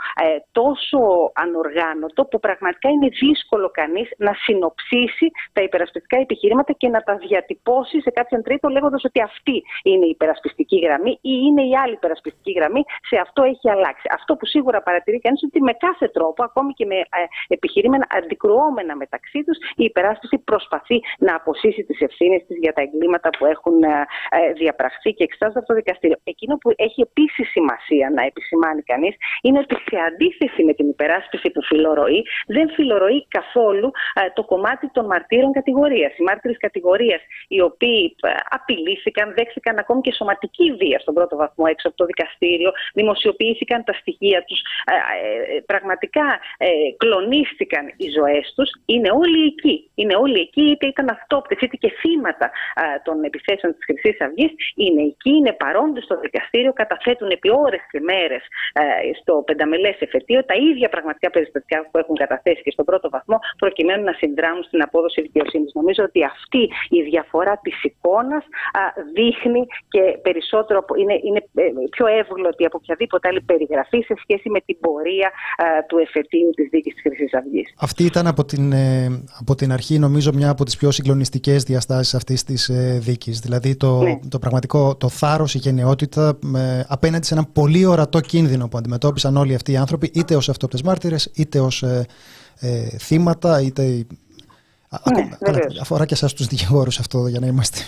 τόσο 0.51 0.99
ανοργάνωτο 1.33 2.25
που 2.25 2.39
πραγματικά 2.39 2.89
είναι 2.89 3.07
δύσκολο 3.07 3.69
κανείς 3.79 4.07
να 4.17 4.33
συνοψίσει 4.33 5.27
τα 5.53 5.61
υπερασπιστικά 5.61 6.17
επιχειρήματα 6.19 6.73
και 6.73 6.87
να 6.87 7.01
τα 7.01 7.15
διατυπώσει 7.15 8.01
σε 8.01 8.09
κάποιον 8.09 8.41
τρίτο 8.43 8.67
λέγοντας 8.69 9.03
ότι 9.03 9.21
αυτή 9.21 9.63
είναι 9.83 10.05
η 10.05 10.09
υπερασπιστική 10.09 10.77
γραμμή 10.85 11.11
ή 11.11 11.33
είναι 11.47 11.63
η 11.71 11.73
άλλη 11.83 11.93
υπερασπιστική 11.93 12.51
γραμμή. 12.51 12.83
Σε 13.09 13.17
αυτό 13.25 13.43
έχει 13.43 13.69
αλλάξει. 13.69 14.07
Αυτό 14.11 14.35
που 14.35 14.45
σίγουρα 14.45 14.81
παρατηρεί 14.81 15.19
κανείς 15.19 15.43
ότι 15.43 15.61
με 15.61 15.73
κάθε 15.73 16.07
τρόπο, 16.07 16.43
ακόμη 16.43 16.73
και 16.73 16.85
με 16.85 16.95
ε, 16.95 17.03
επιχειρήματα 17.47 18.05
αντικρουόμενα 18.09 18.95
μεταξύ 18.95 19.43
τους, 19.45 19.57
η 19.75 19.83
υπεράσπιση 19.83 20.37
προσπαθεί 20.37 20.97
να 21.19 21.35
αποσύσει 21.35 21.83
τις 21.83 21.99
ευθύνες 22.01 22.41
της 22.47 22.57
για 22.57 22.73
τα 22.73 22.81
εγκλήματα 22.81 23.29
που 23.37 23.45
έχουν 23.45 23.83
ε, 23.83 24.05
ε, 25.07 25.11
διαπραχθεί 25.11 25.13
και 25.13 25.23
εξετάζονται 25.23 25.59
από 25.59 25.67
το 25.67 25.73
δικαστήριο. 25.73 26.17
Εκείνο 26.23 26.57
που 26.57 26.69
έχει 26.75 27.01
επίσης 27.01 27.45
σημασία 27.51 28.05
να 28.15 28.21
επισημάνει 28.23 28.81
κανείς 28.81 29.15
είναι 29.41 29.59
ότι 29.59 29.75
σε 29.89 29.97
αντίθεση 30.09 30.63
με 30.63 30.73
την 30.73 30.87
υπεράσπιση 30.89 31.49
που 31.49 31.61
φιλορροεί, 31.63 32.21
δεν 32.47 32.69
φιλορροεί 32.75 33.27
καθόλου 33.27 33.91
το 34.33 34.43
κομμάτι 34.43 34.89
των 34.95 35.05
μαρτύρων 35.05 35.51
κατηγορίας. 35.51 36.11
Οι 36.17 36.23
μάρτυρες 36.23 36.57
κατηγορίας, 36.57 37.21
οι 37.47 37.61
οποίοι 37.61 38.15
απειλήθηκαν, 38.49 39.33
δέχθηκαν 39.37 39.77
ακόμη 39.77 40.01
και 40.01 40.13
σωματική 40.13 40.71
βία 40.79 40.99
στον 40.99 41.13
πρώτο 41.13 41.35
βαθμό 41.35 41.65
έξω 41.67 41.87
από 41.87 41.97
το 41.97 42.05
δικαστήριο, 42.05 42.71
δημοσιοποιήθηκαν 42.93 43.83
τα 43.83 43.93
στοιχεία 43.93 44.43
τους, 44.47 44.61
πραγματικά 45.65 46.39
κλονίστηκαν 46.97 47.83
οι 47.97 48.07
ζωές 48.17 48.53
τους, 48.55 48.69
είναι 48.85 49.09
όλοι 49.11 49.45
εκεί. 49.45 49.75
Είναι 49.95 50.15
όλοι 50.15 50.39
εκεί, 50.39 50.61
είτε 50.61 50.87
ήταν 50.87 51.09
αυτόπτες, 51.09 51.57
είτε 51.61 51.75
και 51.75 51.89
θύματα 51.99 52.51
των 53.03 53.23
επιθέσεων 53.23 53.73
της 53.73 53.85
Χρυσής 53.85 54.21
Αυγής. 54.21 54.51
Είναι 54.75 54.96
εκεί, 55.01 55.29
είναι 55.39 55.53
παρόντες 55.63 56.03
στο 56.03 56.19
δικαστήριο, 56.19 56.73
καταθέτουν 56.73 57.29
επί 57.29 57.49
ώρες 57.65 57.81
και 57.91 57.99
μέρες 57.99 58.43
στο 59.21 59.33
πενταμελές 59.45 59.97
εφετείο 59.99 60.45
τα 60.45 60.55
ίδια 60.69 60.89
πραγματικά 60.89 61.29
περιστατικά 61.29 61.77
που 61.91 61.97
έχουν 61.97 62.15
καταθέσει 62.15 62.61
και 62.61 62.71
στον 62.71 62.85
πρώτο 62.85 63.09
βαθμό, 63.09 63.37
προκειμένου 63.57 64.03
να 64.03 64.13
συνδράμουν 64.13 64.63
στην 64.63 64.81
απόδοση 64.81 65.21
δικαιοσύνης. 65.21 65.71
Νομίζω 65.73 66.03
ότι 66.03 66.23
αυτή 66.23 66.63
η 66.89 67.01
διαφορά 67.01 67.59
της 67.63 67.83
εικόνας 67.83 68.43
δείχνει 69.13 69.61
και 69.93 70.01
περισσότερο 70.21 70.85
είναι, 71.01 71.15
είναι 71.27 71.41
ε, 71.53 71.63
πιο 71.89 72.05
εύγλωτη 72.07 72.65
από 72.65 72.77
οποιαδήποτε 72.81 73.27
άλλη 73.27 73.41
περιγραφή 73.41 74.01
σε 74.01 74.13
σχέση 74.23 74.49
με 74.49 74.59
την 74.65 74.77
πορεία 74.79 75.31
του 75.87 75.97
εφετείου 75.97 76.49
της 76.55 76.67
δίκης 76.69 76.93
της 76.93 77.01
Χρυσής 77.01 77.33
Αυγής. 77.33 77.73
Αυτή 77.79 78.03
ήταν 78.03 78.27
από 78.27 78.45
την, 78.45 78.71
ε, 78.71 79.23
από 79.39 79.55
την 79.55 79.71
αρχή, 79.71 79.99
νομίζω, 79.99 80.31
μια 80.33 80.49
από 80.49 80.63
τις 80.63 80.77
πιο 80.77 80.91
συγκλονιστικές 80.91 81.63
διαστάσεις 81.63 82.13
αυτής 82.13 82.43
της 82.43 82.69
ε, 82.69 82.97
δίκης. 83.01 83.39
Δηλαδή, 83.39 83.75
το, 83.75 84.01
ναι. 84.01 84.19
το 84.29 84.39
πραγματικό 84.39 84.86
το 84.95 85.09
θάρρος, 85.09 85.53
η 85.55 85.57
γενναιότητα 85.57 86.37
ε, 86.55 86.83
απέναντι 86.87 87.25
σε 87.25 87.33
ένα 87.33 87.43
πολύ 87.43 87.85
ορατό 87.85 88.19
κίνδυνο 88.19 88.67
που 88.67 88.77
αντιμετώπισαν 88.77 89.37
όλοι 89.37 89.55
αυτοί 89.55 89.71
οι 89.71 89.77
άνθρωποι, 89.77 90.11
είτε 90.13 90.35
ως 90.35 90.49
αυτόπτες 90.49 90.81
μάρτυρες, 90.81 91.29
είτε 91.33 91.59
ως 91.59 91.83
ε, 91.83 92.97
θύματα, 92.99 93.61
είτε. 93.61 94.05
Ναι, 95.51 95.59
αφορά 95.81 96.05
και 96.05 96.13
εσάς 96.13 96.33
τους 96.33 96.47
δικηγόρους 96.47 96.99
αυτό 96.99 97.27
για 97.27 97.39
να 97.39 97.47
είμαστε 97.47 97.79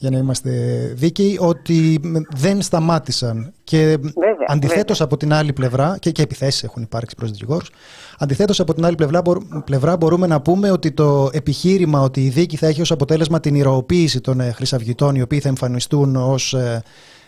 για 0.00 0.10
να 0.10 0.18
είμαστε 0.18 0.50
δίκαιοι, 0.94 1.36
ότι 1.40 2.00
δεν 2.36 2.62
σταμάτησαν. 2.62 3.52
Και 3.64 3.98
αντιθέτως 4.46 5.00
από 5.00 5.16
την 5.16 5.32
άλλη 5.32 5.52
πλευρά, 5.52 5.96
και, 5.98 6.10
και 6.10 6.22
επιθέσεις 6.22 6.62
έχουν 6.62 6.82
υπάρξει 6.82 7.16
προς 7.16 7.30
δικηγόρους, 7.30 7.70
αντιθέτως 8.18 8.60
από 8.60 8.74
την 8.74 8.84
άλλη 8.84 8.94
πλευρά, 8.94 9.22
πλευρά 9.64 9.96
μπορούμε 9.96 10.26
να 10.26 10.40
πούμε 10.40 10.70
ότι 10.70 10.92
το 10.92 11.30
επιχείρημα 11.32 12.00
ότι 12.00 12.24
η 12.24 12.28
δίκη 12.28 12.56
θα 12.56 12.66
έχει 12.66 12.80
ως 12.80 12.90
αποτέλεσμα 12.90 13.40
την 13.40 13.54
ηρωοποίηση 13.54 14.20
των 14.20 14.40
ε, 14.40 14.52
χρυσαυγητών, 14.52 15.14
οι 15.14 15.22
οποίοι 15.22 15.40
θα 15.40 15.48
εμφανιστούν 15.48 16.16
ως 16.16 16.56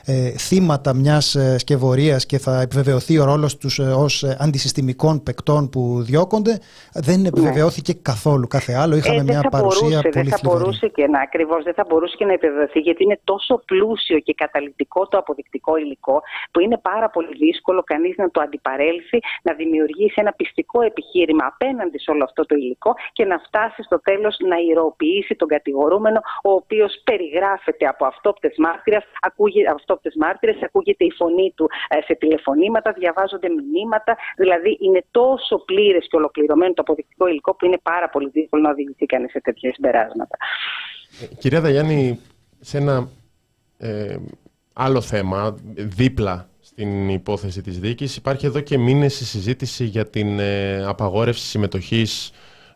ε, 0.07 0.23
ε, 0.27 0.31
θύματα 0.31 0.95
μιας 0.95 1.35
ε, 1.35 1.59
σκευωρίας 1.59 2.27
και 2.27 2.39
θα 2.39 2.61
επιβεβαιωθεί 2.61 3.19
ο 3.19 3.25
ρόλος 3.25 3.57
τους 3.57 3.79
ε, 3.79 3.83
ως 3.83 4.23
ε, 4.23 4.37
αντισυστημικών 4.41 5.23
παικτών 5.23 5.69
που 5.71 6.03
διώκονται 6.03 6.59
δεν 6.95 7.21
ναι. 7.21 7.29
επιβεβαιώθηκε 7.29 7.93
καθόλου 7.93 8.47
κάθε 8.47 8.73
άλλο 8.75 8.97
είχαμε 8.97 9.21
ε, 9.21 9.23
μια 9.23 9.43
παρουσία 9.51 9.89
μπορούσε, 9.89 10.09
πολύ 10.09 10.29
Δεν 10.29 10.39
θα 10.39 10.41
μπορούσε 10.43 10.89
και 10.89 11.07
να 11.07 11.21
ακριβώς 11.21 11.63
δεν 11.65 11.75
θα 11.75 11.85
μπορούσε 11.89 12.15
και 12.19 12.25
να 12.25 12.33
επιβεβαιωθεί 12.33 12.79
γιατί 12.79 13.03
είναι 13.05 13.21
τόσο 13.25 13.63
πλούσιο 13.67 14.19
και 14.19 14.35
καταλητικό 14.35 15.07
το 15.09 15.19
αποδεικτικό 15.19 15.77
υλικό 15.77 16.23
που 16.51 16.61
είναι 16.61 16.79
πάρα 16.79 17.11
πολύ 17.11 17.35
δύσκολο 17.39 17.83
κανείς 17.83 18.15
να 18.17 18.31
το 18.31 18.41
αντιπαρέλθει 18.41 19.19
να 19.43 19.53
δημιουργήσει 19.55 20.15
ένα 20.17 20.33
πιστικό 20.33 20.83
επιχείρημα 20.83 21.45
απέναντι 21.53 21.99
σε 21.99 22.11
όλο 22.11 22.25
αυτό 22.25 22.47
το 22.47 22.55
υλικό 22.55 22.95
και 23.13 23.25
να 23.25 23.39
φτάσει 23.47 23.83
στο 23.83 24.01
τέλος 24.01 24.37
να 24.49 24.57
ηρωοποιήσει 24.71 25.35
τον 25.35 25.49
κατηγορούμενο 25.49 26.21
ο 26.43 26.51
οποίος 26.53 27.01
περιγράφεται 27.05 27.87
από 27.87 28.05
αυτόπτες 28.07 28.55
μάρτυρες 28.59 29.05
ακούγεται 29.21 29.71
αυτόπτε 29.93 30.11
μάρτυρες, 30.25 30.63
ακούγεται 30.63 31.05
η 31.05 31.13
φωνή 31.19 31.53
του 31.57 31.71
ε, 31.89 32.01
σε 32.07 32.15
τηλεφωνήματα, 32.15 32.93
διαβάζονται 32.93 33.49
μηνύματα. 33.49 34.17
Δηλαδή 34.37 34.79
είναι 34.81 35.05
τόσο 35.11 35.57
πλήρες 35.59 36.07
και 36.11 36.17
ολοκληρωμένο 36.17 36.73
το 36.73 36.83
αποδεικτικό 36.83 37.27
υλικό 37.27 37.55
που 37.55 37.65
είναι 37.67 37.79
πάρα 37.83 38.09
πολύ 38.09 38.29
δύσκολο 38.29 38.63
να 38.63 38.71
οδηγηθεί 38.71 39.07
κανείς 39.07 39.31
σε 39.31 39.41
τέτοια 39.41 39.73
συμπεράσματα. 39.73 40.37
Ε, 41.23 41.35
κυρία 41.35 41.61
Δαγιάννη, 41.61 42.21
σε 42.61 42.79
ένα 42.79 43.09
ε, 43.79 44.17
άλλο 44.73 45.01
θέμα, 45.01 45.57
δίπλα 45.75 46.49
στην 46.61 47.09
υπόθεση 47.09 47.63
της 47.63 47.79
δίκης, 47.79 48.17
υπάρχει 48.17 48.47
εδώ 48.47 48.61
και 48.61 48.79
μήνες 48.79 49.21
η 49.21 49.25
συζήτηση 49.25 49.85
για 49.85 50.07
την 50.07 50.39
ε, 50.39 50.85
απαγόρευση 50.87 51.47
συμμετοχής 51.47 52.33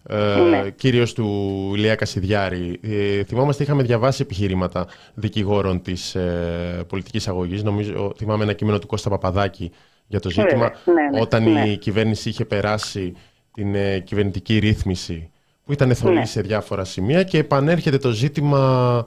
ε, 0.09 0.41
ναι. 0.41 0.70
κυρίως 0.70 1.12
του 1.12 1.27
Ηλία 1.74 1.95
Κασιδιάρη. 1.95 2.81
Ε, 2.83 3.23
θυμόμαστε 3.23 3.62
είχαμε 3.62 3.83
διαβάσει 3.83 4.23
επιχειρήματα 4.23 4.87
δικηγόρων 5.15 5.83
της 5.83 6.15
ε, 6.15 6.85
πολιτικής 6.89 7.28
αγωγής. 7.28 7.62
Νομίζω, 7.62 8.12
θυμάμαι 8.16 8.43
ένα 8.43 8.53
κείμενο 8.53 8.78
του 8.78 8.87
Κώστα 8.87 9.11
Παπαδάκη 9.11 9.73
για 10.07 10.20
το 10.20 10.31
ζήτημα. 10.31 10.73
Ναι, 10.85 10.93
ναι, 10.93 11.20
όταν 11.20 11.47
η 11.47 11.51
ναι. 11.53 11.74
κυβέρνηση 11.74 12.28
είχε 12.28 12.45
περάσει 12.45 13.15
την 13.55 13.74
ε, 13.74 13.99
κυβερνητική 13.99 14.59
ρύθμιση 14.59 15.31
που 15.65 15.73
ήταν 15.73 15.91
εθολή 15.91 16.27
σε 16.27 16.41
διάφορα 16.41 16.85
σημεία 16.85 17.23
και 17.23 17.39
επανέρχεται 17.39 17.99
το 17.99 18.11
ζήτημα 18.11 19.07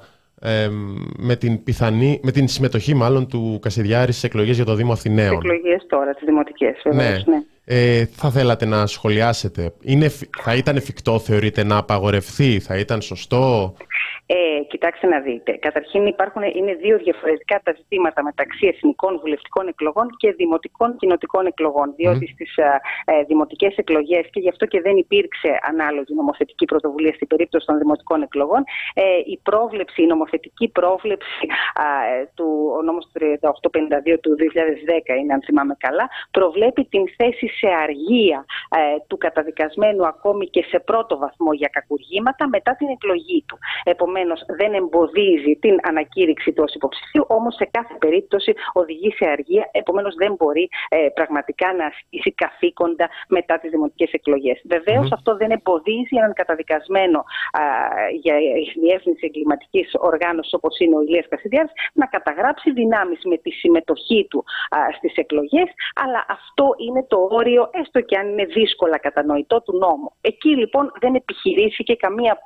με, 1.17 1.35
την 1.35 1.63
πιθανή, 1.63 2.19
με 2.23 2.31
την 2.31 2.47
συμμετοχή 2.47 2.93
μάλλον 2.93 3.27
του 3.27 3.59
Κασιδιάρη 3.61 4.11
στις 4.11 4.23
εκλογές 4.23 4.55
για 4.55 4.65
το 4.65 4.75
Δήμο 4.75 4.91
Αθηναίων. 4.91 5.33
Εκλογές 5.33 5.85
τώρα, 5.87 6.13
τις 6.13 6.25
δημοτικές, 6.25 6.81
βεβαίως, 6.83 7.25
ναι. 7.25 7.43
Ε, 7.71 8.05
θα 8.05 8.31
θέλατε 8.31 8.65
να 8.65 8.85
σχολιάσετε. 8.85 9.73
Είναι, 9.81 10.09
θα 10.43 10.55
ήταν 10.55 10.75
εφικτό, 10.75 11.19
θεωρείτε, 11.19 11.63
να 11.63 11.77
απαγορευτεί, 11.77 12.59
θα 12.59 12.77
ήταν 12.77 13.01
σωστό; 13.01 13.73
Ε, 14.31 14.63
κοιτάξτε 14.71 15.07
να 15.07 15.19
δείτε. 15.19 15.51
Καταρχήν 15.51 16.05
υπάρχουν, 16.05 16.41
είναι 16.59 16.73
δύο 16.73 16.97
διαφορετικά 16.97 17.61
τα 17.63 17.71
ζητήματα 17.79 18.23
μεταξύ 18.23 18.67
εθνικών 18.67 19.19
βουλευτικών 19.21 19.67
εκλογών 19.67 20.07
και 20.17 20.31
δημοτικών 20.31 20.89
κοινοτικών 20.97 21.45
εκλογών. 21.45 21.93
Διότι 21.95 22.25
mm. 22.29 22.33
στις 22.33 22.55
ε, 22.57 22.69
ε 23.05 23.23
δημοτικές 23.23 23.73
εκλογές, 23.77 24.23
και 24.31 24.39
γι' 24.39 24.49
αυτό 24.49 24.65
και 24.65 24.81
δεν 24.81 24.95
υπήρξε 24.97 25.49
ανάλογη 25.71 26.13
νομοθετική 26.13 26.65
πρωτοβουλία 26.65 27.13
στην 27.13 27.27
περίπτωση 27.27 27.65
των 27.65 27.77
δημοτικών 27.77 28.21
εκλογών, 28.21 28.63
ε, 28.93 29.03
η 29.33 29.39
πρόβλεψη, 29.43 30.01
η 30.01 30.05
νομοθετική 30.05 30.67
πρόβλεψη 30.67 31.45
ε, 31.83 32.25
του 32.35 32.47
ο 32.77 32.81
νόμος 32.81 33.05
3852 33.13 34.19
του 34.21 34.31
2010, 35.15 35.19
είναι 35.19 35.33
αν 35.33 35.41
θυμάμαι 35.47 35.75
καλά, 35.79 36.05
προβλέπει 36.31 36.83
την 36.93 37.03
θέση 37.17 37.47
σε 37.59 37.67
αργία 37.83 38.45
ε, 38.69 38.79
του 39.07 39.17
καταδικασμένου 39.17 40.07
ακόμη 40.07 40.45
και 40.49 40.63
σε 40.71 40.79
πρώτο 40.79 41.17
βαθμό 41.17 41.53
για 41.53 41.69
κακουργήματα 41.71 42.47
μετά 42.47 42.75
την 42.75 42.89
εκλογή 42.89 43.43
του. 43.47 43.57
Επομένως, 43.83 44.39
δεν 44.57 44.73
εμποδίζει 44.73 45.53
την 45.59 45.75
ανακήρυξη 45.81 46.53
του 46.53 46.63
ως 46.67 46.73
υποψηφίου, 46.73 47.25
όμως 47.27 47.55
σε 47.55 47.65
κάθε 47.71 47.95
περίπτωση 47.99 48.53
οδηγεί 48.73 49.11
σε 49.11 49.25
αργία. 49.29 49.69
Επομένως, 49.71 50.15
δεν 50.15 50.31
μπορεί 50.37 50.69
ε, 50.89 50.97
πραγματικά 51.13 51.73
να 51.73 51.85
ασκήσει 51.85 52.31
καθήκοντα 52.33 53.09
μετά 53.27 53.59
τις 53.59 53.69
δημοτικές 53.69 54.11
εκλογές. 54.11 54.61
Βεβαίως, 54.65 55.11
αυτό 55.11 55.35
δεν 55.37 55.49
εμποδίζει 55.51 56.15
έναν 56.21 56.33
καταδικασμένο 56.33 57.19
α, 57.19 57.63
για 58.21 58.35
διεύθυνση 58.81 59.25
εγκληματικής 59.25 59.91
οργάνωσης 59.99 60.53
όπως 60.53 60.79
είναι 60.79 60.95
ο 60.95 61.01
Ηλίας 61.01 61.27
Κασιδιάρης 61.29 61.71
να 61.93 62.05
καταγράψει 62.05 62.71
δυνάμεις 62.71 63.19
με 63.23 63.37
τη 63.37 63.51
συμμετοχή 63.51 64.27
του 64.29 64.43
στις 64.97 65.13
εκλογές, 65.15 65.67
αλλά 66.03 66.25
αυτό 66.29 66.65
είναι 66.85 67.05
το 67.07 67.27
όριο, 67.31 67.48
έστω 67.71 68.01
και 68.01 68.17
αν 68.17 68.27
είναι 68.29 68.45
δύσκολα 68.45 68.97
κατανοητό 68.97 69.61
του 69.61 69.77
νόμου. 69.77 70.11
Εκεί 70.21 70.49
λοιπόν 70.49 70.91
δεν 71.01 71.15
επιχειρήθηκε 71.15 71.95
καμία 71.95 72.37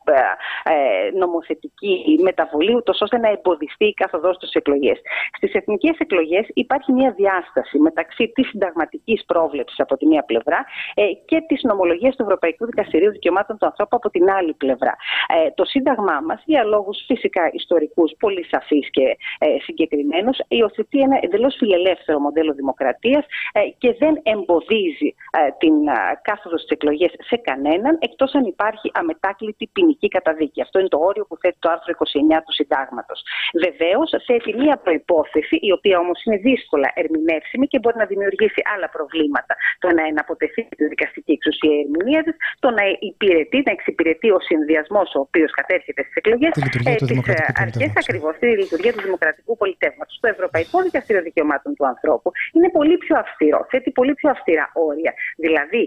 ε, 0.63 1.17
νομοθετική 1.17 1.73
πολιτική 1.83 2.23
μεταβολή, 2.23 2.75
ούτως 2.75 3.01
ώστε 3.01 3.17
να 3.17 3.29
εμποδιστεί 3.29 3.85
η 3.85 3.93
κάθοδό 3.93 4.33
στις 4.33 4.51
εκλογές. 4.53 4.97
Στις 5.37 5.53
εθνικές 5.53 5.97
εκλογές 5.97 6.45
υπάρχει 6.53 6.91
μια 6.91 7.11
διάσταση 7.11 7.79
μεταξύ 7.79 8.31
της 8.35 8.47
συνταγματικής 8.47 9.25
πρόβλεψης 9.25 9.79
από 9.79 9.97
τη 9.97 10.05
μία 10.05 10.23
πλευρά 10.23 10.65
ε, 10.93 11.03
και 11.25 11.43
της 11.47 11.63
νομολογίας 11.63 12.15
του 12.15 12.23
Ευρωπαϊκού 12.23 12.65
Δικαστηρίου 12.65 13.11
Δικαιωμάτων 13.11 13.57
του 13.57 13.65
Ανθρώπου 13.65 13.95
από 13.95 14.09
την 14.09 14.29
άλλη 14.29 14.53
πλευρά. 14.53 14.95
Ε, 15.45 15.51
το 15.55 15.65
Σύνταγμά 15.65 16.19
μας, 16.27 16.41
για 16.45 16.63
λόγους 16.63 16.97
φυσικά 17.07 17.49
ιστορικούς, 17.53 18.11
πολύ 18.19 18.45
σαφείς 18.45 18.89
και 18.89 19.17
ε, 19.39 19.47
συγκεκριμένους, 19.59 20.37
υιοθετεί 20.47 20.99
ένα 20.99 21.17
εντελώς 21.21 21.55
φιλελεύθερο 21.57 22.19
μοντέλο 22.19 22.53
δημοκρατίας 22.53 23.25
ε, 23.51 23.59
και 23.77 23.95
δεν 23.99 24.19
εμποδίζει 24.23 24.82
ε, 25.37 25.41
την 25.61 25.75
ε, 25.87 25.97
κάθοδος 26.27 26.61
στις 26.61 26.75
εκλογές 26.77 27.11
σε 27.29 27.37
κανέναν, 27.49 27.93
εκτός 28.07 28.29
αν 28.37 28.43
υπάρχει 28.53 28.87
αμετάκλητη 28.99 29.65
ποινική 29.73 30.07
καταδίκη. 30.07 30.61
Αυτό 30.61 30.75
είναι 30.79 30.91
το 30.95 30.99
όριο 31.09 31.23
που 31.27 31.35
θέτει 31.41 31.57
το 31.59 31.69
άρθρο 31.73 31.91
29 32.37 32.41
του 32.45 32.53
Συντάγματος. 32.59 33.19
Βεβαίως, 33.65 34.09
θέτει 34.27 34.51
μία 34.61 34.75
προπόθεση, 34.85 35.55
η 35.67 35.71
οποία 35.77 35.95
όμως 36.03 36.17
είναι 36.23 36.37
δύσκολα 36.49 36.89
ερμηνεύσιμη 37.01 37.65
και 37.71 37.77
μπορεί 37.81 37.97
να 38.03 38.07
δημιουργήσει 38.11 38.61
άλλα 38.73 38.87
προβλήματα. 38.95 39.53
Το 39.83 39.87
να 39.97 40.03
εναποτεθεί 40.11 40.61
τη 40.77 40.85
δικαστική 40.93 41.31
εξουσία 41.37 41.75
ερμηνεία 41.83 42.21
το 42.63 42.69
να 42.77 42.83
υπηρετεί, 43.09 43.59
να 43.65 43.71
εξυπηρετεί 43.77 44.29
ο 44.37 44.39
συνδυασμός 44.49 45.07
ο 45.17 45.19
οποίος 45.19 45.51
κατέρχεται 45.59 46.01
στις 46.03 46.15
εκλογές 46.21 46.51
τις 46.51 46.71
αρχές 47.65 47.91
ακριβώς, 48.01 48.33
τη 48.39 48.47
λειτουργία 48.47 48.93
του 48.93 49.01
δημοκρατικού 49.01 49.57
πολιτεύματος. 49.57 50.17
Το 50.21 50.27
Ευρωπαϊκό 50.27 50.81
Δικαστήριο 50.81 51.21
Δικαιωμάτων 51.21 51.75
του 51.75 51.85
Ανθρώπου 51.85 52.31
είναι 52.53 52.69
πολύ 52.69 52.97
πιο 52.97 53.15
αυστηρό, 53.17 53.65
θέτει 53.69 53.91
πολύ 53.91 54.13
πιο 54.13 54.29
αυστηρά 54.29 54.65
όρια. 54.73 55.13
Δηλαδή, 55.37 55.83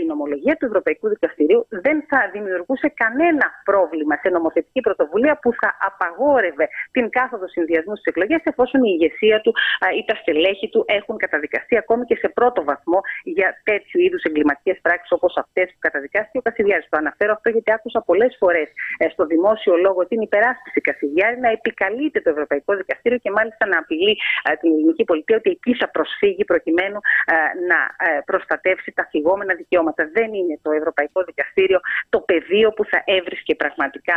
η 0.00 0.04
νομολογία 0.06 0.56
του 0.56 0.66
Ευρωπαϊκού 0.66 1.08
Δικαστηρίου 1.08 1.66
δεν 1.68 2.04
θα 2.08 2.30
δημιουργούσε 2.32 2.88
κανένα 3.02 3.46
πρόβλημα 3.64 4.14
σε 4.22 4.28
νομοθετική 4.28 4.80
πρωτοβουλία 4.80 5.38
που 5.42 5.50
θα 5.60 5.76
απαγόρευε 5.88 6.68
την 6.90 7.10
κάθοδο 7.10 7.48
συνδυασμού 7.48 7.94
στις 7.96 8.08
εκλογές, 8.12 8.40
εφόσον 8.44 8.80
η 8.84 8.90
ηγεσία 8.94 9.40
του 9.40 9.52
ή 9.98 10.04
τα 10.04 10.14
στελέχη 10.14 10.68
του 10.68 10.84
έχουν 10.88 11.16
καταδικαστεί 11.16 11.76
ακόμη 11.76 12.04
και 12.04 12.16
σε 12.16 12.28
πρώτο 12.28 12.64
βαθμό 12.64 13.00
για 13.22 13.48
τέτοιου 13.64 14.00
είδους 14.00 14.22
εγκληματικές 14.22 14.78
πράξεις 14.82 15.12
όπως 15.12 15.36
αυτές 15.36 15.66
που 15.72 15.78
καταδικάστηκε 15.78 16.38
ο 16.38 16.42
Κασιδιάρης. 16.42 16.86
Το 16.88 16.96
αναφέρω 16.96 17.32
αυτό 17.32 17.48
γιατί 17.50 17.72
άκουσα 17.72 18.00
πολλές 18.00 18.36
φορές 18.40 18.68
ε, 18.98 19.08
στο 19.08 19.24
δημόσιο 19.26 19.76
λόγο 19.76 20.06
την 20.06 20.20
υπεράσπιση 20.20 20.80
Κασιδιάρη 20.80 21.38
να 21.40 21.50
επικαλείται 21.50 22.20
το 22.20 22.30
Ευρωπαϊκό 22.30 22.76
Δικαστήριο 22.76 23.18
και 23.18 23.30
μάλιστα 23.30 23.66
να 23.66 23.78
απειλεί 23.78 24.14
ε, 24.50 24.54
την 24.60 24.70
ελληνική 24.72 25.04
πολιτεία 25.04 25.36
ότι 25.36 25.50
εκεί 25.50 25.72
θα 25.80 25.88
προσφύγει 25.90 26.44
προκειμένου 26.44 26.98
ε, 27.32 27.34
να 27.70 27.78
προστατεύσει 28.24 28.92
τα 28.92 29.04
φυγόμενα 29.10 29.54
δικαιώματα. 29.54 30.10
Δεν 30.12 30.34
είναι 30.34 30.58
το 30.62 30.70
Ευρωπαϊκό 30.70 31.24
Δικαστήριο 31.24 31.80
το 32.08 32.18
πεδίο 32.20 32.68
που 32.76 32.84
θα 32.84 33.02
έβρισκε 33.04 33.54
πραγματικά 33.54 34.16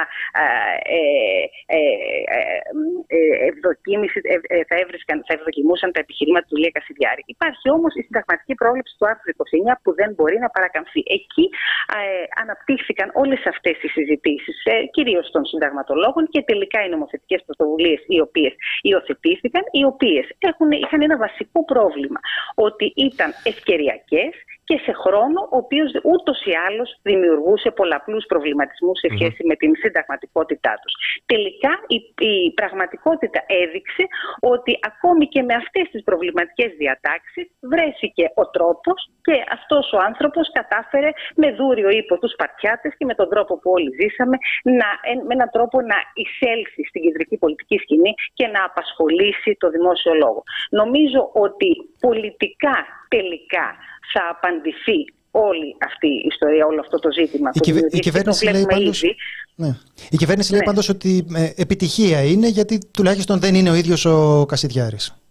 ευδοκίμηση, 3.50 4.20
θα, 4.70 4.76
έβρισκαν, 4.82 5.24
θα 5.28 5.34
ευδοκιμούσαν 5.34 5.92
τα 5.92 6.00
επιχειρήματα 6.00 6.46
του 6.50 6.58
Λία 6.58 6.72
Κασιδιάρη. 6.78 7.24
Υπάρχει 7.26 7.70
όμως 7.78 7.92
η 7.96 8.02
συνταγματική 8.02 8.54
πρόβλεψη 8.56 8.94
του 8.98 9.06
άρθρου 9.12 9.32
29 9.72 9.76
που 9.84 9.94
δεν 9.94 10.10
μπορεί 10.16 10.38
να 10.40 10.50
παρακαμφθεί. 10.50 11.02
Εκεί 11.06 11.46
αναπτύχθηκαν 12.42 13.12
όλες 13.14 13.46
αυτές 13.46 13.76
οι 13.84 13.88
συζητήσεις, 13.88 14.58
ε, 14.64 14.86
κυρίως 14.96 15.32
των 15.32 15.46
συνταγματολόγων 15.46 16.28
και 16.28 16.42
τελικά 16.42 16.80
οι 16.86 16.90
νομοθετικές 16.90 17.44
πρωτοβουλίες 17.46 18.04
οι 18.08 18.20
οποίες 18.20 18.54
υιοθετήθηκαν, 18.82 19.64
οι 19.72 19.84
οποίες 19.84 20.26
είχαν 20.82 21.02
ένα 21.02 21.18
βασικό 21.18 21.66
πρόβλημα, 21.66 22.20
ότι 22.56 22.94
ήταν 22.96 23.34
ευκαιριακέ 23.44 23.95
και 24.68 24.78
σε 24.86 24.94
χρόνο 25.04 25.40
ο 25.56 25.58
οποίος 25.64 25.90
ούτως 26.14 26.38
ή 26.52 26.54
άλλως 26.68 26.90
δημιουργούσε 27.10 27.70
πολλαπλούς 27.80 28.26
προβληματισμούς 28.32 29.00
σε 29.00 29.08
σχέση 29.16 29.42
με 29.50 29.56
την 29.56 29.72
συνταγματικότητά 29.82 30.74
τους. 30.82 30.94
Τελικά 31.26 31.72
η, 31.96 31.98
η 32.34 32.54
πραγματικότητα 32.60 33.40
έδειξε 33.64 34.04
ότι 34.40 34.72
ακόμη 34.92 35.26
και 35.34 35.42
με 35.48 35.54
αυτές 35.62 35.86
τις 35.92 36.04
προβληματικές 36.04 36.70
διατάξεις 36.82 37.46
βρέθηκε 37.72 38.26
ο 38.42 38.44
τρόπος 38.56 38.98
και 39.28 39.36
αυτός 39.58 39.86
ο 39.96 39.98
άνθρωπος 40.10 40.46
κατάφερε 40.60 41.10
με 41.36 41.48
δούριο 41.52 41.90
ύπο 41.90 42.14
τους 42.20 42.32
Σπαρτιάτες 42.32 42.92
και 42.98 43.06
με 43.06 43.16
τον 43.20 43.30
τρόπο 43.30 43.54
που 43.60 43.70
όλοι 43.76 43.90
ζήσαμε 44.00 44.38
να, 44.80 44.90
με 45.28 45.34
έναν 45.38 45.50
τρόπο 45.56 45.78
να 45.92 45.98
εισέλθει 46.20 46.84
στην 46.90 47.02
κεντρική 47.06 47.38
πολιτική 47.38 47.78
σκηνή 47.78 48.14
και 48.34 48.48
να 48.48 48.62
απασχολήσει 48.70 49.52
το 49.62 49.68
δημόσιο 49.70 50.14
λόγο. 50.14 50.44
Νομίζω 50.70 51.22
ότι 51.46 51.70
πολιτικά 52.00 52.78
τελικά 53.08 53.66
θα 54.14 54.22
απαντηθεί 54.32 55.00
όλη 55.32 55.76
αυτή 55.86 56.08
η 56.08 56.28
ιστορία, 56.32 56.66
όλο 56.66 56.80
αυτό 56.80 57.00
το 57.00 57.12
ζήτημα. 57.12 57.50
Η, 57.54 57.60
κυβε... 57.60 57.80
η 57.90 58.00
κυβέρνηση 58.00 58.46
λέει 58.50 58.66
πάντως... 58.66 59.04
Ναι. 59.56 59.76
Η 60.10 60.18
κυβέρνηση 60.18 60.52
λέει 60.52 60.60
ναι. 60.60 60.66
πάντως 60.66 60.90
ότι 60.90 61.26
ε, 61.36 61.52
επιτυχία 61.56 62.24
είναι 62.24 62.48
γιατί 62.48 62.80
τουλάχιστον 62.94 63.40
δεν 63.40 63.56
είναι 63.56 63.70
ο 63.70 63.74
ίδιος 63.74 64.06
ο 64.06 64.46
Κασιδιάρης. 64.48 65.25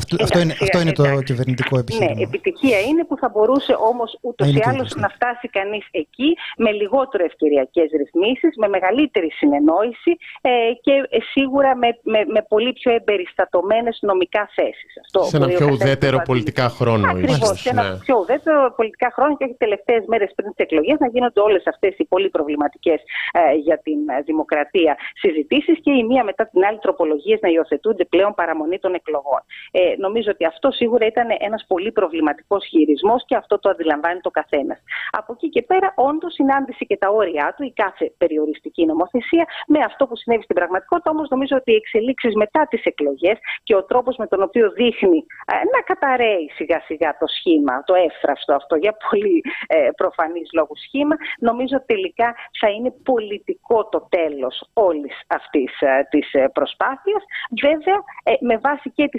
Αυτό, 0.00 0.14
αυτό, 0.26 0.38
είναι, 0.40 0.54
αυτό 0.64 0.80
είναι 0.80 0.92
το 0.92 1.22
κυβερνητικό 1.28 1.74
ναι, 1.74 1.80
επιχείρημα. 1.80 2.14
Ναι, 2.14 2.22
επιτυχία 2.22 2.78
είναι 2.88 3.02
που 3.08 3.16
θα 3.22 3.28
μπορούσε 3.32 3.74
όμως 3.90 4.18
ούτως 4.20 4.46
ή 4.58 4.60
άλλως 4.70 4.88
να 5.04 5.08
φτάσει 5.08 5.48
κανείς 5.48 5.84
εκεί 5.90 6.30
με 6.56 6.70
λιγότερο 6.80 7.24
ευκαιριακές 7.24 7.88
ρυθμίσεις, 8.00 8.52
με 8.62 8.68
μεγαλύτερη 8.68 9.30
συνεννόηση 9.38 10.12
ε, 10.40 10.50
και 10.84 10.94
ε, 11.08 11.18
σίγουρα 11.32 11.76
με, 11.76 11.88
με, 12.12 12.20
με, 12.34 12.40
πολύ 12.48 12.72
πιο 12.72 12.90
εμπεριστατωμένες 12.92 13.98
νομικά 14.00 14.42
θέσεις. 14.56 14.92
Σε 15.30 15.36
ένα 15.36 15.46
πιο 15.46 15.66
ουδέτερο 15.72 16.18
πολιτικά 16.30 16.68
χρόνο, 16.68 17.04
Ακριβώς. 17.10 17.60
Σε 17.60 17.70
ένα 17.70 17.82
ναι. 17.82 17.98
πιο 18.04 18.14
ουδέτερο 18.20 18.72
πολιτικά 18.76 19.08
χρόνο 19.14 19.36
και 19.36 19.44
όχι 19.44 19.54
τελευταίες 19.58 20.02
μέρες 20.06 20.30
πριν 20.36 20.48
τις 20.54 20.64
εκλογές 20.66 20.98
να 20.98 21.08
γίνονται 21.08 21.40
όλες 21.40 21.62
αυτές 21.66 21.92
οι 21.98 22.04
πολύ 22.04 22.28
προβληματικές 22.28 23.00
ε, 23.32 23.54
για 23.66 23.78
την 23.86 23.98
ε, 24.08 24.22
δημοκρατία 24.22 24.96
συζητήσεις 25.14 25.76
και 25.84 25.92
η 26.00 26.02
μία 26.04 26.24
μετά 26.24 26.48
την 26.52 26.64
άλλη 26.64 26.78
τροπολογίες 26.78 27.38
να 27.40 27.48
υιοθετούνται 27.48 28.04
πλέον 28.04 28.34
παραμονή 28.34 28.78
των 28.78 28.94
εκλογών. 28.94 29.40
Ε, 29.70 29.80
νομίζω 29.98 30.30
ότι 30.30 30.44
αυτό 30.44 30.70
σίγουρα 30.70 31.06
ήταν 31.06 31.28
ένας 31.38 31.64
πολύ 31.66 31.92
προβληματικός 31.92 32.66
χειρισμός 32.66 33.24
και 33.26 33.36
αυτό 33.36 33.58
το 33.58 33.68
αντιλαμβάνει 33.68 34.20
το 34.20 34.30
καθένας. 34.30 34.78
Από 35.10 35.32
εκεί 35.32 35.48
και 35.48 35.62
πέρα, 35.62 35.92
όντως 35.96 36.32
συνάντησε 36.32 36.84
και 36.84 36.96
τα 36.96 37.08
όρια 37.08 37.54
του 37.56 37.62
η 37.62 37.72
κάθε 37.72 38.12
περιοριστική 38.18 38.86
νομοθεσία 38.86 39.44
με 39.66 39.78
αυτό 39.78 40.06
που 40.06 40.16
συνέβη 40.16 40.42
στην 40.42 40.56
πραγματικότητα. 40.56 41.10
Όμως 41.10 41.28
νομίζω 41.28 41.56
ότι 41.56 41.72
οι 41.72 41.74
εξελίξεις 41.74 42.34
μετά 42.34 42.66
τις 42.70 42.84
εκλογές 42.84 43.38
και 43.62 43.74
ο 43.74 43.84
τρόπος 43.84 44.16
με 44.16 44.26
τον 44.26 44.42
οποίο 44.42 44.70
δείχνει 44.70 45.24
ε, 45.46 45.54
να 45.74 45.80
καταραίει 45.90 46.50
σιγά 46.54 46.80
σιγά 46.80 47.16
το 47.20 47.26
σχήμα, 47.26 47.82
το 47.84 47.94
εύθραυστο 47.94 48.54
αυτό 48.54 48.74
για 48.76 48.96
πολύ 49.10 49.42
ε, 49.66 49.88
προφανή 49.96 50.42
λόγους 50.52 50.80
σχήμα, 50.80 51.16
νομίζω 51.38 51.82
τελικά 51.86 52.34
θα 52.60 52.68
είναι 52.68 52.90
πολιτικό 53.04 53.88
το 53.88 54.06
τέλος 54.08 54.70
όλης 54.72 55.14
αυτής 55.26 55.80
ε, 55.80 56.06
της 56.10 56.32
ε, 56.32 56.48
προσπάθειας. 56.52 57.22
Βέβαια, 57.66 57.98
ε, 58.22 58.32
με 58.40 58.56
βάση 58.66 58.90
και 58.90 59.08
τι 59.08 59.18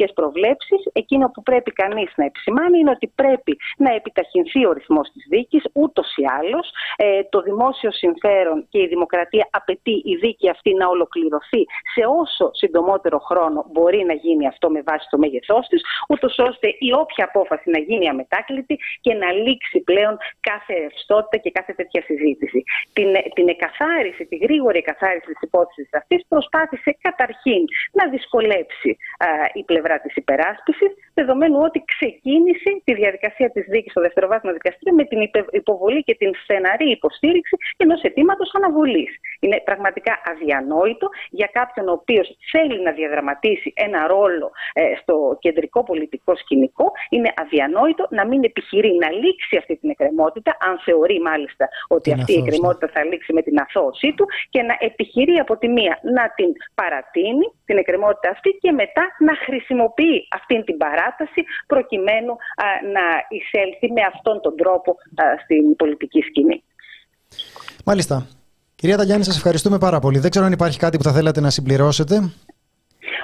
συνταγματικέ 0.00 0.06
προβλέψεις, 0.20 0.80
εκείνο 0.92 1.30
που 1.34 1.42
πρέπει 1.42 1.70
κανείς 1.70 2.12
να 2.16 2.24
επισημάνει 2.24 2.78
είναι 2.78 2.90
ότι 2.90 3.12
πρέπει 3.14 3.58
να 3.76 3.94
επιταχυνθεί 3.94 4.66
ο 4.66 4.72
ρυθμός 4.72 5.08
της 5.12 5.24
δίκης, 5.28 5.62
ούτως 5.72 6.16
ή 6.16 6.24
άλλως. 6.38 6.66
Ε, 6.96 7.22
το 7.30 7.40
δημόσιο 7.40 7.90
συμφέρον 7.92 8.66
και 8.70 8.80
η 8.80 8.86
δημοκρατία 8.86 9.48
απαιτεί 9.50 9.96
η 10.04 10.14
δίκη 10.16 10.48
αυτή 10.48 10.74
να 10.74 10.86
ολοκληρωθεί 10.86 11.62
σε 11.94 12.02
όσο 12.20 12.50
συντομότερο 12.52 13.18
χρόνο 13.18 13.66
μπορεί 13.72 14.04
να 14.04 14.14
γίνει 14.14 14.46
αυτό 14.46 14.70
με 14.70 14.82
βάση 14.88 15.06
το 15.10 15.18
μέγεθός 15.18 15.66
της, 15.66 15.82
ούτως 16.08 16.38
ώστε 16.38 16.68
η 16.78 16.92
όποια 16.92 17.24
απόφαση 17.24 17.70
να 17.70 17.78
γίνει 17.78 18.08
αμετάκλητη 18.08 18.78
και 19.00 19.14
να 19.14 19.32
λήξει 19.32 19.80
πλέον 19.80 20.18
κάθε 20.40 20.74
ευστότητα 20.90 21.36
και 21.36 21.50
κάθε 21.50 21.72
τέτοια 21.72 22.02
συζήτηση. 22.02 22.62
Την, 22.92 23.08
την 23.34 23.48
εκαθάριση, 23.48 24.26
τη 24.26 24.36
γρήγορη 24.36 24.78
εκαθάριση 24.78 25.26
της 25.26 25.40
υπόθεσης 25.40 25.88
αυτής 25.92 26.20
προσπάθησε 26.28 26.90
καταρχήν 27.00 27.62
να 27.92 28.04
δυσκολέψει 28.08 28.90
α, 29.18 29.26
η 29.52 29.62
πλευρά 29.64 29.89
της 29.98 30.14
υπεράσπισης, 30.14 30.92
δεδομένου 31.14 31.58
ότι 31.68 31.84
ξεκίνησε 31.92 32.70
τη 32.84 32.94
διαδικασία 32.94 33.50
της 33.50 33.64
δίκη 33.72 33.90
στο 33.90 34.00
δευτεροβάθμιο 34.00 34.52
δικαστήριο 34.52 34.94
με 34.94 35.04
την 35.04 35.18
υποβολή 35.50 36.02
και 36.02 36.14
την 36.14 36.30
στεναρή 36.42 36.90
υποστήριξη 36.90 37.56
ενός 37.76 38.02
αιτήματος 38.02 38.50
αναβολής. 38.54 39.10
Είναι 39.40 39.62
πραγματικά 39.64 40.12
αδιανόητο 40.30 41.08
για 41.30 41.48
κάποιον 41.52 41.88
ο 41.88 41.92
οποίος 41.92 42.36
θέλει 42.50 42.82
να 42.82 42.92
διαδραματίσει 42.92 43.72
ένα 43.74 44.06
ρόλο 44.06 44.50
ε, 44.72 44.82
στο 45.00 45.36
κεντρικό 45.40 45.82
πολιτικό 45.84 46.36
σκηνικό. 46.36 46.92
Είναι 47.10 47.32
αδιανόητο 47.36 48.06
να 48.10 48.26
μην 48.26 48.44
επιχειρεί 48.44 48.92
να 49.04 49.10
λήξει 49.10 49.56
αυτή 49.56 49.76
την 49.76 49.90
εκκρεμότητα, 49.90 50.56
αν 50.68 50.80
θεωρεί 50.84 51.20
μάλιστα 51.20 51.68
ότι 51.88 52.12
αυτή 52.12 52.32
η 52.32 52.38
εκκρεμότητα 52.38 52.88
θα 52.94 53.04
λήξει 53.04 53.32
με 53.32 53.42
την 53.42 53.58
αθώωσή 53.60 54.14
του, 54.16 54.26
και 54.50 54.62
να 54.62 54.76
επιχειρεί 54.78 55.36
από 55.38 55.56
τη 55.56 55.68
μία 55.68 55.98
να 56.02 56.24
την 56.36 56.50
παρατείνει, 56.74 57.46
την 57.64 57.76
εκκρεμότητα 57.78 58.28
αυτή, 58.30 58.50
και 58.60 58.72
μετά 58.72 59.04
να 59.18 59.34
χρησιμοποιεί 59.80 60.28
αυτή 60.38 60.64
την 60.64 60.76
παράταση 60.76 61.40
προκειμένου 61.66 62.32
να 62.96 63.04
εισέλθει 63.34 63.92
με 63.96 64.02
αυτόν 64.14 64.40
τον 64.40 64.56
τρόπο 64.56 64.96
στην 65.44 65.76
πολιτική 65.76 66.20
σκηνή. 66.28 66.62
Μάλιστα. 67.84 68.26
Κυρία 68.74 68.96
Ταγιάννη, 68.96 69.24
σας 69.24 69.36
ευχαριστούμε 69.36 69.78
πάρα 69.78 69.98
πολύ. 69.98 70.18
Δεν 70.18 70.30
ξέρω 70.30 70.46
αν 70.46 70.52
υπάρχει 70.52 70.78
κάτι 70.78 70.96
που 70.96 71.02
θα 71.02 71.12
θέλατε 71.12 71.40
να 71.40 71.50
συμπληρώσετε. 71.50 72.14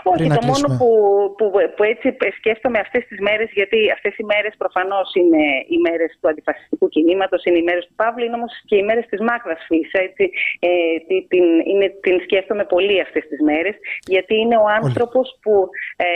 Όχι, 0.02 0.28
το 0.38 0.42
μόνο 0.50 0.66
που, 0.78 0.88
που, 1.36 1.44
που, 1.76 1.82
έτσι 1.92 2.16
σκέφτομαι 2.38 2.78
αυτές 2.78 3.02
τις 3.08 3.18
μέρες, 3.20 3.48
γιατί 3.52 3.78
αυτές 3.96 4.12
οι 4.18 4.24
μέρες 4.24 4.54
προφανώς 4.62 5.08
είναι 5.20 5.44
οι 5.72 5.78
μέρες 5.86 6.10
του 6.20 6.28
αντιφασιστικού 6.28 6.88
κινήματος, 6.88 7.44
είναι 7.44 7.58
οι 7.58 7.66
μέρες 7.68 7.84
του 7.86 7.94
Παύλου, 8.00 8.24
είναι 8.24 8.38
όμως 8.40 8.52
και 8.68 8.76
οι 8.76 8.82
μέρες 8.82 9.06
της 9.10 9.20
Μάγδας 9.20 9.60
Φίσα. 9.68 9.98
Έτσι, 10.08 10.24
ε, 10.58 10.70
την, 11.30 11.44
είναι, 11.70 11.88
την 12.04 12.20
σκέφτομαι 12.20 12.64
πολύ 12.64 13.00
αυτές 13.00 13.24
τις 13.30 13.40
μέρες, 13.48 13.74
γιατί 14.14 14.34
είναι 14.42 14.56
ο 14.56 14.66
άνθρωπος 14.80 15.38
που, 15.42 15.54
ε, 15.96 16.06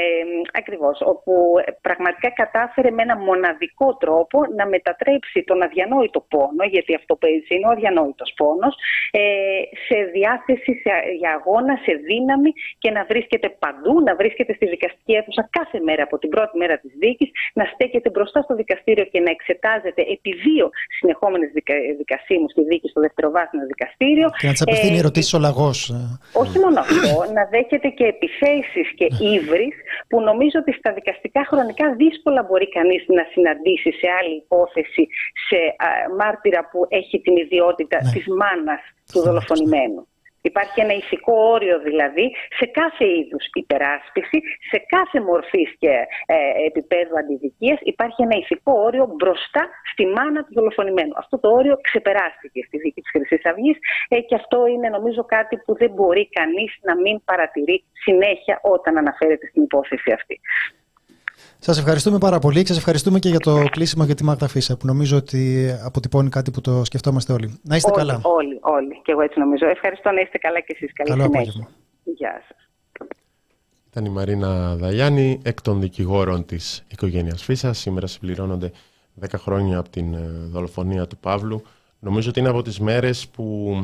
ακριβώς, 0.52 0.96
όπου 1.12 1.34
πραγματικά 1.80 2.28
κατάφερε 2.30 2.90
με 2.90 3.02
ένα 3.02 3.16
μοναδικό 3.18 3.88
τρόπο 3.96 4.38
να 4.56 4.66
μετατρέψει 4.66 5.44
τον 5.44 5.62
αδιανόητο 5.62 6.20
πόνο, 6.32 6.64
γιατί 6.74 6.94
αυτό 6.94 7.12
που 7.16 7.26
έτσι 7.26 7.54
είναι 7.54 7.66
ο 7.66 7.70
αδιανόητος 7.70 8.32
πόνος, 8.36 8.74
ε, 9.10 9.22
σε 9.86 9.96
διάθεση, 10.16 10.72
σε, 10.82 10.90
για 11.18 11.30
αγώνα, 11.38 11.74
σε 11.84 11.92
δύναμη 12.08 12.52
και 12.78 12.90
να 12.90 13.04
βρίσκεται 13.04 13.48
παντού, 13.64 13.94
να 14.06 14.12
βρίσκεται 14.20 14.52
στη 14.58 14.66
δικαστική 14.74 15.12
αίθουσα 15.18 15.42
κάθε 15.58 15.78
μέρα 15.86 16.02
από 16.08 16.16
την 16.22 16.28
πρώτη 16.34 16.54
μέρα 16.62 16.76
της 16.82 16.92
δίκης, 17.02 17.28
να 17.58 17.64
στέκεται 17.72 18.08
μπροστά 18.14 18.38
στο 18.46 18.54
δικαστήριο 18.62 19.04
και 19.12 19.20
να 19.26 19.30
εξετάζεται 19.36 20.02
επί 20.14 20.32
δύο 20.46 20.66
συνεχόμενες 20.98 21.50
δικα, 21.56 21.74
δικασίμους 22.02 22.50
στη 22.54 22.62
δίκη 22.70 22.88
στο 22.88 23.00
δευτεροβάθμιο 23.00 23.66
δικαστήριο. 23.74 24.28
Και 24.40 24.46
να 24.46 24.52
τη 24.52 24.60
απευθύνει 24.66 24.96
ε, 24.96 25.02
ερωτήσεις 25.04 25.32
ο 25.34 25.38
λαγός. 25.46 25.78
Όχι 26.42 26.56
μόνο 26.64 26.78
αυτό, 26.84 27.16
να 27.36 27.42
δέχεται 27.54 27.88
και 27.98 28.06
επιθέσεις 28.14 28.86
και 28.98 29.06
ύβρις 29.34 29.74
που 30.08 30.18
νομίζω 30.28 30.56
ότι 30.62 30.72
στα 30.80 30.90
δικαστικά 30.98 31.42
χρονικά 31.50 31.86
δύσκολα 32.02 32.40
μπορεί 32.46 32.68
κανείς 32.78 33.02
να 33.18 33.24
συναντήσει 33.32 33.90
σε 34.00 34.06
άλλη 34.18 34.34
υπόθεση 34.44 35.02
σε 35.48 35.58
α, 35.86 35.88
μάρτυρα 36.18 36.60
που 36.70 36.78
έχει 36.88 37.16
την 37.20 37.36
ιδιότητα 37.36 37.96
ναι. 38.02 38.10
της 38.14 38.24
μάνας 38.40 38.82
του 39.12 39.20
δολοφονημένου. 39.26 40.02
Υπάρχει 40.42 40.80
ένα 40.80 40.92
ηθικό 40.92 41.32
όριο 41.54 41.80
δηλαδή 41.80 42.36
σε 42.58 42.66
κάθε 42.66 43.04
είδους 43.04 43.44
υπεράσπιση, 43.52 44.38
σε 44.70 44.78
κάθε 44.86 45.20
μορφής 45.20 45.74
και 45.78 45.92
ε, 46.26 46.36
επίπεδου 46.66 47.18
αντιδικίας 47.18 47.78
υπάρχει 47.82 48.22
ένα 48.22 48.36
ηθικό 48.36 48.72
όριο 48.72 49.04
μπροστά 49.16 49.68
στη 49.92 50.06
μάνα 50.06 50.44
του 50.44 50.54
δολοφονημένου. 50.54 51.14
Αυτό 51.16 51.38
το 51.38 51.48
όριο 51.50 51.76
ξεπεράστηκε 51.80 52.60
στη 52.66 52.76
δίκη 52.78 53.00
της 53.00 53.10
Χρυσής 53.10 53.44
Αυγής 53.44 53.78
ε, 54.08 54.20
και 54.20 54.34
αυτό 54.34 54.66
είναι 54.66 54.88
νομίζω 54.88 55.24
κάτι 55.24 55.56
που 55.56 55.74
δεν 55.76 55.90
μπορεί 55.90 56.28
κανείς 56.28 56.78
να 56.82 57.00
μην 57.00 57.24
παρατηρεί 57.24 57.84
συνέχεια 57.92 58.60
όταν 58.62 58.96
αναφέρεται 58.98 59.46
στην 59.46 59.62
υπόθεση 59.62 60.12
αυτή. 60.12 60.40
Σας 61.62 61.78
ευχαριστούμε 61.78 62.18
πάρα 62.18 62.38
πολύ 62.38 62.60
και 62.60 62.66
σας 62.66 62.76
ευχαριστούμε 62.76 63.18
και 63.18 63.28
για 63.28 63.38
το 63.38 63.64
κλείσιμο 63.70 64.04
για 64.04 64.14
τη 64.14 64.24
Μάγδα 64.24 64.48
Φίσα 64.48 64.76
που 64.76 64.86
νομίζω 64.86 65.16
ότι 65.16 65.70
αποτυπώνει 65.84 66.28
κάτι 66.28 66.50
που 66.50 66.60
το 66.60 66.84
σκεφτόμαστε 66.84 67.32
όλοι. 67.32 67.60
Να 67.62 67.76
είστε 67.76 67.90
όλοι, 67.90 67.98
καλά. 67.98 68.20
Όλοι, 68.22 68.58
όλοι. 68.60 69.00
Και 69.04 69.12
εγώ 69.12 69.20
έτσι 69.20 69.38
νομίζω. 69.38 69.66
Ευχαριστώ 69.66 70.10
να 70.10 70.20
είστε 70.20 70.38
καλά 70.38 70.60
και 70.60 70.72
εσείς. 70.76 70.92
Καλή 70.92 71.10
Καλό 71.10 71.24
απόγευμα. 71.24 71.68
Γεια 72.04 72.42
σας. 72.48 72.68
Ήταν 73.90 74.04
η 74.04 74.08
Μαρίνα 74.08 74.76
Δαγιάννη, 74.76 75.40
εκ 75.44 75.62
των 75.62 75.80
δικηγόρων 75.80 76.44
της 76.46 76.84
οικογένειας 76.88 77.42
Φίσας. 77.42 77.78
Σήμερα 77.78 78.06
συμπληρώνονται 78.06 78.70
10 79.20 79.24
χρόνια 79.36 79.78
από 79.78 79.88
την 79.88 80.14
ε, 80.14 80.18
δολοφονία 80.50 81.06
του 81.06 81.16
Παύλου. 81.16 81.62
Νομίζω 81.98 82.28
ότι 82.28 82.40
είναι 82.40 82.48
από 82.48 82.62
τις 82.62 82.80
μέρες 82.80 83.28
που 83.28 83.74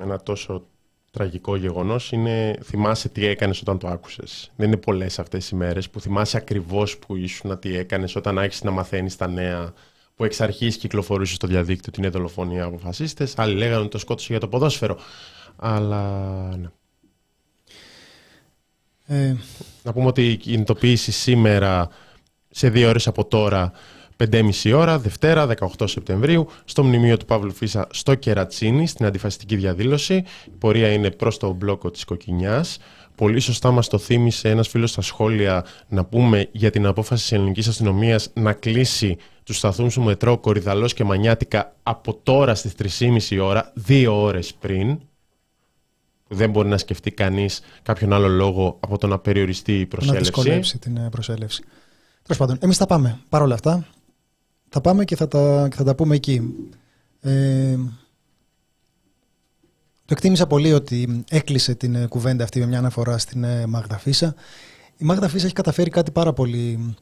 ένα 0.00 0.22
τόσο 0.22 0.66
τραγικό 1.12 1.56
γεγονός 1.56 2.12
είναι 2.12 2.58
θυμάσαι 2.62 3.08
τι 3.08 3.26
έκανες 3.26 3.60
όταν 3.60 3.78
το 3.78 3.88
άκουσες. 3.88 4.50
Δεν 4.56 4.66
είναι 4.66 4.76
πολλές 4.76 5.18
αυτές 5.18 5.48
οι 5.48 5.54
μέρες 5.54 5.90
που 5.90 6.00
θυμάσαι 6.00 6.36
ακριβώς 6.36 6.98
που 6.98 7.16
ήσουν, 7.16 7.58
τι 7.58 7.76
έκανες 7.76 8.16
όταν 8.16 8.38
άρχισες 8.38 8.62
να 8.62 8.70
μαθαίνεις 8.70 9.16
τα 9.16 9.26
νέα 9.26 9.72
που 10.16 10.24
εξ 10.24 10.40
αρχής 10.40 10.76
κυκλοφορούσες 10.76 11.36
στο 11.36 11.46
διαδίκτυο 11.46 11.86
ότι 11.88 12.00
είναι 12.00 12.08
δολοφονία 12.08 12.64
από 12.64 12.78
φασίστες. 12.78 13.38
Άλλοι 13.38 13.54
λέγανε 13.54 13.80
ότι 13.80 13.88
το 13.88 13.98
σκότωσε 13.98 14.26
για 14.30 14.40
το 14.40 14.48
ποδόσφαιρο. 14.48 14.98
Αλλά. 15.56 16.02
Ναι. 16.56 16.68
Ε... 19.06 19.36
Να 19.82 19.92
πούμε 19.92 20.06
ότι 20.06 20.30
η 20.30 20.36
κινητοποίηση 20.36 21.12
σήμερα 21.12 21.88
σε 22.50 22.68
δύο 22.70 22.88
ώρες 22.88 23.06
από 23.06 23.24
τώρα 23.24 23.72
5.30 24.30 24.72
ώρα, 24.74 24.98
Δευτέρα, 24.98 25.46
18 25.78 25.88
Σεπτεμβρίου, 25.88 26.46
στο 26.64 26.84
μνημείο 26.84 27.16
του 27.16 27.24
Παύλου 27.24 27.52
Φίσα 27.52 27.86
στο 27.90 28.14
Κερατσίνη, 28.14 28.86
στην 28.86 29.06
αντιφασιστική 29.06 29.56
διαδήλωση. 29.56 30.14
Η 30.44 30.52
πορεία 30.58 30.92
είναι 30.92 31.10
προς 31.10 31.38
το 31.38 31.52
μπλόκο 31.52 31.90
της 31.90 32.04
Κοκκινιάς. 32.04 32.78
Πολύ 33.14 33.40
σωστά 33.40 33.70
μας 33.70 33.88
το 33.88 33.98
θύμισε 33.98 34.48
ένας 34.48 34.68
φίλος 34.68 34.90
στα 34.90 35.00
σχόλια 35.00 35.64
να 35.88 36.04
πούμε 36.04 36.48
για 36.52 36.70
την 36.70 36.86
απόφαση 36.86 37.22
της 37.22 37.32
ελληνικής 37.32 37.68
αστυνομίας 37.68 38.30
να 38.34 38.52
κλείσει 38.52 39.16
τους 39.42 39.56
σταθμούς 39.56 39.94
του 39.94 40.02
μετρό 40.02 40.38
Κορυδαλός 40.38 40.94
και 40.94 41.04
Μανιάτικα 41.04 41.74
από 41.82 42.14
τώρα 42.22 42.54
στις 42.54 42.72
3.30 42.98 43.38
ώρα, 43.42 43.70
δύο 43.74 44.22
ώρες 44.22 44.54
πριν. 44.54 44.98
Δεν 46.28 46.50
μπορεί 46.50 46.68
να 46.68 46.78
σκεφτεί 46.78 47.10
κανείς 47.10 47.60
κάποιον 47.82 48.12
άλλο 48.12 48.28
λόγο 48.28 48.76
από 48.80 48.98
το 48.98 49.06
να 49.06 49.18
περιοριστεί 49.18 49.80
η 49.80 49.86
προσέλευση. 49.86 50.30
Να 50.30 50.34
δυσκολέψει 50.34 50.78
την 50.78 50.96
ε, 50.96 51.08
προσέλευση. 51.10 51.62
Τέλος 52.22 52.38
πάντων, 52.38 52.58
εμείς 52.60 52.76
θα 52.76 52.86
πάμε. 52.86 53.18
Παρ' 53.28 53.42
όλα 53.42 53.54
αυτά, 53.54 53.86
θα 54.72 54.80
πάμε 54.80 55.04
και 55.04 55.16
θα 55.16 55.28
τα, 55.28 55.66
και 55.70 55.76
θα 55.76 55.84
τα 55.84 55.94
πούμε 55.94 56.14
εκεί. 56.14 56.54
Ε, 57.20 57.76
το 60.04 60.08
εκτίμησα 60.08 60.46
πολύ 60.46 60.72
ότι 60.72 61.24
έκλεισε 61.30 61.74
την 61.74 61.94
ε, 61.94 62.06
κουβέντα 62.06 62.44
αυτή 62.44 62.60
με 62.60 62.66
μια 62.66 62.78
αναφορά 62.78 63.18
στην 63.18 63.44
ε, 63.44 63.66
Μάγδα 63.66 63.98
Φίσα. 63.98 64.34
Η 64.96 65.04
Μάγδα 65.04 65.28
Φίσα 65.28 65.44
έχει 65.44 65.54
καταφέρει 65.54 65.90
κάτι 65.90 66.10
πάρα 66.10 66.32
πολύ 66.32 66.94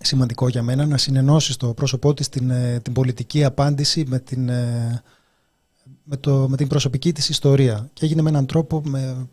σημαντικό 0.00 0.48
για 0.48 0.62
μένα, 0.62 0.86
να 0.86 0.96
συνενώσει 0.96 1.52
στο 1.52 1.74
πρόσωπό 1.74 2.14
της 2.14 2.28
την, 2.28 2.50
ε, 2.50 2.80
την 2.82 2.92
πολιτική 2.92 3.44
απάντηση 3.44 4.04
με 4.06 4.18
την, 4.18 4.44
με, 6.04 6.16
το, 6.20 6.46
με 6.48 6.56
την 6.56 6.66
προσωπική 6.66 7.12
της 7.12 7.28
ιστορία. 7.28 7.90
Και 7.92 8.04
έγινε 8.04 8.22
με 8.22 8.28
έναν 8.28 8.46
τρόπο 8.46 8.82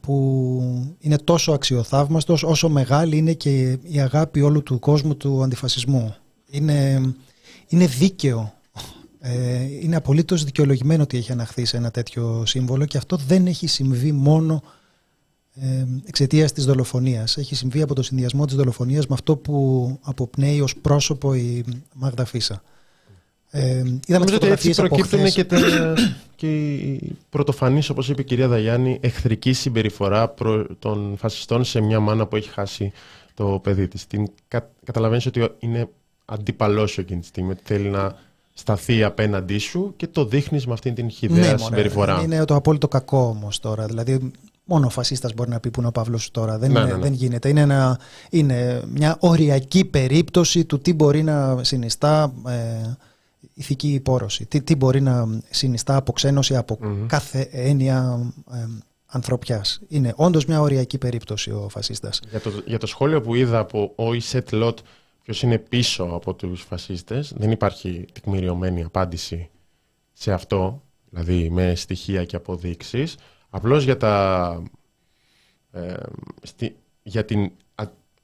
που 0.01 0.95
είναι 0.99 1.17
τόσο 1.17 1.51
αξιοθαύμαστος 1.51 2.43
όσο 2.43 2.69
μεγάλη 2.69 3.17
είναι 3.17 3.33
και 3.33 3.79
η 3.81 4.01
αγάπη 4.01 4.41
όλου 4.41 4.63
του 4.63 4.79
κόσμου 4.79 5.17
του 5.17 5.43
αντιφασισμού. 5.43 6.15
Είναι 6.49 7.01
είναι 7.71 7.85
δίκαιο. 7.85 8.53
Ε, 9.19 9.63
είναι 9.63 9.95
απολύτως 9.95 10.43
δικαιολογημένο 10.43 11.03
ότι 11.03 11.17
έχει 11.17 11.31
αναχθεί 11.31 11.65
σε 11.65 11.77
ένα 11.77 11.91
τέτοιο 11.91 12.43
σύμβολο 12.45 12.85
και 12.85 12.97
αυτό 12.97 13.15
δεν 13.27 13.45
έχει 13.47 13.67
συμβεί 13.67 14.11
μόνο 14.11 14.63
ε, 15.55 15.85
εξαιτίας 16.05 16.51
της 16.51 16.65
δολοφονίας. 16.65 17.37
Έχει 17.37 17.55
συμβεί 17.55 17.81
από 17.81 17.95
το 17.95 18.03
συνδυασμό 18.03 18.45
της 18.45 18.55
δολοφονίας 18.55 19.07
με 19.07 19.13
αυτό 19.13 19.35
που 19.35 19.97
αποπνέει 20.01 20.61
ως 20.61 20.75
πρόσωπο 20.75 21.33
η 21.33 21.63
Μάγδα 21.95 22.25
Φίσα. 22.25 22.63
Ε, 23.49 23.83
Νομίζω 24.07 24.35
ότι 24.35 24.47
έτσι 24.47 24.71
προκύπτουν 24.71 25.25
και, 25.31 25.43
τα, 25.43 25.57
και 26.35 26.73
οι 26.73 27.17
πρωτοφανείς, 27.29 27.89
όπως 27.89 28.09
είπε 28.09 28.21
η 28.21 28.25
κυρία 28.25 28.47
Δαγιάννη, 28.47 28.97
εχθρική 29.01 29.53
συμπεριφορά 29.53 30.33
των 30.79 31.15
φασιστών 31.17 31.63
σε 31.63 31.81
μια 31.81 31.99
μάνα 31.99 32.27
που 32.27 32.35
έχει 32.35 32.49
χάσει 32.49 32.91
το 33.33 33.59
παιδί 33.63 33.87
της. 33.87 34.07
Την, 34.07 34.27
κα, 34.47 34.69
καταλαβαίνεις 34.83 35.25
ότι 35.25 35.47
είναι 35.59 35.89
αντίπαλό 36.25 36.87
σου 36.87 37.01
εκείνη 37.01 37.19
τη 37.19 37.25
στιγμή, 37.25 37.51
ότι 37.51 37.61
θέλει 37.63 37.89
να 37.89 38.15
σταθεί 38.53 39.03
απέναντί 39.03 39.57
σου 39.57 39.93
και 39.97 40.07
το 40.07 40.25
δείχνεις 40.25 40.67
με 40.67 40.73
αυτήν 40.73 40.95
την 40.95 41.09
χιδέα 41.09 41.51
ναι, 41.51 41.57
συμπεριφορά. 41.57 42.21
Είναι 42.23 42.45
το 42.45 42.55
απόλυτο 42.55 42.87
κακό 42.87 43.27
όμως 43.27 43.59
τώρα. 43.59 43.85
Δηλαδή, 43.85 44.31
μόνο 44.63 44.85
ο 44.85 44.89
φασίστας 44.89 45.33
μπορεί 45.33 45.49
να 45.49 45.59
πει 45.59 45.71
που 45.71 45.79
είναι 45.79 45.89
ο 45.89 45.91
Παύλος 45.91 46.31
τώρα. 46.31 46.57
Δεν, 46.57 46.71
ναι, 46.71 46.79
είναι, 46.79 46.89
ναι, 46.89 46.95
ναι. 46.95 47.01
δεν 47.01 47.13
γίνεται. 47.13 47.49
Είναι, 47.49 47.61
ένα, 47.61 47.99
είναι 48.29 48.81
μια 48.87 49.17
οριακή 49.19 49.85
περίπτωση 49.85 50.65
του 50.65 50.79
τι 50.79 50.93
μπορεί 50.93 51.23
να 51.23 51.63
συνιστά 51.63 52.33
ε, 52.47 52.95
ηθική 53.53 53.87
υπόρωση. 53.87 54.45
Τι, 54.45 54.61
τι 54.61 54.75
μπορεί 54.75 55.01
να 55.01 55.41
συνιστά 55.49 55.95
αποξένωση 55.95 56.55
από 56.55 56.79
mm-hmm. 56.83 57.05
κάθε 57.07 57.49
έννοια 57.51 58.31
ε, 58.53 58.65
ανθρωπιάς. 59.05 59.81
Είναι 59.87 60.13
όντως 60.15 60.45
μια 60.45 60.61
οριακή 60.61 60.97
περίπτωση 60.97 61.51
ο 61.51 61.67
φασίστας. 61.69 62.19
Για 62.29 62.39
το, 62.39 62.51
για 62.65 62.77
το 62.77 62.87
σχόλιο 62.87 63.21
που 63.21 63.35
είδα 63.35 63.59
από 63.59 63.93
ο 63.95 64.13
Ισετ 64.13 64.51
Λότ 64.51 64.79
ποιος 65.23 65.41
είναι 65.41 65.57
πίσω 65.57 66.03
από 66.03 66.33
τους 66.33 66.61
φασίστες. 66.61 67.33
Δεν 67.35 67.51
υπάρχει 67.51 68.05
τεκμηριωμένη 68.13 68.83
απάντηση 68.83 69.49
σε 70.13 70.33
αυτό, 70.33 70.83
δηλαδή 71.09 71.49
με 71.49 71.75
στοιχεία 71.75 72.25
και 72.25 72.35
αποδείξεις. 72.35 73.17
Απλώς 73.49 73.83
για, 73.83 73.97
τα, 73.97 74.63
ε, 75.71 75.93
για, 77.03 77.25
την, 77.25 77.51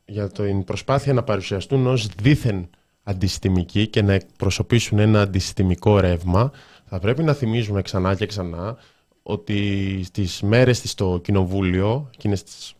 για 0.06 0.30
την 0.30 0.64
προσπάθεια 0.64 1.14
να 1.14 1.24
παρουσιαστούν 1.24 1.88
ως 1.88 2.08
δίθεν 2.08 2.70
αντισυστημικοί 3.04 3.88
και 3.88 4.02
να 4.02 4.14
εκπροσωπήσουν 4.14 5.00
ένα 5.00 5.22
αντισυστημικό 5.22 6.00
ρεύμα, 6.00 6.52
θα 6.86 7.00
πρέπει 7.00 7.24
να 7.24 7.34
θυμίζουμε 7.34 7.82
ξανά 7.82 8.16
και 8.16 8.26
ξανά 8.26 8.78
ότι 9.24 10.02
στις 10.04 10.42
μέρες 10.42 10.82
της 10.82 10.92
στο 10.92 11.20
Κοινοβούλιο, 11.24 12.10
εκείνες 12.14 12.44
τις 12.44 12.77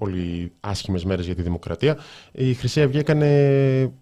πολύ 0.00 0.52
άσχημες 0.60 1.04
μέρες 1.04 1.26
για 1.26 1.34
τη 1.34 1.42
δημοκρατία, 1.42 1.98
η 2.32 2.54
Χρυσή 2.54 2.82
Αυγή 2.82 2.98
έκανε 2.98 3.92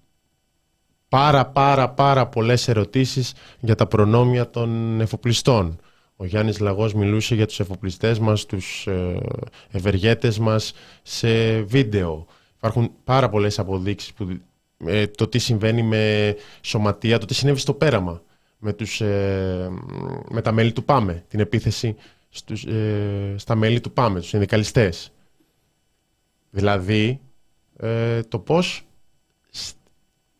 πάρα 1.08 1.46
πάρα 1.46 1.88
πάρα 1.88 2.26
πολλές 2.26 2.68
ερωτήσεις 2.68 3.32
για 3.60 3.74
τα 3.74 3.86
προνόμια 3.86 4.50
των 4.50 5.00
εφοπλιστών. 5.00 5.78
Ο 6.16 6.24
Γιάννης 6.24 6.58
Λαγός 6.58 6.94
μιλούσε 6.94 7.34
για 7.34 7.46
τους 7.46 7.60
εφοπλιστές 7.60 8.18
μας, 8.18 8.46
τους 8.46 8.86
ε, 8.86 9.20
ευεργέτες 9.70 10.38
μας 10.38 10.72
σε 11.02 11.60
βίντεο. 11.62 12.26
Υπάρχουν 12.56 12.90
πάρα 13.04 13.28
πολλές 13.28 13.58
αποδείξεις 13.58 14.12
που 14.12 14.40
ε, 14.86 15.06
το 15.06 15.26
τι 15.26 15.38
συμβαίνει 15.38 15.82
με 15.82 16.34
σωματεία, 16.60 17.18
το 17.18 17.26
τι 17.26 17.34
συνέβη 17.34 17.58
στο 17.58 17.74
πέραμα 17.74 18.22
με, 18.58 18.72
τους, 18.72 19.00
ε, 19.00 19.68
με 20.28 20.40
τα 20.42 20.52
μέλη 20.52 20.72
του 20.72 20.84
ΠΑΜΕ, 20.84 21.24
την 21.28 21.40
επίθεση 21.40 21.96
στους, 22.28 22.66
στα 23.36 23.54
μέλη 23.54 23.80
του 23.80 23.92
ΠΑΜΕ, 23.92 24.18
τους 24.20 24.28
συνδικαλιστές. 24.28 25.12
Δηλαδή, 26.50 27.20
ε, 27.76 28.22
το 28.22 28.38
πώς 28.38 28.82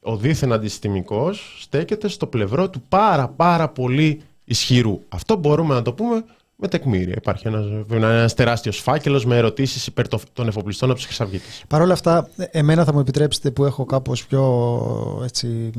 ο 0.00 0.16
δίθεν 0.16 0.52
αντισυστημικός 0.52 1.56
στέκεται 1.60 2.08
στο 2.08 2.26
πλευρό 2.26 2.70
του 2.70 2.82
πάρα 2.88 3.28
πάρα 3.28 3.68
πολύ 3.68 4.22
ισχυρού. 4.44 5.00
Αυτό 5.08 5.36
μπορούμε 5.36 5.74
να 5.74 5.82
το 5.82 5.92
πούμε 5.92 6.24
με 6.56 6.68
τεκμήρια. 6.68 7.14
Υπάρχει 7.16 7.46
ένας, 7.46 7.64
ένας 7.90 8.34
τεράστιος 8.34 8.78
φάκελος 8.78 9.24
με 9.24 9.36
ερωτήσεις 9.36 9.86
υπέρ 9.86 10.08
των 10.08 10.48
εφοπλιστών 10.48 10.88
από 10.88 10.98
τους 10.98 11.06
Χρυσαυγίτες. 11.06 11.64
Παρ' 11.68 11.80
όλα 11.80 11.92
αυτά, 11.92 12.28
εμένα 12.36 12.84
θα 12.84 12.92
μου 12.92 13.00
επιτρέψετε 13.00 13.50
που 13.50 13.64
έχω 13.64 13.84
κάπως 13.84 14.26
πιο 14.26 15.22
έτσι, 15.24 15.70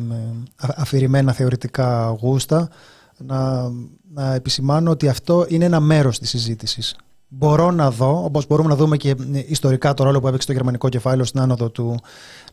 αφηρημένα 0.55 1.33
θεωρητικά 1.33 2.17
γούστα 2.19 2.69
να, 3.17 3.71
να 4.13 4.33
επισημάνω 4.33 4.91
ότι 4.91 5.07
αυτό 5.07 5.45
είναι 5.49 5.65
ένα 5.65 5.79
μέρος 5.79 6.19
της 6.19 6.29
συζήτησης 6.29 6.95
μπορώ 7.29 7.71
να 7.71 7.91
δω, 7.91 8.23
όπως 8.23 8.47
μπορούμε 8.47 8.69
να 8.69 8.75
δούμε 8.75 8.97
και 8.97 9.15
ιστορικά 9.47 9.93
το 9.93 10.03
ρόλο 10.03 10.19
που 10.19 10.27
έπαιξε 10.27 10.47
το 10.47 10.53
γερμανικό 10.53 10.89
κεφάλαιο 10.89 11.25
στην 11.25 11.39
άνοδο 11.39 11.69
του 11.69 11.99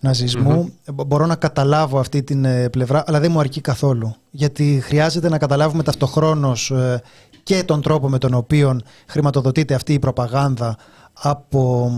ναζισμου 0.00 0.72
μπορώ 1.06 1.26
να 1.26 1.36
καταλάβω 1.36 1.98
αυτή 1.98 2.22
την 2.22 2.44
ε, 2.44 2.68
πλευρά, 2.68 3.04
αλλά 3.06 3.20
δεν 3.20 3.30
μου 3.30 3.40
αρκεί 3.40 3.60
καθόλου. 3.60 4.14
Γιατί 4.30 4.80
χρειάζεται 4.82 5.28
να 5.28 5.38
καταλάβουμε 5.38 5.82
ταυτοχρόνως 5.82 6.70
ε, 6.70 7.02
και 7.42 7.64
τον 7.64 7.82
τρόπο 7.82 8.08
με 8.08 8.18
τον 8.18 8.34
οποίο 8.34 8.80
χρηματοδοτείται 9.06 9.74
αυτή 9.74 9.92
η 9.92 9.98
προπαγάνδα 9.98 10.76
από 11.12 11.90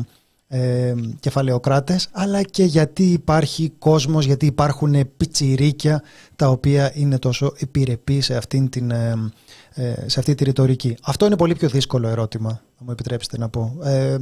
ε, 0.49 0.95
κεφαλαιοκράτες, 1.21 2.09
αλλά 2.13 2.43
και 2.43 2.65
γιατί 2.65 3.03
υπάρχει 3.03 3.73
κόσμος, 3.79 4.25
γιατί 4.25 4.47
υπάρχουν 4.47 4.95
πιτσιρίκια 5.17 6.03
τα 6.37 6.49
οποία 6.49 6.93
είναι 6.95 7.19
τόσο 7.19 7.53
επιρρεπή 7.59 8.21
σε, 8.21 8.37
αυτήν 8.37 8.69
την, 8.69 8.91
ε, 8.91 9.09
ε, 9.09 9.15
σε 10.07 10.19
αυτή 10.19 10.35
τη 10.35 10.45
ρητορική. 10.45 10.97
Αυτό 11.03 11.27
είναι 11.27 11.37
πολύ 11.37 11.55
πιο 11.55 11.69
δύσκολο 11.69 12.09
ερώτημα, 12.09 12.49
θα 12.51 12.85
μου 12.85 12.91
επιτρέψετε 12.91 13.39
να 13.39 13.49
πω. 13.49 13.79
Ε, 13.83 14.17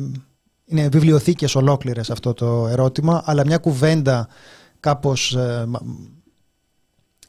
είναι 0.65 0.89
βιβλιοθήκες 0.89 1.55
ολόκληρες 1.55 2.11
αυτό 2.11 2.35
το 2.35 2.67
ερώτημα, 2.67 3.23
αλλά 3.25 3.47
μια 3.47 3.59
κουβέντα 3.59 4.29
κάπως 4.81 5.35
ε, 5.35 5.67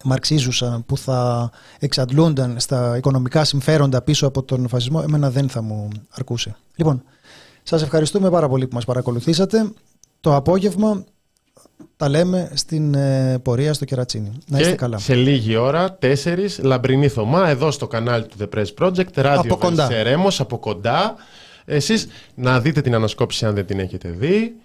μαρξίζουσα 0.04 0.84
που 0.86 0.98
θα 0.98 1.50
εξαντλούνταν 1.80 2.60
στα 2.60 2.98
οικονομικά 2.98 3.44
συμφέροντα 3.44 4.02
πίσω 4.02 4.28
από 4.28 4.44
τον 4.44 4.68
φασισμό, 4.68 5.02
εμένα 5.04 5.30
δεν 5.30 5.50
θα 5.50 5.62
μου 5.62 5.88
αρκούσε. 6.10 6.56
Λοιπόν, 6.76 7.04
σας 7.64 7.82
ευχαριστούμε 7.82 8.30
πάρα 8.30 8.50
πολύ 8.50 8.68
που 8.68 8.76
μας 8.76 8.86
παρακολουθήσατε. 8.86 9.72
Το 10.20 10.36
απόγευμα 10.36 11.04
τα 11.98 12.10
λέμε 12.10 12.52
στην 12.54 12.94
ε, 12.94 13.40
πορεία 13.44 13.74
στο 13.74 13.86
Κερατσίνι. 13.86 14.32
Να 14.48 14.60
είστε 14.60 14.76
καλά. 14.76 14.98
σε 14.98 15.16
λίγη 15.16 15.56
ώρα, 15.56 15.98
4, 16.02 16.16
Λαμπρινή 16.62 17.08
Θωμά, 17.08 17.50
εδώ 17.50 17.72
στο 17.72 17.88
κανάλι 17.88 18.26
του 18.26 18.36
The 18.40 18.58
Press 18.58 18.86
Project, 18.86 19.14
ράδιο 19.14 19.58
Βερσερέμος, 19.58 20.40
από 20.40 20.58
κοντά. 20.58 21.16
Εσείς 21.66 22.08
να 22.36 22.60
δείτε 22.60 22.82
την 22.82 22.96
ανασκόπηση 22.96 23.46
αν 23.46 23.54
δεν 23.56 23.66
την 23.66 23.80
έχετε 23.80 24.10
δει 24.10 24.56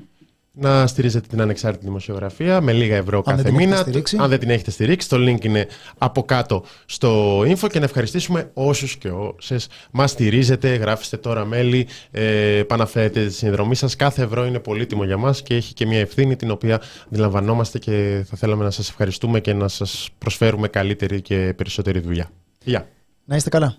να 0.53 0.87
στηρίζετε 0.87 1.27
την 1.27 1.41
ανεξάρτητη 1.41 1.85
δημοσιογραφία 1.85 2.61
με 2.61 2.73
λίγα 2.73 2.97
ευρώ 2.97 3.23
κάθε 3.23 3.51
μήνα. 3.51 3.87
Αν 4.19 4.29
δεν 4.29 4.39
την 4.39 4.51
έχετε 4.51 4.71
στηρίξει, 4.71 5.09
το 5.09 5.17
link 5.17 5.45
είναι 5.45 5.67
από 5.99 6.23
κάτω 6.23 6.65
στο 6.87 7.41
info 7.41 7.69
και 7.71 7.79
να 7.79 7.85
ευχαριστήσουμε 7.85 8.51
όσους 8.55 8.97
και 8.97 9.09
όσες 9.09 9.69
μας 9.91 10.11
στηρίζετε. 10.11 10.75
Γράφεστε 10.75 11.17
τώρα 11.17 11.45
μέλη, 11.45 11.87
ε, 12.11 12.63
παναφέρετε 12.67 13.27
τη 13.27 13.33
συνδρομή 13.33 13.75
σας. 13.75 13.97
Κάθε 13.97 14.23
ευρώ 14.23 14.45
είναι 14.45 14.59
πολύτιμο 14.59 15.05
για 15.05 15.17
μας 15.17 15.43
και 15.43 15.55
έχει 15.55 15.75
και 15.75 15.87
μια 15.87 15.99
ευθύνη 15.99 16.37
την 16.37 16.51
οποία 16.51 16.81
αντιλαμβανόμαστε 17.07 17.79
και 17.79 18.25
θα 18.29 18.37
θέλαμε 18.37 18.65
να 18.65 18.71
σας 18.71 18.89
ευχαριστούμε 18.89 19.41
και 19.41 19.53
να 19.53 19.69
σας 19.69 20.09
προσφέρουμε 20.19 20.69
καλύτερη 20.69 21.21
και 21.21 21.55
περισσότερη 21.57 21.99
δουλειά. 21.99 22.31
Γεια. 22.65 22.89
Να 23.25 23.37
είστε 23.37 23.51
καλά. 23.51 23.77